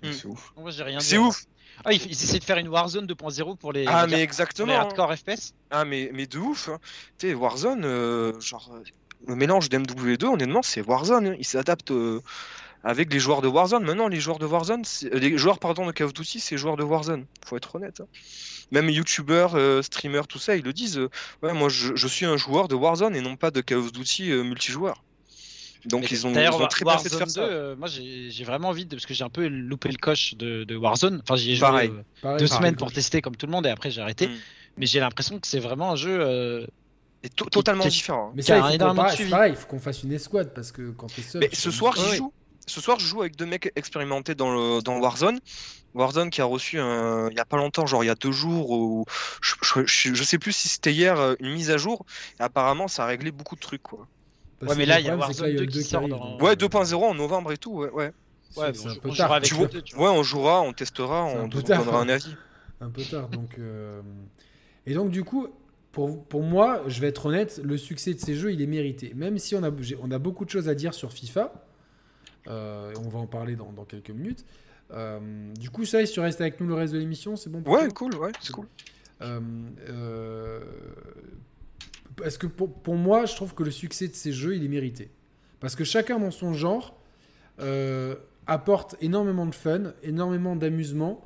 [0.03, 0.13] Hmm.
[0.13, 0.53] C'est ouf.
[0.57, 1.05] Rien dit.
[1.05, 1.29] C'est alors.
[1.29, 1.43] ouf.
[1.85, 5.15] Ah, ils, ils essaient de faire une Warzone 2.0 pour les, Ah, mais les hardcore
[5.17, 5.53] FPS.
[5.71, 6.69] Ah, mais, mais de ouf.
[6.69, 6.79] hein.
[7.19, 8.83] Tu sais, Warzone, euh, genre, euh,
[9.27, 11.29] le mélange d'MW2, honnêtement, c'est Warzone.
[11.29, 11.37] hein.
[11.39, 12.21] Il s'adapte euh,
[12.85, 13.85] avec les joueurs de Warzone.
[13.85, 14.83] Maintenant, les joueurs de Warzone,
[15.13, 17.27] les joueurs, pardon, de Call of Duty, c'est joueurs de Warzone.
[17.47, 18.01] Faut être honnête.
[18.01, 18.07] hein.
[18.71, 21.01] Même youtubeurs, euh, streamers, tout ça, ils le disent.
[21.43, 23.93] ouais, moi, je, je suis un joueur de Warzone et non pas de Call of
[23.93, 25.03] Duty multijoueur.
[25.89, 27.41] Donc, Mais ils ont, ils D'ailleurs, ont très bien fait de faire 2, ça.
[27.43, 28.95] euh, moi j'ai vraiment envie de.
[28.97, 31.21] Parce que j'ai un peu loupé le coche de, de Warzone.
[31.23, 31.91] Enfin, j'y ai joué Pareil.
[31.91, 32.59] euh, Pareil, deux pareil.
[32.59, 34.29] semaines pour tester comme tout le monde et après j'ai arrêté.
[34.29, 34.37] Mm.
[34.77, 36.19] Mais j'ai l'impression que c'est vraiment un jeu.
[36.21, 36.67] euh,
[37.25, 38.33] Et totalement qui- différent.
[38.35, 40.91] Mais Qui a ça, il faut pareil, il faut qu'on fasse une escouade parce que
[40.93, 41.41] quand t'es seul.
[41.41, 42.33] Mais ce soir, j'y joue.
[42.67, 45.41] Ce soir, je joue avec deux mecs expérimentés dans, le, dans Warzone.
[45.95, 48.31] Warzone qui a reçu un, il y a pas longtemps, genre il y a deux
[48.31, 49.07] jours, ou
[49.41, 49.55] je,
[49.87, 52.05] je, je- sais plus si c'était hier, une mise à jour.
[52.39, 54.07] Et apparemment, ça a réglé beaucoup de trucs, quoi.
[54.61, 56.53] Parce Ouais, mais là, il y a Warzone il 2 le qui sort dans- Ouais,
[56.53, 57.91] euh, 2.0 en novembre et tout, ouais.
[57.91, 58.13] Ouais,
[58.51, 59.33] c'est- Ouais, c'est bon, un on peu jouera tard.
[59.33, 60.11] avec Tu vois- deux, tu vois.
[60.13, 61.79] ouais on jouera, on testera, on on tard.
[61.85, 62.35] donnera un avis.
[62.81, 63.29] un peu tard.
[63.29, 64.03] Donc, euh,
[64.87, 65.49] Et donc, du coup,
[65.93, 69.13] pour, pour moi, je vais être honnête, le succès de ces jeux, il est mérité.
[69.15, 69.71] Même si on a,
[70.01, 71.53] on a beaucoup de choses à dire sur FIFA,
[72.47, 74.45] euh, et on va en parler dans, dans quelques minutes.
[74.93, 77.61] Euh, du coup, ça, si tu restes avec nous le reste de l'émission, c'est bon
[77.63, 77.93] pour Ouais, toi?
[77.95, 78.67] cool, ouais, c'est cool.
[79.21, 79.41] Euh,
[79.91, 80.61] euh,
[82.19, 84.69] parce que pour, pour moi, je trouve que le succès de ces jeux, il est
[84.69, 85.11] mérité.
[85.61, 86.99] Parce que chacun dans son genre
[87.61, 88.15] euh,
[88.47, 91.25] apporte énormément de fun, énormément d'amusement,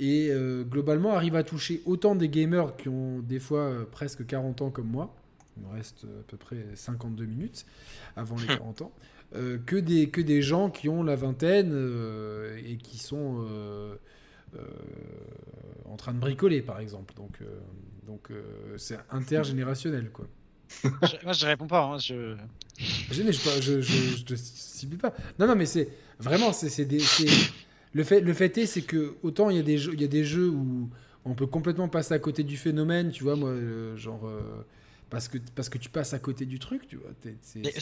[0.00, 4.24] et euh, globalement arrive à toucher autant des gamers qui ont des fois euh, presque
[4.24, 5.14] 40 ans comme moi,
[5.56, 7.66] il me reste à peu près 52 minutes
[8.16, 8.92] avant les 40 ans,
[9.32, 11.74] que, des, que des gens qui ont la vingtaine
[12.64, 13.46] et qui sont...
[14.56, 14.60] euh,
[15.84, 17.46] en train de bricoler par exemple donc euh,
[18.06, 18.42] donc euh,
[18.76, 20.26] c'est intergénérationnel quoi
[21.02, 21.82] Je- moi je réponds pas.
[21.84, 22.36] hein, je...
[23.10, 23.80] Je, je,
[24.16, 25.14] je, te cible pas.
[25.38, 25.88] Non, non, mais c'est
[26.18, 26.98] vraiment, c'est c'est des.
[27.00, 27.26] c'est-
[27.94, 30.04] Le fait, le fait est, c'est que autant il y a des jeux, il y
[30.04, 30.88] a des jeux où
[31.24, 34.26] on peut complètement passer à côté du phénomène, tu vois, moi, euh, genre.
[34.26, 34.40] euh,
[35.10, 37.10] parce que, parce que tu passes à côté du truc, tu vois.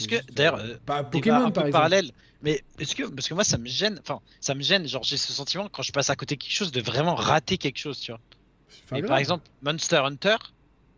[0.07, 1.71] que, juste, d'ailleurs, euh, euh, pas Pokémon un par peu exemple.
[1.71, 2.11] parallèle.
[2.41, 5.17] Mais est-ce que, parce que moi, ça me gêne, enfin, ça me gêne, genre, j'ai
[5.17, 7.99] ce sentiment quand je passe à côté de quelque chose de vraiment rater quelque chose,
[7.99, 8.21] tu vois.
[8.97, 10.37] Et par exemple, Monster Hunter,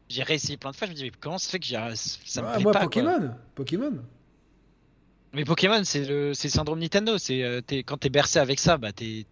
[0.09, 2.41] j'ai réessayé plein de fois, je me dis, mais comment ça fait que j'ai- ça
[2.41, 2.87] me Ah, plaît moi, pas, quoi.
[2.89, 3.99] Pokémon, Pokémon.
[5.33, 7.17] Mais Pokémon, c'est le, c'est le syndrome Nintendo.
[7.17, 9.25] C'est euh, quand t'es bercé avec ça, bah t'es,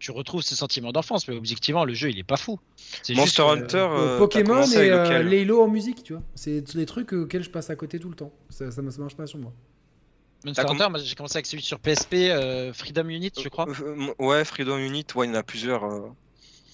[0.00, 1.28] tu retrouves ce sentiment d'enfance.
[1.28, 2.58] Mais objectivement, le jeu, il est pas fou.
[3.02, 6.22] C'est juste, Monster euh, Hunter, Euh, euh, Pokémon et euh, Laylo en musique, tu vois.
[6.34, 8.32] C'est les trucs auxquels je passe à côté tout le temps.
[8.48, 9.52] Ça, ça, ne- ça marche pas sur moi.
[10.44, 13.66] Monster Hunter, moi, j'ai commencé avec celui sur PSP, euh, Freedom Unit, je crois.
[13.68, 15.84] Euh, Ouais, Freedom Unit, ouais, il y en a plusieurs.
[15.84, 16.08] euh.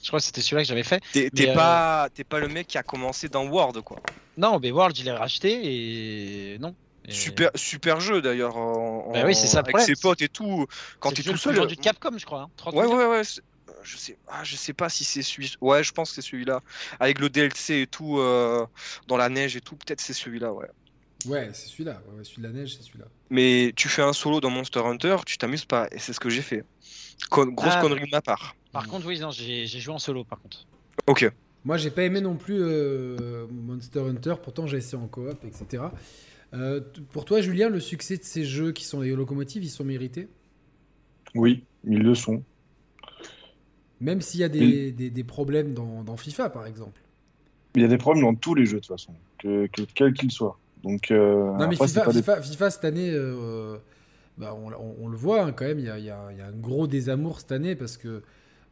[0.02, 1.02] Je crois que c'était celui-là que j'avais fait.
[1.12, 3.98] T'es euh, pas, t'es pas le mec qui a commencé dans World, quoi.
[4.36, 6.76] Non, mais World, je l'ai racheté et non.
[7.08, 8.54] Et- Super, super jeu d'ailleurs.
[8.54, 9.86] Bah oui, c'est ça le Avec problème.
[9.86, 10.66] ses potes et tout.
[10.98, 11.52] Quand c'est t'es le jeu tout le seul.
[11.52, 12.42] plus vendu de Capcom, je crois.
[12.42, 13.24] hein, 30 Ouais, ouais, ouais.
[13.24, 15.54] c'est- euh, Je sais, ah, je sais pas si c'est celui.
[15.60, 16.60] Ouais, je pense que c'est celui-là.
[16.98, 18.66] Avec le DLC et tout, euh,
[19.06, 20.66] dans la neige et tout, peut-être c'est celui-là, ouais.
[21.26, 22.00] Ouais, c'est celui-là.
[22.08, 23.06] Ouais, ouais, celui de la neige, c'est celui-là.
[23.30, 26.28] Mais tu fais un solo dans Monster Hunter, tu t'amuses pas, et c'est ce que
[26.30, 26.64] j'ai fait.
[27.30, 27.80] Con- grosse Ah.
[27.80, 28.54] connerie de ma part.
[28.72, 30.66] Par contre, oui, non, j'ai j'ai joué en solo, par contre.
[31.06, 31.30] Ok.
[31.64, 34.34] Moi, j'ai pas aimé non plus euh, Monster Hunter.
[34.42, 35.82] Pourtant, j'ai essayé en coop, etc.
[36.56, 36.80] Euh,
[37.12, 40.28] pour toi, Julien, le succès de ces jeux qui sont les locomotives, ils sont mérités?
[41.34, 42.42] Oui, ils le sont.
[44.00, 47.00] Même s'il y a des, des, des problèmes dans, dans FIFA, par exemple.
[47.74, 50.14] Il y a des problèmes dans tous les jeux de toute façon, que, que- quels
[50.14, 50.58] qu'ils soient.
[50.82, 53.76] Donc, euh, Non, mais après, FIFA, des- FIFA, cette année, euh,
[54.38, 56.52] bah, on, on- on le voit hein, quand même, y y il y a un
[56.52, 58.22] gros désamour cette année parce que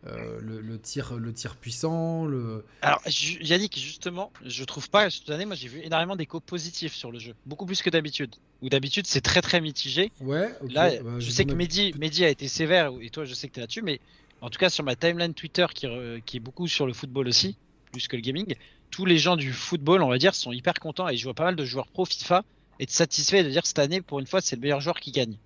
[0.07, 2.65] euh, le, le tir, le tir puissant, le...
[2.83, 3.01] Alors,
[3.41, 7.19] Yannick, justement, je trouve pas, cette année, moi j'ai vu énormément d'échos positifs sur le
[7.19, 7.35] jeu.
[7.47, 8.35] Beaucoup plus que d'habitude.
[8.63, 10.13] Ou d'habitude, c'est très très mitigé.
[10.21, 10.73] Ouais, ok.
[10.73, 11.53] Là, bah, je sais que.
[11.55, 14.01] Mehdi, Mehdi a été sévère, et toi, je sais que tu es là-dessus, mais
[14.41, 17.29] en tout cas, sur ma timeline Twitter, qui, re- qui est beaucoup sur le football
[17.29, 17.57] aussi,
[17.93, 18.55] plus que le gaming,
[18.91, 21.45] tous les gens du football, on va dire, sont hyper contents, et je vois pas
[21.45, 22.45] mal de joueurs pro FIFA
[22.81, 25.37] être satisfaits de dire cette année, pour une fois, c'est le meilleur joueur qui gagne.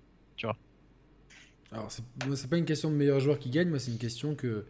[1.71, 3.97] Alors, c'est moi, c'est pas une question de meilleur joueur qui gagne, moi, c'est une
[3.99, 4.65] question que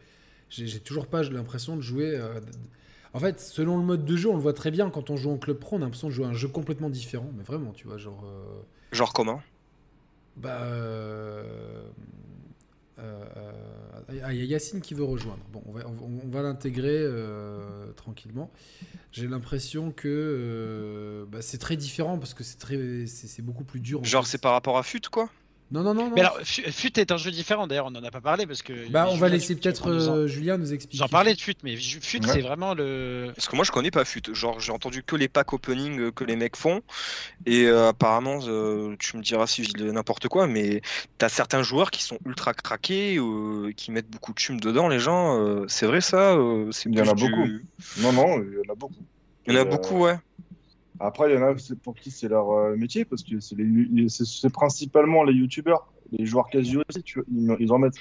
[0.50, 2.12] j'ai j'ai toujours pas l'impression de jouer.
[2.16, 2.40] euh,
[3.14, 4.90] En fait, selon le mode de jeu, on le voit très bien.
[4.90, 6.90] Quand on joue en club pro, on a l'impression de jouer à un jeu complètement
[6.90, 8.24] différent, mais vraiment, tu vois, genre.
[8.26, 8.62] euh,
[8.92, 9.42] Genre comment?
[10.36, 10.62] Bah.
[10.64, 11.84] euh,
[13.00, 13.24] euh,
[14.24, 15.40] ah, il y a Yacine qui veut rejoindre.
[15.54, 17.06] Bon, on va, on, on va l'intégrer
[17.96, 18.52] tranquillement.
[19.12, 23.80] J'ai l'impression que bah, c'est très différent parce que c'est très, c'est c'est beaucoup plus
[23.80, 24.02] dur.
[24.02, 24.28] en Genre fait.
[24.28, 25.30] c'est par rapport à FUT, quoi?
[25.72, 26.06] Non, non, non.
[26.10, 26.12] non.
[26.16, 28.64] Mais alors, Fu- FUT est un jeu différent, d'ailleurs, on en a pas parlé, parce
[28.64, 28.90] que.
[28.90, 30.98] bah, on va laisser peut-être euh, Julien nous expliquer.
[30.98, 32.28] J'en parlais de FUT, mais FUT, Ouais.
[32.34, 33.32] c'est vraiment le.
[33.36, 34.24] Parce que moi je connais pas FUT.
[34.34, 36.82] Genre j'ai entendu que les packs opening euh, que les mecs font.
[37.46, 40.82] Et euh, apparemment, euh, tu me diras si je dis n'importe quoi, mais
[41.20, 45.00] t'as certains joueurs qui sont ultra craqués, euh, qui mettent beaucoup de thumes dedans, les
[45.00, 45.40] gens.
[45.40, 47.48] euh, c'est vrai ça euh, c'est Il y en a du- beaucoup.
[48.00, 48.96] Non, non, il y en a beaucoup.
[49.46, 50.18] Il y en a euh, beaucoup, ouais.
[51.00, 55.24] Après, il y en a pour qui c'est leur euh, métier, parce que c'est principalement
[55.24, 57.96] les youtubeurs, les joueurs casuaux aussi, tu vois, ils, ils en mettent.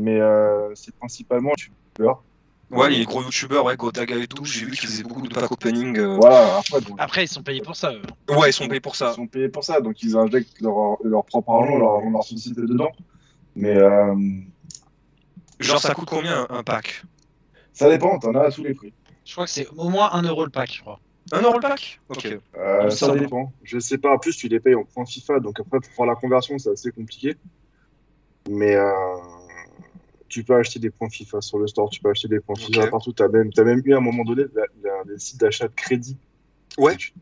[0.00, 2.22] Mais euh, c'est principalement les youtubeurs.
[2.70, 5.50] Ouais, les gros youtubeurs, ouais, Gotaga et tout, j'ai vu qu'ils faisaient beaucoup de pack
[5.52, 5.98] opening.
[5.98, 6.16] euh.
[6.16, 7.92] Voilà, après, donc, Après, ils sont payés pour ça.
[7.92, 8.00] eux.
[8.34, 9.12] Ouais, ils sont payés pour ils ça.
[9.12, 12.90] sont payés pour ça, donc ils injectent leur, leur propre argent, leur, leur société dedans.
[13.56, 14.14] Mais euh,
[15.60, 17.02] Genre ça coûte combien un pack?
[17.74, 18.92] ça dépend, t'en as à tous les prix.
[19.24, 20.98] Je crois que c'est au moins 1 euro le pack, je crois.
[21.30, 22.26] Un euro le pack Ok.
[22.26, 23.20] Euh, Il ça semble.
[23.20, 23.52] dépend.
[23.62, 24.12] Je sais pas.
[24.12, 26.70] En plus, tu les payes en points FIFA, donc après, pour faire la conversion, c'est
[26.70, 27.36] assez compliqué.
[28.50, 28.90] Mais euh,
[30.28, 32.56] tu peux acheter des points FIFA sur le store, tu peux acheter des points.
[32.56, 33.12] FIFA partout.
[33.12, 35.68] Tu as même, t'as même eu à un moment donné la- la- des sites d'achat
[35.68, 36.18] de crédit.
[36.76, 36.94] Ouais.
[36.94, 37.12] Et, tu-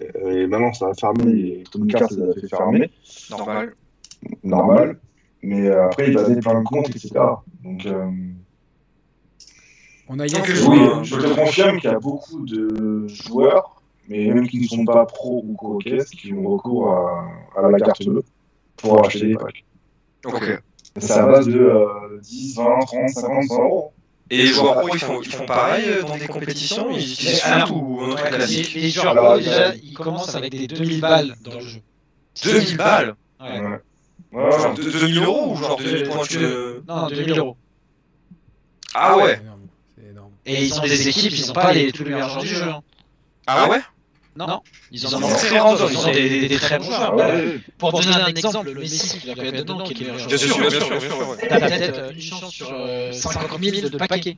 [0.00, 1.30] et maintenant, ça a fermé.
[1.60, 2.90] Et Tomcart, ça a fait fermer.
[3.30, 3.74] Normal.
[4.42, 5.00] Normal.
[5.42, 7.10] Mais euh, après, ils avaient plein de comptes, etc.
[7.62, 8.10] Donc, euh,
[10.08, 10.34] On a je
[10.68, 14.84] oui, je te confirme qu'il y a beaucoup de joueurs, mais même qui ne sont
[14.84, 17.26] pas pro ou co-caisse, qui ont recours à,
[17.56, 18.22] à la carte bleue
[18.76, 19.64] pour acheter des packs.
[20.26, 20.60] Ok.
[20.98, 23.92] C'est à base de euh, 10, 20, 30, 50, 100 euros.
[24.30, 27.40] Et les joueurs pro, ils font, ils font pareil euh, dans des compétitions Ils utilisent
[27.40, 31.00] FUT ou un truc classique les, joueurs pro, y déjà, ils commencent avec des 2000
[31.00, 31.80] balles dans le jeu.
[32.44, 33.60] 2000 balles Ouais.
[33.60, 33.80] Ouais.
[34.32, 34.84] Ouais, Genre ouais.
[34.84, 36.82] de- 2000 euros ou genre De- 2000 points de...
[36.88, 37.56] Non, 2000 euros.
[38.94, 39.60] Ah ouais C'est énorme,
[39.96, 40.32] c'est énorme.
[40.46, 42.62] Et ils ont des équipes, ils ont pas les, tous les meilleurs joueurs du jeu.
[42.64, 42.82] hein.
[43.46, 43.80] Ah ouais?
[44.36, 46.86] Non, ils en Ils ont sont très random, ils ont des, des- des très bons
[46.86, 47.02] joueurs.
[47.12, 47.60] Ah ouais, ouais.
[47.78, 50.36] Pour donner un exemple, le Messi qui va être dedans, qui est le meilleur Bien
[50.36, 51.28] joueur sûr, du bien sûr, bien sûr.
[51.28, 51.36] ouais.
[51.48, 54.36] T'as peut-être euh, une chance sur euh, 50 000 de paquets.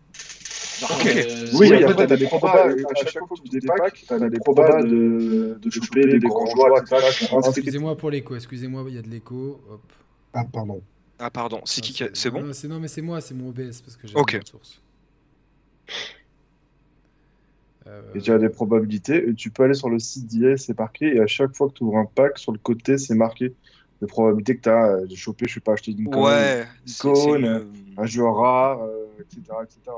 [0.83, 1.07] Ok.
[1.07, 4.19] Euh, Oui, c'est- après, t'as des probas, à chaque fois que tu des packs, t'as
[4.29, 6.97] des probas de, de choper des grands joueurs, etc.
[7.19, 7.61] qui sont inscrits.
[7.61, 9.63] Excusez-moi pour l'écho, excusez-moi, il y a de l'écho.
[9.71, 9.81] Hop.
[10.35, 10.83] Ah, pardon.
[11.19, 12.43] Ah, pardon, c'est qui qui a- C'est bon?
[12.43, 14.35] Non, c'est- Non, mais c'est moi, c'est mon OBS parce que j'ai Ok.
[14.35, 14.83] une source.
[17.87, 20.77] Euh, Et tu as des probabilités, et tu peux aller sur le site d'IA, c'est
[20.79, 23.55] marqué, et à chaque fois que tu ouvres un pack, sur le côté, c'est marqué
[24.01, 26.67] les probabilités que tu as de choper, je sais pas, acheter une conne, Ouais,
[27.39, 29.97] une- un joueur rare, euh, etc., etc.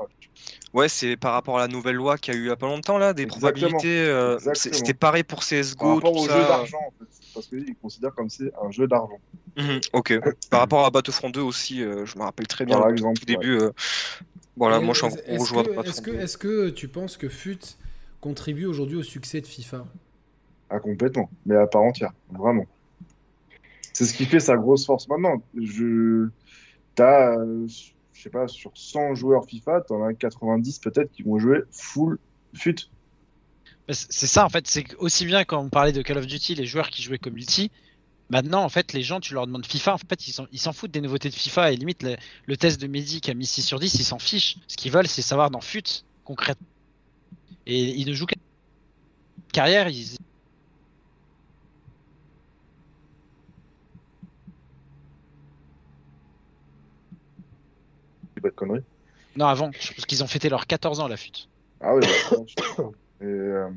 [0.73, 2.55] ouais, c'est par rapport à la nouvelle loi qu'il y a eu il y a
[2.55, 3.69] pas longtemps là, des Exactement.
[3.69, 3.99] probabilités.
[4.07, 6.41] euh, C'était pareil pour Par CS:GO, rapport tout au ça.
[6.41, 7.09] jeu d'argent, en fait.
[7.33, 9.19] Parce qu'ils considèrent comme c'est un jeu d'argent.
[9.57, 10.19] Mhm, ok.
[10.49, 12.77] Par rapport à Battlefront 2 aussi, euh, je me rappelle très bien.
[12.77, 13.57] Par au tout début.
[13.57, 13.71] euh,
[14.59, 16.11] voilà, et moi je suis un est-ce- gros est-ce joueur que- de Est-ce Battlefront que,
[16.11, 16.19] 2.
[16.19, 17.59] est-ce que tu penses que FUT
[18.21, 19.85] contribue aujourd'hui au succès de FIFA?
[20.69, 22.65] Ah, complètement, mais à part entière, vraiment.
[23.93, 25.41] C'est ce qui fait sa grosse force maintenant.
[25.59, 26.27] Je...
[26.95, 27.67] T'as, euh,
[28.13, 32.19] je sais pas, sur 100 joueurs FIFA, t'en as 90 peut-être qui vont jouer full
[32.53, 32.75] fut.
[33.91, 36.65] C'est ça en fait, c'est aussi bien quand on parlait de Call of Duty, les
[36.65, 37.71] joueurs qui jouaient comme multi,
[38.29, 41.01] maintenant en fait les gens tu leur demandes FIFA, en fait ils s'en foutent des
[41.01, 42.15] nouveautés de FIFA et limite le,
[42.45, 44.57] le test de Mehdi qui a mis 6 sur 10, ils s'en fichent.
[44.67, 46.67] Ce qu'ils veulent c'est savoir dans FUT concrètement.
[47.65, 48.35] Et ils ne jouent qu'à
[49.51, 50.17] carrière, ils...
[58.41, 58.83] Pas de conneries.
[59.35, 61.31] Non avant, je pense qu'ils ont fêté leurs 14 ans à la FUT.
[61.81, 62.83] Ah oui, bah,
[63.21, 63.69] euh,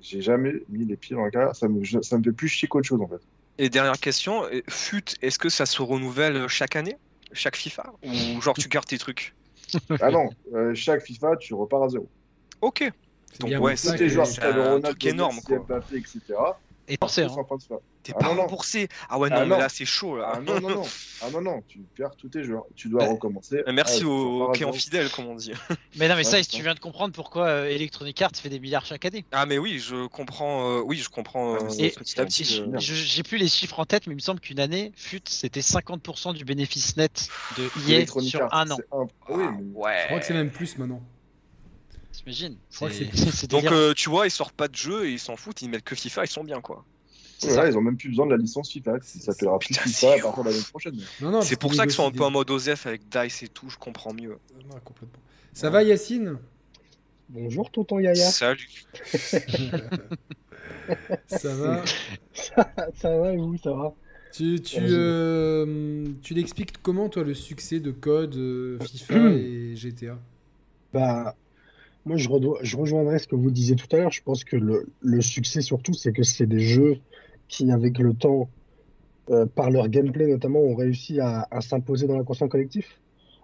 [0.00, 1.54] j'ai jamais mis les pieds dans la carrière.
[1.54, 3.22] Ça me, ça me fait plus chier qu'autre chose en fait.
[3.58, 6.96] Et dernière question, FUT, est-ce que ça se renouvelle chaque année?
[7.32, 7.84] Chaque FIFA?
[8.02, 9.34] Ou genre tu gardes tes trucs?
[10.00, 12.08] Ah non, euh, chaque FIFA, tu repars à zéro.
[12.60, 12.84] Ok.
[13.40, 13.88] Donc ouais, c'est
[14.42, 15.58] un Ronaldo, truc énorme, quoi.
[15.58, 16.60] Mbappé, etc.
[16.88, 17.34] Et pensez, hein.
[18.02, 18.42] T'es Ah pas non, non.
[18.42, 20.34] remboursé Ah ouais, non, Ah mais là c'est chaud là.
[20.36, 20.82] Ah non, non, non.
[21.22, 22.62] Ah non, non, tu perds tous tes joueurs.
[22.76, 23.10] Tu dois Ouais.
[23.10, 23.64] recommencer.
[23.66, 25.52] Euh, Merci Ah, aux clients fidèles, comme on dit.
[25.96, 28.84] Mais non mais ça tu viens de comprendre pourquoi euh, Electronic Arts fait des milliards
[28.86, 29.24] chaque année.
[29.32, 30.76] Ah mais oui, je comprends.
[30.78, 32.44] euh, oui, je comprends Ah, euh, petit à petit.
[32.78, 36.34] J'ai plus les chiffres en tête mais il me semble qu'une année FUT c'était 50%
[36.34, 38.76] du bénéfice net de EA sur Arts, un an.
[38.76, 39.98] c'est un- Oui, ah, mais- ouais.
[40.02, 41.02] Je crois que c'est même plus maintenant.
[43.48, 45.84] Donc euh, tu vois, ils sortent pas de jeu et ils s'en foutent, ils mettent
[45.84, 46.84] que FIFA, ils sont bien quoi.
[47.38, 47.68] C'est ça.
[47.68, 48.98] ils ont même plus besoin de la licence FIFA.
[49.02, 50.96] Ça s'appellera plus FIFA c'est à partir de l'année prochaine.
[51.20, 53.48] Non, non, C'est pour ça qu'ils sont un peu en mode OZEF avec DICE et
[53.48, 54.38] tout, je comprends mieux.
[54.70, 55.20] Non, complètement.
[55.52, 56.38] Ça va Yacine?
[57.28, 58.30] Bonjour, tonton Yaya.
[58.30, 58.84] Salut.
[61.26, 61.84] Ça va?
[62.32, 63.92] Ça, ça va et vous, ça va?
[64.32, 70.18] Tu, tu, euh, tu l'expliques comment, toi, le succès de Code, euh, FIFA et GTA
[70.92, 71.34] Bah,
[72.06, 72.28] moi, je,
[72.62, 74.12] je rejoindrai ce que vous disiez tout à l'heure.
[74.12, 76.98] Je pense que le, succès, surtout, c'est que c'est des jeux
[77.48, 78.48] qui, avec le temps,
[79.30, 83.00] euh, par leur gameplay notamment, ont réussi à, s'imposer dans l'inconscient collectif.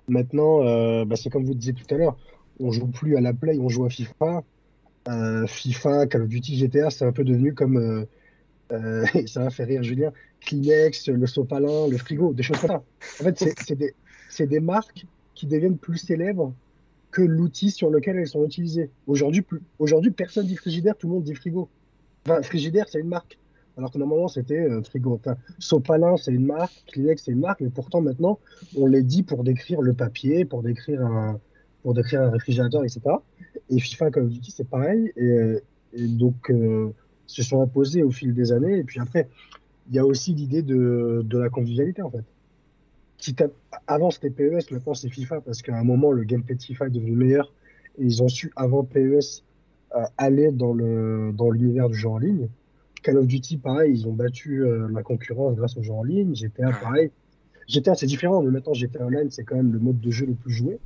[0.07, 2.17] Maintenant, euh, bah, c'est comme vous disiez tout à l'heure,
[2.61, 4.45] on joue plus à la Play, on joue à FIFA.
[5.09, 8.07] Euh, FIFA, Call of Duty, GTA, c'est un peu devenu comme,
[9.27, 12.85] ça va faire rire Julien, Kleenex, le sopalin, le frigo, des choses comme ça.
[13.21, 13.45] En fait,
[14.31, 16.55] c'est des marques qui deviennent plus célèbres
[17.13, 18.91] que l'outil sur lequel elles sont utilisées.
[19.07, 21.69] Aujourd'hui, plus- aujourd'hui, personne dit frigidaire, tout le monde dit frigo.
[22.27, 23.39] Enfin, frigidaire, c'est une marque.
[23.77, 25.15] Alors que normalement, c'était euh, frigo.
[25.15, 28.39] Enfin, Sopalin, c'est une marque, Kleenex, c'est une marque, mais pourtant, maintenant,
[28.77, 31.39] on les dit pour décrire le papier, pour décrire un,
[31.83, 33.01] pour décrire un réfrigérateur, etc.
[33.71, 35.13] Et FIFA Call of Duty, c'est pareil.
[35.17, 35.61] Et, euh,
[35.95, 36.91] et donc, euh,
[37.27, 38.79] se sont imposés au fil des années.
[38.79, 39.29] Et puis après,
[39.89, 42.25] il y a aussi l'idée de, de la convivialité, en fait.
[43.71, 46.87] À- avant, c'était PES, maintenant, c'est FIFA, parce qu'à un moment, le gameplay de FIFA
[46.87, 47.53] est devenu meilleur.
[47.99, 49.45] Et ils ont su, avant PES,
[49.95, 52.49] euh, aller dans le dans l'univers du jeu en ligne.
[53.03, 56.35] Call of Duty, pareil, ils ont battu euh, la concurrence grâce au jeu en ligne.
[56.35, 57.11] GTA, pareil.
[57.69, 60.35] GTA, c'est différent, mais maintenant, GTA Online, c'est quand même le mode de jeu le
[60.35, 60.79] plus joué.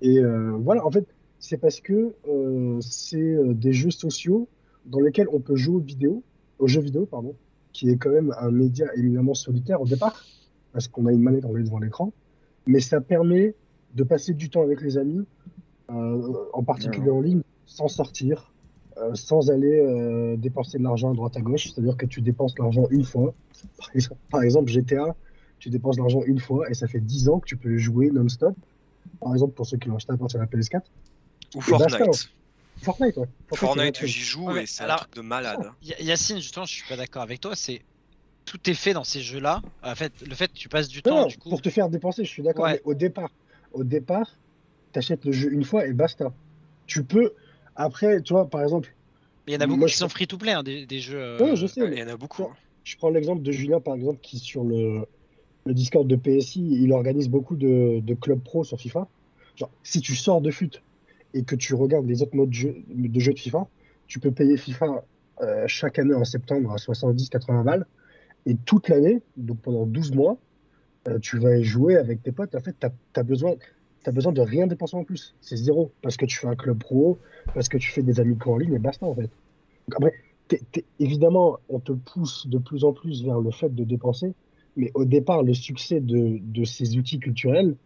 [0.00, 1.06] Et euh, voilà, en fait,
[1.38, 2.14] c'est parce que
[2.80, 4.48] c'est des jeux sociaux
[4.86, 6.22] dans lesquels on peut jouer aux vidéos,
[6.58, 7.34] aux jeux vidéo, pardon,
[7.72, 10.24] qui est quand même un média éminemment solitaire au départ,
[10.76, 12.12] parce qu'on a une manette, on est devant l'écran,
[12.66, 13.54] mais ça permet
[13.94, 15.24] de passer du temps avec les amis,
[15.90, 18.52] euh, en particulier en ligne, sans sortir,
[18.98, 22.58] euh, sans aller euh, dépenser de l'argent à droite à gauche, c'est-à-dire que tu dépenses
[22.58, 23.34] l'argent une fois.
[23.78, 25.16] Par exemple, par exemple, GTA,
[25.60, 28.54] tu dépenses l'argent une fois et ça fait 10 ans que tu peux jouer non-stop.
[29.22, 30.82] Par exemple, pour ceux qui l'ont acheté à partir de la PS4.
[31.54, 32.04] Ou Et basta.
[32.04, 32.30] Fortnite.
[32.82, 33.28] Fortnite, ouais.
[33.54, 35.70] Fortnite, j'y joue Ouais, mais et c'est un truc de malade.
[35.80, 37.56] Y- Yacine, justement, je suis pas d'accord avec toi.
[37.56, 37.80] C'est
[38.46, 39.62] tout est fait dans ces jeux-là.
[39.82, 41.50] En fait, le fait que tu passes du Non, temps, non, du coup.
[41.50, 42.64] pour te faire dépenser, je suis d'accord.
[42.64, 42.72] Ouais.
[42.74, 43.30] Mais au départ,
[43.72, 44.30] au départ,
[44.92, 46.32] t'achètes le jeu une fois et basta.
[46.86, 47.32] Tu peux,
[47.74, 48.94] après, tu vois, par exemple,
[49.48, 51.00] Il y en a beaucoup Moi, qui je- sont free to play, hein, des, des
[51.00, 51.20] jeux.
[51.20, 52.44] euh, Ouais, je sais, Il mais y en a beaucoup.
[52.44, 52.54] hein.
[52.84, 55.04] je prends l'exemple de Julien, par exemple, qui sur le,
[55.66, 59.08] le Discord de PSI, il organise beaucoup de, de clubs pro sur FIFA.
[59.56, 60.70] Genre, si tu sors de FUT
[61.34, 63.66] et que tu regardes les autres modes de jeu de, jeu de FIFA,
[64.06, 65.04] tu peux payer FIFA
[65.42, 67.86] euh, chaque année en septembre à 70-80 balles.
[68.46, 70.38] Et toute l'année, donc pendant 12 mois,
[71.08, 72.54] euh, tu vas jouer avec tes potes.
[72.54, 72.86] En fait, tu
[73.20, 73.54] as, besoin,
[74.06, 75.34] as besoin de rien dépenser en plus.
[75.40, 75.90] C'est zéro.
[76.00, 77.18] Parce que tu fais un club pro,
[77.54, 79.30] parce que tu fais des amis en ligne et basta en fait.
[79.94, 80.12] Après,
[81.00, 84.32] évidemment, on te pousse de plus en plus vers le fait de dépenser.
[84.76, 87.76] Mais au départ, le succès de, de ces outils culturels,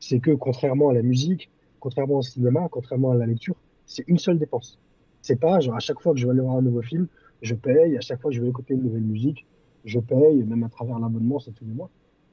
[0.00, 4.18] c'est que contrairement à la musique, contrairement au cinéma, contrairement à la lecture, c'est une
[4.18, 4.78] seule dépense.
[5.22, 7.08] C'est pas genre à chaque fois que je vais aller voir un nouveau film,
[7.42, 9.44] je paye, à chaque fois que je vais écouter une nouvelle musique,
[9.86, 11.88] je paye, même à travers l'abonnement, c'est tous les mois.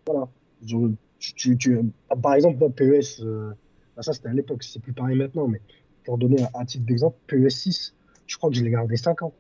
[0.06, 0.28] Voilà.
[1.20, 1.80] tu, tu,
[2.22, 3.52] par exemple, moi, PES, euh,
[3.96, 5.62] bah, ça c'était à l'époque, c'est plus pareil maintenant, mais
[6.04, 7.96] pour donner un, titre d'exemple, PES 6,
[8.28, 9.34] je crois que je l'ai gardé 5 ans.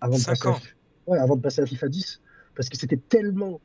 [0.00, 0.58] Avant de, passer À,
[1.06, 2.20] ouais, avant de passer à FIFA 10.
[2.54, 3.60] Parce que c'était tellement,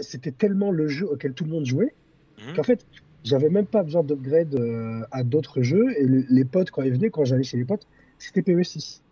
[0.00, 1.94] c'était tellement le jeu auquel tout le monde jouait,
[2.38, 2.54] mmh.
[2.54, 2.86] qu'en fait,
[3.24, 5.90] j'avais même pas besoin d'upgrade euh, à d'autres jeux.
[5.98, 7.86] Et les potes, quand ils venaient, quand j'allais chez les potes,
[8.18, 9.02] c'était PES 6.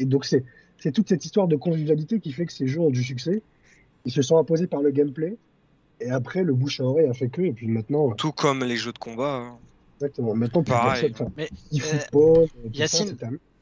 [0.00, 0.44] Et donc, c'est
[0.90, 3.42] toute cette histoire de convivialité qui fait que ces jeux ont du succès.
[4.04, 5.36] Ils se sont imposés par le gameplay.
[6.00, 7.42] Et après, le bouche à oreille a fait que.
[7.42, 8.10] Et puis maintenant.
[8.10, 9.36] Euh, tout comme les jeux de combat.
[9.36, 9.58] Hein.
[10.00, 10.34] Exactement.
[10.34, 11.12] Maintenant, Pareil.
[11.36, 13.16] Mais, euh, Yacine,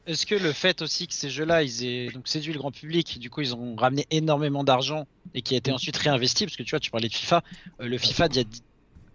[0.07, 3.19] est-ce que le fait aussi que ces jeux-là, ils aient donc séduit le grand public,
[3.19, 6.63] du coup ils ont ramené énormément d'argent et qui a été ensuite réinvesti, parce que
[6.63, 7.43] tu vois, tu parlais de FIFA,
[7.79, 8.47] le FIFA d'il y a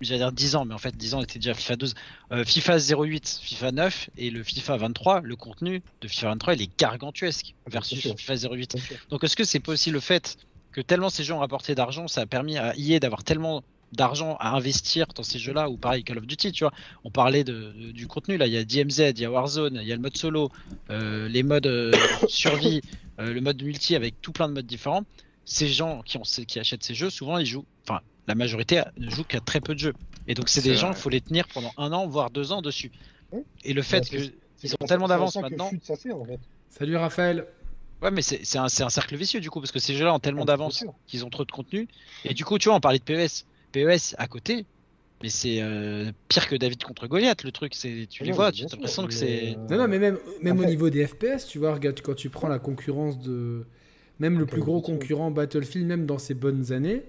[0.01, 1.95] j'allais dire 10 ans, mais en fait 10 ans était déjà FIFA 12.
[2.33, 6.63] Euh, FIFA 08, FIFA 9 et le FIFA 23, le contenu de FIFA 23 il
[6.63, 8.77] est gargantuesque versus FIFA 08.
[9.11, 10.37] Donc est-ce que c'est pas aussi le fait
[10.73, 14.37] que tellement ces jeux ont rapporté d'argent, ça a permis à EA d'avoir tellement d'argent
[14.41, 16.73] à investir dans ces jeux-là, ou pareil Call of Duty, tu vois,
[17.05, 19.89] on parlait de, du contenu, là il y a DMZ, il y a Warzone, il
[19.89, 20.51] y a le mode solo,
[20.91, 21.93] euh, les modes euh,
[22.29, 22.83] survie,
[23.19, 25.05] le mode multi avec tout plein de modes différents.
[25.47, 29.11] Ces gens qui, ont, qui achètent ces jeux, souvent ils jouent, enfin la majorité ne
[29.11, 29.95] joue qu'à très peu de jeux.
[30.29, 32.63] Et donc c'est des gens, il faut les tenir pendant un an, voire deux ans
[32.63, 32.91] dessus.
[33.65, 34.19] Et le fait bah,
[34.59, 35.71] qu'ils ont tellement d'avance maintenant.
[36.71, 37.47] Salut Raphaël.
[38.03, 40.47] Ouais, mais c'est un, cercle vicieux du coup, parce que ces jeux-là ont tellement ah,
[40.47, 41.89] d'avance qu'ils ont trop de contenu.
[42.25, 43.47] Et du coup, tu vois, on parlait de PES.
[43.73, 44.65] PES à côté,
[45.23, 47.75] mais c'est euh, pire que David contre Goliath, le truc.
[47.75, 49.57] C'est, tu ah les vois, tu as l'impression que c'est.
[49.57, 52.29] Euh, non, non, mais même, même au niveau des FPS, tu vois, regarde, quand tu
[52.29, 53.65] prends la concurrence de.
[54.19, 57.03] Même le plus gros concurrent Battlefield, même dans ses bonnes années,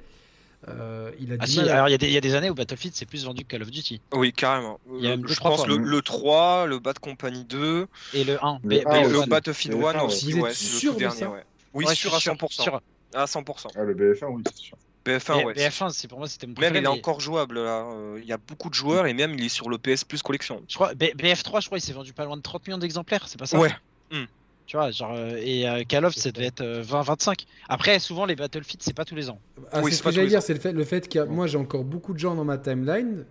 [0.68, 3.06] euh, il a ah si, alors il y, y, a des années où Battlefield c'est
[3.06, 4.02] plus vendu que Call of Duty.
[4.14, 4.80] Oui, carrément.
[4.98, 8.60] Il y a je pense le, le, 3, le Bad Company 2 et le 1.
[8.64, 8.78] Le,
[9.12, 11.44] le Battlefield 1 aussi, Vous ouais, êtes sûr le de ça ouais.
[11.74, 12.62] Oui, ouais, sûr à 100%.
[12.62, 12.82] Sûr.
[13.14, 13.68] À 100%.
[13.76, 14.78] Ah, le BF1, oui, c'est sûr.
[15.06, 15.54] BF1, ouais.
[15.54, 16.74] BF1, c'est pour moi c'était mon préféré.
[16.74, 17.86] Même il est encore jouable là.
[17.86, 20.22] Euh, il y a beaucoup de joueurs et même il est sur le PS Plus
[20.24, 20.64] collection.
[20.68, 23.40] Je crois BF3, je crois, il s'est vendu pas loin de 30 millions d'exemplaires, c'est
[23.40, 23.60] pas ça?
[23.60, 23.72] Ouais.
[24.12, 24.26] Hmm.
[24.68, 27.30] Tu vois, genre, euh, et euh, Call of, ça devait être 20-25.
[27.30, 27.34] Euh,
[27.70, 29.40] Après, souvent, les Battlefield, c'est pas tous les ans.
[29.72, 31.58] Ah, oui, c'est ce que j'allais dire, c'est le fait, le fait que moi, j'ai
[31.58, 33.26] encore beaucoup de gens dans ma timeline,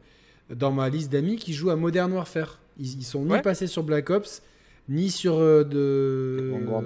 [0.48, 2.58] dans ma liste d'amis, qui jouent à Modern Warfare.
[2.78, 4.42] Ils, ils sont ni passés sur Black Ops,
[4.88, 6.52] ni sur de...
[6.52, 6.82] Vanguard.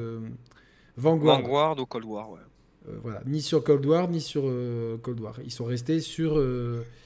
[0.96, 1.42] Vanguard.
[1.42, 2.40] Vanguard ou Cold War, ouais.
[3.04, 4.42] voilà, ni sur Cold War, ni sur
[5.02, 5.38] Cold War.
[5.44, 6.42] Ils sont restés sur.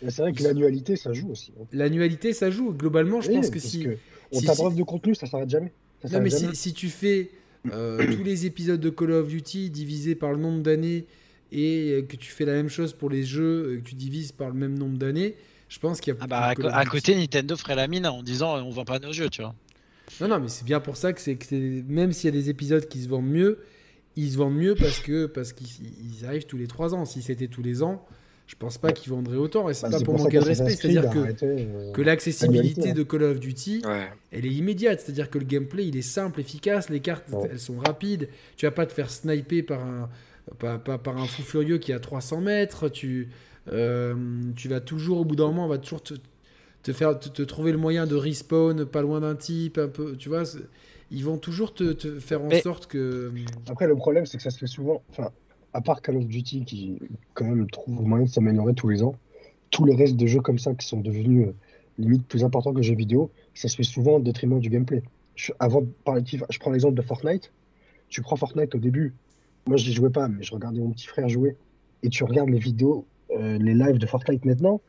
[0.01, 1.53] c'est vrai que l'annualité, ça joue aussi.
[1.61, 1.67] Hein.
[1.73, 2.73] L'annualité, ça joue.
[2.73, 3.85] Globalement, je pense que si.
[3.85, 3.99] Que
[4.33, 5.73] on si, de contenu, ça s'arrête jamais
[6.11, 7.31] non, mais si, tu fais
[7.73, 11.07] euh, tous les épisodes de Call of Duty divisés par le nombre d'années
[11.53, 14.55] et que tu fais la même chose pour les jeux, que tu divises par le
[14.55, 15.37] même nombre d'années,
[15.69, 16.21] je pense qu'il y a.
[16.21, 19.29] Ah bah, à, côté, Nintendo ferait la mine en disant on vend pas nos jeux,
[19.29, 19.55] tu vois.
[20.21, 22.87] Non, non, mais c'est bien pour ça que c'est même s'il y a des épisodes
[22.87, 23.61] qui se vendent mieux,
[24.17, 27.05] ils se vendent mieux parce que parce qu'ils arrivent tous les 3 ans.
[27.05, 28.07] Si c'était tous les ans,
[28.47, 29.69] je pense pas qu'ils vendraient autant.
[29.69, 30.71] Et c'est bah, pas pour manquer de respect.
[30.71, 33.83] C'est-à-dire que, euh, que l'accessibilité de Call of Duty,
[34.31, 35.01] elle est immédiate.
[35.01, 36.91] C'est-à-dire que le gameplay, il est simple, efficace.
[36.91, 38.29] Les cartes, elles sont rapides.
[38.57, 40.09] Tu vas pas te faire sniper par un,
[40.59, 42.89] par, par, un fou furieux qui a 300 mètres.
[42.89, 43.29] Tu,
[43.73, 44.15] euh,
[44.57, 46.15] tu vas toujours, au bout d'un moment, on va toujours te,
[46.83, 49.79] te faire te, trouver le moyen de respawn pas loin d'un type.
[49.79, 50.43] Un peu, tu vois,
[51.11, 53.33] ils vont toujours te, te faire en sorte que.
[53.69, 55.03] Après, le problème, c'est que ça se fait souvent.
[55.09, 55.31] Enfin,
[55.75, 56.99] à part Call of Duty qui
[57.35, 59.17] quand même trouve moyen de s'améliorer tous les ans,
[59.71, 61.55] tous les restes de jeux comme ça qui sont devenus euh,
[61.99, 65.03] limite plus importants que jeux vidéo, ça se fait souvent au détriment du gameplay.
[65.35, 67.53] Je, avant de parler je prends l'exemple de Fortnite.
[68.09, 69.15] Tu prends Fortnite au début,
[69.67, 71.57] moi je n'y jouais pas, mais je regardais mon petit frère jouer,
[72.05, 74.81] et tu regardes les vidéos, euh, les lives de Fortnite maintenant,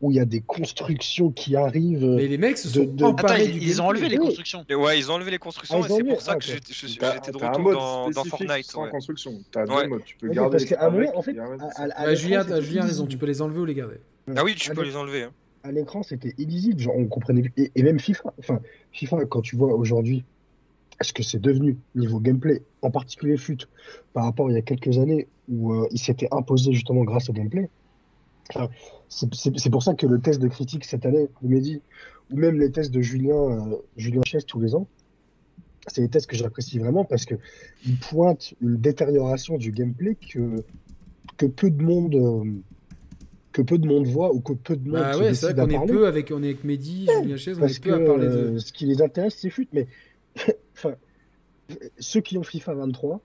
[0.00, 2.14] où il y a des constructions qui arrivent.
[2.16, 4.64] Mais les mecs se sont de, emparés Attends, ils, ont enlevé les constructions.
[4.70, 7.36] ouais, ils ont enlevé les constructions ah, et c'est pour ça que ah, j'étais de
[7.36, 8.64] retour dans, dans, Fortnite.
[8.64, 9.34] Sans construction.
[9.50, 10.04] T'as deux modes.
[10.04, 10.52] Tu peux ouais, garder.
[10.52, 13.06] Parce qu'à un moment, en fait, à, Julien, a raison.
[13.06, 13.96] Tu peux les enlever ou les garder.
[14.36, 15.24] Ah oui, tu peux les enlever.
[15.24, 15.32] Hein.
[15.62, 16.80] À l'écran, c'était illisible.
[16.80, 17.52] Genre, on comprenait.
[17.58, 18.32] Et, et même FIFA.
[18.38, 18.60] Enfin,
[18.92, 20.24] FIFA, quand tu vois aujourd'hui
[21.02, 23.58] ce que c'est devenu niveau gameplay, en particulier FUT,
[24.12, 27.28] par rapport à il y a quelques années où euh, il s'était imposé justement grâce
[27.28, 27.68] au gameplay
[29.08, 31.82] C'est pour ça que le test de critique cette année de Mehdi,
[32.30, 34.86] ou même les tests de Julien, euh, Julien Chess tous les ans,
[35.86, 37.34] c'est des tests que j'apprécie vraiment parce que
[37.86, 40.56] ils pointent une détérioration du gameplay que,
[41.36, 42.44] que peu de monde euh,
[43.52, 45.84] que peu de monde voit ou que peu de monde se ouais, c'est vrai qu'on
[45.84, 48.06] est peu avec, on est avec Mehdi, Julien Chaise, on Parce est que peu à
[48.06, 48.32] parler de.
[48.32, 49.68] euh, ce qui les intéresse, c'est FUT.
[49.72, 49.86] Mais
[50.76, 50.94] enfin,
[51.98, 53.20] ceux qui ont FIFA 23,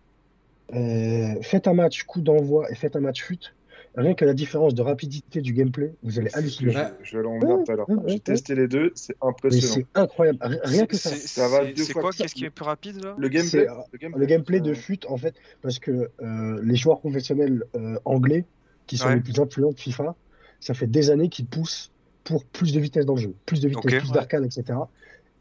[0.74, 3.54] euh, faites un match coup d'envoi et faites un match FUT.
[3.98, 6.74] Rien que la différence de rapidité du gameplay, vous allez halluciner.
[6.74, 6.80] Je,
[7.12, 7.88] je vais en venir tout à l'heure.
[8.08, 9.74] J'ai testé les deux, c'est impressionnant.
[9.94, 10.40] c'est incroyable.
[10.42, 11.10] Ri- Rien que ça.
[11.12, 13.30] C'est- Ça va c'est- deux C'est fois quoi Qu'est-ce qui est plus rapide là Le
[13.30, 17.64] gameplay, le gameplay, Le gameplay de FUT, en fait, parce que euh, les joueurs professionnels
[17.76, 18.46] euh, anglais,
[18.88, 19.16] qui sont Ouais.
[19.16, 20.14] les plus influents de FIFA,
[20.60, 21.92] ça fait des années qu'ils poussent
[22.26, 24.14] pour plus de vitesse dans le jeu, plus de vitesse, plus Ouais.
[24.14, 24.78] d'arcade, etc.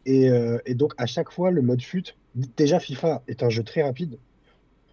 [0.07, 2.05] Et, euh, et donc, à chaque fois, le mode FUT,
[2.57, 4.18] déjà FIFA est un jeu très rapide,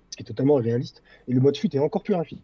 [0.09, 2.39] ce qui est totalement réaliste, et le mode FUT est encore plus rapide.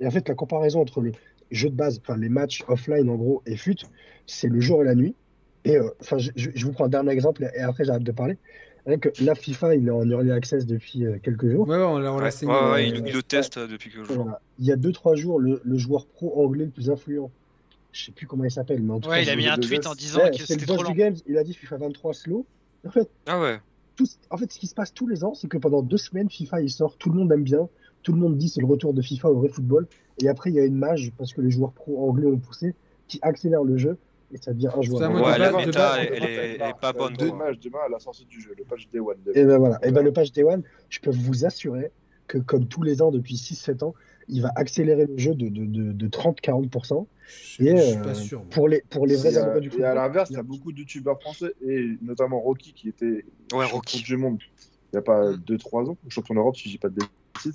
[0.00, 1.12] Et en fait, la comparaison entre le
[1.50, 3.76] jeu de base, enfin les matchs offline en gros, et FUT,
[4.26, 5.16] c'est le jour et la nuit.
[5.64, 8.12] Et euh, enfin, je, je- je vous prends un dernier exemple, et après j'arrête de
[8.12, 8.38] parler.
[9.00, 11.66] Que là, FIFA, il est en early access depuis euh, quelques jours.
[11.66, 12.52] Ouais, on l'a on l'a Ouais, saigné.
[12.54, 14.24] ouais, ouais, euh, il, il le teste depuis quelques jours.
[14.24, 14.40] Voilà.
[14.58, 17.32] Il y a 2-3 jours, le, le joueur pro anglais le plus influent,
[17.92, 19.56] je sais plus comment il s'appelle, mais en tout Ouais, cas, il a mis un
[19.56, 20.90] tweet en disant Ouais, que c'est c'était le trop boss lent.
[20.92, 22.46] du game, il a dit FIFA 23 slow.
[22.86, 23.60] En fait, Ah ouais.
[23.96, 26.30] tout, en fait, ce qui se passe tous les ans, c'est que pendant deux semaines,
[26.30, 27.68] FIFA il sort, tout le monde aime bien,
[28.06, 29.88] tout le monde dit c'est le retour de FIFA au vrai football,
[30.22, 32.76] et après il y a une mage, parce que les joueurs pro anglais ont poussé,
[33.08, 33.98] qui accélère le jeu,
[34.32, 35.14] et ça devient un injouable.
[35.14, 37.16] mode Ouais, la méta, elle, elle est, elle est pas bonne.
[37.36, 39.16] Matchs demain à la sortie du jeu, le patch Day One.
[39.34, 41.90] Et ben voilà, et ben le patch Day One, je peux vous assurer
[42.28, 43.94] que comme tous les ans depuis 6-7 ans,
[44.28, 47.06] il va accélérer le jeu de, de, de, de 30-40%.
[47.58, 48.42] Je Et je suis euh, pas sûr.
[48.50, 49.86] pour les, pour les vrais Et, du et football.
[49.86, 53.64] à l'inverse, il y a beaucoup de youtubeurs français, et notamment Rocky qui était Ouais,
[53.64, 54.02] champion Rocky.
[54.04, 54.38] du monde
[54.92, 55.42] il n'y a pas Mm.
[55.48, 57.10] 2-3 ans, champion d'Europe si je dis pas de bêtises.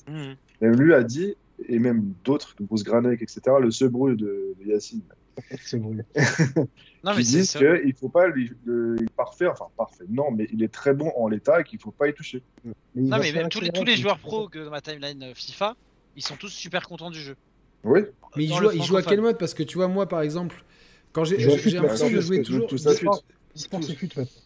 [0.07, 0.35] Mhm.
[0.61, 1.35] Même lui a dit,
[1.67, 5.01] et même d'autres, Bruce Granek, etc., le sebrul de, de Yacine.
[7.03, 10.29] Non, mais disent qu'il ne faut pas lui, le, il est parfait, enfin parfait, non,
[10.29, 12.43] mais il est très bon en l'état et qu'il ne faut pas y toucher.
[12.63, 15.75] Mais Non, mais même tous les, tous joueurs pro que dans ma timeline euh, FIFA,
[16.15, 17.35] ils sont tous super contents du jeu.
[17.83, 18.01] Oui,
[18.35, 19.39] Mais il Dans joue, le il joue à quel mode?
[19.39, 20.63] Parce que tu vois, moi par exemple,
[21.11, 22.67] quand j'ai l'impression de jouer toujours.
[22.67, 22.93] tout ça,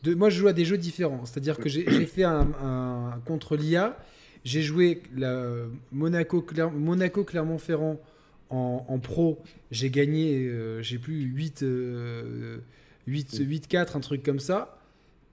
[0.03, 1.25] de- moi, je joue à des jeux différents.
[1.25, 3.97] C'est-à-dire que j'ai j'ai fait un, un- contre l'IA.
[4.45, 5.43] J'ai joué la
[5.91, 7.99] Monaco, Cler- Monaco Clermont-Ferrand
[8.49, 9.39] en, en pro.
[9.71, 12.57] J'ai gagné, euh, j'ai plus 8, euh,
[13.07, 14.79] 8, 8-4, un truc comme ça.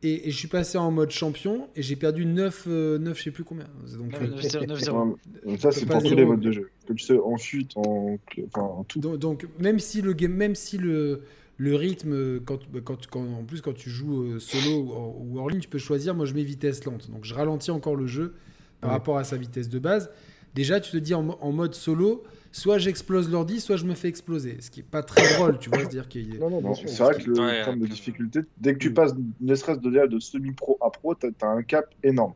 [0.05, 3.23] Et, et je suis passé en mode champion et j'ai perdu 9, euh, 9 je
[3.23, 3.66] sais plus combien.
[3.97, 5.15] Donc, euh, 9-0.
[5.44, 6.70] Ouais, ça c'est pour tous les modes de jeu.
[6.89, 8.18] Comme tu sais, en chute, en,
[8.49, 8.99] enfin, en tout.
[8.99, 11.20] Donc, donc, même si le game, même si le,
[11.58, 15.16] le rythme, quand, bah, quand, quand- en plus quand tu joues euh, solo ou, en-
[15.20, 16.15] ou hors ligne, tu peux choisir.
[16.16, 18.34] Moi, je mets vitesse lente, donc je ralentis encore le jeu
[18.83, 18.97] par Ouais.
[18.97, 20.11] rapport à sa vitesse de base.
[20.55, 24.09] Déjà, tu te dis en, en mode solo, soit j'explose l'ordi, soit je me fais
[24.09, 26.61] exploser, ce qui est pas très drôle, tu vois, c'est-à-dire qu'il y a- Non, non,
[26.61, 29.78] Non, c'est vrai que le Ouais, terme de difficulté, dès que tu passes ne serait-ce
[29.81, 32.35] de, déjà de semi-pro à pro, t'as as un cap énorme.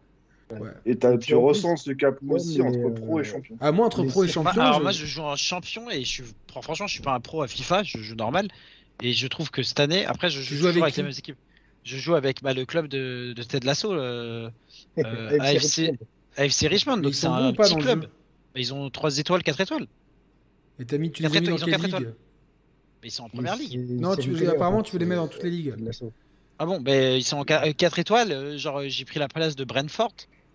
[0.52, 0.70] Ouais.
[0.86, 3.56] Et tu ressens ce cap aussi entre pro euh, et champion.
[3.60, 6.08] Ah, moi entre pro et champion, alors je- moi je joue en champion et je
[6.08, 6.22] suis
[6.62, 8.46] franchement je suis pas un pro à FIFA, je joue normal
[9.02, 11.00] et je trouve que cette année après je Tu joue, avec avec, qui?
[11.00, 11.36] les mêmes équipes.
[11.82, 14.48] Je joue avec bah, le club de, de Ted Lasso, euh,
[15.04, 15.90] euh, AFC
[16.36, 18.02] AFC, Richmond, donc c'est un petit club.
[18.02, 18.08] jeu
[18.54, 19.86] Bah, ils ont 3 étoiles, 4 étoiles.
[20.78, 22.14] et t'as mis, tu les as mis dans quelle quatre ligue étoiles.
[23.02, 23.78] Mais ils sont en première ligue.
[24.00, 25.74] Non, tu- apparemment, tu veux les mettre dans toutes les ligues.
[26.58, 28.32] Ah bon, ben ils sont en 4 étoiles.
[28.32, 30.12] euh, Genre, euh, j'ai pris la place de Brentford.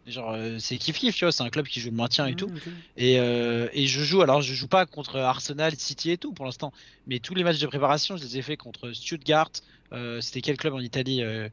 [0.07, 1.31] Genre, euh, c'est kiff kiff, tu vois.
[1.31, 2.47] C'est un club qui joue le maintien et tout.
[2.47, 2.67] Mmh, ok.
[2.97, 6.45] Et, euh, et je joue, alors je joue pas contre Arsenal, City et tout pour
[6.45, 6.71] l'instant.
[7.05, 9.51] Mais tous les matchs de préparation, je les ai fait contre Stuttgart.
[9.93, 11.49] euh, C'était quel club en Italie euh,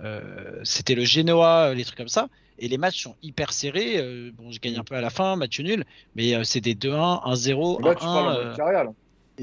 [0.00, 2.28] euh, C'était le Genoa, euh, les trucs comme ça.
[2.58, 3.98] Et les matchs sont hyper serrés.
[3.98, 5.84] euh, bon, je gagne un peu à la fin, match nul.
[6.14, 8.46] Mais euh, c'est des 2-1, 1-0, Là, tu parles en 1-1.
[8.48, 8.84] mode carrière.
[8.84, 8.92] là.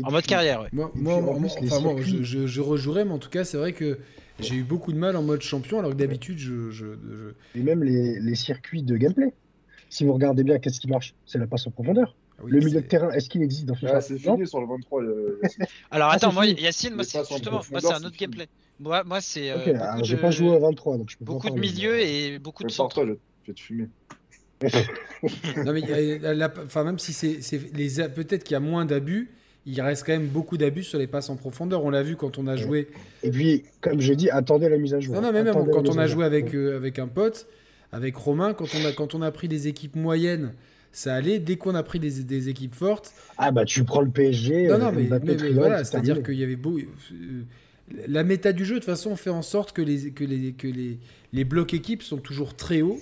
[0.03, 0.69] en mode carrière, ouais.
[0.73, 3.11] Moi, Et moi, puis, en moi, plus, les enfin, moi, je, je, je rejouerai, mais
[3.11, 3.99] en tout cas, c'est vrai que
[4.39, 7.63] j'ai eu beaucoup de mal en mode champion, alors que d'habitude, je, je, je- Et
[7.63, 9.33] même les, les circuits de gameplay.
[9.89, 12.15] Si vous regardez bien, qu'est-ce qui marche C'est la passe en profondeur.
[12.39, 14.59] ah oui, le milieu de terrain, est-ce qu'il existe dans FIFA Ah, c'est fini sur
[14.59, 15.03] le 23.
[15.03, 15.65] euh, Yacine.
[15.91, 16.47] Alors Ah, attends, moi.
[16.47, 18.47] Yacine, moi, justement, moi, c'est un autre fini.
[18.79, 19.65] Moi, moi c'est euh, Ok,
[19.99, 22.63] de, j'ai pas joué à 23, donc je peux pas beaucoup de milieux et beaucoup
[22.63, 23.05] de centres.
[23.05, 23.89] je je vais te fumer.
[25.65, 28.85] Non, mais la- enfin, même si c'est c'est les a- peut-être qu'il y a moins
[28.85, 29.29] d'abus,
[29.65, 31.83] il reste quand même beaucoup d'abus sur les passes en profondeur.
[31.83, 32.87] On l'a vu quand on a joué.
[33.23, 35.15] Et puis, comme je dis, attendez la mise à jour.
[35.15, 37.47] Non, non, mais même Attendez quand on a joué avec, euh, avec un pote,
[37.91, 40.53] avec Romain, quand on a, quand on a pris des équipes moyennes,
[40.91, 41.39] ça allait.
[41.39, 44.73] Dès qu'on a pris des, des équipes fortes, Ah bah tu prends le PSG, Non,
[44.75, 46.77] euh, non, mais, mais- voilà, c'est c'est-à-dire qu'il y avait beau.
[46.79, 47.43] euh,
[48.07, 50.67] La méta du jeu, de toute façon, fait en sorte que les, que les, que
[50.67, 50.99] les,
[51.31, 52.99] les blocs équipes sont toujours très hauts.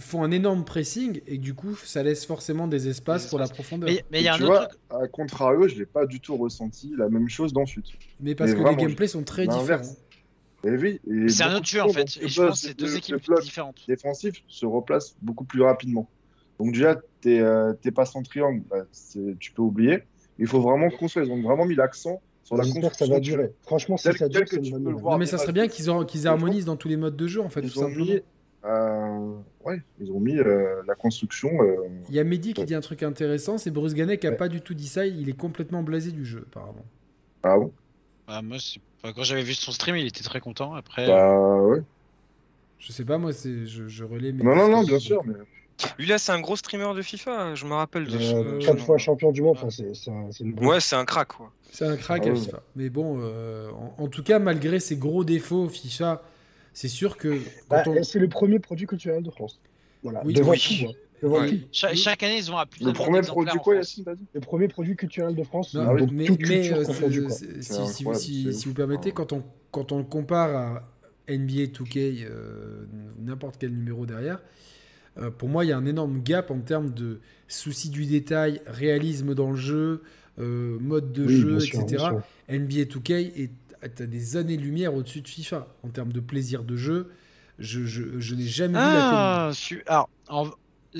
[0.00, 3.88] font un énorme pressing et du coup, ça laisse forcément des espaces pour la profondeur.
[3.88, 4.80] Mais mais y a un tu autre vois, truc.
[4.90, 7.82] à contrario, je n'ai pas du tout ressenti la même chose dans Fut.
[8.20, 9.94] Mais parce mais que vraiment, les gameplays sont très différents.
[10.64, 12.16] Et oui, et C'est un autre jeu en fait.
[12.20, 13.84] Et je pense bloc- que c'est deux le- équipes différentes.
[13.86, 16.08] défensif se replace beaucoup plus rapidement.
[16.58, 18.86] Donc déjà, tes, euh, passes en triangle, bah,
[19.38, 20.00] tu peux oublier.
[20.40, 21.26] Il faut vraiment construire.
[21.26, 23.52] Ils ont vraiment mis l'accent sur la J'espère que ça va durer.
[23.62, 26.04] Franchement, si ça dure, que c'est une bonne Non, mais ça serait bien qu'ils en-
[26.04, 28.04] qu'ils harmonisent dans tous les modes de jeu, en fait, tout Ils ont simplement.
[28.04, 28.20] mis,
[28.66, 31.50] euh, ouais, ils ont mis euh, la construction.
[31.62, 31.76] euh,
[32.08, 34.36] Il y a Mehdi qui dit un truc intéressant, c'est Bruce Gannet qui a Ouais.
[34.36, 36.84] pas du tout dit ça, il est complètement blasé du jeu, apparemment.
[37.42, 37.72] Ah bon?
[38.26, 38.56] Bah, moi,
[39.02, 40.74] enfin, quand j'avais vu son stream, il était très content.
[40.74, 41.82] Après, Bah ouais.
[42.78, 44.42] Je sais pas, moi, c'est je, je relais mes.
[44.42, 45.22] Non, non, non, bien sûr.
[45.24, 45.34] Mais...
[45.98, 47.54] Lui là, c'est un gros streamer de FIFA.
[47.54, 48.66] Je me rappelle de Euh, ce.
[48.66, 51.28] Quatre fois champion du monde, enfin, c'est c'est un- c'est une Ouais, c'est un crack
[51.28, 51.52] quoi.
[51.72, 52.34] C'est un crack Ah à.
[52.34, 52.62] FIFA.
[52.76, 56.22] Mais bon, euh, en, en tout cas, malgré ses gros défauts, FIFA,
[56.72, 57.38] c'est sûr que
[57.68, 58.02] Bah, on...
[58.02, 59.60] C'est le premier produit culturel de France.
[60.02, 60.22] Voilà.
[60.24, 60.58] Oui, devant oui.
[60.60, 60.88] tout.
[60.88, 60.92] hein.
[61.22, 61.50] Devant Ouais.
[61.50, 61.58] tout.
[61.72, 63.74] cha- chaque année, ils ont à plus Le premier produit quoi.
[63.76, 66.00] Yacine, Le premier produit culturel de France, Non, oui.
[66.02, 66.30] donc mais,
[66.72, 66.84] euh,
[68.52, 69.14] si, vous permettez, Ah.
[69.16, 70.82] quand on, quand on le compare à
[71.28, 72.86] NBA 2K, euh,
[73.18, 74.40] n'importe quel numéro derrière,
[75.18, 78.60] euh, pour moi, il y a un énorme gap en termes de souci du détail,
[78.66, 80.02] réalisme dans le jeu,
[80.38, 82.24] euh, mode de Oui, jeu, sûr, etc.
[82.48, 83.52] NBA 2K est
[83.82, 87.10] à des années-lumière au-dessus de FIFA en termes de plaisir de jeu.
[87.58, 90.50] Je, je, je n'ai jamais vu la Ah, su- alors, en-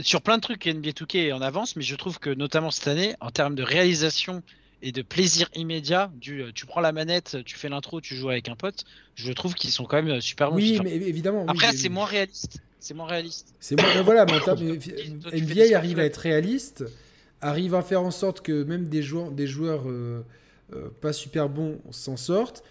[0.02, 2.88] sur plein de trucs, NBA 2K est en avance, mais je trouve que notamment cette
[2.88, 4.42] année, en termes de réalisation
[4.82, 8.48] et de plaisir immédiat, du, tu prends la manette, tu fais l'intro, tu joues avec
[8.48, 8.84] un pote,
[9.14, 10.56] je trouve qu'ils sont quand même euh, super bons.
[10.56, 11.44] Oui, mais évidemment.
[11.44, 12.58] oui, Après, mais- c'est moins réaliste.
[12.84, 13.54] C'est moins réaliste.
[13.60, 14.56] C'est moi, voilà, mais en
[15.32, 16.84] NBA arrive à être réaliste,
[17.40, 20.22] arrive à faire en sorte que même des joueurs, des joueurs euh,
[20.74, 22.62] euh, pas super bons s'en sortent,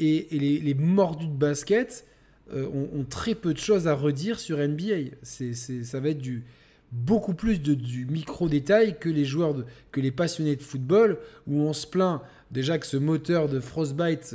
[0.00, 2.04] et, et les, les mordus de basket
[2.52, 5.12] euh, ont, ont très peu de choses à redire sur NBA.
[5.22, 6.42] C'est, ça va être du
[6.90, 11.18] beaucoup plus de, du micro détail que les joueurs, de- que les passionnés de football,
[11.46, 14.34] où on se plaint déjà que ce moteur de Frostbite,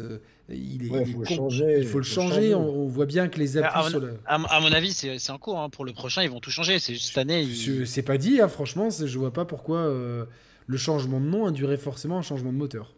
[0.49, 2.53] il est, Ouais, il est faut le changer, il faut le changer.
[2.53, 5.17] On, on voit bien que les appuis Ah, sur le À, à mon avis, c'est
[5.19, 5.59] c'est en cours.
[5.59, 5.69] hein.
[5.69, 6.77] Pour le prochain, ils vont tout changer.
[6.80, 7.41] C'est juste cette année.
[7.41, 10.25] ils- C'est pas dit, hein, franchement, c'est- je vois pas pourquoi euh,
[10.67, 12.93] le changement de nom induirait forcément un changement de moteur.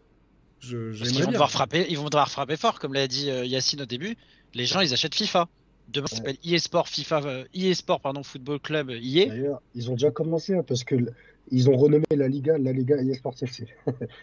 [0.60, 1.32] Je- Parce qu'ils J'aimerais vont bien.
[1.34, 4.18] devoir frapper, ils vont devoir frapper fort, comme l'a dit euh, Yacine au début.
[4.54, 5.48] Les gens, ils achètent FIFA.
[5.90, 9.28] Demain, ça s'appelle eSport FIFA, euh, eSport pardon, Football Club euh, EA.
[9.28, 11.14] D'ailleurs, ils ont déjà commencé hein, parce que l-
[11.50, 13.68] ils ont renommé la Liga, la Liga eSports FC.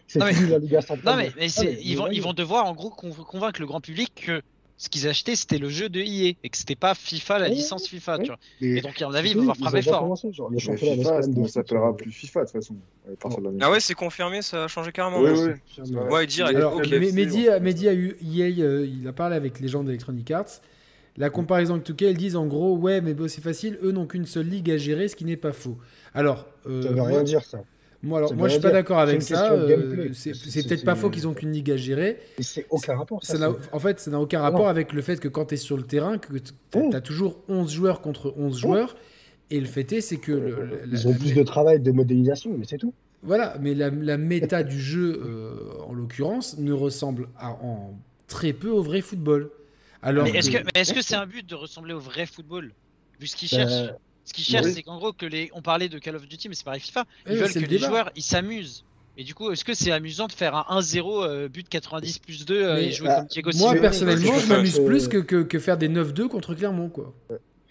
[0.07, 1.17] c'est Non, mais- la Liga centrale.
[1.17, 3.61] Non mais, mais c'est- Ah, mais- ils vont, ils vont devoir en gros conv- convaincre
[3.61, 4.43] le grand public que
[4.77, 7.87] ce qu'ils achetaient c'était le jeu de EA et que c'était pas FIFA la licence
[7.89, 8.17] FIFA.
[8.19, 8.23] ouais.
[8.25, 8.39] Tu vois.
[8.61, 10.01] mais- Et donc à mon avis, ils Oui, vont devoir frapper fort.
[10.01, 12.77] commencé, genre, le FIFA, ça s'appellera euh, plus FIFA de toute façon.
[13.63, 15.21] Ah ouais, c'est confirmé, ça a changé carrément.
[15.21, 15.55] Oui, ouais.
[16.11, 16.27] oui.
[16.27, 16.59] Direct.
[17.61, 20.61] Mehdi, a eu EA, euh, il a parlé avec les gens d'Electronic Arts.
[21.17, 24.07] La comparaison avec 2K, ils disent en gros, ouais, mais bon, c'est facile, eux n'ont
[24.07, 25.79] qu'une seule ligue à gérer, ce qui n'est pas faux.
[26.13, 27.63] Alors, euh, Ça veut moi, rien dire ça.
[28.03, 29.53] moi, alors, ça moi je suis pas d'accord avec ça.
[29.53, 30.33] euh, c'est
[30.67, 32.19] peut-être pas faux qu'ils ont qu'une ligue à gérer.
[32.39, 33.23] Et c'est aucun rapport.
[33.25, 33.37] Ça,
[33.73, 34.67] en fait, ça n'a aucun Ah rapport non.
[34.67, 36.91] avec le fait que quand tu es sur le terrain, que tu Oh.
[36.93, 38.97] as toujours 11 joueurs contre 11 joueurs.
[39.51, 40.33] Et le fait est, c'est que.
[40.33, 42.93] le- le- Ils la- ont la- plus de travail de modélisation, mais c'est tout.
[43.23, 45.55] Voilà, mais la, la méta du jeu, euh,
[45.87, 47.95] en l'occurrence, ne ressemble à, en
[48.27, 49.51] très peu au vrai football.
[50.05, 52.73] Alors Mais est-ce que, c'est un but de ressembler au vrai football
[53.19, 53.91] Vu ce qu'ils Euh, cherchent?
[54.25, 54.73] Ce qu'ils cherchent, oui.
[54.75, 55.51] c'est qu'en gros, que les...
[55.55, 57.05] on parlait de Call of Duty, mais c'est pareil FIFA.
[57.27, 58.85] Ils Oui, veulent que le les joueurs ils s'amusent.
[59.17, 62.45] Et du coup, est-ce que c'est amusant de faire un 1-0 euh, but 90 plus
[62.45, 65.43] 2 euh, et jouer bah, comme Diego Moi, personnellement, je m'amuse que- plus que, que,
[65.43, 67.15] que faire des 9-2 contre Clermont, quoi.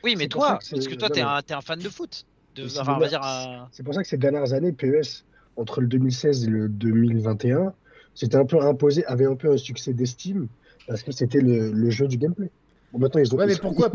[0.03, 2.25] Oui, mais toi, que parce que toi, t'es un, t'es un fan de foot.
[2.55, 2.63] De...
[2.63, 3.09] Mais c'est Enfin, on va dommage.
[3.09, 3.67] dire un.
[3.71, 5.25] C'est pour ça que ces dernières années, PES,
[5.57, 7.73] entre le 2016 et le 2021,
[8.15, 10.47] c'était un peu imposé, avait un peu un succès d'estime,
[10.87, 12.49] parce que c'était le, le jeu du gameplay.
[12.91, 13.89] Bon, maintenant, ils ont, Ouais, mais ils- pourquoi,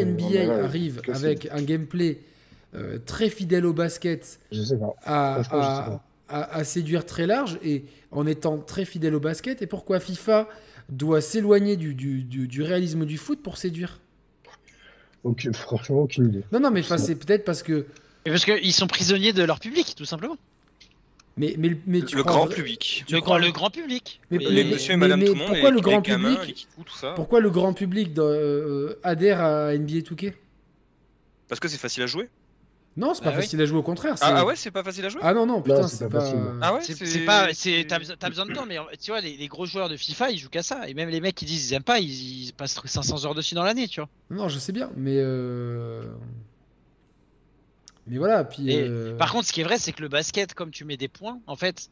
[0.00, 1.24] NBA, ça, arrive cassé.
[1.26, 2.20] avec un gameplay
[2.74, 4.94] euh, très fidèle au basket Je sais pas.
[5.04, 6.04] à, Franchement, je sais à, pas.
[6.28, 10.48] à- à séduire très large et en étant très fidèle au basket et pourquoi FIFA
[10.90, 14.00] doit s'éloigner du, du, du- du réalisme du foot pour séduire?
[15.24, 16.44] Aucune- franchement, aucune idée.
[16.52, 17.86] Non, non, mais c'est peut-être parce que.
[18.24, 20.36] Mais parce qu'ils sont prisonniers de leur public, tout simplement.
[21.38, 23.04] Mais, mais, mais tu Le crois grand public.
[23.06, 24.20] tu Le, crois- grand, le grand public.
[24.30, 27.12] Mais- monsieur et madame mais tout le monde, pourquoi le grand gamins, public- tout ça.
[27.14, 30.32] Pourquoi le grand public euh, adhère à NBA 2K
[31.48, 32.28] Parce que c'est facile à jouer.
[32.96, 33.42] Non, c'est pas Bah oui.
[33.44, 34.16] facile à jouer au contraire.
[34.20, 35.20] Ah, ah ouais, c'est pas facile à jouer?
[35.22, 36.24] Ah non, non, putain, c'est c'est pas.
[36.60, 39.66] Ah ouais, C'est pas, c'est, t'as, besoin- de temps, mais tu vois, les, les gros
[39.66, 40.88] joueurs de FIFA, ils jouent qu'à ça.
[40.88, 43.54] Et même les mecs qui disent ils aiment pas, ils, ils passent 500 heures dessus
[43.54, 44.08] dans l'année, tu vois.
[44.30, 45.14] Non, je sais bien, mais.
[45.16, 46.02] euh,
[48.08, 48.70] Mais voilà, puis.
[48.70, 50.96] Et euh, Par contre, ce qui est vrai, c'est que le basket, comme tu mets
[50.96, 51.88] des points, en fait,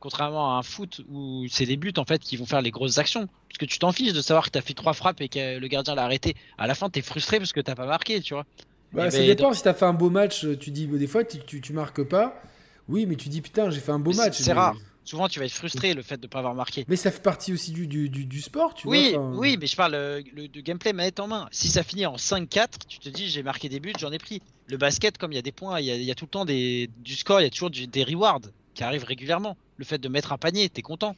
[0.00, 2.96] Contrairement à un foot où c'est les buts en fait qui vont faire les grosses
[2.96, 3.26] actions.
[3.48, 5.68] Parce que tu t'en fiches de savoir que t'as fait trois frappes et que le
[5.68, 6.36] gardien l'a arrêté.
[6.56, 8.46] À la fin, t'es frustré parce que t'as pas marqué, tu vois.
[8.94, 11.06] Bah, Et ça ben, dépend, donc- si t'as fait un beau match, tu dis, des
[11.06, 12.40] fois, tu, tu, tu marques pas.
[12.88, 14.38] Oui, mais tu dis, putain, j'ai fait un beau match.
[14.38, 14.76] c'est mais- rare.
[15.04, 16.84] Souvent, tu vas être frustré le fait de pas avoir marqué.
[16.88, 19.20] Mais ça fait partie aussi du, du, du, du sport, tu oui, vois.
[19.22, 21.48] enfin- oui, mais je parle euh, le, de gameplay manette en main.
[21.50, 24.40] Si ça finit en 5-4, tu te dis j'ai marqué des buts, j'en ai pris.
[24.70, 26.26] Le basket, comme il y a des points, il y a, il y a tout
[26.26, 28.40] le temps des, du score, il y a toujours du- des rewards
[28.74, 29.56] qui arrivent régulièrement.
[29.76, 31.16] Le fait de mettre un panier, t'es content.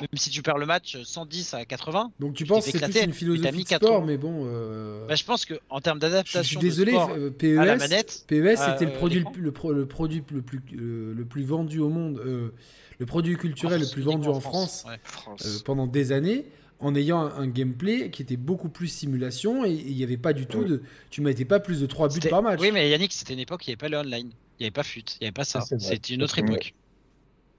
[0.00, 3.04] Même si tu perds le match 110 à 80, Donc tu penses que c'est plus
[3.04, 4.42] une philosophie mis de 4 sport, mais bon.
[4.46, 7.30] euh, bah, je pense que en termes je, je d'adaptation suis de sport euh, à
[7.30, 10.42] PES, la manette, PES à, c'était le euh, produit, le, le pro- le produit le
[10.42, 12.52] plus, euh, le plus vendu au monde, euh,
[12.98, 14.98] le produit culturel le plus vendu en France, ouais.
[15.04, 15.42] France.
[15.46, 16.44] euh, pendant des années,
[16.80, 20.32] en ayant un, un gameplay qui était beaucoup plus simulation et il n'y avait pas
[20.32, 20.82] du tout de.
[21.10, 22.60] Tu mettais pas plus de 3 buts par match.
[22.60, 24.30] Oui, mais Yannick, c'était une époque où il n'y avait pas le online.
[24.58, 25.60] Il n'y avait pas FUT, il n'y avait pas ça.
[25.60, 25.78] Ça.
[25.78, 26.74] C'était une autre époque.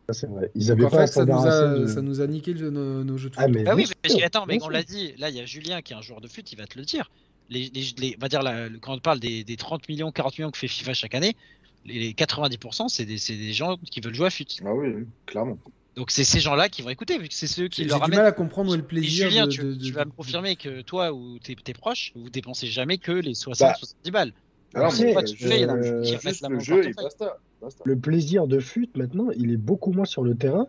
[0.07, 0.51] Ça, c'est vrai.
[0.53, 3.03] Ils avaient en pas fait, ça nous, a, de- ça nous a niqué le- nos,
[3.03, 3.43] nos jeux de foot.
[3.43, 5.81] Ah, mais Bah oui, sûr, attends, mais on l'a dit, là il y a Julien
[5.81, 7.09] qui est un joueur de foot, il va te le dire.
[7.49, 10.37] Les, les, les- on va dire la- quand on parle des, des 30 millions, 40
[10.37, 11.35] millions que fait FIFA chaque année,
[11.85, 14.45] les, les 90% c'est des, des gens qui veulent jouer à FUT.
[14.63, 15.57] Ah oui, clairement.
[15.95, 18.01] Donc c'est ces gens-là qui vont écouter, vu que c'est ceux qui J'ai leur du
[18.03, 18.19] ramènent.
[18.19, 20.05] mal à comprendre où est le Et plaisir Julien, de, tu, de- tu de- vas
[20.05, 24.33] me confirmer que toi ou tes, tes proches, vous dépensez jamais que les 60-70 balles.
[24.73, 26.59] Alors, mais, Toi, tu fais, il y en a euh, qui la main le au
[26.59, 27.37] jeu et basta.
[27.61, 27.83] basta.
[27.85, 30.67] Le plaisir de fut maintenant, il est beaucoup moins sur le terrain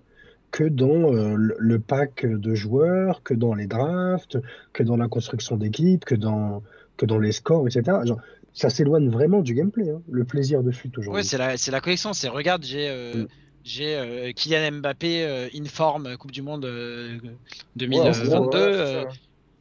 [0.53, 4.39] que dans euh, le, pack de joueurs, que dans les drafts,
[4.73, 6.63] que dans la construction d'équipe, que dans,
[6.97, 7.99] que dans les scores, etc.
[8.05, 8.21] Genre,
[8.53, 11.17] ça s'éloigne vraiment du gameplay, hein, le plaisir de fut aujourd'hui.
[11.23, 12.13] Ouais, c'est la, c'est la collection.
[12.13, 13.27] C'est regarde, j'ai euh, Mm.
[13.67, 17.31] J'ai euh, Kylian Mbappé euh, in forme Coupe du Monde euh, Ouais,
[17.77, 18.13] 2022.
[18.13, 19.17] c'est ça, ouais, c'est euh, ça.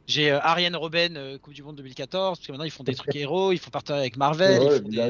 [0.06, 2.94] J'ai euh, Ariane Robben euh, Coupe du Monde 2014 parce que maintenant ils font des
[2.94, 5.06] trucs héros, ils font partenariat avec Marvel, Ouais, Il des- n'y a,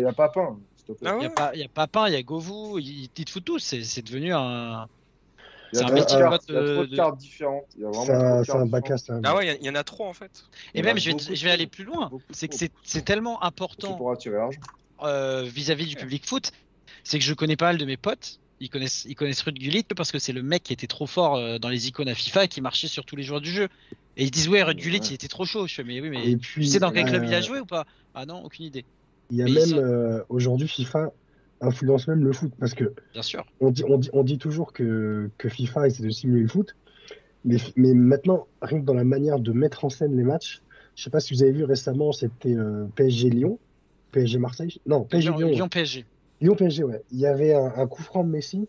[0.94, 1.34] plaît.
[1.38, 3.58] Ah il y a Papin, il y a Govou, ils, ils te foutent tous.
[3.58, 4.86] C'est devenu un
[5.72, 6.12] Il y a c'est un trop de
[6.48, 7.66] il y a trop de- de cartes différentes.
[7.76, 9.20] Il y a vraiment C'est un, bac à sable.
[9.24, 10.30] Ah ouais, il y en a trop en fait.
[10.74, 12.10] et même je vais je vais aller plus loin.
[12.30, 13.98] C'est que c'est tellement important
[15.02, 16.52] euh, vis-à-vis du public foot,
[17.04, 18.40] c'est que je connais pas mal de mes potes.
[18.60, 21.36] Ils connaissent, ils connaissent Ruud Gullit parce que c'est le mec qui était trop fort
[21.36, 23.68] euh, dans les icônes à FIFA et qui marchait sur tous les joueurs du jeu.
[24.16, 25.06] Et ils disent ouais, Ruud Gullit, Ouais.
[25.10, 25.66] il était trop chaud.
[25.66, 27.42] Je fais mais oui, mais Et tu puis, sais dans quel club il a euh,
[27.42, 27.84] joué ou pas?
[28.14, 28.86] Ah non, aucune idée.
[29.30, 31.10] Il y a Mais même sont- euh, aujourd'hui FIFA
[31.60, 33.44] influence même le foot parce que Bien sûr.
[33.60, 36.76] on dit, on dit, on dit toujours que, que FIFA essaie de simuler le foot,
[37.44, 40.62] mais, mais maintenant, rien que dans la manière de mettre en scène les matchs,
[40.94, 43.60] je sais pas si vous avez vu récemment, c'était euh, PSG Lyon,
[44.12, 46.06] PSG Marseille, non PSG Lyon, Lyon, Lyon PSG.
[46.40, 47.02] Lyon PSG, ouais.
[47.10, 48.68] Il y avait un, un coup franc de Messi,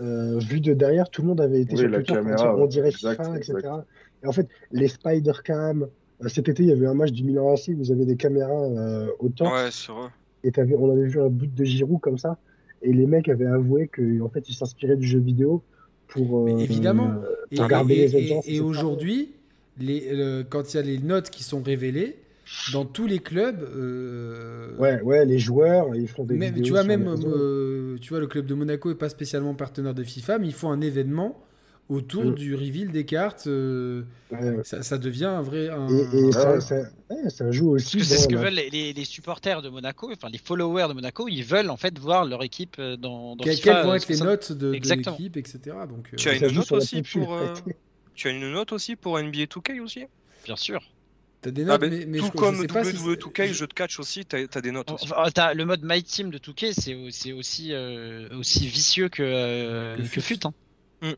[0.00, 2.66] euh, vu de derrière, tout le monde avait été Oui, sur la Twitter caméra, on
[2.66, 3.56] dirait Exact, FIFA, etc.
[3.56, 3.86] exact.
[4.22, 5.86] Et en fait, les Spider Cam,
[6.22, 8.16] euh, cet été, il y avait un match du Milan AC où vous avez des
[8.16, 10.10] caméras euh, au Ouais, sur eux.
[10.42, 12.38] et on avait vu un bout de Giroud comme ça,
[12.82, 15.62] et les mecs avaient avoué qu'en fait ils s'inspiraient du jeu vidéo
[16.08, 17.10] pour, Mais euh, évidemment.
[17.22, 18.62] euh, Et, et- les et- et etc.
[18.64, 19.32] aujourd'hui,
[20.50, 22.16] quand il y a les notes qui sont révélées,
[22.72, 26.70] dans tous les clubs, euh, Ouais, ouais, les joueurs, ils font des même, vidéos tu
[26.72, 30.38] vois, même euh, tu vois, le club de Monaco est pas spécialement partenaire de FIFA,
[30.38, 31.40] mais ils font un événement
[31.88, 32.34] autour Mm.
[32.34, 33.46] du reveal des cartes.
[33.46, 35.68] euh, Ouais, ça, ça devient un vrai.
[35.68, 36.76] un- Et, et ça, ça,
[37.10, 40.28] ouais, ça joue aussi Parce que c'est ce que veulent les, supporters de Monaco, enfin
[40.28, 43.74] les followers de Monaco, ils veulent en fait voir leur équipe dans, dans Quelles, FIFA,
[43.74, 44.26] quelles vont être les 60.
[44.26, 45.86] notes de, l'équipe, etc.
[45.86, 47.34] Donc, euh, Tu as une note aussi pour.
[47.34, 47.46] euh.
[48.14, 50.06] Tu as une note aussi pour NBA 2K aussi?
[50.44, 50.80] Bien sûr.
[51.44, 53.14] T'as des Ah, notes, ben, mais, mais Tout je, je comme sais pas si WWE
[53.14, 55.04] c'est- 2K, je- jeu de catch aussi, t'as as des notes aussi.
[55.12, 59.08] Enfin, t'as le mode My Team de Touquet, c'est au- c'est aussi, euh, aussi vicieux
[59.08, 60.38] que, euh, Que FUT.
[60.44, 60.52] Hein.
[61.02, 61.12] Mm.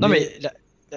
[0.00, 0.52] Non Mais- mais là-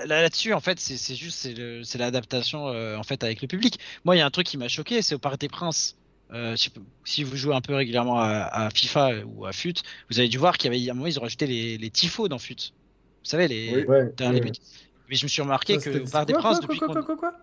[0.06, 3.42] là- là-dessus, en fait, c'est c'est juste c'est le- c'est l'adaptation euh, en fait avec
[3.42, 3.80] le public.
[4.06, 5.98] Moi, il y a un truc qui m'a choqué, c'est au Parc des Princes.
[6.34, 6.70] Euh, je
[7.03, 9.74] si vous jouez un peu régulièrement à, à FIFA ou à FUT,
[10.10, 11.90] vous avez dû voir qu'il y avait à un moment ils ont rajouté les, les
[11.90, 12.56] tifos dans FUT.
[12.56, 13.84] Vous savez les, Oui.
[13.84, 14.40] Ouais, les ouais.
[14.40, 14.52] buts.
[15.10, 17.34] Mais je me suis remarqué Ça, que au Parc des quoi, Princes quoi, depuis quoi,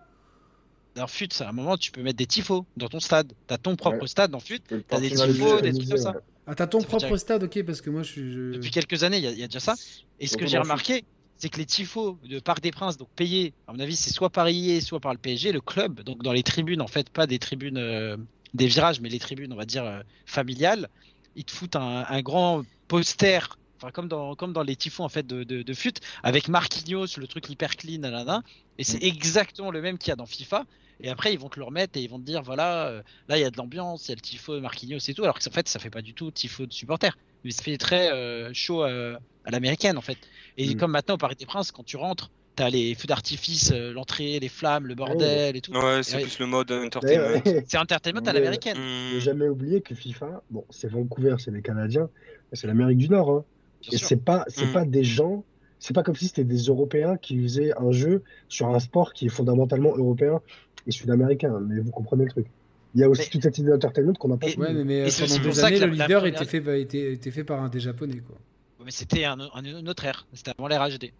[0.99, 3.33] dans FUT, à un moment tu peux mettre des tifos dans ton stade.
[3.47, 4.07] T'as ton propre Ouais.
[4.07, 4.59] stade dans FUT.
[4.87, 6.13] T'as des tifos, des trucs comme ça.
[6.47, 8.33] Ah, t'as ton Ça propre dire- stade, ok, parce que moi je suis.
[8.33, 9.75] je- Depuis quelques années, il y, a- il y a déjà ça.
[10.19, 11.03] Et ce que j'ai remarqué,
[11.37, 14.29] c'est que les tifos de Parc des Princes, donc payés, à mon avis, c'est soit
[14.29, 17.27] par IE, soit par le PSG, le club, donc dans les tribunes, en fait, pas
[17.27, 18.17] des tribunes euh,
[18.53, 20.89] des virages, mais les tribunes, on va dire, euh, familiales,
[21.35, 23.39] ils te foutent un, un grand poster,
[23.77, 27.05] enfin, comme dans, comme dans les tifos, en fait, de, de, de FUT, avec Marquinhos,
[27.17, 28.41] le truc hyper clean, nanana,
[28.79, 30.65] et c'est exactement le même qu'il y a dans FIFA.
[31.01, 33.37] Et après, ils vont te le remettre et ils vont te dire, voilà, euh, là,
[33.37, 35.47] il y a de l'ambiance, il y a le tifo Marquinhos et tout, alors que
[35.47, 38.49] en fait, ça fait pas du tout tifo de supporters mais ça fait très euh,
[38.53, 40.17] chaud euh, à l'américaine en fait.
[40.57, 40.77] Et Mm.
[40.77, 44.41] comme maintenant au Paris des Princes, quand tu rentres, t'as les feux d'artifice, euh, l'entrée,
[44.41, 45.71] les flammes, le bordel et tout.
[45.73, 46.23] Ouais, c'est Ouais.
[46.23, 47.41] plus le mode entertainment.
[47.69, 48.77] C'est entertainment à l'américaine.
[48.77, 49.13] Hmm.
[49.13, 52.09] faut jamais oublier que FIFA, bon, c'est Vancouver, c'est les Canadiens,
[52.51, 53.29] mais c'est l'Amérique du Nord.
[53.31, 53.45] hein.
[53.93, 54.73] Et c'est pas, c'est Mm.
[54.73, 55.45] pas des gens,
[55.79, 59.25] c'est pas comme si c'était des Européens qui faisaient un jeu sur un sport qui
[59.27, 60.41] est fondamentalement européen
[60.87, 61.59] et sud-américain.
[61.65, 62.47] Mais vous comprenez le truc.
[62.95, 64.47] Il y a aussi Mais- toute cette idée d'entertainment qu'on n'a pas.
[64.47, 66.21] Et- Ouais, mais, mais Et pendant pour des ça que années, la- le la leader
[66.21, 68.17] première- était, fait, était, était fait par un des japonais.
[68.27, 68.35] Quoi.
[68.83, 70.25] Mais c'était un, un- une autre ère.
[70.33, 71.11] C'était avant l'ère HD.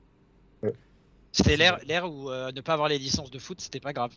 [0.64, 0.74] Ouais.
[1.32, 4.12] C'était l'ère où euh, ne pas avoir les licences de foot, c'était pas grave.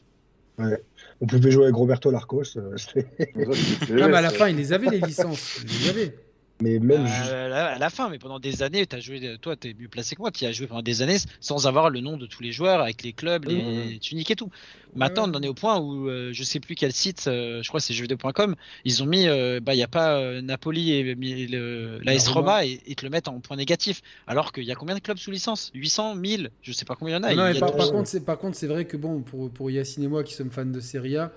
[1.21, 2.93] On pouvait jouer avec Roberto Larcos, euh, ça,
[3.37, 3.47] Non,
[4.09, 5.61] mais à la fin, il les avait, les licences.
[5.65, 6.15] Il les avait.
[6.61, 9.89] Mais même Euh, à la fin, mais pendant des années, as joué, toi, t'es mieux
[9.89, 12.43] placé que moi, tu as joué pendant des années sans avoir le nom de tous
[12.43, 14.51] les joueurs, avec les clubs, les tuniques et tout.
[14.95, 17.69] Maintenant, on en est au point où euh, je sais plus quel site, euh, je
[17.69, 20.93] crois que c'est jeuxvideo.com, ils ont mis, euh, bah, il n'y a pas euh, Napoli
[20.93, 22.31] et l'AS La Roma.
[22.35, 24.03] Roma et ils te le mettent en point négatif.
[24.27, 25.71] Alors qu'il y a combien de clubs sous licence?
[25.75, 27.35] 800 1000 Je sais pas combien il y en a.
[27.35, 30.03] Non, y a par, contre, c'est, par contre, c'est vrai que bon, pour, pour Yacine
[30.05, 31.33] et moi qui sommes fans de Serie A,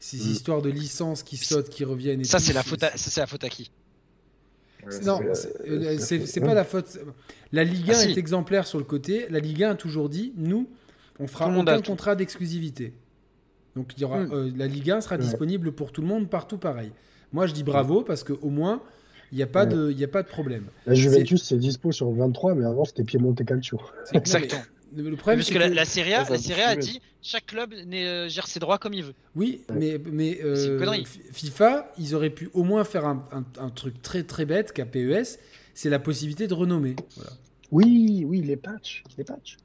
[0.00, 0.32] ces Mm.
[0.32, 2.20] histoires de licences qui sautent, qui reviennent.
[2.20, 3.70] Et ça, tout, c'est la faute à, ça, c'est la faute à qui?
[4.86, 5.52] Ouais, Non, c'est-
[5.98, 6.98] c'est euh, c'est- pas la faute.
[7.52, 8.10] La Ligue 1 Ah, si.
[8.10, 9.26] est exemplaire sur le côté.
[9.30, 10.68] La Ligue 1 a toujours dit nous,
[11.18, 12.92] on fera Tout aucun contrat d'exclusivité.
[13.74, 14.32] Donc il y aura, Hmm.
[14.32, 15.22] euh, la Ligue 1 sera Ouais.
[15.22, 16.90] disponible pour tout le monde, partout pareil.
[17.32, 18.80] Moi je dis bravo parce qu'au moins
[19.32, 19.74] il n'y a, pas Ouais.
[19.74, 20.64] de- il y a pas de problème.
[20.86, 23.78] la Juventus c'est dispo sur le 23, mais avant c'était Piemonte Calcio.
[24.12, 24.60] Exactement.
[24.96, 27.46] Le le problème Parce que la, la Serie A, la Serie A a dit chaque
[27.46, 29.14] club euh, gère ses droits comme il veut.
[29.34, 31.02] Oui, mais, mais euh,
[31.32, 34.86] FIFA, ils auraient pu au moins faire un, un- un truc très très bête qu'à
[34.86, 35.38] PES,
[35.74, 36.96] c'est la possibilité de renommer.
[37.16, 37.30] Voilà.
[37.72, 39.56] Oui, oui, les patchs, les patchs.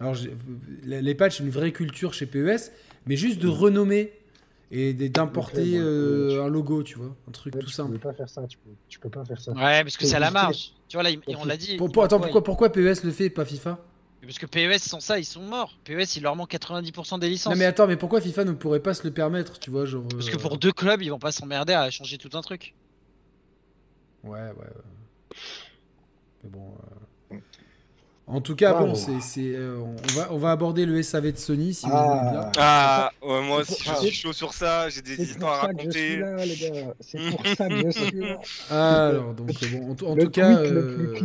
[0.00, 0.14] Alors,
[0.84, 2.70] les patchs, c'est une vraie culture chez PES,
[3.06, 4.12] mais juste de renommer
[4.70, 7.92] et d'importer euh, un logo, tu vois, un truc Ouais, tout tu simple.
[7.92, 9.52] peux pas faire ça, tu peux, tu peux pas faire ça.
[9.52, 10.72] Ouais, parce que c'est à la marge.
[10.88, 11.76] Tu vois, là, il- on l'a dit.
[11.76, 13.78] Pour- il pour- attends, pourquoi, pourquoi PES le fait et pas FIFA?
[14.22, 15.78] Parce que PES, sans ça, ils sont morts.
[15.84, 17.52] PES, il leur manque 90% des licences.
[17.52, 20.04] Non, mais attends, mais pourquoi FIFA ne pourrait pas se le permettre, tu vois, genre.
[20.08, 22.74] Parce que euh, pour deux clubs, ils vont pas s'emmerder à changer tout un truc.
[24.24, 25.36] Ouais, ouais, ouais.
[26.42, 26.66] Mais bon.
[26.68, 26.94] euh,
[28.30, 28.94] En tout cas, Ah, bon, bon.
[28.94, 32.30] c'est, c'est, euh, on, va, on va aborder le SAV de Sony, si vous voulez
[32.30, 32.50] bien.
[32.58, 33.96] Ah, ouais, moi aussi, je Ah.
[33.96, 34.90] suis chaud sur ça.
[34.90, 36.18] J'ai des histoires à raconter.
[36.18, 36.94] là, les gars.
[37.00, 38.38] C'est pour ça que je suis là.
[39.08, 41.20] Alors, donc, bon, en, tout- en Le tout cas, euh,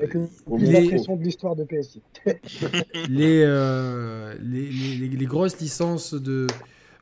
[0.00, 2.00] de l'histoire de PSI.
[3.10, 6.46] les, euh, les, les- les- les grosses licences de,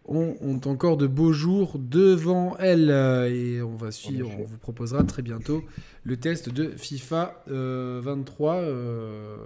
[0.06, 2.90] ont, ont encore de beaux jours devant elles.
[2.90, 5.62] euh, Et on va suivre, on vous proposera très bientôt
[6.04, 9.36] le test de FIFA euh, 23 euh,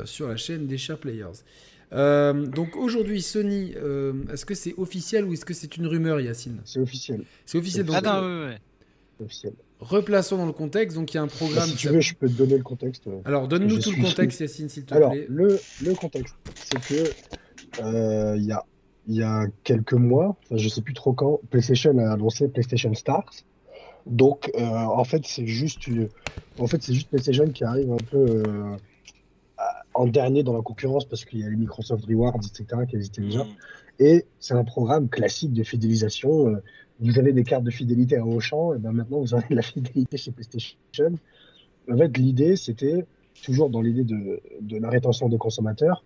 [0.00, 1.42] euh, sur la chaîne des Chers Players.
[1.92, 6.20] Euh, donc aujourd'hui, Sony, euh, est-ce que c'est officiel ou est-ce que c'est une rumeur,
[6.20, 6.60] Yacine?
[6.64, 7.22] C'est officiel.
[7.46, 7.86] C'est officiel.
[7.86, 8.58] Donc, ah non, ouais, ouais.
[9.18, 9.52] c'est officiel.
[9.80, 10.96] replaçons dans le contexte.
[10.96, 11.68] Donc il y a un programme.
[11.68, 13.04] si tu veux, je peux te donner le contexte.
[13.24, 15.26] Alors, donne-nous tout le contexte, Yacine, s'il te Alors, plaît.
[15.28, 17.10] le, le contexte, c'est que
[17.82, 18.64] euh, il y, a,
[19.08, 23.30] il y a quelques mois, je sais plus trop quand, PlayStation a annoncé PlayStation Stars.
[24.06, 26.08] Donc, euh, en fait, c'est juste, une-
[26.58, 28.76] en fait, c'est juste PlayStation qui arrive un peu euh,
[29.94, 33.22] en dernier dans la concurrence parce qu'il y a les Microsoft Rewards, etc., qui existaient
[33.22, 33.44] déjà.
[33.44, 33.48] Mm.
[34.00, 36.48] Et c'est un programme classique de fidélisation.
[36.48, 36.62] Euh,
[37.00, 39.62] Vous avez des cartes de fidélité à Auchan, et ben maintenant vous avez de la
[39.62, 40.76] fidélité chez PlayStation.
[41.92, 43.04] En fait, l'idée, c'était
[43.42, 46.04] toujours dans l'idée de, de la rétention des consommateurs,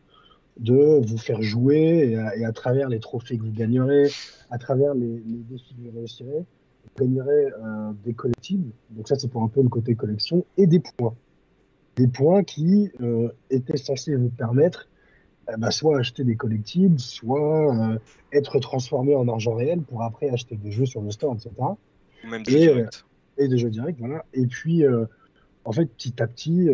[0.59, 4.09] de vous faire jouer et à, et à travers les trophées que vous gagnerez,
[4.51, 6.45] à travers les, les défis que vous réussirez,
[6.85, 8.73] vous gagnerez euh, des collectibles.
[8.91, 11.15] Donc ça, c'est pour un peu le côté collection et des points.
[11.97, 14.89] Des points qui euh, étaient censés vous permettre
[15.49, 17.99] euh, bah, soit acheter des collectibles, soit euh,
[18.33, 21.51] être transformé en argent réel pour après acheter des jeux sur le store, etc.
[22.25, 23.05] Ou même Et, du direct.
[23.37, 24.25] Et des jeux directs, voilà.
[24.33, 24.85] Et puis,
[25.65, 26.69] en fait, petit à petit,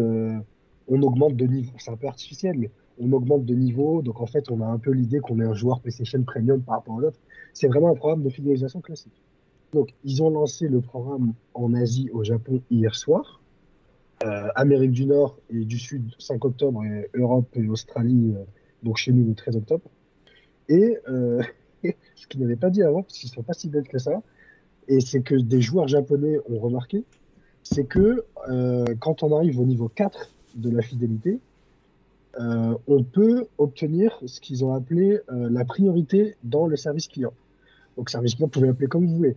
[0.89, 1.73] on augmente de niveau.
[1.79, 4.03] C'est un peu artificiel, mais on augmente de niveau.
[4.03, 6.77] Donc, en fait, on a un peu l'idée qu'on est un joueur PlayStation Premium par
[6.77, 7.19] rapport aux autres.
[7.53, 9.23] C'est vraiment un programme de fidélisation classique.
[9.73, 13.41] Donc, ils ont lancé le programme en Asie, au Japon, hier soir.
[14.25, 18.45] Euh, Amérique du Nord et du Sud, 5 octobre, et Europe et Australie, euh,
[18.83, 19.85] donc chez nous, le 13 octobre.
[20.69, 21.43] Et euh,
[22.15, 24.23] ce qu'ils n'avaient pas dit avant, parce qu'ils ne sont pas si bêtes que ça,
[24.89, 27.05] et c'est que des joueurs japonais ont remarqué,
[27.63, 28.25] c'est que
[29.01, 31.41] quand on arrive au niveau 4 de la fidélité,
[32.41, 37.33] euh, on peut obtenir ce qu'ils ont appelé euh, la priorité dans le service client.
[37.97, 39.37] Donc, service client, vous pouvez l'appeler comme vous voulez.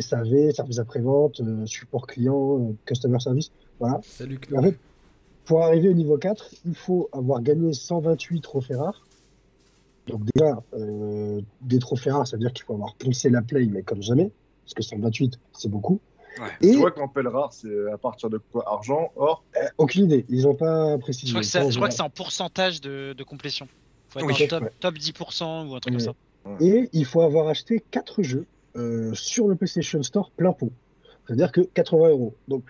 [0.00, 4.00] SAV, service après-vente, euh, support client, customer service, voilà.
[4.02, 4.76] Salut, en fait,
[5.44, 9.06] pour arriver au niveau 4, il faut avoir gagné 128 trophées rares.
[10.08, 10.62] Donc déjà,
[11.62, 14.30] des trophées rares, ça veut dire qu'il faut avoir poncé la play, mais comme jamais,
[14.64, 16.00] parce que 128, c'est beaucoup.
[16.38, 16.48] Ouais.
[16.60, 18.64] Et Tu vois que l'appel rare, c'est à partir de quoi?
[18.66, 19.42] Argent, or?
[19.56, 21.28] Euh, aucune idée, ils n'ont pas précisé.
[21.28, 23.68] Je crois que, je crois c'est en pourcentage de, de complétion.
[24.08, 24.48] Faut être Oui.
[24.48, 24.70] top, Ouais.
[24.80, 26.04] top 10% ou un truc Ouais.
[26.04, 26.14] comme
[26.48, 26.60] ça.
[26.60, 30.70] Et il faut avoir acheté 4 jeux euh, sur le PlayStation Store plein pot.
[31.26, 32.34] C'est-à-dire que 80 euros.
[32.46, 32.64] Donc,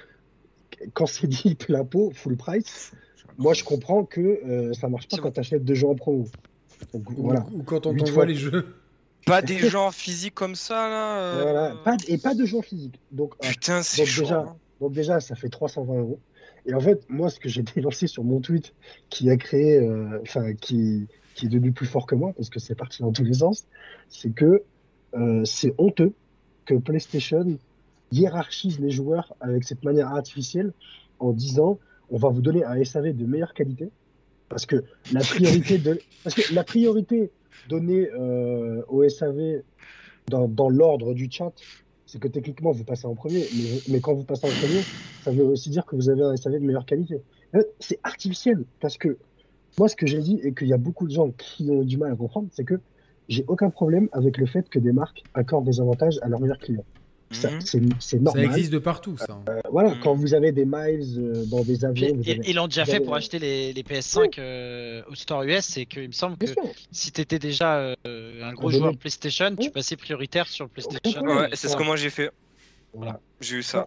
[0.95, 2.93] quand c'est dit plein pot, full price,
[3.39, 6.27] moi je comprends que euh, ça marche pas quand tu achètes deux jeux en promo.
[6.95, 7.45] Donc, voilà.
[7.53, 8.75] ou quand on t'envoie les jeux.
[9.27, 11.19] Pas des gens physiques comme ça, là.
[11.19, 11.75] euh, Voilà.
[11.85, 12.99] Pas et pas de jeux en physique.
[13.13, 14.23] Donc, euh, Putain, c'est donc chaud.
[14.23, 14.57] déjà, hein.
[14.81, 16.21] donc déjà, ça fait 320 euros.
[16.65, 18.73] Et en fait, moi, ce que j'ai dénoncé sur mon tweet,
[19.11, 22.59] qui a créé, euh, enfin, qui, qui est devenu plus fort que moi, parce que
[22.61, 23.67] c'est parti dans tous les sens,
[24.09, 24.63] c'est que
[25.15, 26.13] euh, c'est honteux
[26.65, 27.59] que PlayStation
[28.13, 30.73] hiérarchise les joueurs avec cette manière artificielle
[31.19, 31.79] en disant
[32.11, 33.91] on va vous donner un SAV de meilleure qualité
[34.49, 37.31] parce que la priorité de parce que la priorité
[37.69, 39.63] donnée euh, au SAV
[40.29, 41.53] dans, dans l'ordre du chat
[42.07, 44.83] c'est que techniquement vous passez en premier mais, mais quand vous passez en premier
[45.23, 47.23] ça veut aussi dire que vous avez un SAV de meilleure qualité.
[47.55, 49.19] Euh, c'est artificiel parce que
[49.79, 51.97] moi ce que j'ai dit et qu'il y a beaucoup de gens qui ont du
[51.97, 52.81] mal à comprendre c'est que
[53.29, 56.59] j'ai aucun problème avec le fait que des marques accordent des avantages à leurs meilleurs
[56.59, 56.85] clients
[57.31, 57.61] ça, Mhm.
[57.61, 58.45] c'est c'est Ça normal.
[58.45, 59.39] existe de partout, ça.
[59.49, 62.55] Euh, voilà, quand vous avez des miles euh, dans des avions, vous ils avez- ils
[62.57, 66.07] l'ont déjà fait avez- pour acheter les, les PS5 euh, au store US, c'est qu'il
[66.07, 66.57] me semble que sûr.
[66.93, 67.95] si tu étais déjà euh,
[68.43, 71.23] un gros joueur PlayStation, tu passais prioritaire sur le PlayStation.
[71.23, 72.31] Ouais, c'est ce que moi j'ai fait.
[72.95, 73.21] Voilà.
[73.41, 73.87] J'ai eu ça.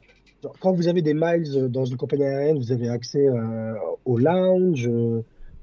[0.61, 3.73] Quand vous avez des miles dans une compagnie aérienne, vous avez accès euh,
[4.05, 4.89] au lounge.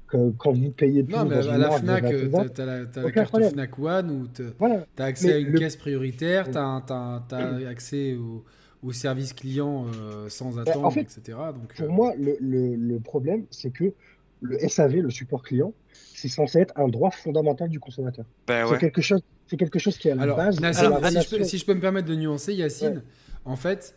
[0.07, 3.29] Que- quand vous payez plus Non, mais à la Fnac, avez euh, t'as la, carte
[3.29, 3.51] problème.
[3.51, 4.85] Fnac One où t'as Voilà.
[4.97, 8.43] as accès Mais à une le- caisse prioritaire, t'as un- t'as- t'as accès au,
[8.83, 11.37] au service client euh, sans attendre, en fait, etc.
[11.53, 13.93] Donc, Pour euh, moi, le, le- le problème, c'est que
[14.41, 18.25] le SAV, le support client, c'est censé être un droit fondamental du consommateur.
[18.47, 18.77] Ben C'est ouais.
[18.79, 21.21] quelque chose, c'est quelque chose qui est à la Alors, base Nassim, de la si,
[21.21, 23.01] je peux, si je peux me permettre de nuancer, Yacine, Ouais.
[23.45, 23.95] en fait,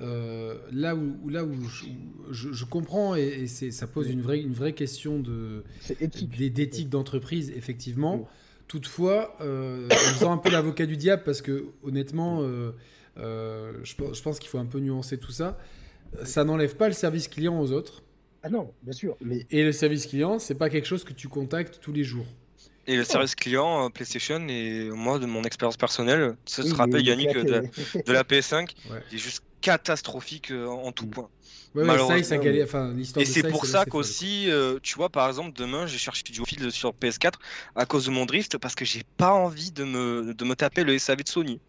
[0.00, 4.08] euh, là où, là où je, où je- je comprends et, et c'est- ça pose
[4.10, 5.62] une vraie, une vraie question de
[6.00, 8.16] d'éthique d'entreprise, effectivement.
[8.16, 8.24] Oui.
[8.68, 12.70] Toutefois, euh, en faisant un peu l'avocat du diable, parce que honnêtement, euh,
[13.18, 15.58] euh, je, pense- je pense qu'il faut un peu nuancer tout ça.
[16.24, 18.02] Ça n'enlève pas le service client aux autres.
[18.42, 21.28] Ah non, bien sûr, mais Et le service client, c'est pas quelque chose que tu
[21.28, 22.26] contactes tous les jours.
[22.86, 27.02] Et le service client PlayStation, et moi, de mon expérience personnelle, ça oui, se rappelle,
[27.02, 28.02] il est Yannick, de la, éclaté.
[28.06, 29.02] de la PS5, Ouais.
[29.10, 31.10] il est juste catastrophique euh, en tout Mm.
[31.10, 31.28] point.
[31.74, 35.98] Ouais, ça, enfin, Et c'est pour ça qu'aussi, euh, tu vois, par exemple, demain, j'ai
[35.98, 37.38] cherché du fil sur PS4
[37.74, 40.84] à cause de mon drift parce que j'ai pas envie de me, de me taper
[40.84, 41.60] le SAV de Sony.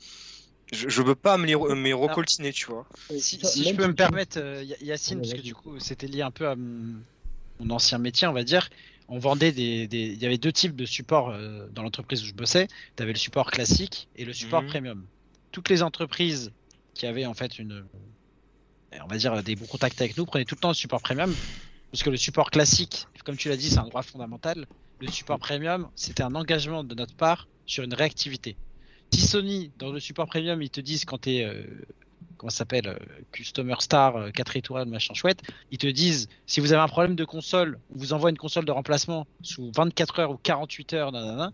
[0.71, 2.87] Je, je veux pas me les re- me recoltiner, tu vois.
[3.17, 5.79] Si, Ça, si je peux me permettre, euh, Ya- Yacine, Ouais, parce que du coup,
[5.79, 8.69] c'était lié un peu à mon ancien métier, on va dire.
[9.07, 12.25] On vendait des, des- Il y avait deux types de supports euh, dans l'entreprise où
[12.27, 12.67] je bossais.
[12.95, 14.67] Tu avais le support classique et le support Mhm.
[14.67, 15.07] premium.
[15.51, 16.51] Toutes les entreprises
[16.93, 17.85] qui avaient en fait une.
[19.01, 21.33] On va dire des bons contacts avec nous prenaient tout le temps le support premium.
[21.91, 24.65] Parce que le support classique, comme tu l'as dit, c'est un droit fondamental.
[24.99, 28.55] Le support premium, c'était un engagement de notre part sur une réactivité.
[29.13, 31.65] Si Sony, dans le support premium, ils te disent quand tu es
[32.41, 32.97] comment ça s'appelle, euh,
[33.31, 37.15] Customer Star, euh, 4 étoiles, machin chouette, ils te disent si vous avez un problème
[37.15, 41.11] de console, on vous envoie une console de remplacement sous 24 heures ou 48 heures,
[41.11, 41.51] nanana,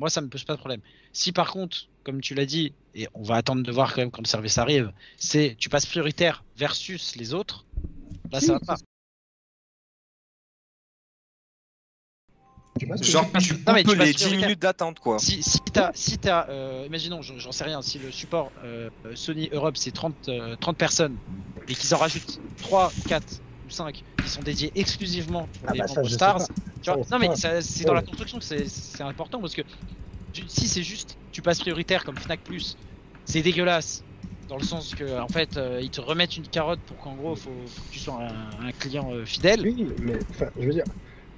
[0.00, 0.80] moi ça me pose pas de problème.
[1.12, 4.10] Si par contre, comme tu l'as dit, et on va attendre de voir quand même
[4.10, 7.66] quand le service arrive, c'est tu passes prioritaire versus les autres,
[8.32, 8.76] là ça va pas.
[13.02, 14.30] Genre, tu Non, mais tu les 10 prioritaire.
[14.40, 15.18] minutes d'attente, quoi.
[15.18, 18.88] Si, si t'as, si t'as, euh, imaginons, je- j'en sais rien, si le support euh,
[19.14, 21.18] Sony Europe c'est 30, euh, 30 personnes
[21.68, 25.78] et qu'ils en rajoutent 3, 4 ou 5 qui sont dédiés exclusivement pour Ah les
[25.80, 26.48] bah ça, Stars,
[26.82, 27.28] tu vois, on non mais
[27.60, 29.62] c'est dans la construction que c'est, important parce que
[30.46, 32.76] si c'est juste tu passes prioritaire comme Fnac Plus,
[33.24, 34.02] c'est dégueulasse
[34.48, 37.34] dans le sens que en fait euh, ils te remettent une carotte pour qu'en gros
[37.36, 39.60] faut, faut que tu sois un, un client euh, fidèle.
[39.62, 40.84] Oui, mais enfin, je veux dire,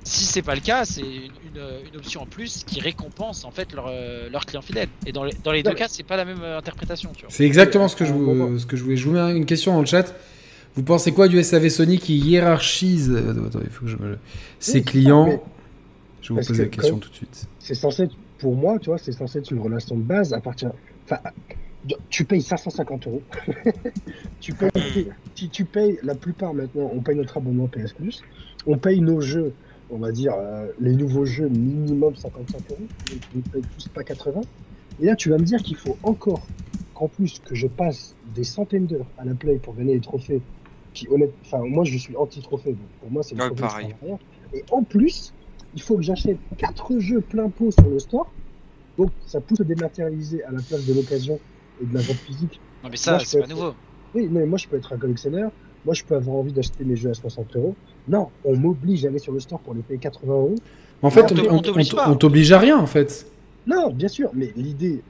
[0.04, 3.50] Si c'est pas le cas, c'est une, une- une option en plus qui récompense en
[3.50, 4.88] fait leur, euh, leur client fidèle.
[5.06, 7.12] Et dans les, dans les Non, deux mais- cas, c'est pas la même euh, interprétation.
[7.28, 8.96] C'est exactement ce que, je vous, ce que je voulais.
[8.96, 10.14] Je vous mets une question dans le chat.
[10.76, 13.96] Vous pensez quoi du SAV Sony qui hiérarchise euh, attends, attends, il faut que je
[13.96, 14.16] me...
[14.60, 15.26] ses Oui, clients?
[15.26, 15.40] mais-
[16.22, 17.46] Je vais vous parce poser la que question comme- tout de suite.
[17.58, 20.40] c'est censé, être- pour moi, tu vois, c'est censé être une relation de base à
[20.40, 20.72] partir.
[21.04, 21.18] Enfin,
[22.08, 23.22] tu payes 550 euros.
[24.40, 28.22] tu payes, si tu payes la plupart maintenant, on paye notre abonnement PS Plus,
[28.66, 29.52] on paye nos jeux,
[29.90, 32.78] on va dire euh, les nouveaux jeux minimum 55 euros,
[33.36, 34.40] on paye tous pas 80.
[35.00, 36.46] Et là, tu vas me dire qu'il faut encore
[36.94, 40.40] qu'en plus que je passe des centaines d'heures à la play pour gagner les trophées,
[40.94, 44.16] qui honnêtement, enfin moi je suis anti-trophée, donc pour moi c'est le Ouais, trophée, pareil.
[44.52, 45.32] Et en plus,
[45.74, 48.30] il faut que j'achète 4 jeux plein pot sur le store.
[48.98, 51.38] Donc ça pousse à dématérialiser à la place de l'occasion
[51.82, 52.60] et de la vente physique.
[52.84, 53.72] Non mais ça, c'est pas être- nouveau.
[54.14, 55.50] Oui, mais moi je peux être un collectionneur.
[55.84, 57.74] Moi je peux avoir envie d'acheter mes jeux à 60 euros.
[58.08, 60.54] Non, on m'oblige à aller sur le store pour les payer 80 euros.
[61.02, 63.26] En fait, on t'oblige à rien en fait.
[63.66, 65.02] Non, bien sûr, mais l'idée,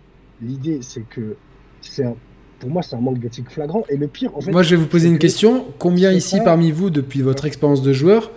[0.43, 1.37] l'idée c'est que
[1.81, 2.15] c'est un-
[2.61, 3.85] pour moi, c'est un manque d'éthique flagrant.
[3.89, 4.53] Et le pire, en fait.
[4.53, 5.65] Moi, je vais vous poser une que- question.
[5.79, 8.31] Combien ici, pas- parmi vous, depuis votre expérience de joueur,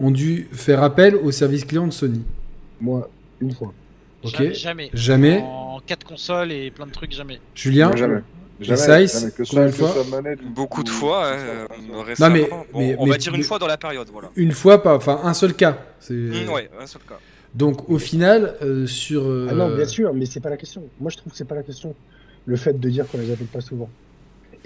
[0.00, 2.22] ont dû faire appel au service client de Sony
[2.80, 3.08] Moi,
[3.40, 3.72] une fois.
[4.24, 4.32] Ok.
[4.32, 4.54] Jamais.
[4.54, 4.90] Jamais.
[4.94, 5.40] Jamais.
[5.42, 7.40] En 4 consoles et plein de trucs, jamais.
[7.54, 8.20] Julien Jamais.
[8.60, 12.34] Jamais, Size, jamais, que soit- fois ou- Beaucoup de fois, ou- euh, récemment.
[12.34, 14.30] mais- Bon, mais- on mais- va dire une mais- fois dans la période, voilà.
[14.36, 15.78] Une fois, pas, enfin un seul cas.
[15.98, 17.18] C'est- Mm, ouais, un seul cas.
[17.54, 19.22] Donc au final, euh, sur.
[19.24, 20.84] euh, Ah non, bien sûr, mais c'est pas la question.
[21.00, 21.94] Moi, je trouve que c'est pas la question.
[22.44, 23.88] Le fait de dire qu'on les appelle pas souvent.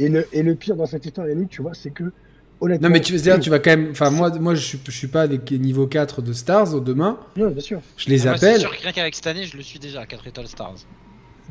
[0.00, 2.10] Et le, et le pire dans cette histoire, Yannick, tu vois, c'est que
[2.60, 2.89] honnêtement.
[2.89, 3.89] Non mais tu veux dire, tu vas quand même.
[3.91, 7.18] Enfin moi, moi je suis, je suis pas avec niveau 4 de Stars demain.
[7.36, 7.81] Non, bien sûr.
[7.97, 8.60] Je les Ah, moi, C'est appelle.
[8.60, 10.74] sûr que rien qu'avec cette année, je le suis déjà à 4 étoiles Stars.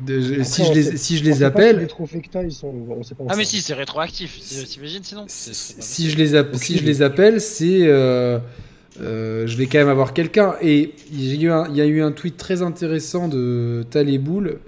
[0.04, 2.72] de- je- Après, si je les, si je les appelle, Les trophées que ils sont.
[2.88, 3.24] On sait pas.
[3.28, 4.36] Ah, mais si, c'est rétroactif.
[4.40, 7.86] Si- T'imagines sinon C'est- c'est pas si je les, app- si je les appelle, c'est.
[7.86, 8.40] euh,
[9.00, 10.54] euh, je vais quand même avoir quelqu'un.
[10.62, 13.84] Et il y, a eu un, il y a eu un tweet très intéressant de
[13.90, 14.58] Taléboul.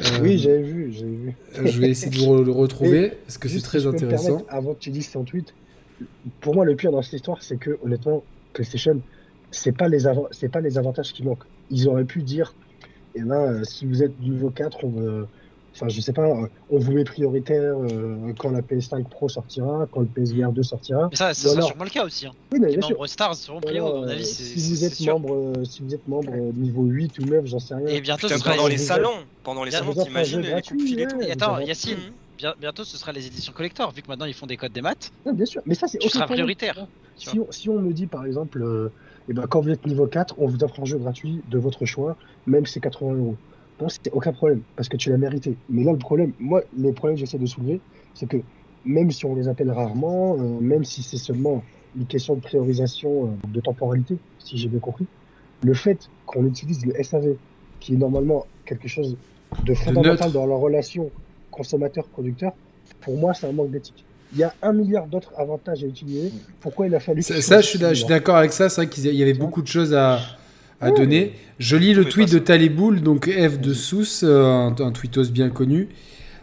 [0.00, 1.34] Euh, Oui, j'avais vu, j'avais vu.
[1.64, 4.44] je vais essayer de vous le retrouver parce que c'est très si intéressant.
[4.48, 5.54] avant que tu dises ton tweet,
[6.40, 9.00] pour moi, le pire dans cette histoire, c'est que, honnêtement, PlayStation,
[9.50, 11.44] c'est pas les c'est pas les avantages qui manquent.
[11.70, 12.54] Ils auraient pu dire,
[13.14, 15.26] eh ben, euh, si vous êtes niveau 4, on veut,
[15.74, 19.86] enfin, je sais pas, euh, on vous met prioritaire euh, quand la PS5 Pro sortira,
[19.90, 21.08] quand le PSVR 2 sortira.
[21.10, 22.26] Mais ça, ça sera alors- sûrement le cas aussi.
[22.26, 22.32] Hein.
[22.52, 22.96] Oui, mais Les bien sûr.
[22.96, 24.24] membres Stars seront pris alors, à mon euh, avis.
[24.24, 25.12] c'est- si vous êtes sûr.
[25.18, 27.86] membre, euh, si vous êtes membre euh, niveau 8 ou 9, j'en sais rien.
[27.86, 28.72] Et bientôt, Putain, ce sera pendant les...
[28.74, 29.10] les salons,
[29.42, 30.92] pendant les salons, t'imagines les coups
[31.26, 31.98] et attends, avez- Yacine,
[32.38, 34.82] bien- bientôt ce sera les éditions collector, vu que maintenant ils font des codes des
[34.82, 35.12] maths.
[35.26, 36.86] Non, bien sûr, mais ça c'est Tu seras prioritaire.
[37.16, 38.90] Si on, si on me dit par exemple, euh,
[39.28, 41.84] eh ben, quand vous êtes niveau 4, on vous offre un jeu gratuit de votre
[41.84, 42.16] choix,
[42.46, 43.36] même si c'est 80 euros.
[43.80, 45.56] Bon, c'est aucun problème, parce que tu l'as mérité.
[45.70, 47.80] Mais là, le problème, moi, le problème que j'essaie de soulever,
[48.12, 48.36] c'est que
[48.84, 51.62] même si on les appelle rarement, euh, même si c'est seulement
[51.96, 55.06] une question de priorisation euh, de temporalité, si j'ai bien compris,
[55.62, 57.36] le fait qu'on utilise le SAV,
[57.80, 59.16] qui est normalement quelque chose
[59.64, 61.10] de fondamental dans la relation
[61.50, 62.52] consommateur-producteur,
[63.00, 64.04] pour moi, c'est un manque d'éthique.
[64.34, 66.32] Il y a un milliard d'autres avantages à utiliser.
[66.60, 68.68] Pourquoi il a fallu Ça, ça, je suis d'accord avec ça.
[68.68, 70.20] C'est vrai qu'il y avait beaucoup de choses à,
[70.80, 70.96] à Ouais.
[70.98, 71.32] donner.
[71.58, 72.44] Je lis le tweet de ça.
[72.44, 75.88] Taléboul, donc F de Sous, euh, un, un tweetos bien connu.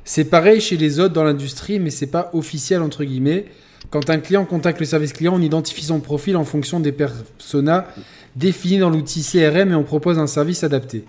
[0.04, 3.46] C'est pareil chez les autres dans l'industrie, mais c'est pas officiel entre guillemets.
[3.90, 7.88] Quand un client contacte le service client, on identifie son profil en fonction des personas
[8.36, 11.04] définis dans l'outil CRM et on propose un service adapté.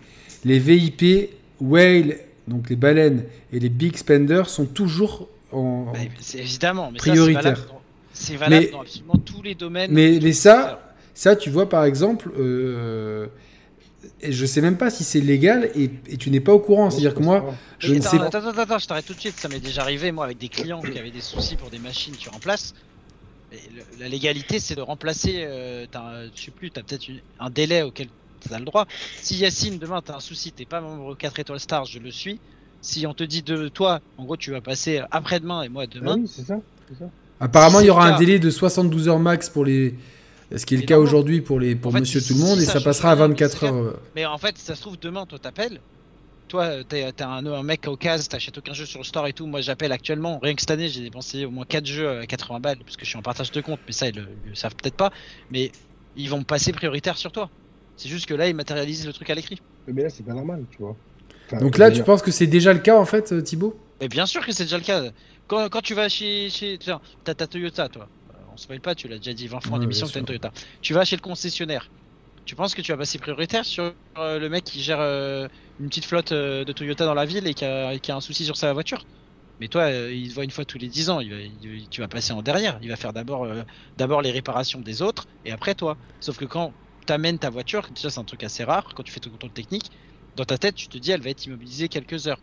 [0.45, 2.17] Les VIP, whale,
[2.47, 7.11] donc les baleines et les big spenders sont toujours en, Bah, c'est évidemment, mais ça,
[7.11, 7.43] Prioritaire.
[7.43, 7.79] c'est valable dans-
[8.13, 9.91] C'est valable Mais- dans absolument tous les domaines.
[9.93, 10.88] Mais, les ça.
[11.19, 13.27] Ça, tu vois, par exemple, euh,
[14.21, 16.91] et je sais même pas si c'est légal et, et tu n'es pas au courant.
[16.91, 18.27] C'est-à-dire que moi, je ne attends, sais pas.
[18.27, 19.35] attends, attends, attends, je t'arrête tout de suite.
[19.37, 22.15] Ça m'est déjà arrivé, moi, avec des clients qui avaient des soucis pour des machines
[22.15, 22.73] que tu remplaces.
[23.51, 25.43] Et le- la légalité, c'est de remplacer.
[25.45, 25.87] Euh,
[26.37, 27.07] je sais plus, tu as peut-être
[27.41, 28.07] un délai auquel
[28.41, 28.87] tu as le droit.
[29.21, 32.13] Si Yacine, demain, tu as un souci, t'es pas membre 4 étoiles stars, je le
[32.13, 32.39] suis.
[32.81, 35.93] Si on te dit de toi, en gros, tu vas passer après-demain et moi Ah
[35.93, 36.17] demain.
[36.21, 36.61] oui, c'est ça.
[37.41, 39.95] Apparemment, Si il y aura un délai de 72 heures max pour les.
[40.57, 42.59] Ce qui est le cas aujourd'hui pour, les, pour En Monsieur si- Tout le Monde,
[42.59, 44.01] si et ça passera à rien, mais 24 c'est heures.
[44.15, 45.81] Mais en fait, ça se trouve, demain, toi t'appelles.
[46.49, 49.35] Toi, t'es t'es un, un mec au case, t'achètes aucun jeu sur le store et
[49.35, 49.47] tout.
[49.47, 50.39] Moi, j'appelle actuellement.
[50.39, 53.05] Rien que cette année, j'ai dépensé au moins 4 jeux à 80 balles parce que
[53.05, 53.81] je suis en partage de compte.
[53.87, 55.11] Mais ça, ils le, ils le savent peut-être pas.
[55.51, 55.71] Mais
[56.17, 57.51] ils vont passer prioritaire sur toi.
[57.97, 59.59] C'est juste que là, ils matérialisent le truc à l'écrit.
[59.87, 60.97] Mais là, c'est pas normal, tu vois.
[61.47, 63.79] Enfin, Donc là, tu penses que c'est déjà le cas en fait, euh, Thibaut?
[64.01, 65.03] Mais bien sûr que c'est déjà le cas.
[65.49, 66.49] Quand, quand tu vas chez.
[66.49, 68.09] chez tiens, t'as ta Toyota, toi.
[68.59, 70.27] Spoil pas, tu l'as déjà dit 20 fois en Ouais, émission bien que t'as une
[70.27, 70.41] sûr.
[70.41, 70.53] Toyota.
[70.83, 71.91] Tu vas chez le concessionnaire.
[72.45, 75.89] Tu penses que tu vas passer prioritaire sur euh, le mec qui gère euh, une
[75.89, 78.45] petite flotte euh, de Toyota dans la ville et qui a, qui a un souci
[78.45, 79.05] sur sa voiture?
[79.61, 81.21] Mais toi, il te voit une fois tous les 10 ans.
[81.21, 82.79] Il va- il- tu vas passer en derrière.
[82.83, 83.47] Il va faire d'abord
[83.97, 85.97] d'abord les réparations des autres et après toi.
[86.21, 86.73] Sauf que quand
[87.07, 89.51] tu amènes ta voiture, déjà c'est un truc assez rare, quand tu fais ton contrôle
[89.51, 89.91] technique,
[90.37, 92.41] dans ta tête, tu te dis elle va être immobilisée quelques heures.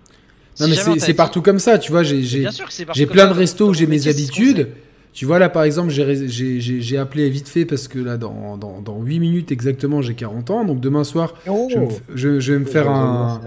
[0.59, 2.03] Non, Si mais c'est partout comme ça, tu vois.
[2.03, 4.73] J'ai plein de restos où j'ai mes habitudes.
[5.15, 9.01] Tu vois, là, par exemple, j'ai appelé vite fait parce que là, dans, dans, dans
[9.01, 10.65] 8 minutes exactement, j'ai 40 ans.
[10.65, 13.41] Donc demain soir, Oh je, vais me f- je- je vais me faire un.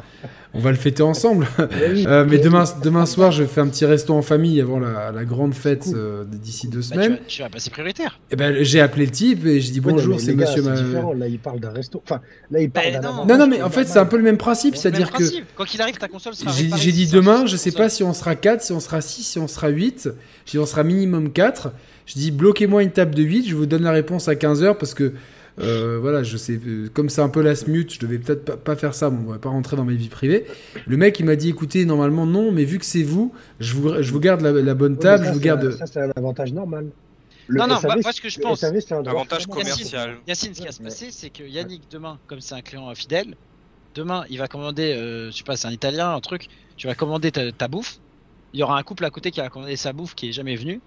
[0.55, 1.47] On va le fêter ensemble.
[1.93, 2.43] oui, Euh, mais oui.
[2.43, 5.89] demain, demain soir, je fais un petit resto en famille avant la, la grande fête
[5.95, 7.13] euh, d'ici deux Bah, tu, semaines.
[7.13, 8.19] vas, tu vas passer prioritaire.
[8.31, 10.63] Et ben, j'ai appelé le type et j'ai dit Oui, non, bonjour, c'est monsieur.
[10.63, 11.13] ma- différent.
[11.13, 12.03] Là, il parle d'un resto.
[12.05, 13.27] Enfin, là, il parle Ben d'un non.
[13.27, 15.23] Non, non, mais en fait, c'est un peu le même principe, c'est-à-dire que.
[15.55, 18.15] Quoi qu'il arrive, ta console sera j'ai j'ai dit demain, je sais pas si on
[18.15, 20.09] sera 4, si on sera 6, si on sera 8,
[20.47, 21.71] si on sera minimum 4.
[22.07, 24.95] Je dis bloquez-moi une table de 8, je vous donne la réponse à 15h parce
[24.95, 25.13] que
[25.61, 28.57] euh, voilà, je sais, euh, comme c'est un peu la smute, je devais peut-être pas,
[28.57, 30.47] pas faire ça, bon, on va pas rentrer dans ma vie privée.
[30.87, 34.03] Le mec il m'a dit écoutez, normalement non, mais vu que c'est vous, je vous,
[34.03, 35.65] je vous garde la, la bonne table, ça, je vous garde.
[35.65, 36.87] un- Ça, c'est un avantage normal.
[37.51, 39.45] Le Non, non, SAV, moi- moi, ce que je pense- SAV, c'est un droit Avantage
[39.47, 39.73] fondamental.
[39.73, 40.17] commercial.
[40.27, 43.37] Yacine, ce qui va se passer, c'est que Yannick, demain, comme c'est un client fidèle,
[43.95, 46.95] demain, il va commander, euh, je sais pas, c'est un italien, un truc, tu vas
[46.95, 47.99] commander ta, ta bouffe,
[48.53, 50.57] il y aura un couple à côté qui a commandé sa bouffe qui est jamais
[50.57, 50.81] venu.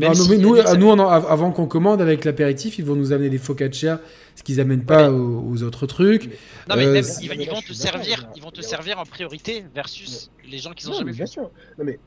[0.00, 2.00] Non, Même non, si mais nous, Yannick, ça nous on en- av- avant qu'on commande
[2.00, 4.00] avec l'apéritif, ils vont nous amener des focaccia,
[4.34, 6.26] ce qu'ils amènent pas aux, aux autres trucs.
[6.68, 9.64] Non mais Euh, même, c'est- ils, vont te servir, ils vont te servir en priorité
[9.74, 11.50] versus les gens qui sont Non, jamais mais bien sûr.
[11.78, 11.98] Non, mais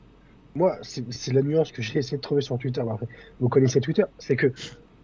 [0.54, 2.80] moi, c'est la nuance que j'ai essayé de trouver sur Twitter.
[2.80, 3.06] Après,
[3.40, 4.52] vous connaissez Twitter, c'est que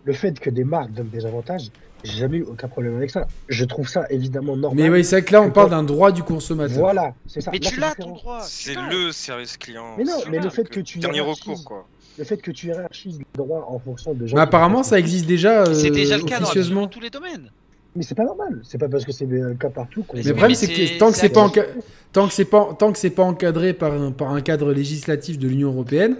[0.04, 1.70] le fait que des marques donnent des avantages,
[2.02, 3.28] j'ai jamais eu aucun problème avec ça.
[3.48, 4.82] Je trouve ça évidemment normal.
[4.82, 6.78] Mais oui, c'est vrai que là, on que parle d'un droit du consommateur.
[6.78, 7.50] Voilà, c'est ça.
[7.52, 8.40] Mais Là, tu c'est l'as ton droit.
[8.40, 9.96] C'est le service client.
[9.98, 11.86] Mais non, c'est mais le fait que tu Dernier recours, quoi.
[12.20, 14.36] Le fait que tu hiérarchises les droits en fonction de gens.
[14.36, 17.50] Mais apparemment, ça existe déjà euh, C'est déjà le cas dans tous les domaines.
[17.96, 18.60] Mais c'est pas normal.
[18.62, 20.18] C'est pas parce que c'est le cas partout qu'on.
[20.18, 21.60] Mais Mais le problème, c'est que tant que c'est pas, acquis.
[21.60, 21.66] enca-
[22.12, 25.38] tant que c'est pas, tant que c'est pas encadré par un, par un cadre législatif
[25.38, 26.12] de l'Union européenne,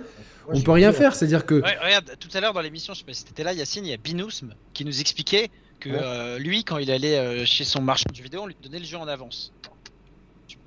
[0.46, 1.14] Moi, on peut rien dire, faire.
[1.14, 3.52] C'est-à-dire que Ouais, regarde, tout à l'heure dans l'émission, je sais pas si t'étais là,
[3.52, 5.48] Yacine, il y a Binousm qui nous expliquait
[5.80, 5.98] que Ouais.
[6.02, 8.78] euh, lui, quand il allait euh, chez son marchand de jeux vidéo, on lui donnait
[8.80, 9.52] le jeu en avance.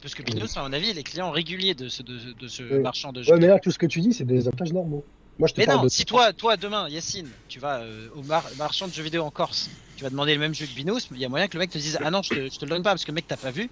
[0.01, 2.63] Parce que Binousm, à mon avis, il est client régulier de ce, de, de ce
[2.63, 2.79] Oui.
[2.79, 5.03] marchand de jeux Ouais, mais là, tout ce que tu dis, c'est des avantages normaux.
[5.39, 5.89] Moi, je te Mais parle non, de.
[5.89, 9.31] si toi, toi demain, Yacine, tu vas euh, au mar- marchand de jeux vidéo en
[9.31, 11.59] Corse, tu vas demander le même jeu que Binos, il y a moyen que le
[11.59, 13.15] mec te dise Ah non, je te, je te le donne pas parce que le
[13.15, 13.63] mec t'as pas vu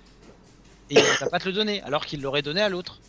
[0.90, 2.99] et il va pas te le donner alors qu'il l'aurait donné à l'autre.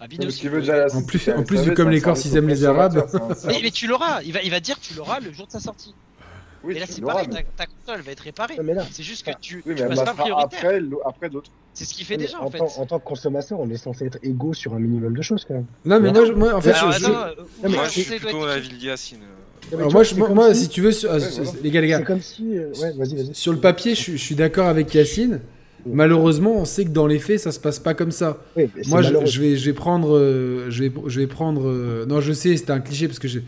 [0.00, 0.06] À
[0.48, 3.06] veut la- En plus- en plus, vu comme les Corses, ils aiment les Arabes.
[3.46, 5.60] Mais, tu l'auras, il va, il va dire que tu l'auras le jour de sa
[5.60, 5.94] sortie.
[6.64, 8.54] Oui, et là c'est pareil, mais- ta, ta console va être réparée.
[8.62, 10.58] Mais C'est juste que tu, Oui, tu mais passes pas prioritaire.
[10.58, 10.80] après,
[11.28, 11.50] d'autres.
[11.74, 12.58] C'est ce qu'il fait mais déjà en, en fait.
[12.58, 15.44] tant, en tant que consommateur, on est censé être égaux sur un minimum de choses
[15.46, 15.66] quand même.
[15.84, 18.02] non, mais Mais moi, moi, en fait, Alors, je- je- attends, mais Moi, je suis
[18.18, 18.78] plutôt la ville
[19.70, 21.50] mais alors moi, vois, je- moi, si- si tu veux, sur- Ouais, voilà.
[21.62, 22.58] les gars, les gars, C'est comme si.
[22.58, 23.34] euh, Ouais, vas-y, vas-y.
[23.34, 25.40] sur le papier, je, suis- je suis d'accord avec Yacine.
[25.86, 28.38] Malheureusement, on sait que dans les faits, ça se passe pas comme ça.
[28.56, 31.66] Mais Moi, je, vais, je vais prendre, euh, je vais, je vais prendre.
[31.68, 33.40] euh, non, je sais, c'était un cliché parce que je,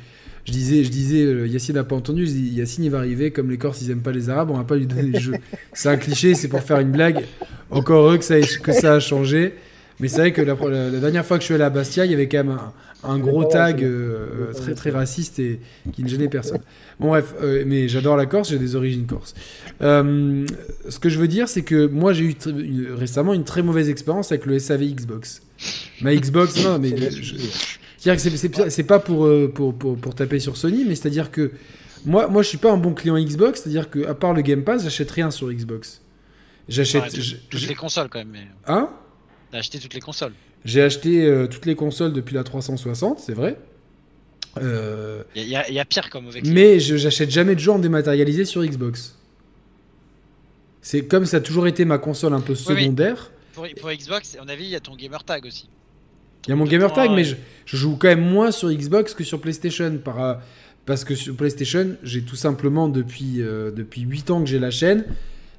[0.47, 2.27] je disais, je disais, euh, Yacine n'a pas entendu.
[2.27, 4.57] Je dis, Yacine, il va arriver comme les Corses, ils aiment pas les Arabes, on
[4.57, 5.33] va pas lui donner le jeu.
[5.73, 7.25] C'est un cliché, c'est pour faire une blague.
[7.71, 9.55] Encore heureux que ça, ait- que ça a changé.
[10.01, 12.05] Mais c'est vrai que la, la- la dernière fois que je suis allé à Bastia,
[12.05, 12.73] il y avait quand même un,
[13.09, 15.61] un gros tag euh, très très raciste et
[15.93, 16.59] qui ne gênait personne.
[16.99, 19.35] Bon bref, euh, mais j'adore la Corse, j'ai des origines corses.
[19.83, 20.45] Euh,
[20.89, 23.89] ce que je veux dire, c'est que moi j'ai eu une- récemment une très mauvaise
[23.89, 25.43] expérience avec le SAV Xbox.
[26.01, 27.35] Ma Xbox, non, mais je-
[28.05, 31.53] c'est-à-dire que c'est- pas pour, euh, pour, pour, pour taper sur Sony, mais c'est-à-dire que
[32.05, 34.63] moi, moi je suis pas un bon client Xbox, c'est-à-dire que à part le Game
[34.63, 36.01] Pass, j'achète rien sur Xbox.
[36.69, 37.15] J'achète.
[37.19, 38.31] J'- toutes les consoles quand même.
[38.33, 38.47] Mais...
[38.67, 38.91] Hein?
[39.51, 40.33] T'as acheté toutes les consoles.
[40.65, 43.59] J'ai acheté euh, toutes les consoles depuis la 360, c'est vrai.
[44.59, 46.55] Euh, Il y, a- y a pire comme mauvais client.
[46.55, 49.17] mais je j'achète jamais de jeux en dématérialisé sur Xbox.
[50.81, 52.83] C'est comme ça a toujours été ma console un peu Oui, oui.
[52.83, 53.31] secondaire.
[53.55, 55.69] Pour, pour Xbox, à mon avis, il y a ton gamer tag aussi.
[56.47, 59.15] Il y a mon gamer tag, mais je, je joue quand même moins sur Xbox
[59.15, 59.99] que sur PlayStation.
[60.03, 60.35] Par, euh,
[60.87, 64.71] parce que sur PlayStation, j'ai tout simplement, depuis, euh, depuis 8 ans que j'ai la
[64.71, 65.05] chaîne,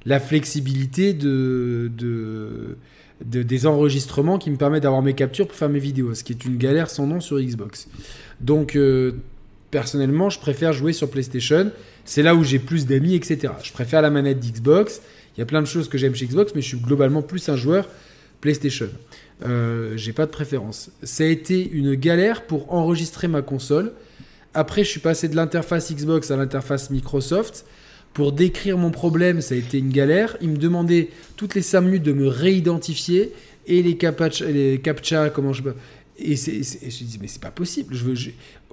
[0.04, 2.76] la flexibilité de, de,
[3.24, 6.32] de- des enregistrements qui me permet d'avoir mes captures pour faire mes vidéos, ce qui
[6.32, 7.88] est une galère sans nom sur Xbox.
[8.40, 9.12] Donc, euh,
[9.72, 11.72] personnellement, je préfère jouer sur PlayStation.
[12.04, 13.52] C'est là où j'ai plus d'amis, etc.
[13.64, 15.02] Je préfère la manette d'Xbox.
[15.36, 17.48] Il y a plein de choses que j'aime chez Xbox, mais je suis globalement plus
[17.48, 17.88] un joueur
[18.40, 18.88] PlayStation.
[19.44, 20.90] Euh, j'ai pas de préférence.
[21.02, 23.92] Ça a été une galère pour enregistrer ma console.
[24.54, 27.66] Après, je suis passé de l'interface Xbox à l'interface Microsoft.
[28.14, 30.38] Pour décrire mon problème, ça a été une galère.
[30.40, 33.32] Il me demandait toutes les 5 minutes de me réidentifier
[33.66, 35.62] et les captcha, les captcha comment je
[36.18, 37.94] et, c'est- et je dis mais c'est pas possible.
[37.94, 38.14] Je veux,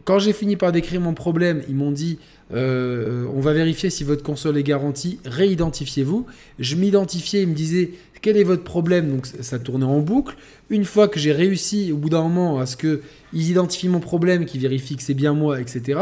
[0.06, 2.20] Quand j'ai fini par décrire mon problème, ils m'ont dit
[2.54, 6.26] euh, on va vérifier si votre console est garantie, réidentifiez-vous.
[6.60, 7.92] Je m'identifiais, ils me disaient
[8.22, 9.10] quel est votre problème?
[9.10, 10.36] Donc ça- tournait en boucle.
[10.70, 13.02] Une fois que j'ai réussi au bout d'un moment à ce que
[13.34, 16.00] ils identifient mon problème, qu'ils vérifient que c'est bien moi, etc.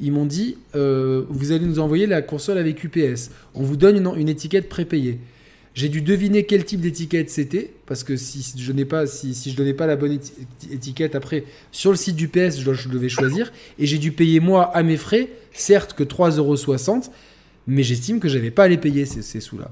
[0.00, 3.30] Ils m'ont dit euh, vous allez nous envoyer la console avec UPS.
[3.54, 5.18] On vous donne une étiquette prépayée.
[5.78, 9.52] J'ai dû deviner quel type d'étiquette c'était parce que si je n'ai pas si, si
[9.52, 10.32] je donnais pas la bonne éti-
[10.72, 14.64] étiquette après sur le site du PS, je, devais choisir et j'ai dû payer moi
[14.76, 17.10] à mes frais, certes que 3,60€,
[17.68, 19.70] mais j'estime que j'avais pas à les payer ces, ces sous-là.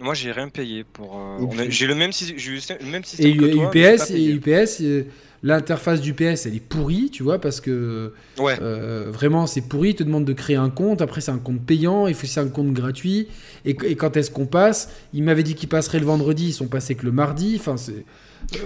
[0.00, 1.16] Moi, j'ai rien payé pour.
[1.16, 3.66] euh, J'ai le même, j'ai eu le même système Et que toi.
[3.66, 4.32] UPS, et payé.
[4.32, 4.82] UPS,
[5.42, 8.56] l'interface d'UPS elle est pourrie, tu vois, parce que Ouais.
[8.60, 9.90] Euh, vraiment, c'est pourri.
[9.90, 11.02] Ils te demandent de créer un compte.
[11.02, 12.06] Après, c'est un compte payant.
[12.06, 13.28] Il faut c'est un compte gratuit.
[13.64, 14.90] Et, et quand est-ce qu'on passe?
[15.12, 16.48] Ils m'avaient dit qu'ils passeraient le vendredi.
[16.48, 17.56] Ils sont passés que le mardi.
[17.58, 18.04] Enfin, c'est.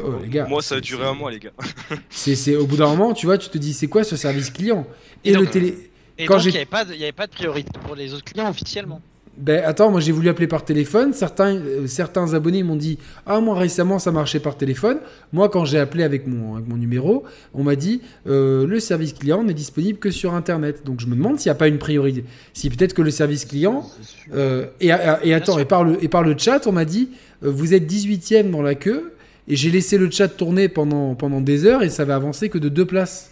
[0.04, 1.52] Oh, les gars, Moi, ça a duré un mois, les gars.
[2.08, 4.48] C'est, c'est au bout d'un moment, tu vois, tu te dis, c'est quoi ce service
[4.48, 4.86] client?
[5.22, 5.90] Et, Et le télé.
[6.16, 9.02] Et Quand donc, il n'y avait pas de priorité pour les autres clients officiellement.
[9.36, 11.12] Ben attends, moi j'ai voulu appeler par téléphone.
[11.12, 14.98] Certains, euh, certains abonnés m'ont dit Ah, moi récemment ça marchait par téléphone.
[15.32, 19.12] Moi, quand j'ai appelé avec mon, avec mon numéro, on m'a dit euh, Le service
[19.12, 20.84] client n'est disponible que sur internet.
[20.86, 22.24] Donc je me demande s'il n'y a pas une priorité.
[22.54, 23.86] Si peut-être que le service client.
[24.32, 27.10] Euh, et, et attends, et par, le, et par le chat, on m'a dit
[27.42, 29.12] Vous êtes 18ème dans la queue.
[29.48, 32.58] et j'ai laissé le chat tourner pendant, pendant des heures et ça va avancer que
[32.58, 33.30] de deux places.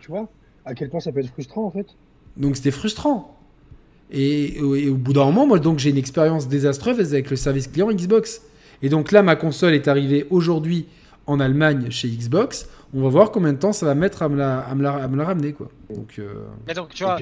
[0.00, 0.28] Tu vois
[0.64, 1.86] à quel point ça peut être frustrant en fait
[2.36, 3.41] Donc c'était frustrant.
[4.12, 7.66] Et, et au bout d'un moment, moi, donc j'ai une expérience désastreuse avec le service
[7.66, 8.42] client Xbox.
[8.82, 10.86] Et donc là, ma console est arrivée aujourd'hui
[11.26, 12.68] en Allemagne chez Xbox.
[12.94, 14.92] On va voir combien de temps ça va mettre à me la, à me la,
[14.94, 15.70] à me la ramener, quoi.
[15.88, 17.18] Donc, euh, Mais donc, tu vois,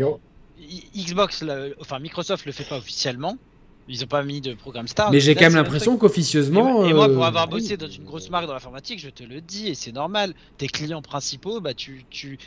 [0.97, 1.45] Xbox,
[1.81, 3.37] enfin Microsoft le fait pas officiellement.
[3.89, 5.11] Ils ont pas mis de programme Star.
[5.11, 6.85] Mais j'ai quand même l'impression qu'officieusement.
[6.85, 9.25] Et, et moi, euh, pour avoir bossé dans une grosse marque dans l'informatique, je te
[9.25, 10.33] le dis, et c'est normal.
[10.59, 12.39] Tes clients principaux, bah, tu, tu,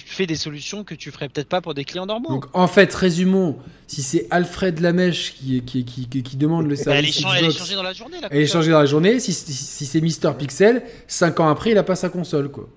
[0.00, 2.28] tu fais des solutions que tu ferais peut-être pas pour des clients normaux.
[2.28, 6.76] Donc en fait, résumons, si c'est Alfred Lamèche qui, qui, qui, qui, qui demande le
[6.76, 8.28] Bah, elle, est service elle est Xbox, changée dans la journée, là.
[8.30, 11.70] elle est changée dans la journée, si, si, si c'est Mister Pixel, 5 ans après,
[11.72, 12.68] il a pas sa console, quoi.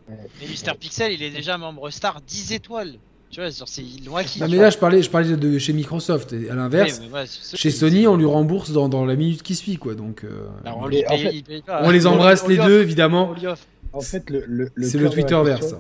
[0.44, 2.96] Et Mister Pixel, il est déjà membre star 10 étoiles.
[3.32, 4.40] Tu vois, c'est loin qui.
[4.40, 7.02] Non mais là, je parlais, je parlais de chez Microsoft, et à l'inverse,
[7.56, 9.94] chez Sony, on lui rembourse dans, dans la minute qui suit, quoi.
[9.96, 11.82] Donc, euh, on, Mais lui en paye- fait- il paye pas.
[11.84, 12.84] on les On- embrasse on les deux, offre.
[12.84, 13.36] évidemment.
[13.92, 15.76] En fait, le, le, le C'est le la Twitterverse.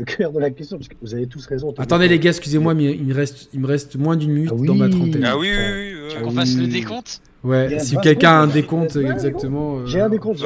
[0.00, 1.74] Le cœur de la question, parce que vous avez tous raison.
[1.76, 4.64] Attendez les gars, excusez-moi, mais il me reste, il me reste moins d'une minute Ah
[4.64, 4.90] dans ma oui.
[4.90, 5.24] trentaine.
[5.24, 5.72] Ah oui, oui, oui.
[5.74, 6.20] oui, Tu ouais.
[6.20, 6.68] veux qu'on fasse le oui.
[6.68, 7.20] décompte?
[7.44, 9.78] Ouais, si 20 quelqu'un a un décompte exactement.
[9.80, 10.42] euh, J'ai un décompte.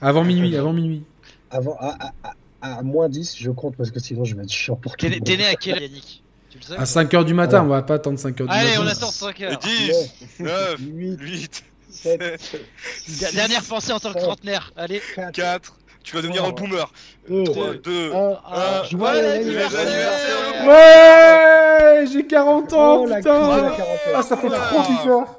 [0.00, 1.02] Avant minuit, avant minuit.
[1.50, 4.50] Avant, à, à, à, à moins 10, je compte parce que sinon je vais être
[4.52, 6.22] chiant pour tout T'es né à quelle Yannick?
[6.50, 8.82] Tu le sais À 5h du matin, on va pas attendre 5h du Allez, matin.
[8.84, 9.58] on attend 5 heures.
[9.58, 14.72] 10, 9, 8, 8, 7, 7, Dernière pensée en tant que trentenaire.
[14.76, 15.00] Allez.
[15.14, 15.76] 4, 4.
[16.04, 16.92] Tu vas devenir un boomer.
[17.28, 18.38] 2, 3, 2, 1.
[18.44, 18.84] Ah, un.
[18.84, 23.72] Joyeux anniversaire Ouais J'ai 40 ans, Oh, putain.
[24.14, 25.36] Ah, ça fait trop bizarre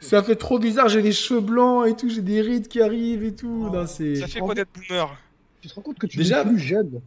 [0.00, 3.24] Ça fait trop bizarre, j'ai les cheveux blancs et tout, j'ai des rides qui arrivent
[3.24, 3.70] et tout.
[3.72, 4.16] Non, c'est...
[4.16, 5.16] Ça fait quoi d'être boomer?
[5.60, 7.00] Tu te rends compte que tu Déjà- es plus jeune?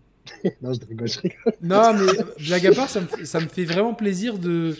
[0.61, 1.53] Non, je rigole, je rigole.
[1.61, 2.11] Non, mais
[2.45, 4.75] blague à part, ça me, fait- ça me fait vraiment plaisir de...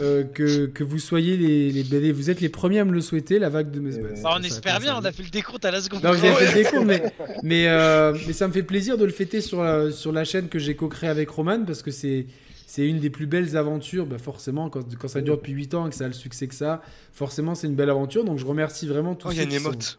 [0.00, 3.00] euh, que, que vous soyez les, les, les- Vous êtes les premiers à me le
[3.00, 3.90] souhaiter, la vague de mes...
[3.98, 6.02] Bah, Bah, on ça espère bien, on a fait le décompte à la seconde.
[6.02, 7.02] Non, vous avez fait le décompte, mais,
[7.42, 10.48] mais, euh, mais ça me fait plaisir de le fêter sur la, sur la chaîne
[10.48, 12.26] que j'ai co-créée avec Roman parce que c'est.
[12.66, 15.86] C'est une des plus belles aventures, bah forcément, quand, quand ça dure depuis 8 ans
[15.86, 16.82] et que ça a le succès que ça,
[17.12, 18.24] forcément, c'est une belle aventure.
[18.24, 19.98] Donc, je remercie vraiment tous Oh, y ceux a qui sont, émote.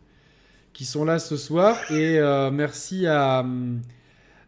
[0.73, 1.77] qui sont là ce soir.
[1.91, 3.45] Et euh, merci à,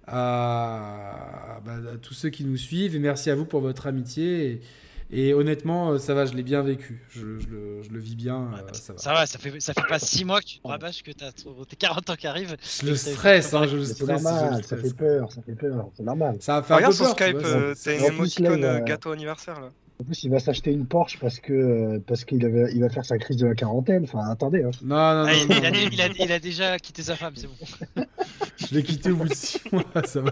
[0.07, 2.95] à, bah, à tous ceux qui nous suivent.
[2.95, 4.45] Et merci à vous pour votre amitié.
[4.51, 4.61] Et,
[5.11, 7.05] et honnêtement, euh, ça va, je l'ai bien vécu.
[7.09, 8.49] Je, je le, je le vis bien.
[8.53, 8.99] euh, ça va.
[8.99, 11.31] Ça va, ça fait, ça fait pas 6 mois que tu te rabâches que t'as
[11.31, 12.55] tes 40 ans qui arrivent.
[12.81, 16.03] Je le stresse, hein, je le le normal, ça fait peur, ça fait peur, c'est
[16.03, 16.37] normal.
[16.41, 18.73] Ça va faire un Regarde peu sur Skype, euh, t'as une En plus, émoticône là,
[18.73, 19.69] il va- gâteau anniversaire là.
[19.99, 23.03] En plus, il va s'acheter une Porsche parce que parce qu'il avait- il va faire
[23.03, 24.03] sa crise de la quarantaine.
[24.03, 24.61] Enfin, attendez.
[24.61, 24.69] Hein.
[24.83, 27.15] Non, non, non, Ah, il, non, il a, il a- il a déjà quitté sa
[27.15, 27.55] femme, c'est bon.
[28.57, 30.31] Je l'ai quitté au bout de 6 mois, ça va.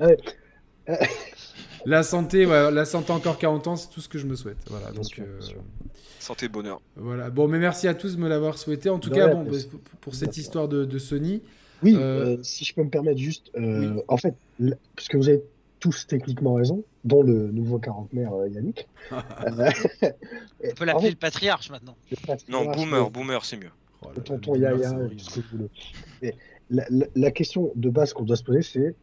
[0.00, 0.18] Ouais.
[1.86, 4.58] La santé, ouais, la santé encore 40 ans, c'est tout ce que je me souhaite.
[4.68, 5.40] Voilà, Bien donc sûr, euh.
[6.18, 6.80] Santé, bonheur.
[6.96, 7.30] voilà.
[7.30, 8.90] Bon, mais merci à tous de me l'avoir souhaité.
[8.90, 11.42] En tout cas, bon, bah, pour- pour cette histoire de, de Sony,
[11.82, 14.02] Oui, Euh, euh, si je peux me permettre juste, euh, Oui.
[14.08, 15.42] en fait, l- puisque vous avez
[15.78, 18.86] tous techniquement raison, dont le nouveau quarantenaire euh, Yannick.
[19.10, 21.96] On peut l'appeler le patriarche maintenant.
[22.10, 22.16] le
[22.52, 23.70] Non, boomer, boomer, c'est mieux.
[24.02, 25.20] Oh là le là, tonton le Yaya, c'est horrible.
[25.20, 25.70] ce que vous voulez.
[26.20, 26.36] Mais
[26.68, 28.94] la, la- la question de base qu'on doit se poser, c'est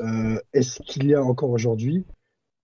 [0.00, 2.04] euh, est-ce qu'il y a encore aujourd'hui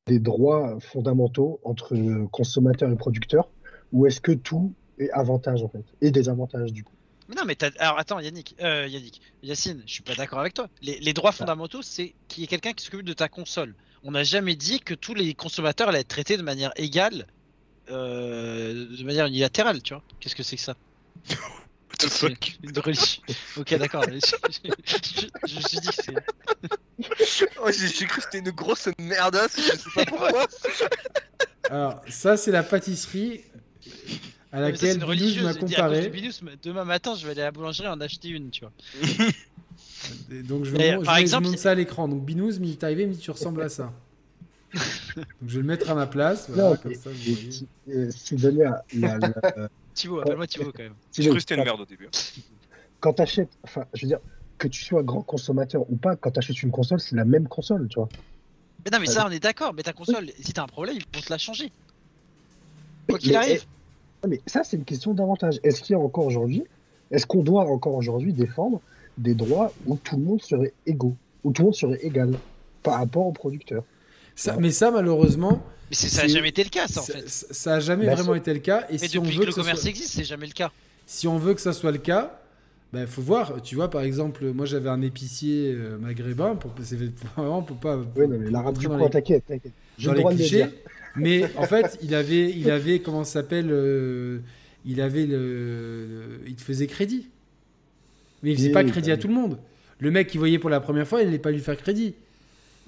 [0.07, 1.97] des droits fondamentaux entre
[2.31, 3.49] consommateurs et producteurs,
[3.93, 6.93] ou est-ce que tout est avantage en fait, et désavantage du coup?
[7.29, 10.55] Mais non, mais t'as- alors attends, Yannick, euh, Yannick, Yacine, je suis pas d'accord avec
[10.55, 10.69] toi.
[10.83, 13.75] Les, les droits fondamentaux, c'est qu'il y ait quelqu'un qui s'occupe de ta console.
[14.03, 17.27] On n'a jamais dit que tous les consommateurs allaient être traités de manière égale,
[17.91, 20.03] euh, de manière unilatérale, tu vois.
[20.19, 20.75] Qu'est-ce que c'est que ça?
[21.31, 21.37] What
[21.99, 22.59] the C'est fuck?
[22.65, 23.23] une religion.
[23.57, 24.03] Ok, d'accord.
[24.11, 26.15] Je, je- je me suis dit que c'est.
[27.65, 30.47] Oh, j'ai cru que c'était une grosse merdasse, je sais pas pourquoi.
[31.71, 33.41] Alors, ça, c'est la pâtisserie
[34.51, 36.09] à ça, c'est laquelle une Binous m'a à cause de comparé.
[36.09, 36.33] Binous,
[36.63, 38.73] demain matin, je vais aller à la boulangerie en acheter une, tu vois.
[40.31, 42.09] Et Donc, je, vais, je par je exemple, montre ça à l'écran.
[42.09, 43.93] Donc, Binous, il est arrivé, il me dit Tu ressembles à ça.
[45.17, 46.49] Donc, je vais le mettre à ma place.
[46.51, 47.51] Voilà, Non, comme ça, vous voyez.
[47.91, 50.95] euh, si donner la, la- la- Thibaut, appelle-moi Thibaut quand même.
[51.13, 52.09] J'ai cru que c'était une merde au début.
[53.01, 54.19] quand t'achètes, enfin, je veux dire,
[54.59, 57.89] que tu sois grand consommateur ou pas, quand t'achètes une console, c'est la même console,
[57.89, 58.09] tu vois.
[58.85, 59.73] Mais non, mais ça, on est d'accord.
[59.75, 61.71] Mais ta console, si t'as un problème, ils vont te la changer.
[63.09, 63.65] Quoi qu'il arrive.
[64.29, 65.59] Mais ça, c'est une question d'avantage.
[65.65, 66.65] Est-ce qu'il y a encore aujourd'hui,
[67.11, 68.81] est-ce qu'on doit encore aujourd'hui défendre
[69.19, 72.39] des droits où tout le monde serait égaux, où tout le monde serait égal
[72.83, 73.83] par rapport au producteur?
[74.37, 77.13] Ça- mais ça, malheureusement, Mais ça a c'est- jamais été le cas, ça, en ça,
[77.15, 77.29] fait.
[77.29, 78.87] ça- ça a jamais Bah, vraiment été le cas.
[78.89, 80.53] Et Mais si on depuis veut que le que commerce soit- existe, c'est jamais le
[80.53, 80.71] cas.
[81.05, 82.41] Si on veut que ça soit le cas,
[83.01, 83.63] il faut voir.
[83.63, 86.97] Tu vois, par exemple, moi j'avais un épicier euh, maghrébin, pour, c'est
[87.37, 87.99] vraiment pour pas.
[88.15, 89.75] Oui, non, mais l'arabe du coin, les- t'inquiète, t'inquiète.
[89.97, 90.51] J'ai le les droit de le clichés.
[90.51, 90.73] dire.
[91.15, 94.41] Mais en fait, il avait, il avait comment ça s'appelle euh,
[94.85, 97.31] Il avait le, il te faisait crédit.
[98.43, 99.59] Mais il faisait Oui, pas oui, crédit bah à tout le monde.
[99.99, 102.15] Le mec qui voyait pour la première fois, il n'allait pas lui faire crédit.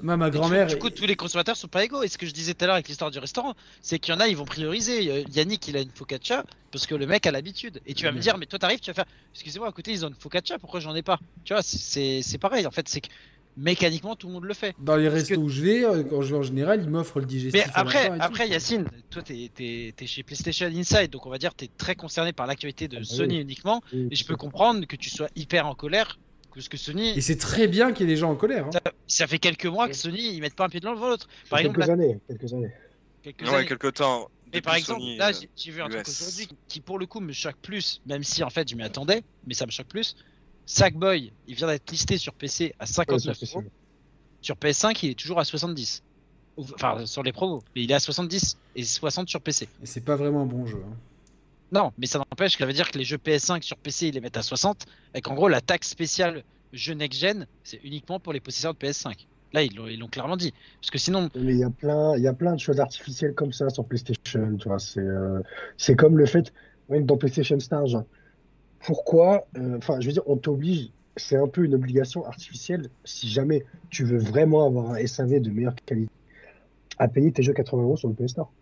[0.03, 0.67] Moi, ma grand-mère.
[0.67, 2.03] Du coup, tous les consommateurs sont pas égaux.
[2.03, 4.17] Et ce que je disais tout à l'heure avec l'histoire du restaurant, c'est qu'il y
[4.17, 5.11] en a, ils vont prioriser.
[5.11, 7.81] Euh, Yannick, il a une focaccia parce que le mec a l'habitude.
[7.87, 9.07] Et tu vas me dire, mais toi, t'arrives, tu vas faire.
[9.35, 11.19] Excusez-moi, à côté, ils ont une focaccia, pourquoi j'en ai pas?
[11.45, 12.67] Tu vois, c'est- pareil.
[12.67, 13.09] En fait, c'est que
[13.57, 14.75] mécaniquement, tout le monde le fait.
[14.81, 17.21] Dans les restos que- où je vais, euh, quand je vais en général, ils m'offrent
[17.21, 17.65] le digestif.
[17.65, 18.15] Mais après, tout.
[18.19, 22.33] après Yacine, toi, t'es es, chez PlayStation Inside, donc on va dire t'es très concerné
[22.33, 23.43] par l'actualité de Ah bah Sony oui.
[23.43, 23.81] uniquement.
[23.93, 26.19] Oui, Et je peux comprendre que tu sois hyper en colère.
[26.55, 28.67] Parce que Sony, Et c'est très bien qu'il y ait des gens en colère.
[28.67, 28.71] hein.
[28.73, 31.27] ça, ça fait quelques mois que Sony, ils mettent pas un pied devant l'autre.
[31.51, 32.73] Par exemple, quelques là, années, quelques années.
[33.23, 33.67] quelques Ouais, années.
[33.67, 34.29] quelque temps.
[34.53, 37.19] Mais par exemple, Sony, là, euh, j'ai- vu un truc aujourd'hui qui, pour le coup,
[37.19, 40.15] me choque plus, même si en fait, je m'y attendais, mais ça me choque plus.
[40.67, 43.63] Sackboy, il vient d'être listé sur PC à Ouais, 59 ça, c'est euros.
[43.63, 43.71] sûr.
[44.41, 46.03] Sur PS5, il est toujours à 70.
[46.57, 47.63] Ou- Enfin, sur les promos.
[47.75, 49.69] Mais il est à 70 et 60 sur PC.
[49.83, 50.81] Et c'est pas vraiment un bon jeu.
[50.87, 50.97] hein.
[51.73, 54.15] Non, mais ça n'empêche que ça veut dire que les jeux PS5 sur PC, ils
[54.15, 54.87] les mettent à 60.
[55.15, 59.27] Et qu'en gros, la taxe spéciale jeu next-gen, c'est uniquement pour les possesseurs de PS5.
[59.53, 60.53] Là, ils l'ont ils l'ont clairement dit.
[60.81, 63.35] Parce que sinon, Mais il y a plein, il y a plein de choses artificielles
[63.35, 64.79] comme ça sur PlayStation, tu vois.
[64.81, 65.41] C'est, euh,
[65.77, 66.53] c'est comme le fait,
[66.89, 68.05] même dans PlayStation Stars, genre,
[68.81, 73.29] pourquoi, euh, enfin, je veux dire, on t'oblige, c'est un peu une obligation artificielle, si
[73.29, 76.11] jamais tu veux vraiment avoir un SAV de meilleure qualité,
[76.99, 78.53] à payer tes jeux 80 euros sur le PS Store.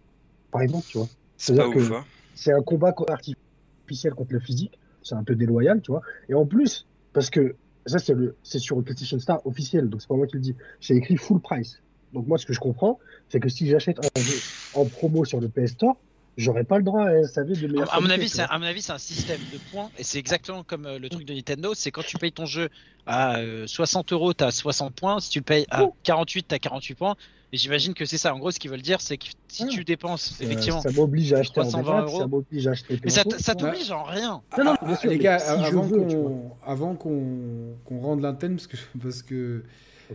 [0.51, 1.09] Par exemple, tu vois.
[1.39, 2.05] C'est pas C'est-à-dire ouf, que- hein.
[2.35, 6.03] C'est un combat co- artificiel contre le physique, c'est un peu déloyal, tu vois.
[6.29, 10.01] Et en plus, parce que ça, c'est le, c'est sur le PlayStation Star officiel, donc
[10.01, 10.57] c'est pas moi qui le dis.
[10.81, 11.81] C'est écrit full price.
[12.13, 14.37] Donc moi, ce que je comprends, c'est que si j'achète un jeu
[14.75, 15.97] en promo sur le PS Store,
[16.37, 18.83] j'aurais pas le droit à SAV de meilleure à mon avis, c'est à mon avis,
[18.83, 21.73] c'est un système de points et c'est exactement comme euh, le truc de Nintendo.
[21.75, 22.69] C'est quand tu payes ton jeu
[23.07, 25.21] à euh, 60 euros, t'as 60 points.
[25.21, 27.17] Si tu le payes à 48, t'as 48 points.
[27.55, 28.35] Et j'imagine que c'est ça.
[28.35, 29.69] En gros, ce qu'ils veulent dire, c'est que si Ouais.
[29.69, 32.29] tu dépenses effectivement, ça m'oblige à acheter en 320 démat, ça euros.
[32.29, 34.43] m'oblige à acheter mais ça, t'oblige en rien.
[34.57, 38.23] Non, non, Ah, bien sûr, les mais gars, si avant qu'on avant qu'on qu'on rende
[38.23, 39.65] l'antenne, parce que, parce que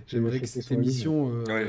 [0.08, 1.68] j'aimerais que cette émission euh, Ouais,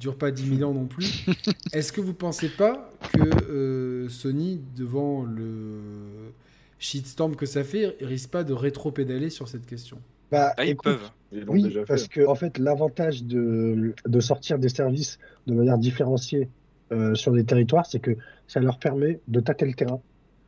[0.00, 1.26] dure pas 10 000 ans non plus,
[1.74, 6.32] est-ce que vous pensez pas que euh, Sony, devant le
[6.78, 9.98] shitstorm que ça fait, risque pas de rétro-pédaler sur cette question?
[10.30, 11.10] Bah, Ah, ils écoute, peuvent.
[11.48, 11.86] Oui, déjà fait.
[11.86, 16.48] parce que en fait, l'avantage de, de sortir des services de manière différenciée
[16.92, 20.00] euh, sur des territoires, c'est que ça leur permet de tâter le terrain.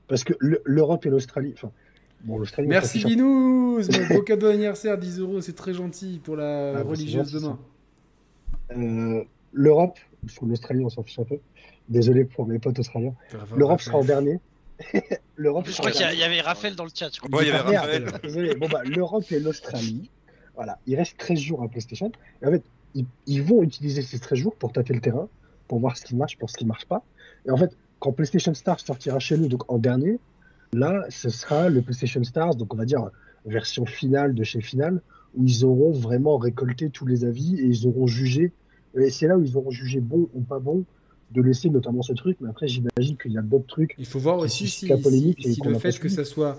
[0.06, 1.70] Parce que le- l'Europe et l'Australie, enfin,
[2.24, 6.82] bon, Merci Binous Beau cadeau d'anniversaire, 10 euros, c'est très gentil pour la Ah, bah,
[6.88, 7.58] religieuse demain.
[8.76, 11.38] Euh, L'Europe, parce que l'Australie, on s'en fiche un peu.
[11.88, 13.14] Désolé pour mes potes australiens.
[13.56, 14.38] L'Europe sera en dernier.
[15.36, 17.08] L'Europe Je crois qu'il y, avait Raphaël dans le chat.
[17.12, 17.30] je crois.
[17.38, 18.06] Ouais, il y avait Raphaël.
[18.22, 18.54] Désolé.
[18.54, 20.10] Bon, bah, l'Europe et l'Australie,
[20.58, 22.10] voilà, il reste 13 jours à PlayStation.
[22.42, 22.64] Et en fait,
[22.96, 25.28] ils, ils vont utiliser ces 13 jours pour tâter le terrain,
[25.68, 27.04] pour voir ce qui marche, pour ce qui marche pas.
[27.46, 27.70] Et en fait,
[28.00, 30.18] quand PlayStation Stars sortira chez nous, donc en dernier,
[30.72, 33.08] là, ce sera le PlayStation Stars, donc on va dire
[33.46, 35.00] version finale de chez Final,
[35.36, 38.52] où ils auront vraiment récolté tous les avis et ils auront jugé.
[38.96, 40.84] Et c'est là où ils auront jugé bon ou pas bon
[41.30, 42.36] de laisser notamment ce truc.
[42.40, 43.94] Mais après, j'imagine qu'il y a d'autres trucs.
[43.96, 44.86] Il faut voir qui aussi si,
[45.52, 46.58] si- le fait que ça soit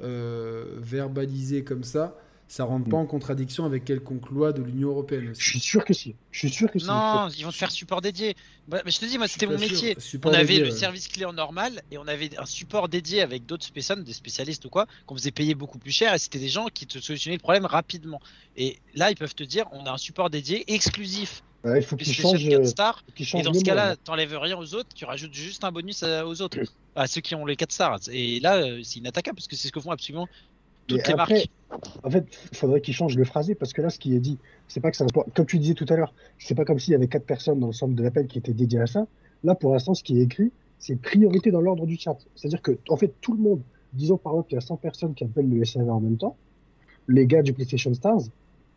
[0.00, 2.16] euh, verbalisé comme ça,
[2.46, 2.90] ça rentre Mm.
[2.90, 5.30] pas en contradiction avec quelconque loi de l'Union européenne.
[5.30, 5.40] aussi.
[5.42, 6.14] Je suis sûr que si.
[6.30, 6.86] Je suis sûr que si.
[6.86, 8.36] Non, ils vont te faire support dédié.
[8.68, 9.70] Bah, mais je te dis, moi, c'était mon sûr.
[9.70, 9.96] métier.
[9.98, 10.76] Support On avait dédié, le ouais.
[10.76, 14.68] service client normal et on avait un support dédié avec d'autres personnes, des spécialistes ou
[14.68, 17.40] quoi, qu'on faisait payer beaucoup plus cher et c'était des gens qui te solutionnaient le
[17.42, 18.20] problème rapidement.
[18.56, 21.42] Et là, ils peuvent te dire, on a un support dédié exclusif.
[21.64, 22.46] Ouais, il faut qu'il PlayStation change.
[22.50, 23.04] 4 euh, stars.
[23.14, 23.96] qu'il Et change dans ce cas-là, là.
[23.96, 26.58] t'enlèves rien aux autres, tu rajoutes juste un bonus aux autres,
[26.94, 28.00] à ceux qui ont les 4 stars.
[28.12, 30.28] Et là, euh, c'est inattaquable parce que c'est ce que font absolument
[30.86, 31.50] toutes les après, marques.
[32.02, 34.38] En fait, il faudrait qu'il change le phrasé parce que là, ce qui est dit,
[34.68, 35.26] c'est pas que sport.
[35.34, 37.68] Comme tu disais tout à l'heure, c'est pas comme s'il y avait quatre personnes dans
[37.68, 39.06] le centre de l'appel qui étaient dédiées à ça.
[39.42, 42.16] Là, pour l'instant, ce qui est écrit, c'est priorité dans l'ordre du chat.
[42.34, 43.60] C'est-à-dire que, en fait, tout le monde,
[43.92, 46.36] disons par exemple qu'il y a 100 personnes qui appellent le SAV en même temps,
[47.08, 48.22] les gars du PlayStation Stars,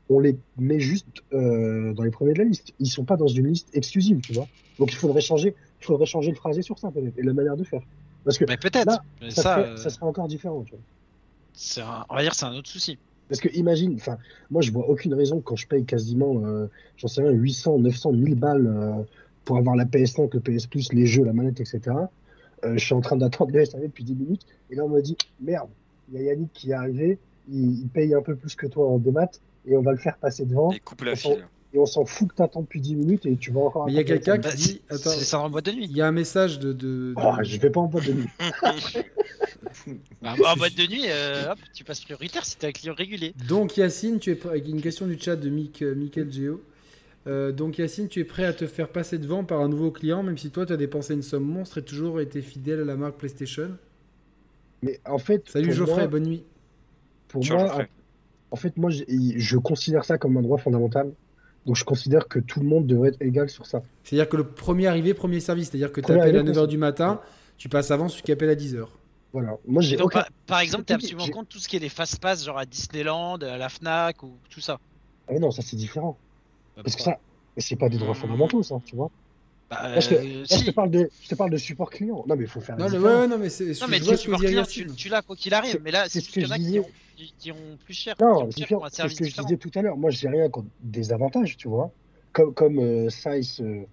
[0.10, 2.74] on les met juste euh, dans les premiers de la liste.
[2.80, 4.48] Ils sont pas dans une liste exclusive, tu vois.
[4.80, 7.58] Donc il faudrait changer, il faudrait changer le phrasé sur ça peut-être et la manière
[7.58, 7.82] de faire.
[8.24, 8.92] Parce que Mais peut-être.
[8.92, 10.82] ça, ça, serait, euh, ça serait encore différent, tu vois.
[11.58, 12.98] C'est un- on va dire que c'est un autre souci.
[13.30, 14.18] Parce que imagine, enfin,
[14.50, 18.14] moi je vois aucune raison quand je paye quasiment, euh, j'en sais rien, 800, 900,
[18.14, 19.04] 1000 balles euh,
[19.44, 21.82] pour avoir la PS5, le PS Plus, les jeux, la manette, etc.
[22.64, 25.02] Euh, je suis en train d'attendre le SAV depuis 10 minutes et là on me
[25.02, 25.70] dit merde,
[26.10, 27.18] il y a Yannick qui est arrivé,
[27.50, 29.28] il, il paye un peu plus que toi en démat
[29.66, 31.48] et on va le faire passer devant Et coupe la on s'en- file.
[31.74, 33.86] Et on s'en fout que t'attends depuis 10 minutes et tu vas encore.
[33.86, 35.72] Mais il y a quelqu'un qui Bah, dit c'est- attends, C'est ça en boîte de
[35.74, 35.86] nuit.
[35.90, 38.14] il y a un message de, de- de- Oh, je vais pas en boîte de
[38.14, 38.28] nuit.
[40.22, 43.34] Bah, en boîte de nuit, euh, hop, tu passes prioritaire si t'es un client régulier.
[43.48, 44.50] Donc Yacine, tu es prêt...
[44.50, 46.62] avec une question du chat de Mick, euh, Michael Geo.
[47.28, 50.24] Euh, donc Yacine, tu es prêt à te faire passer devant par un nouveau client,
[50.24, 52.96] même si toi tu as dépensé une somme monstre et toujours été fidèle à la
[52.96, 53.72] marque PlayStation?
[54.84, 56.44] Mais en fait, Salut Geoffrey, moi, bonne nuit.
[57.28, 57.80] pour moi,
[58.52, 61.12] en fait, moi, je, je considère ça comme un droit fondamental.
[61.68, 63.84] Donc, je considère que tout le monde devrait être égal sur ça.
[64.04, 65.70] C'est-à-dire que le premier arrivé, premier service.
[65.70, 67.20] C'est-à-dire que tu appelles à arrivé, 9h du matin,
[67.58, 68.86] tu passes avant celui qui appelle à 10h.
[69.34, 69.58] Voilà.
[69.68, 70.20] Moi, j'ai Donc, aucun.
[70.22, 72.58] par, par exemple, t'es absolument j'ai- contre tout ce qui est les fast pass, genre
[72.58, 74.80] à Disneyland, à la Fnac ou tout ça.
[75.28, 76.18] Ah, mais non, ça, c'est différent.
[76.78, 77.20] Bah, Parce que ça,
[77.58, 79.12] c'est pas des droits fondamentaux, ça, tu vois.
[79.70, 81.90] Bah, Là, je te, euh, là, je te parle de, je te parle de support
[81.90, 82.24] client.
[82.26, 83.04] Non, mais il faut faire Non, différence.
[83.06, 83.66] ouais, non, mais c'est.
[83.82, 86.22] Non, mais tu, support client, tu, tu l'as quoi qu'il arrive, C'est- mais là, c'est
[86.22, 86.80] c'est ce que je disais.
[86.80, 86.88] qui-
[87.52, 88.16] ont plus cher.
[88.16, 88.80] qui Non, ont plus c'est cher différent.
[88.80, 89.98] pour un C'est ce que je disais tout à l'heure.
[89.98, 91.92] Moi, j'ai rien contre des avantages, tu vois.
[92.34, 93.84] Comme, comme euh, Size, euh,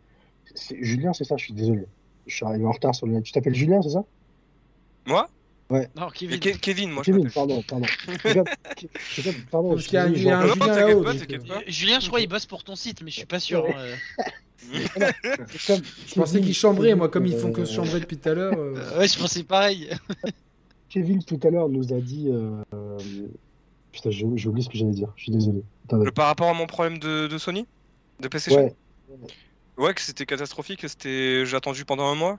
[0.54, 1.84] c'est- Julien, c'est ça, je suis désolé.
[2.26, 3.24] Je suis arrivé en retard sur le net.
[3.24, 4.04] Tu t'appelles Julien, c'est ça?
[5.06, 5.28] Moi?
[5.70, 6.38] Non, Mais Kevin.
[6.40, 7.86] Ke- Kevin, moi je Kevin, pardon, pardon.
[8.22, 8.44] Comme-
[9.50, 10.66] pardon, Parce je suis qu'il y a un- désolé, il y a un j'en- Julien
[10.76, 11.06] là-haut.
[11.06, 11.14] euh.
[11.14, 13.64] Euh, Julien, je crois, il bosse pour ton site, mais je suis pas sûr.
[13.64, 13.94] euh.
[15.66, 18.18] comme- Je pensais Kevin- qu'ils chambraient, moi, comme ils euh, font que se chambrer depuis
[18.18, 18.52] tout à l'heure.
[18.58, 18.74] euh.
[18.76, 19.88] Euh, ouais, je pensais pareil.
[20.94, 22.28] Kevin, tout à l'heure, nous a dit.
[22.30, 22.62] euh,
[23.90, 25.12] Putain, j'ai j'ai oublié ce que j'allais dire.
[25.16, 25.62] Je suis désolé.
[25.90, 27.66] Le- Par rapport à mon problème de, de Sony
[28.20, 28.74] De PlayStation Ouais.
[29.76, 31.44] Ouais, que c'était catastrophique, que c'était.
[31.44, 32.38] J'ai attendu pendant un mois.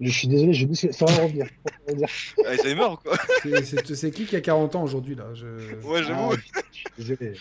[0.00, 0.76] Je suis désolé, j'ai oublié.
[0.80, 1.46] ce que- Ça va revenir.
[2.46, 3.16] Ah, ils avaient mort quoi.
[3.42, 5.32] C'est- C'est c'est qui qui a 40 ans aujourd'hui, là?
[5.34, 5.46] Je...
[5.86, 6.32] Ouais, j'avoue.
[6.32, 7.32] Ah, je suis désolé.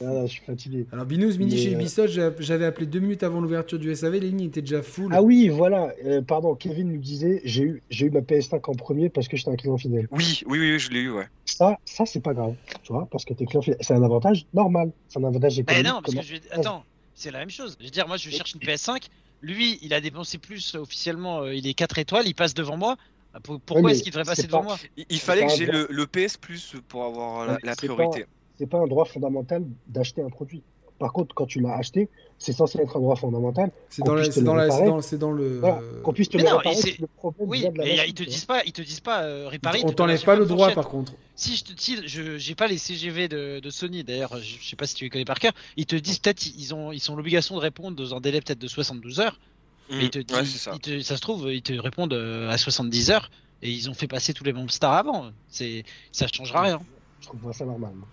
[0.00, 0.86] Ah, là, je suis fatigué.
[0.92, 4.14] Alors, Binous midi Mais, chez euh, Ubisoft, j'avais appelé deux minutes avant l'ouverture du SAV,
[4.14, 5.10] les lignes étaient déjà full.
[5.14, 5.90] Ah oui, voilà.
[6.04, 9.38] euh, pardon, Kevin nous disait j'ai eu, j'ai eu ma PS5 en premier parce que
[9.38, 10.06] j'étais un client fidèle.
[10.10, 11.26] Oui, oui, oui, je l'ai eu, ouais.
[11.46, 13.78] Ça, ça c'est pas grave, tu vois, parce que t'es client fidèle.
[13.80, 14.90] C'est un avantage normal.
[15.08, 15.86] C'est un avantage Mais économique.
[15.86, 16.40] non, parce que je vais...
[16.50, 16.84] Attends,
[17.14, 17.76] c'est la même chose.
[17.80, 19.06] Je veux dire, moi, je cherche une PS5.
[19.40, 21.40] Lui, il a dépensé plus officiellement.
[21.42, 22.96] euh, il est 4 étoiles, il passe devant moi.
[23.32, 24.78] Ah, pour- Pourquoi mais est-ce qu'il devrait passer pas- devant moi?
[24.98, 27.86] Il, il fallait que j'ai le, le PS Plus pour avoir la, Ouais, la c'est
[27.86, 28.26] priorité.
[28.58, 30.62] C'est pas un droit fondamental d'acheter un produit.
[30.98, 33.70] Par contre, quand tu l'as acheté, c'est censé être un droit fondamental.
[33.90, 34.68] C'est qu'on dans, la- puisse te c'est le dans, la-
[35.18, 35.58] dans, le.
[35.58, 38.14] Voilà, qu'on puisse te Mais le non, réparer le problème Oui, de la machine, ils
[38.14, 39.80] te disent pas, ils te disent pas euh, réparer.
[39.84, 41.12] On te t'enlève pas la le droit par contre.
[41.34, 44.66] Si je te si, je j'ai pas les CGV de, de Sony d'ailleurs, je, je
[44.70, 45.52] sais pas si tu les connais par cœur.
[45.76, 48.58] Ils te disent peut-être ils ont ils ont l'obligation de répondre dans un délai peut-être
[48.58, 49.38] de 72 heures.
[49.90, 50.72] Mais ils te disent, Ouais, c'est ça.
[50.74, 53.94] ils te- ça se trouve ils te répondent euh, à 70 heures et ils ont
[53.94, 55.30] fait passer tous les membres stars avant.
[55.48, 56.80] C'est ça changera rien.
[57.20, 57.92] Je trouve pas ça normal.
[57.94, 58.08] moi.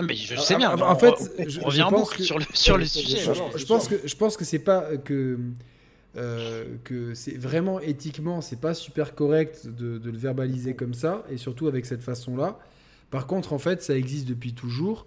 [0.00, 0.70] Non, mais je sais bien.
[0.74, 2.84] En on- fait, on, je- on revient je en boucle que- sur le sur le
[2.84, 3.16] Je- je- sujet.
[3.18, 5.38] je- Je, je pense que je pense que c'est pas que
[6.16, 11.24] euh, que c'est vraiment éthiquement c'est pas super correct de, de le verbaliser comme ça
[11.30, 12.58] et surtout avec cette façon là.
[13.10, 15.06] Par contre, en fait, ça existe depuis toujours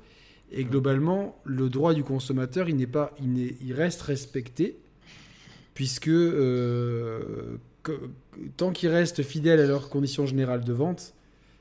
[0.52, 4.78] et globalement, le droit du consommateur, il n'est pas, il, n'est- il reste respecté
[5.74, 8.00] puisque euh, que-
[8.58, 11.14] tant qu'ils restent fidèles à leurs conditions générales de vente,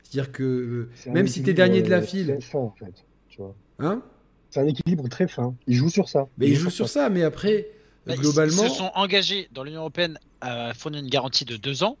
[0.03, 3.03] c'est-à-dire que euh, même si t'es équilibre, dernier de la file, en fait.
[3.35, 3.55] Tu vois.
[3.79, 4.01] hein,
[4.49, 5.55] C'est un équilibre très fin.
[5.67, 6.27] Il joue sur ça.
[6.37, 7.67] mais ils jouent sur ça, mais après.
[8.05, 11.57] Bah, ils- globalement, Ils se sont engagés dans l'Union Européenne à fournir une garantie de
[11.57, 11.97] deux ans.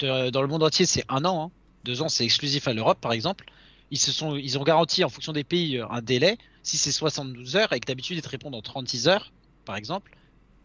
[0.00, 1.44] Dans le monde entier, c'est un an.
[1.46, 1.50] hein.
[1.84, 3.44] Deux ans, c'est exclusif à l'Europe, par exemple.
[3.90, 6.38] Ils, se sont, ils ont garanti en fonction des pays un délai.
[6.62, 9.32] Si c'est 72 heures et que d'habitude ils te répondent en 36 heures,
[9.64, 10.16] par exemple,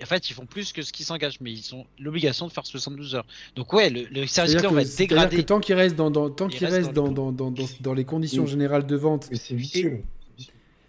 [0.01, 2.66] en fait ils font plus que ce qu'ils s'engagent, mais ils ont l'obligation de faire
[2.66, 3.26] 72 heures.
[3.56, 5.38] Donc ouais, le, le service client va être dégradé.
[5.38, 7.51] que tant qu'il reste dans, dans- tant Il qu'il reste reste dans dans, le dans,
[7.51, 8.50] dans, dans- dans les conditions Oui.
[8.50, 10.03] générales de vente, c'est vicieux.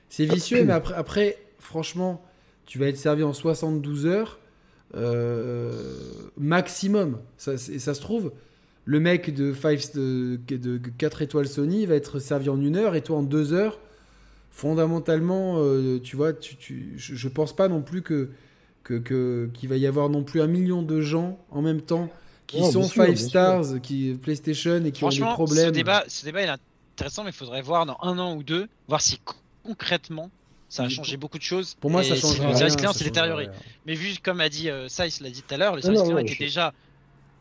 [0.08, 2.22] c'est vicieux, mais après, après, franchement,
[2.66, 4.38] tu vas être servi en 72 heures
[4.94, 5.94] euh,
[6.36, 7.18] maximum.
[7.36, 8.32] Ça, ça se trouve,
[8.84, 12.94] le mec de, five, de, de 4 étoiles Sony va être servi en une heure
[12.94, 13.78] et toi en deux heures.
[14.50, 18.30] Fondamentalement, euh, tu vois, tu, tu- je, je pense pas non plus que
[18.84, 22.08] que- que- qu'il va y avoir non plus un million de gens en même temps
[22.46, 23.28] qui sont bien sûr, 5 bien sûr.
[23.28, 25.66] stars, qui PlayStation et qui ont des Franchement, problèmes.
[25.66, 26.48] ce débat, ce débat est
[26.96, 29.34] intéressant, mais il faudrait voir dans un an ou deux, voir si co-
[29.64, 30.30] concrètement
[30.70, 31.76] ça a changé beaucoup de choses.
[31.80, 32.56] Pour moi, ça si change le rien.
[32.56, 33.44] service client s'est détérioré.
[33.44, 33.52] rien.
[33.86, 36.06] Mais vu comme a dit euh, Saïs l'a dit tout à l'heure, le service non,
[36.06, 36.72] client était je- déjà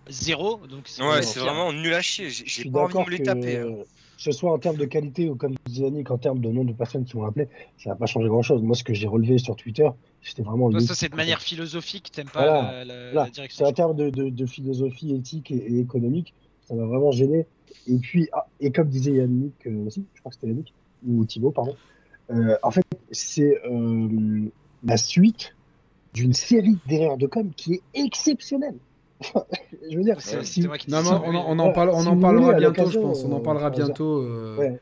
[0.09, 2.30] zéro, donc c'est Ouais, vraiment nul à chier.
[2.30, 3.57] J'ai pas envie de me les taper.
[3.57, 3.66] hein.
[3.66, 3.83] euh,
[4.18, 6.78] ce soit en termes de qualité ou comme disait Yannick, en termes de nombre de
[6.78, 7.48] personnes qui vont appeler,
[7.78, 8.62] ça va pas changer grand-chose.
[8.64, 9.88] Moi, ce que j'ai relevé sur Twitter,
[10.22, 13.24] c'était vraiment Toi, ça, c'est de manière philosophique, t'aimes pas Voilà, la, la- voilà.
[13.26, 13.66] la direction.
[13.66, 16.34] C'est en termes de, de, de philosophie éthique et, et économique,
[16.68, 17.46] ça m'a vraiment gêné.
[17.88, 20.74] Et puis, ah, et comme disait Yannick euh, aussi, je crois que c'était Yannick,
[21.08, 21.76] ou Thibaut, pardon,
[22.32, 24.50] euh, en fait, c'est euh,
[24.84, 25.56] la suite
[26.14, 28.78] d'une série d'erreurs de com qui est exceptionnelle.
[29.90, 32.08] Je veux dire, si- moi qui Non, on, en- on en, Voilà, parle, on si
[32.08, 33.24] en vous parlera voulez, bientôt, je pense.
[33.24, 34.22] On en euh, parlera bientôt.
[34.22, 34.80] euh, Ouais,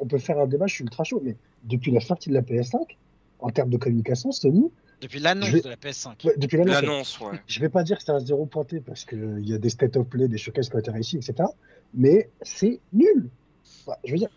[0.00, 2.42] on- peut faire un débat, je suis ultra chaud, mais depuis la sortie de la
[2.42, 2.96] PS5,
[3.40, 4.70] en termes de communication, Sony,
[5.00, 6.24] Depuis l'annonce vais- de la PS5.
[6.24, 7.38] ouais, depuis l'annonce, L'annonce, ouais.
[7.46, 9.96] je vais pas dire que c'est un zéro pointé parce qu'il y a des state
[9.96, 11.48] of play, des showcases qui ont été réussis, etc.
[11.94, 13.28] Mais c'est nul.
[13.86, 14.28] Enfin, je veux dire,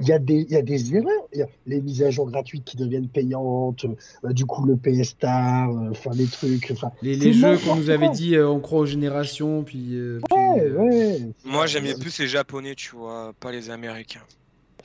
[0.00, 1.26] il y, a des, il y a des erreurs.
[1.32, 3.84] Il y a les mises à jour gratuites qui deviennent payantes,
[4.24, 6.70] euh, du coup le PS Star, euh, enfin les trucs.
[6.72, 9.94] enfin Les, les jeux qu'on nous avait dit, euh, on croit aux générations, puis.
[9.94, 11.20] euh, puis, Ouais, euh, ouais.
[11.44, 14.20] Moi, j'aimais plus les Japonais, tu vois, pas les Américains.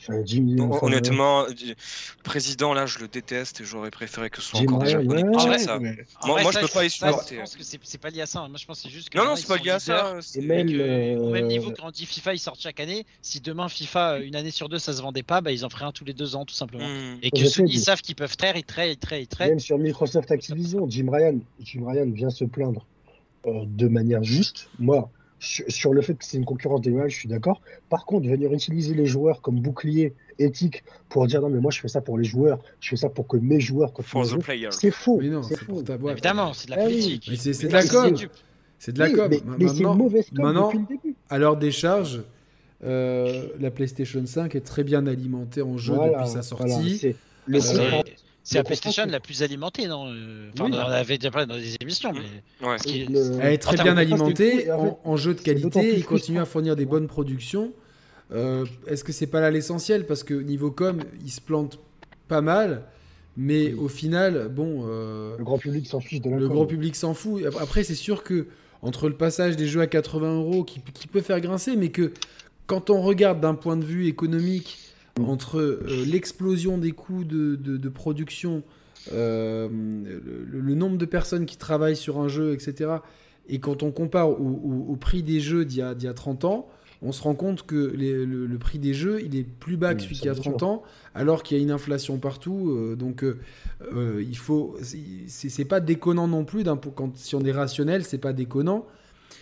[0.01, 0.23] Enfin,
[0.69, 4.65] enfin, Honnêtement, le président, là, je le déteste et j'aurais préféré que ce soit Jim
[4.67, 5.77] encore des Japonais ouais, qui ouais, ça.
[5.79, 5.91] Moi-
[6.25, 7.37] moi, je ça, peux pas y ça, Je supporter.
[7.37, 8.39] pense que c'est pas lié à ça.
[8.39, 8.47] hein.
[8.49, 10.15] Moi, je pense que c'est juste que Non, non, c'est pas lié à ça.
[10.35, 13.05] Et même, que, au même euh, niveau quand on dit FIFA, ils sortent chaque année.
[13.21, 15.69] Si demain FIFA, euh, une année sur deux, ça se vendait pas, bah, ils en
[15.69, 16.87] feraient un tous les deux ans, tout simplement.
[16.87, 17.17] Hmm.
[17.21, 19.49] Et que Je Sony mais- savent qu'ils peuvent traire, ils traient, ils traient, ils traient.
[19.49, 22.85] Même sur Microsoft Activision, Jim Ryan, Jim Ryan vient se plaindre
[23.45, 24.69] euh, de manière juste.
[24.79, 25.09] Moi,
[25.41, 27.61] sur, sur le fait que c'est une concurrence déloyale, je suis d'accord.
[27.89, 31.81] Par contre, venir utiliser les joueurs comme bouclier éthique pour dire non, mais moi je
[31.81, 34.69] fais ça pour les joueurs, je fais ça pour que mes joueurs For the player.
[34.71, 35.17] c'est faux.
[35.19, 35.73] Mais non, c'est faux.
[35.73, 36.13] pour ta boîte.
[36.13, 36.93] Évidemment, c'est de la Ah oui.
[36.93, 37.27] politique.
[37.29, 38.15] Mais c'est c'est de la com.
[38.79, 39.27] C'est de la Oui, com.
[39.29, 41.15] mais, Ma- mais c'est une maintenant- mauvaise com maintenant, depuis le début.
[41.29, 42.21] à leur décharge,
[42.83, 47.15] euh, la PlayStation 5 est très bien alimentée en jeu Voilà, depuis sa voilà, sortie.
[47.47, 48.03] le C'est contrat-
[48.43, 50.71] c'est la PlayStation la plus alimentée, non Euh, Enfin, Oui.
[50.73, 52.77] on en avait déjà parlé dans des émissions, mais Ouais.
[52.77, 55.69] ce qui est- le- Elle est très En bien alimentée en en, jeu de qualité.
[55.69, 57.71] plus Ils continuent à fournir des bonnes productions.
[58.33, 60.05] Euh, Est-ce que c'est pas là l'essentiel?
[60.07, 61.79] Parce que niveau com, ils se plantent
[62.27, 62.83] pas mal.
[63.37, 66.55] Mais au final, bon, euh, le grand public s'en fiche de la le com.
[66.57, 67.43] grand public s'en fout.
[67.59, 68.47] Après, c'est sûr que
[68.81, 72.11] entre le passage des jeux à 80 euros qui, qui peut faire grincer, mais que
[72.67, 74.77] quand on regarde d'un point de vue économique,
[75.19, 78.63] entre euh, l'explosion des coûts de, de- de production,
[79.13, 82.91] euh, le, le nombre de personnes qui travaillent sur un jeu, etc.,
[83.49, 86.09] et quand on compare au, au- au prix des jeux d'il y, a- d'il y
[86.09, 86.67] a 30 ans,
[87.01, 89.93] on se rend compte que les- le, le prix des jeux, il est plus bas
[89.95, 90.67] que Oui, celui qu'il y a bien 30 sûr.
[90.67, 90.83] ans,
[91.15, 92.69] alors qu'il y a une inflation partout.
[92.69, 93.25] euh, donc,
[93.91, 94.77] il faut.
[95.27, 96.63] C'est pas déconnant non plus.
[96.95, 98.85] Quand, si on est rationnel, c'est pas déconnant.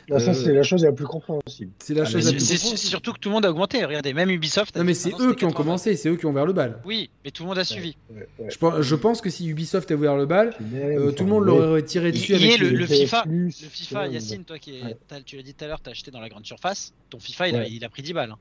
[0.10, 1.72] Ça, Euh, c'est la chose la plus compréhensible.
[1.80, 3.84] C'est la Ah, chose la c'est plus surtout que tout le monde a augmenté.
[3.86, 4.76] Regardez, même Ubisoft.
[4.76, 5.54] a Non, mais c'est eux qui ont 80.
[5.54, 6.80] commencé, c'est eux qui ont ouvert le bal.
[6.86, 7.96] Oui, mais tout le monde a suivi.
[8.10, 8.50] Ouais, ouais.
[8.50, 11.46] Je pense, je pense que si Ubisoft avait ouvert le bal, euh, tout le monde
[11.46, 14.58] l'aurait tiré Il- dessus y avec est le- FIFA, Plus, Le FIFA, ouais, Yacine, toi
[14.60, 14.98] qui est, Ouais.
[15.08, 16.94] t'as- tu l'as dit tout à l'heure, t'as acheté dans la grande surface.
[17.10, 18.32] Ton FIFA, il, a, il a pris 10 balles.
[18.32, 18.38] hein.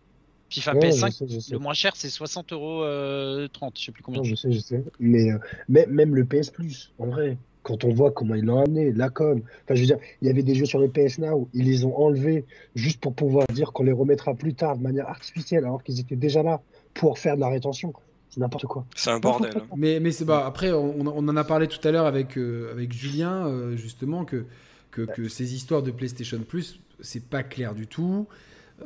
[0.50, 1.52] FIFA ouais, PS5, je sais, je sais.
[1.52, 4.22] le moins cher, c'est 60 euros euh, 30, je sais plus combien.
[4.22, 4.82] Non, je sais, je sais.
[4.98, 5.36] Mais euh,
[5.68, 9.08] même, même le PS Plus, en vrai, quand on voit comment ils l'ont amené, la
[9.10, 9.40] com.
[9.64, 11.84] Enfin, je veux dire, il y avait des jeux sur le PS Now, ils les
[11.84, 15.82] ont enlevés juste pour pouvoir dire qu'on les remettra plus tard de manière artificielle, alors
[15.82, 16.60] qu'ils étaient déjà là
[16.94, 17.92] pour faire de la rétention.
[18.30, 18.84] C'est n'importe quoi.
[18.94, 19.52] C'est un bordel.
[19.56, 19.66] hein.
[19.76, 22.70] Mais, mais c'est bah, après, on, on en a parlé tout à l'heure avec, euh,
[22.72, 24.44] avec Julien, euh, justement, que,
[24.90, 28.26] que, que ces histoires de PlayStation Plus, c'est pas clair du tout.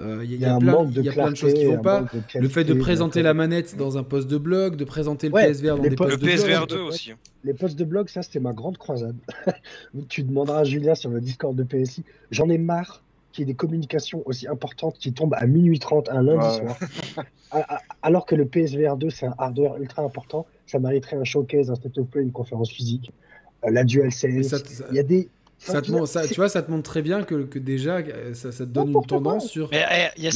[0.01, 1.35] Euh, Il y, a- il y a un plein, manque de y a plein de
[1.37, 2.07] choses clarté, qui vont pas.
[2.35, 5.35] Le fait de présenter de- la manette dans un poste de blog, de présenter le
[5.35, 6.69] Ouais, PSVR dans des postes Le de PSVR blog.
[6.71, 7.13] 2 aussi.
[7.45, 9.17] Les postes de blog, ça, c'était ma grande croisade.
[10.09, 12.05] tu demanderas à Julien sur le Discord de PSI.
[12.31, 16.09] J'en ai marre qu'il y ait des communications aussi importantes qui tombent à minuit 30
[16.11, 16.75] un lundi Ouais.
[16.75, 16.79] soir.
[18.03, 21.75] Alors que le PSVR 2, c'est un hardware ultra important, ça mériterait un showcase, un
[21.75, 23.11] state of play, une conférence physique,
[23.65, 24.55] euh, la DualSense.
[24.91, 25.29] Il y a des.
[25.65, 28.35] Ça te montre- ça- tu vois, ça te montre très bien que, que déjà, euh,
[28.35, 29.19] ça, ça te donne une N'importe quoi.
[29.19, 29.79] tendance sur eh,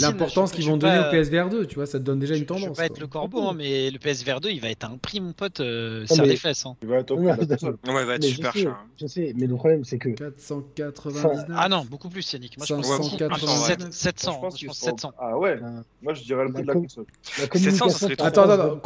[0.00, 1.66] l'importance je- qu'ils je vont donner pas- au PSVR 2.
[1.66, 2.76] Tu vois, ça te donne déjà je- une Je veux tendance.
[2.76, 3.00] pas être quoi.
[3.00, 5.60] le corbeau, hein, mais le PSVR 2, il va être un prix, mon pote.
[5.60, 6.64] Euh, mais- les fesses.
[6.66, 6.76] hein.
[6.82, 7.76] Il va être au prix Ouais, de la console.
[7.86, 8.72] Ouais, il va être super je sais, cher.
[8.72, 8.86] hein.
[9.00, 11.46] Je sais, mais le problème, c'est que 499.
[11.56, 12.56] Ah non, beaucoup plus, Yannick.
[12.58, 13.92] Moi, je pense 599.
[13.92, 13.92] 700.
[13.92, 14.32] 700.
[14.32, 15.12] je pense je pense sera- 700.
[15.18, 17.04] Ah ouais, euh, moi je dirais le prix de la console.
[17.04, 17.88] la 700, communication.
[17.88, 18.80] ça serait Attends, attends,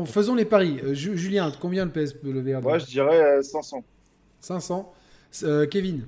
[0.00, 0.78] euh, faisons les paris.
[0.84, 3.82] Euh, Ju- Julien, combien le PS le VR Moi je dirais euh, 500.
[4.40, 4.92] 500.
[5.42, 6.06] Euh, Kevin.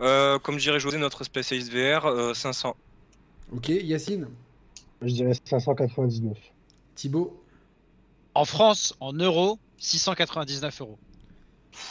[0.00, 2.74] Euh, comme dirait José, notre spécialiste VR, euh, 500.
[3.54, 3.68] Ok.
[3.68, 4.28] Yacine.
[5.02, 6.36] Je dirais 599.
[6.94, 7.42] Thibaut.
[8.34, 10.98] En France, en euros, 699 euros.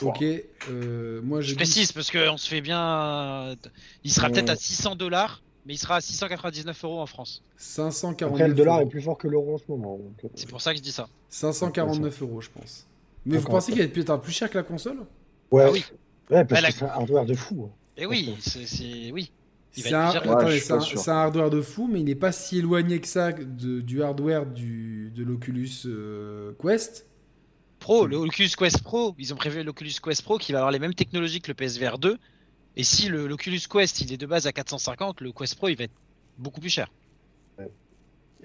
[0.01, 0.23] Ok.
[0.69, 3.56] euh, moi, je, Je dis- précise parce qu'on se fait bien.
[4.03, 4.33] Il sera Ouais.
[4.33, 7.41] peut-être à 600 dollars, mais il sera à 699 euros en France.
[7.57, 8.88] 549 Après, le dollar euros.
[8.88, 9.98] est plus fort que l'euro en ce moment.
[9.98, 11.07] donc, euh, C'est pour ça que je dis ça.
[11.30, 12.85] 549 euros, je pense.
[13.25, 14.99] Mais vous pensez qu'il va être peut-être plus cher que la console?
[15.51, 15.83] Ouais, Ah oui.
[16.30, 17.66] Ouais parce Bah, la- que c'est un hardware de fou.
[17.67, 17.72] hein.
[17.98, 19.32] Et oui, c'est c'est- oui.
[19.72, 20.59] C'est un, Ouais,
[21.08, 25.11] hardware de fou, mais il n'est pas si éloigné que ça de- du hardware du,
[25.16, 27.06] de l'Oculus euh, Quest.
[27.80, 30.80] Pro, le Oculus Quest Pro, ils ont prévu l'Oculus Quest Pro qui va avoir les
[30.80, 32.17] mêmes technologies que le PSVR 2.
[32.75, 35.77] Et si le- l'Oculus Quest il est de base à 450, le Quest Pro il
[35.77, 35.93] va être
[36.38, 36.90] beaucoup plus cher.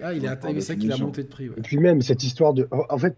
[0.01, 1.49] Ah, il par c'est ça qu'il a monté de prix.
[1.49, 1.55] ouais.
[1.57, 2.67] Et puis même, cette histoire de...
[2.89, 3.15] En fait,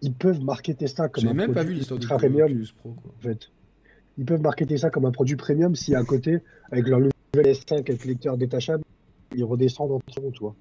[0.00, 2.44] ils peuvent marketer ça comme J'ai un même pas produit vu l'histoire du ultra premium.
[2.46, 2.90] Oculus Pro.
[2.92, 3.12] Quoi.
[3.18, 3.50] En fait.
[4.18, 6.38] Ils peuvent marketer ça comme un produit premium si à côté,
[6.70, 8.84] avec leur nouvelle S5 avec lecteur détachable,
[9.34, 10.00] ils redescendent en
[10.32, 10.54] tu vois.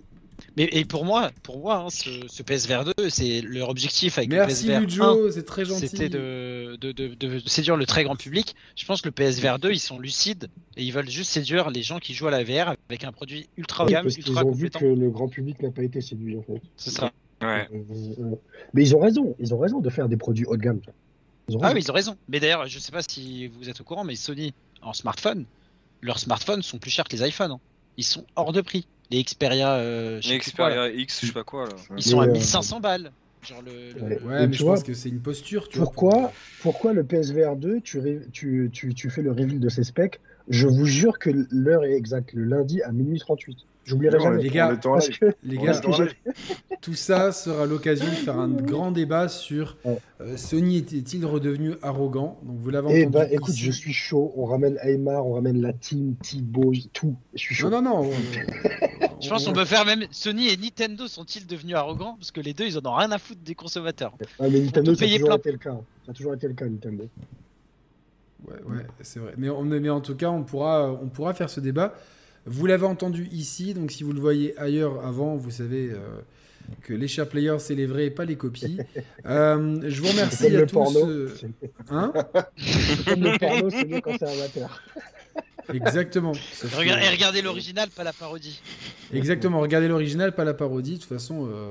[0.56, 4.30] Mais et pour moi, pour moi, hein, ce, ce PSVR 2, c'est leur objectif avec
[4.30, 5.88] Merci le PSVR 1, Lujo, c'est très gentil.
[5.90, 8.56] c'était de, de, de, de séduire le très grand public.
[8.78, 10.48] Je pense que le PSVR 2, ils sont lucides
[10.78, 13.50] et ils veulent juste séduire les gens qui jouent à la VR avec un produit
[13.58, 15.72] ultra haut de Oui, gamme, parce qu'ils ultra ont vu que le grand public n'a
[15.72, 16.62] pas été séduit en fait.
[16.78, 17.12] C'est ça.
[17.42, 17.68] Ouais.
[17.74, 17.78] Euh,
[18.20, 18.36] euh,
[18.74, 20.80] Mais ils ont raison, ils ont raison de faire des produits haut de gamme.
[21.50, 21.76] Ils ont Ah raison.
[21.76, 22.18] oui, ils ont raison.
[22.30, 25.46] Mais d'ailleurs, je sais pas si vous êtes au courant, mais Sony, en smartphone,
[26.02, 27.52] leurs smartphones sont plus chers que les iPhones.
[27.52, 27.60] hein.
[27.98, 28.88] Ils sont hors de prix.
[29.12, 31.76] Les Xperia, euh, je sais Les quoi, X, je sais pas quoi là.
[31.98, 33.12] ils sont à Mais, euh, 1500 balles.
[33.42, 34.48] Genre le, le- Ouais.
[34.48, 35.86] Mais je vois, pense que c'est une posture, tu vois.
[35.86, 39.84] Pourquoi, pourquoi le PSVR 2, tu, ré- tu, tu, tu fais le reveal de ses
[39.84, 40.20] specs?
[40.50, 43.58] Je vous jure que l'heure est exacte, le lundi à minuit 38.
[43.86, 44.42] J'oublierai jamais.
[44.44, 45.82] les gars, Parce que, Les On gars,
[46.82, 49.98] tout ça sera l'occasion de faire un grand débat sur Ouais.
[50.22, 52.40] euh, Sony était-il redevenu arrogant?
[52.44, 53.14] Donc vous l'avez eh entendu.
[53.26, 53.66] ben, écoute, ici.
[53.66, 54.32] je suis chaud.
[54.38, 57.16] On ramène Aymar, on ramène la team, Thibaut, tout.
[57.34, 57.70] Je suis chaud.
[57.70, 58.12] Non, non, non.
[59.22, 62.16] Je pense qu'on peut faire même Sony et Nintendo sont-ils devenus arrogants?
[62.18, 64.14] Parce que les deux ils en ont rien à foutre des consommateurs.
[64.40, 65.38] Ah, mais Nintendo, ça a toujours plein.
[65.38, 65.78] été le cas.
[66.06, 67.06] Ça a toujours été le cas, Nintendo.
[68.48, 69.34] Ouais, ouais, c'est vrai.
[69.38, 71.94] Mais, on- mais en tout cas, on pourra, on pourra faire ce débat.
[72.50, 75.98] Vous l'avez entendu ici, donc si vous le voyez ailleurs avant, vous savez euh,
[76.82, 78.78] que les chers players, c'est les vrais et pas les copies.
[79.26, 80.74] Euh, je vous remercie à le tous.
[80.74, 81.08] porno.
[81.08, 81.50] euh, C'est
[81.92, 82.12] Hein
[83.08, 84.82] le porno, c'est mieux quand c'est amateur.
[85.74, 86.34] Exactement.
[86.34, 88.60] Sauf que- Regardez, et regardez l'original, pas la parodie.
[89.14, 90.96] Exactement, regardez l'original, pas la parodie.
[90.96, 91.70] De toute façon, euh,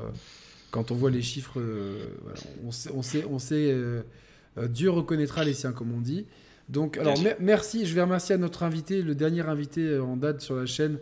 [0.71, 2.05] quand on voit les chiffres, euh,
[2.65, 4.03] on sait, on sait, on sait euh,
[4.59, 6.27] euh, Dieu reconnaîtra les siens, comme on dit.
[6.69, 7.25] Donc, alors, sûr.
[7.25, 7.87] mer- merci.
[7.87, 10.99] Je vais remercier à notre invité, le dernier invité euh, en date sur la chaîne,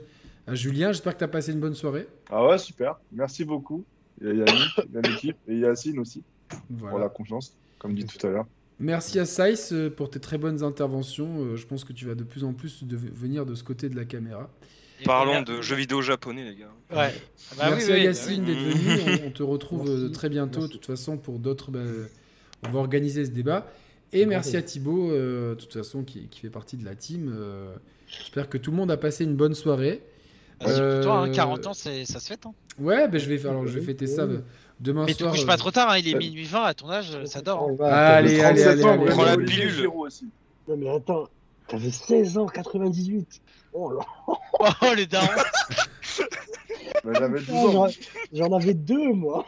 [0.46, 0.92] à Julien.
[0.92, 2.06] J'espère que tu as passé une bonne soirée.
[2.30, 2.96] Ah ouais, super.
[3.12, 3.84] Merci beaucoup.
[4.20, 6.22] Il y a Yannick, il y a l'équipe et Yacine aussi
[6.70, 6.90] Voilà.
[6.90, 8.46] pour la confiance, comme dit tout à l'heure.
[8.78, 11.40] Merci à Saïs euh, pour tes très bonnes interventions.
[11.44, 13.88] Euh, Je pense que tu vas de plus en plus de- venir de ce côté
[13.88, 14.48] de la caméra.
[15.00, 16.72] Et Parlons de jeux vidéo japonais, les gars.
[16.90, 17.12] Ouais.
[17.52, 18.72] Ah bah Merci oui, à oui, Yacine bah d'être oui.
[18.72, 19.20] venu.
[19.24, 20.12] On, on te retrouve Merci.
[20.12, 20.72] très bientôt, Merci.
[20.74, 21.70] de toute façon, pour d'autres.
[21.70, 21.80] bah,
[22.62, 23.66] on va organiser ce débat.
[24.12, 24.62] Et merci à.
[24.62, 27.32] Thibaut, euh, de toute façon, qui, qui fait partie de la team.
[27.36, 27.74] Euh,
[28.08, 30.02] J'espère que tout le monde a passé une bonne soirée.
[30.60, 32.46] Vas-y, pour toi, hein, Euh, 40 ans, ça se fête.
[32.46, 32.54] Hein.
[32.78, 33.50] Ouais, ben je vais faire.
[33.50, 34.26] Alors, je vais fêter ça
[34.80, 35.32] demain Mais tu soir.
[35.32, 37.68] couches euh, pas trop tard, hein, il est minuit 20 à ton âge, ça dort.
[37.80, 37.84] hein.
[37.84, 39.88] Allez, Le allez, 37 allez, ans, allez, Bruno Prends la pilule.
[40.68, 41.24] Non, mais attends,
[41.68, 43.40] t'avais 16 ans, 98.
[43.72, 44.04] Oh là
[44.82, 45.26] Oh les darons
[47.04, 47.88] Bah, J'avais 12 là, ans.
[47.88, 47.88] j'en-
[48.32, 49.44] J'en avais deux, moi.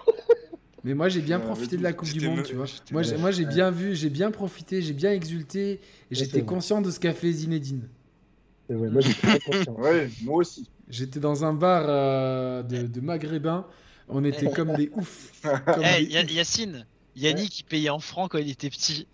[0.84, 2.66] Mais moi, j'ai bien profité de la Coupe du Monde, tu vois.
[2.92, 5.80] Moi, j'ai, moi, bien vu, j'ai bien profité, j'ai bien exulté, et
[6.14, 7.88] j'étais conscient de ce qu'a fait Zinedine.
[8.68, 9.74] C'est vrai, moi j'étais très conscient.
[9.78, 10.68] Ouais, moi aussi.
[10.90, 13.66] J'étais dans un bar euh, de, de maghrébins,
[14.08, 15.32] on était comme des oufs.
[15.66, 16.34] Comme Eh, des.
[16.34, 19.06] Yacine, Yannick, il payait en francs quand il était petit.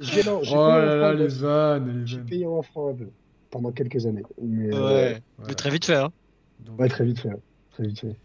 [0.00, 3.10] J'ai non, j'ai Oh là là, les vannes, les J'ai payé en francs un peu
[3.50, 4.22] pendant quelques années.
[4.40, 4.80] Mais, euh,
[5.12, 5.48] Ouais, Voilà.
[5.48, 5.96] mais très vite fait.
[5.96, 6.12] Hein.
[6.60, 7.30] Donc, ouais, très vite fait.
[7.30, 7.38] hein.
[7.72, 8.16] Très vite fait.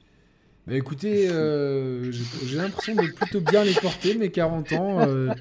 [0.68, 5.00] Bah écoutez, euh, j'ai l'impression de plutôt bien les porter, mes 40 ans.
[5.08, 5.32] euh,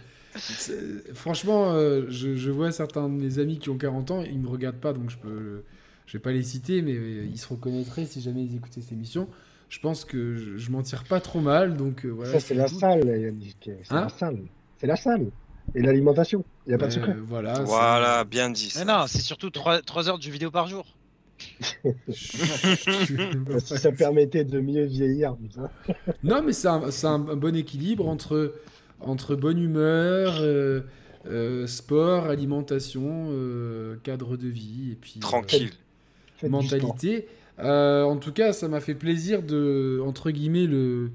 [1.14, 4.48] franchement, euh, je, je vois certains de mes amis qui ont 40 ans, ils me
[4.48, 5.62] regardent pas, donc je peux,
[6.06, 9.28] je vais pas les citer, mais ils se reconnaîtraient si jamais ils écoutaient cette émission.
[9.70, 12.32] Je pense que je, je m'en tire pas trop mal, donc euh, voilà.
[12.32, 12.78] Ça, c'est la tout.
[12.78, 13.56] salle, Yannick.
[13.82, 14.38] C'est Hein la salle.
[14.78, 15.26] C'est la salle.
[15.74, 16.44] Et l'alimentation.
[16.66, 17.16] Il n'y a pas de secret.
[17.24, 18.24] voilà.
[18.24, 18.72] bien dit.
[18.76, 20.84] Mais non, c'est surtout 3, heures de jeux vidéo par jour.
[22.08, 25.36] Si ça permettait de mieux vieillir.
[25.36, 25.70] putain.
[26.22, 28.54] Non, mais c'est un, bon équilibre entre,
[29.00, 30.80] entre bonne humeur, euh,
[31.26, 35.70] euh, sport, alimentation, euh, cadre de vie et puis Tranquille.
[36.42, 37.26] Mentalité.
[37.60, 41.10] Euh, en tout cas, ça m'a fait plaisir de, entre guillemets, le,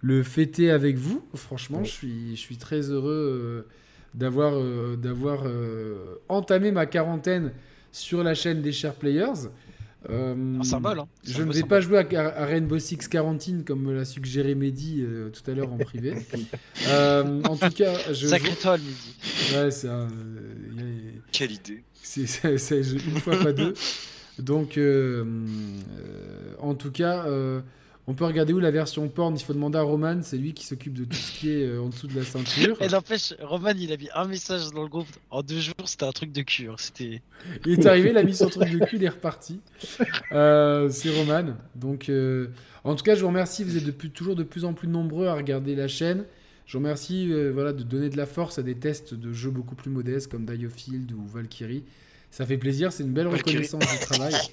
[0.00, 1.22] le fêter avec vous.
[1.34, 3.66] Franchement, je, suis, je suis très heureux
[4.14, 7.52] d'avoir euh, d'avoir euh, entamé ma quarantaine
[7.92, 9.48] sur la chaîne des Chers Players.
[10.10, 10.98] Euh, Un symbole.
[11.00, 11.08] Hein.
[11.24, 11.68] Je ne vais symbole.
[11.68, 15.54] pas jouer à, à Rainbow Six Quarantine comme me l'a suggéré Mehdi euh, tout à
[15.54, 16.14] l'heure en privé.
[16.88, 18.26] Euh, en tout cas, je.
[18.26, 19.54] Sacré toile, Mehdi.
[19.56, 20.08] Ouais, c'est un-
[20.76, 20.84] y a-
[21.32, 21.82] Quelle idée.
[22.02, 23.72] c'est c'est- c'est une fois pas deux.
[24.38, 27.60] Donc, euh, euh, en tout cas, euh,
[28.06, 29.34] on peut regarder où la version porn.
[29.34, 31.80] Il faut demander à Roman, c'est lui qui s'occupe de tout ce qui est euh,
[31.80, 32.80] en dessous de la ceinture.
[32.82, 35.08] Et n'empêche, Roman, il a mis un message dans le groupe.
[35.30, 36.68] En deux jours, c'était un truc de cul.
[36.68, 36.74] hein.
[36.76, 37.22] C'était.
[37.66, 39.60] Il est arrivé, il a mis son truc de cul, il est reparti.
[40.32, 41.54] Euh, c'est Roman.
[41.74, 42.48] Donc, euh,
[42.84, 43.64] en tout cas, je vous remercie.
[43.64, 46.24] Vous êtes depuis, toujours de plus en plus nombreux à regarder la chaîne.
[46.66, 49.50] Je vous remercie euh, voilà, de donner de la force à des tests de jeux
[49.50, 51.84] beaucoup plus modestes comme Diofield ou Valkyrie.
[52.30, 53.58] Ça fait plaisir, c'est une belle Valkyrie.
[53.66, 54.34] reconnaissance du travail.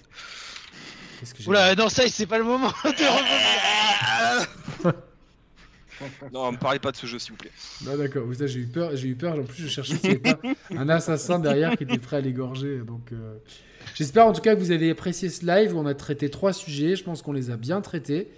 [1.21, 4.89] Qu'est-ce que j'ai Oula, non, ça, c'est pas le moment de.
[6.33, 7.51] Non, me parlez pas de ce jeu, s'il vous plaît.
[7.85, 8.25] Non, d'accord.
[8.25, 8.95] Vous savez, j'ai eu peur.
[8.95, 9.37] J'ai eu peur.
[9.37, 10.39] En plus, je cherchais s'il n'y avait pas
[10.75, 12.79] un assassin derrière qui était prêt à l'égorger.
[12.79, 13.35] Donc, euh,
[13.93, 16.53] j'espère en tout cas que vous avez apprécié ce live où on a traité trois
[16.53, 16.95] sujets.
[16.95, 18.31] Je pense qu'on les a bien traités.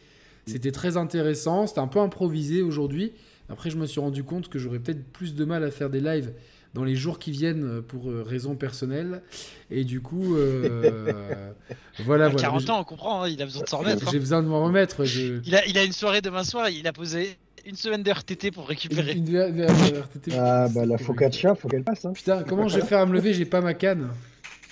[0.45, 1.65] C'était très intéressant.
[1.65, 3.13] C'était un peu improvisé aujourd'hui.
[3.47, 6.01] Après, je me suis rendu compte que j'aurais peut-être plus de mal à faire des
[6.01, 6.33] lives
[6.73, 9.21] dans les jours qui viennent euh, pour euh, raisons personnelles.
[9.69, 11.51] Et du coup, euh,
[12.05, 12.25] voilà.
[12.25, 12.41] À voilà.
[12.41, 14.07] 40 ans, on comprend, hein, il a besoin de s'en remettre.
[14.07, 14.11] hein.
[14.11, 15.05] J'ai besoin de m'en remettre.
[15.05, 15.39] Je...
[15.45, 18.51] Il, a, il a une soirée demain soir, il a posé une semaine de RTT
[18.51, 19.13] pour récupérer.
[19.13, 20.31] Une- une- une- une- RTT.
[20.37, 22.05] Ah bah la focaccia, faut qu'elle passe.
[22.05, 22.13] Hein.
[22.13, 24.09] Putain, comment je vais faire à me lever J'ai pas ma canne.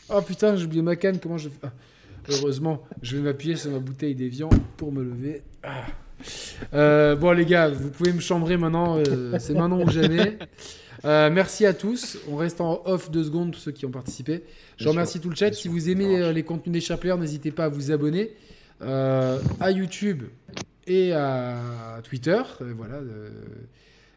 [0.09, 1.19] Oh putain, j'ai oublié ma canne.
[1.19, 1.69] Comment je ah.
[2.29, 5.41] Heureusement, je vais m'appuyer sur ma bouteille d'évian pour me lever.
[5.63, 5.85] Ah.
[6.73, 8.97] Euh, bon les gars, vous pouvez me chambrer maintenant.
[8.99, 10.37] euh, C'est maintenant ou jamais.
[11.03, 12.17] Euh, merci à tous.
[12.29, 14.43] On reste en off deux secondes, tous ceux qui ont participé.
[14.77, 15.53] Je Bien remercie tout le chat.
[15.53, 18.31] Si vous aimez euh, les contenus des Sharplayers, n'hésitez pas à vous abonner
[18.81, 20.23] euh, à YouTube
[20.87, 22.41] et à Twitter.
[22.61, 22.99] Euh, voilà,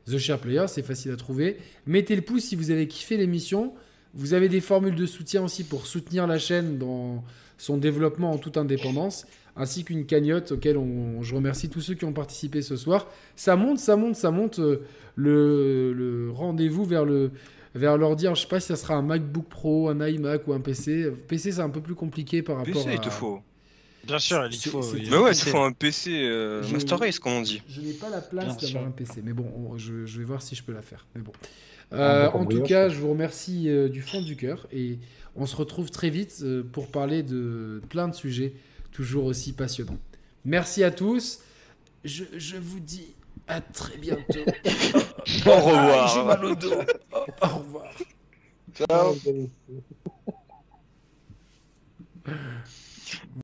[0.07, 1.59] The Share Player, c'est facile à trouver.
[1.87, 3.73] Mettez le pouce si vous avez kiffé l'émission.
[4.13, 7.25] Vous avez des formules de soutien aussi pour soutenir la chaîne dans
[7.59, 12.05] son développement en toute indépendance, ainsi qu'une cagnotte auquel on, je remercie tous ceux qui
[12.05, 13.07] ont participé ce soir.
[13.37, 14.83] Ça monte, ça monte, ça monte euh,
[15.17, 17.31] le, le rendez-vous vers le
[17.75, 18.27] vers l'ordi.
[18.35, 21.11] Je sais pas si ça sera un MacBook Pro, un iMac ou un PC.
[21.29, 22.93] PC, c'est un peu plus compliqué par rapport PC, à.
[22.95, 23.41] il te faut.
[24.07, 24.83] Bien sûr, il C'est- faut.
[24.93, 27.63] Mais ouais, il te faut un PC euh, Je- Master Race, comme on dit.
[27.69, 30.43] Je n'ai pas la place d'avoir un PC, mais bon, on- je, je vais voir
[30.43, 31.07] si je peux la faire.
[31.15, 31.33] Mais bon.
[31.91, 34.99] Ah, Euh, bon, en tout cas, je vous remercie euh, du fond du cœur et
[35.37, 38.53] on se retrouve très vite euh, pour parler de plein de sujets
[38.95, 39.99] toujours aussi passionnants.
[40.47, 41.41] Merci à tous.
[42.05, 43.15] Je, je vous dis
[43.47, 44.45] à très bientôt.
[45.47, 46.07] Au revoir.
[46.09, 46.73] Ah, J'ai mal au dos.
[47.43, 47.93] Au revoir.
[48.75, 49.15] Ciao.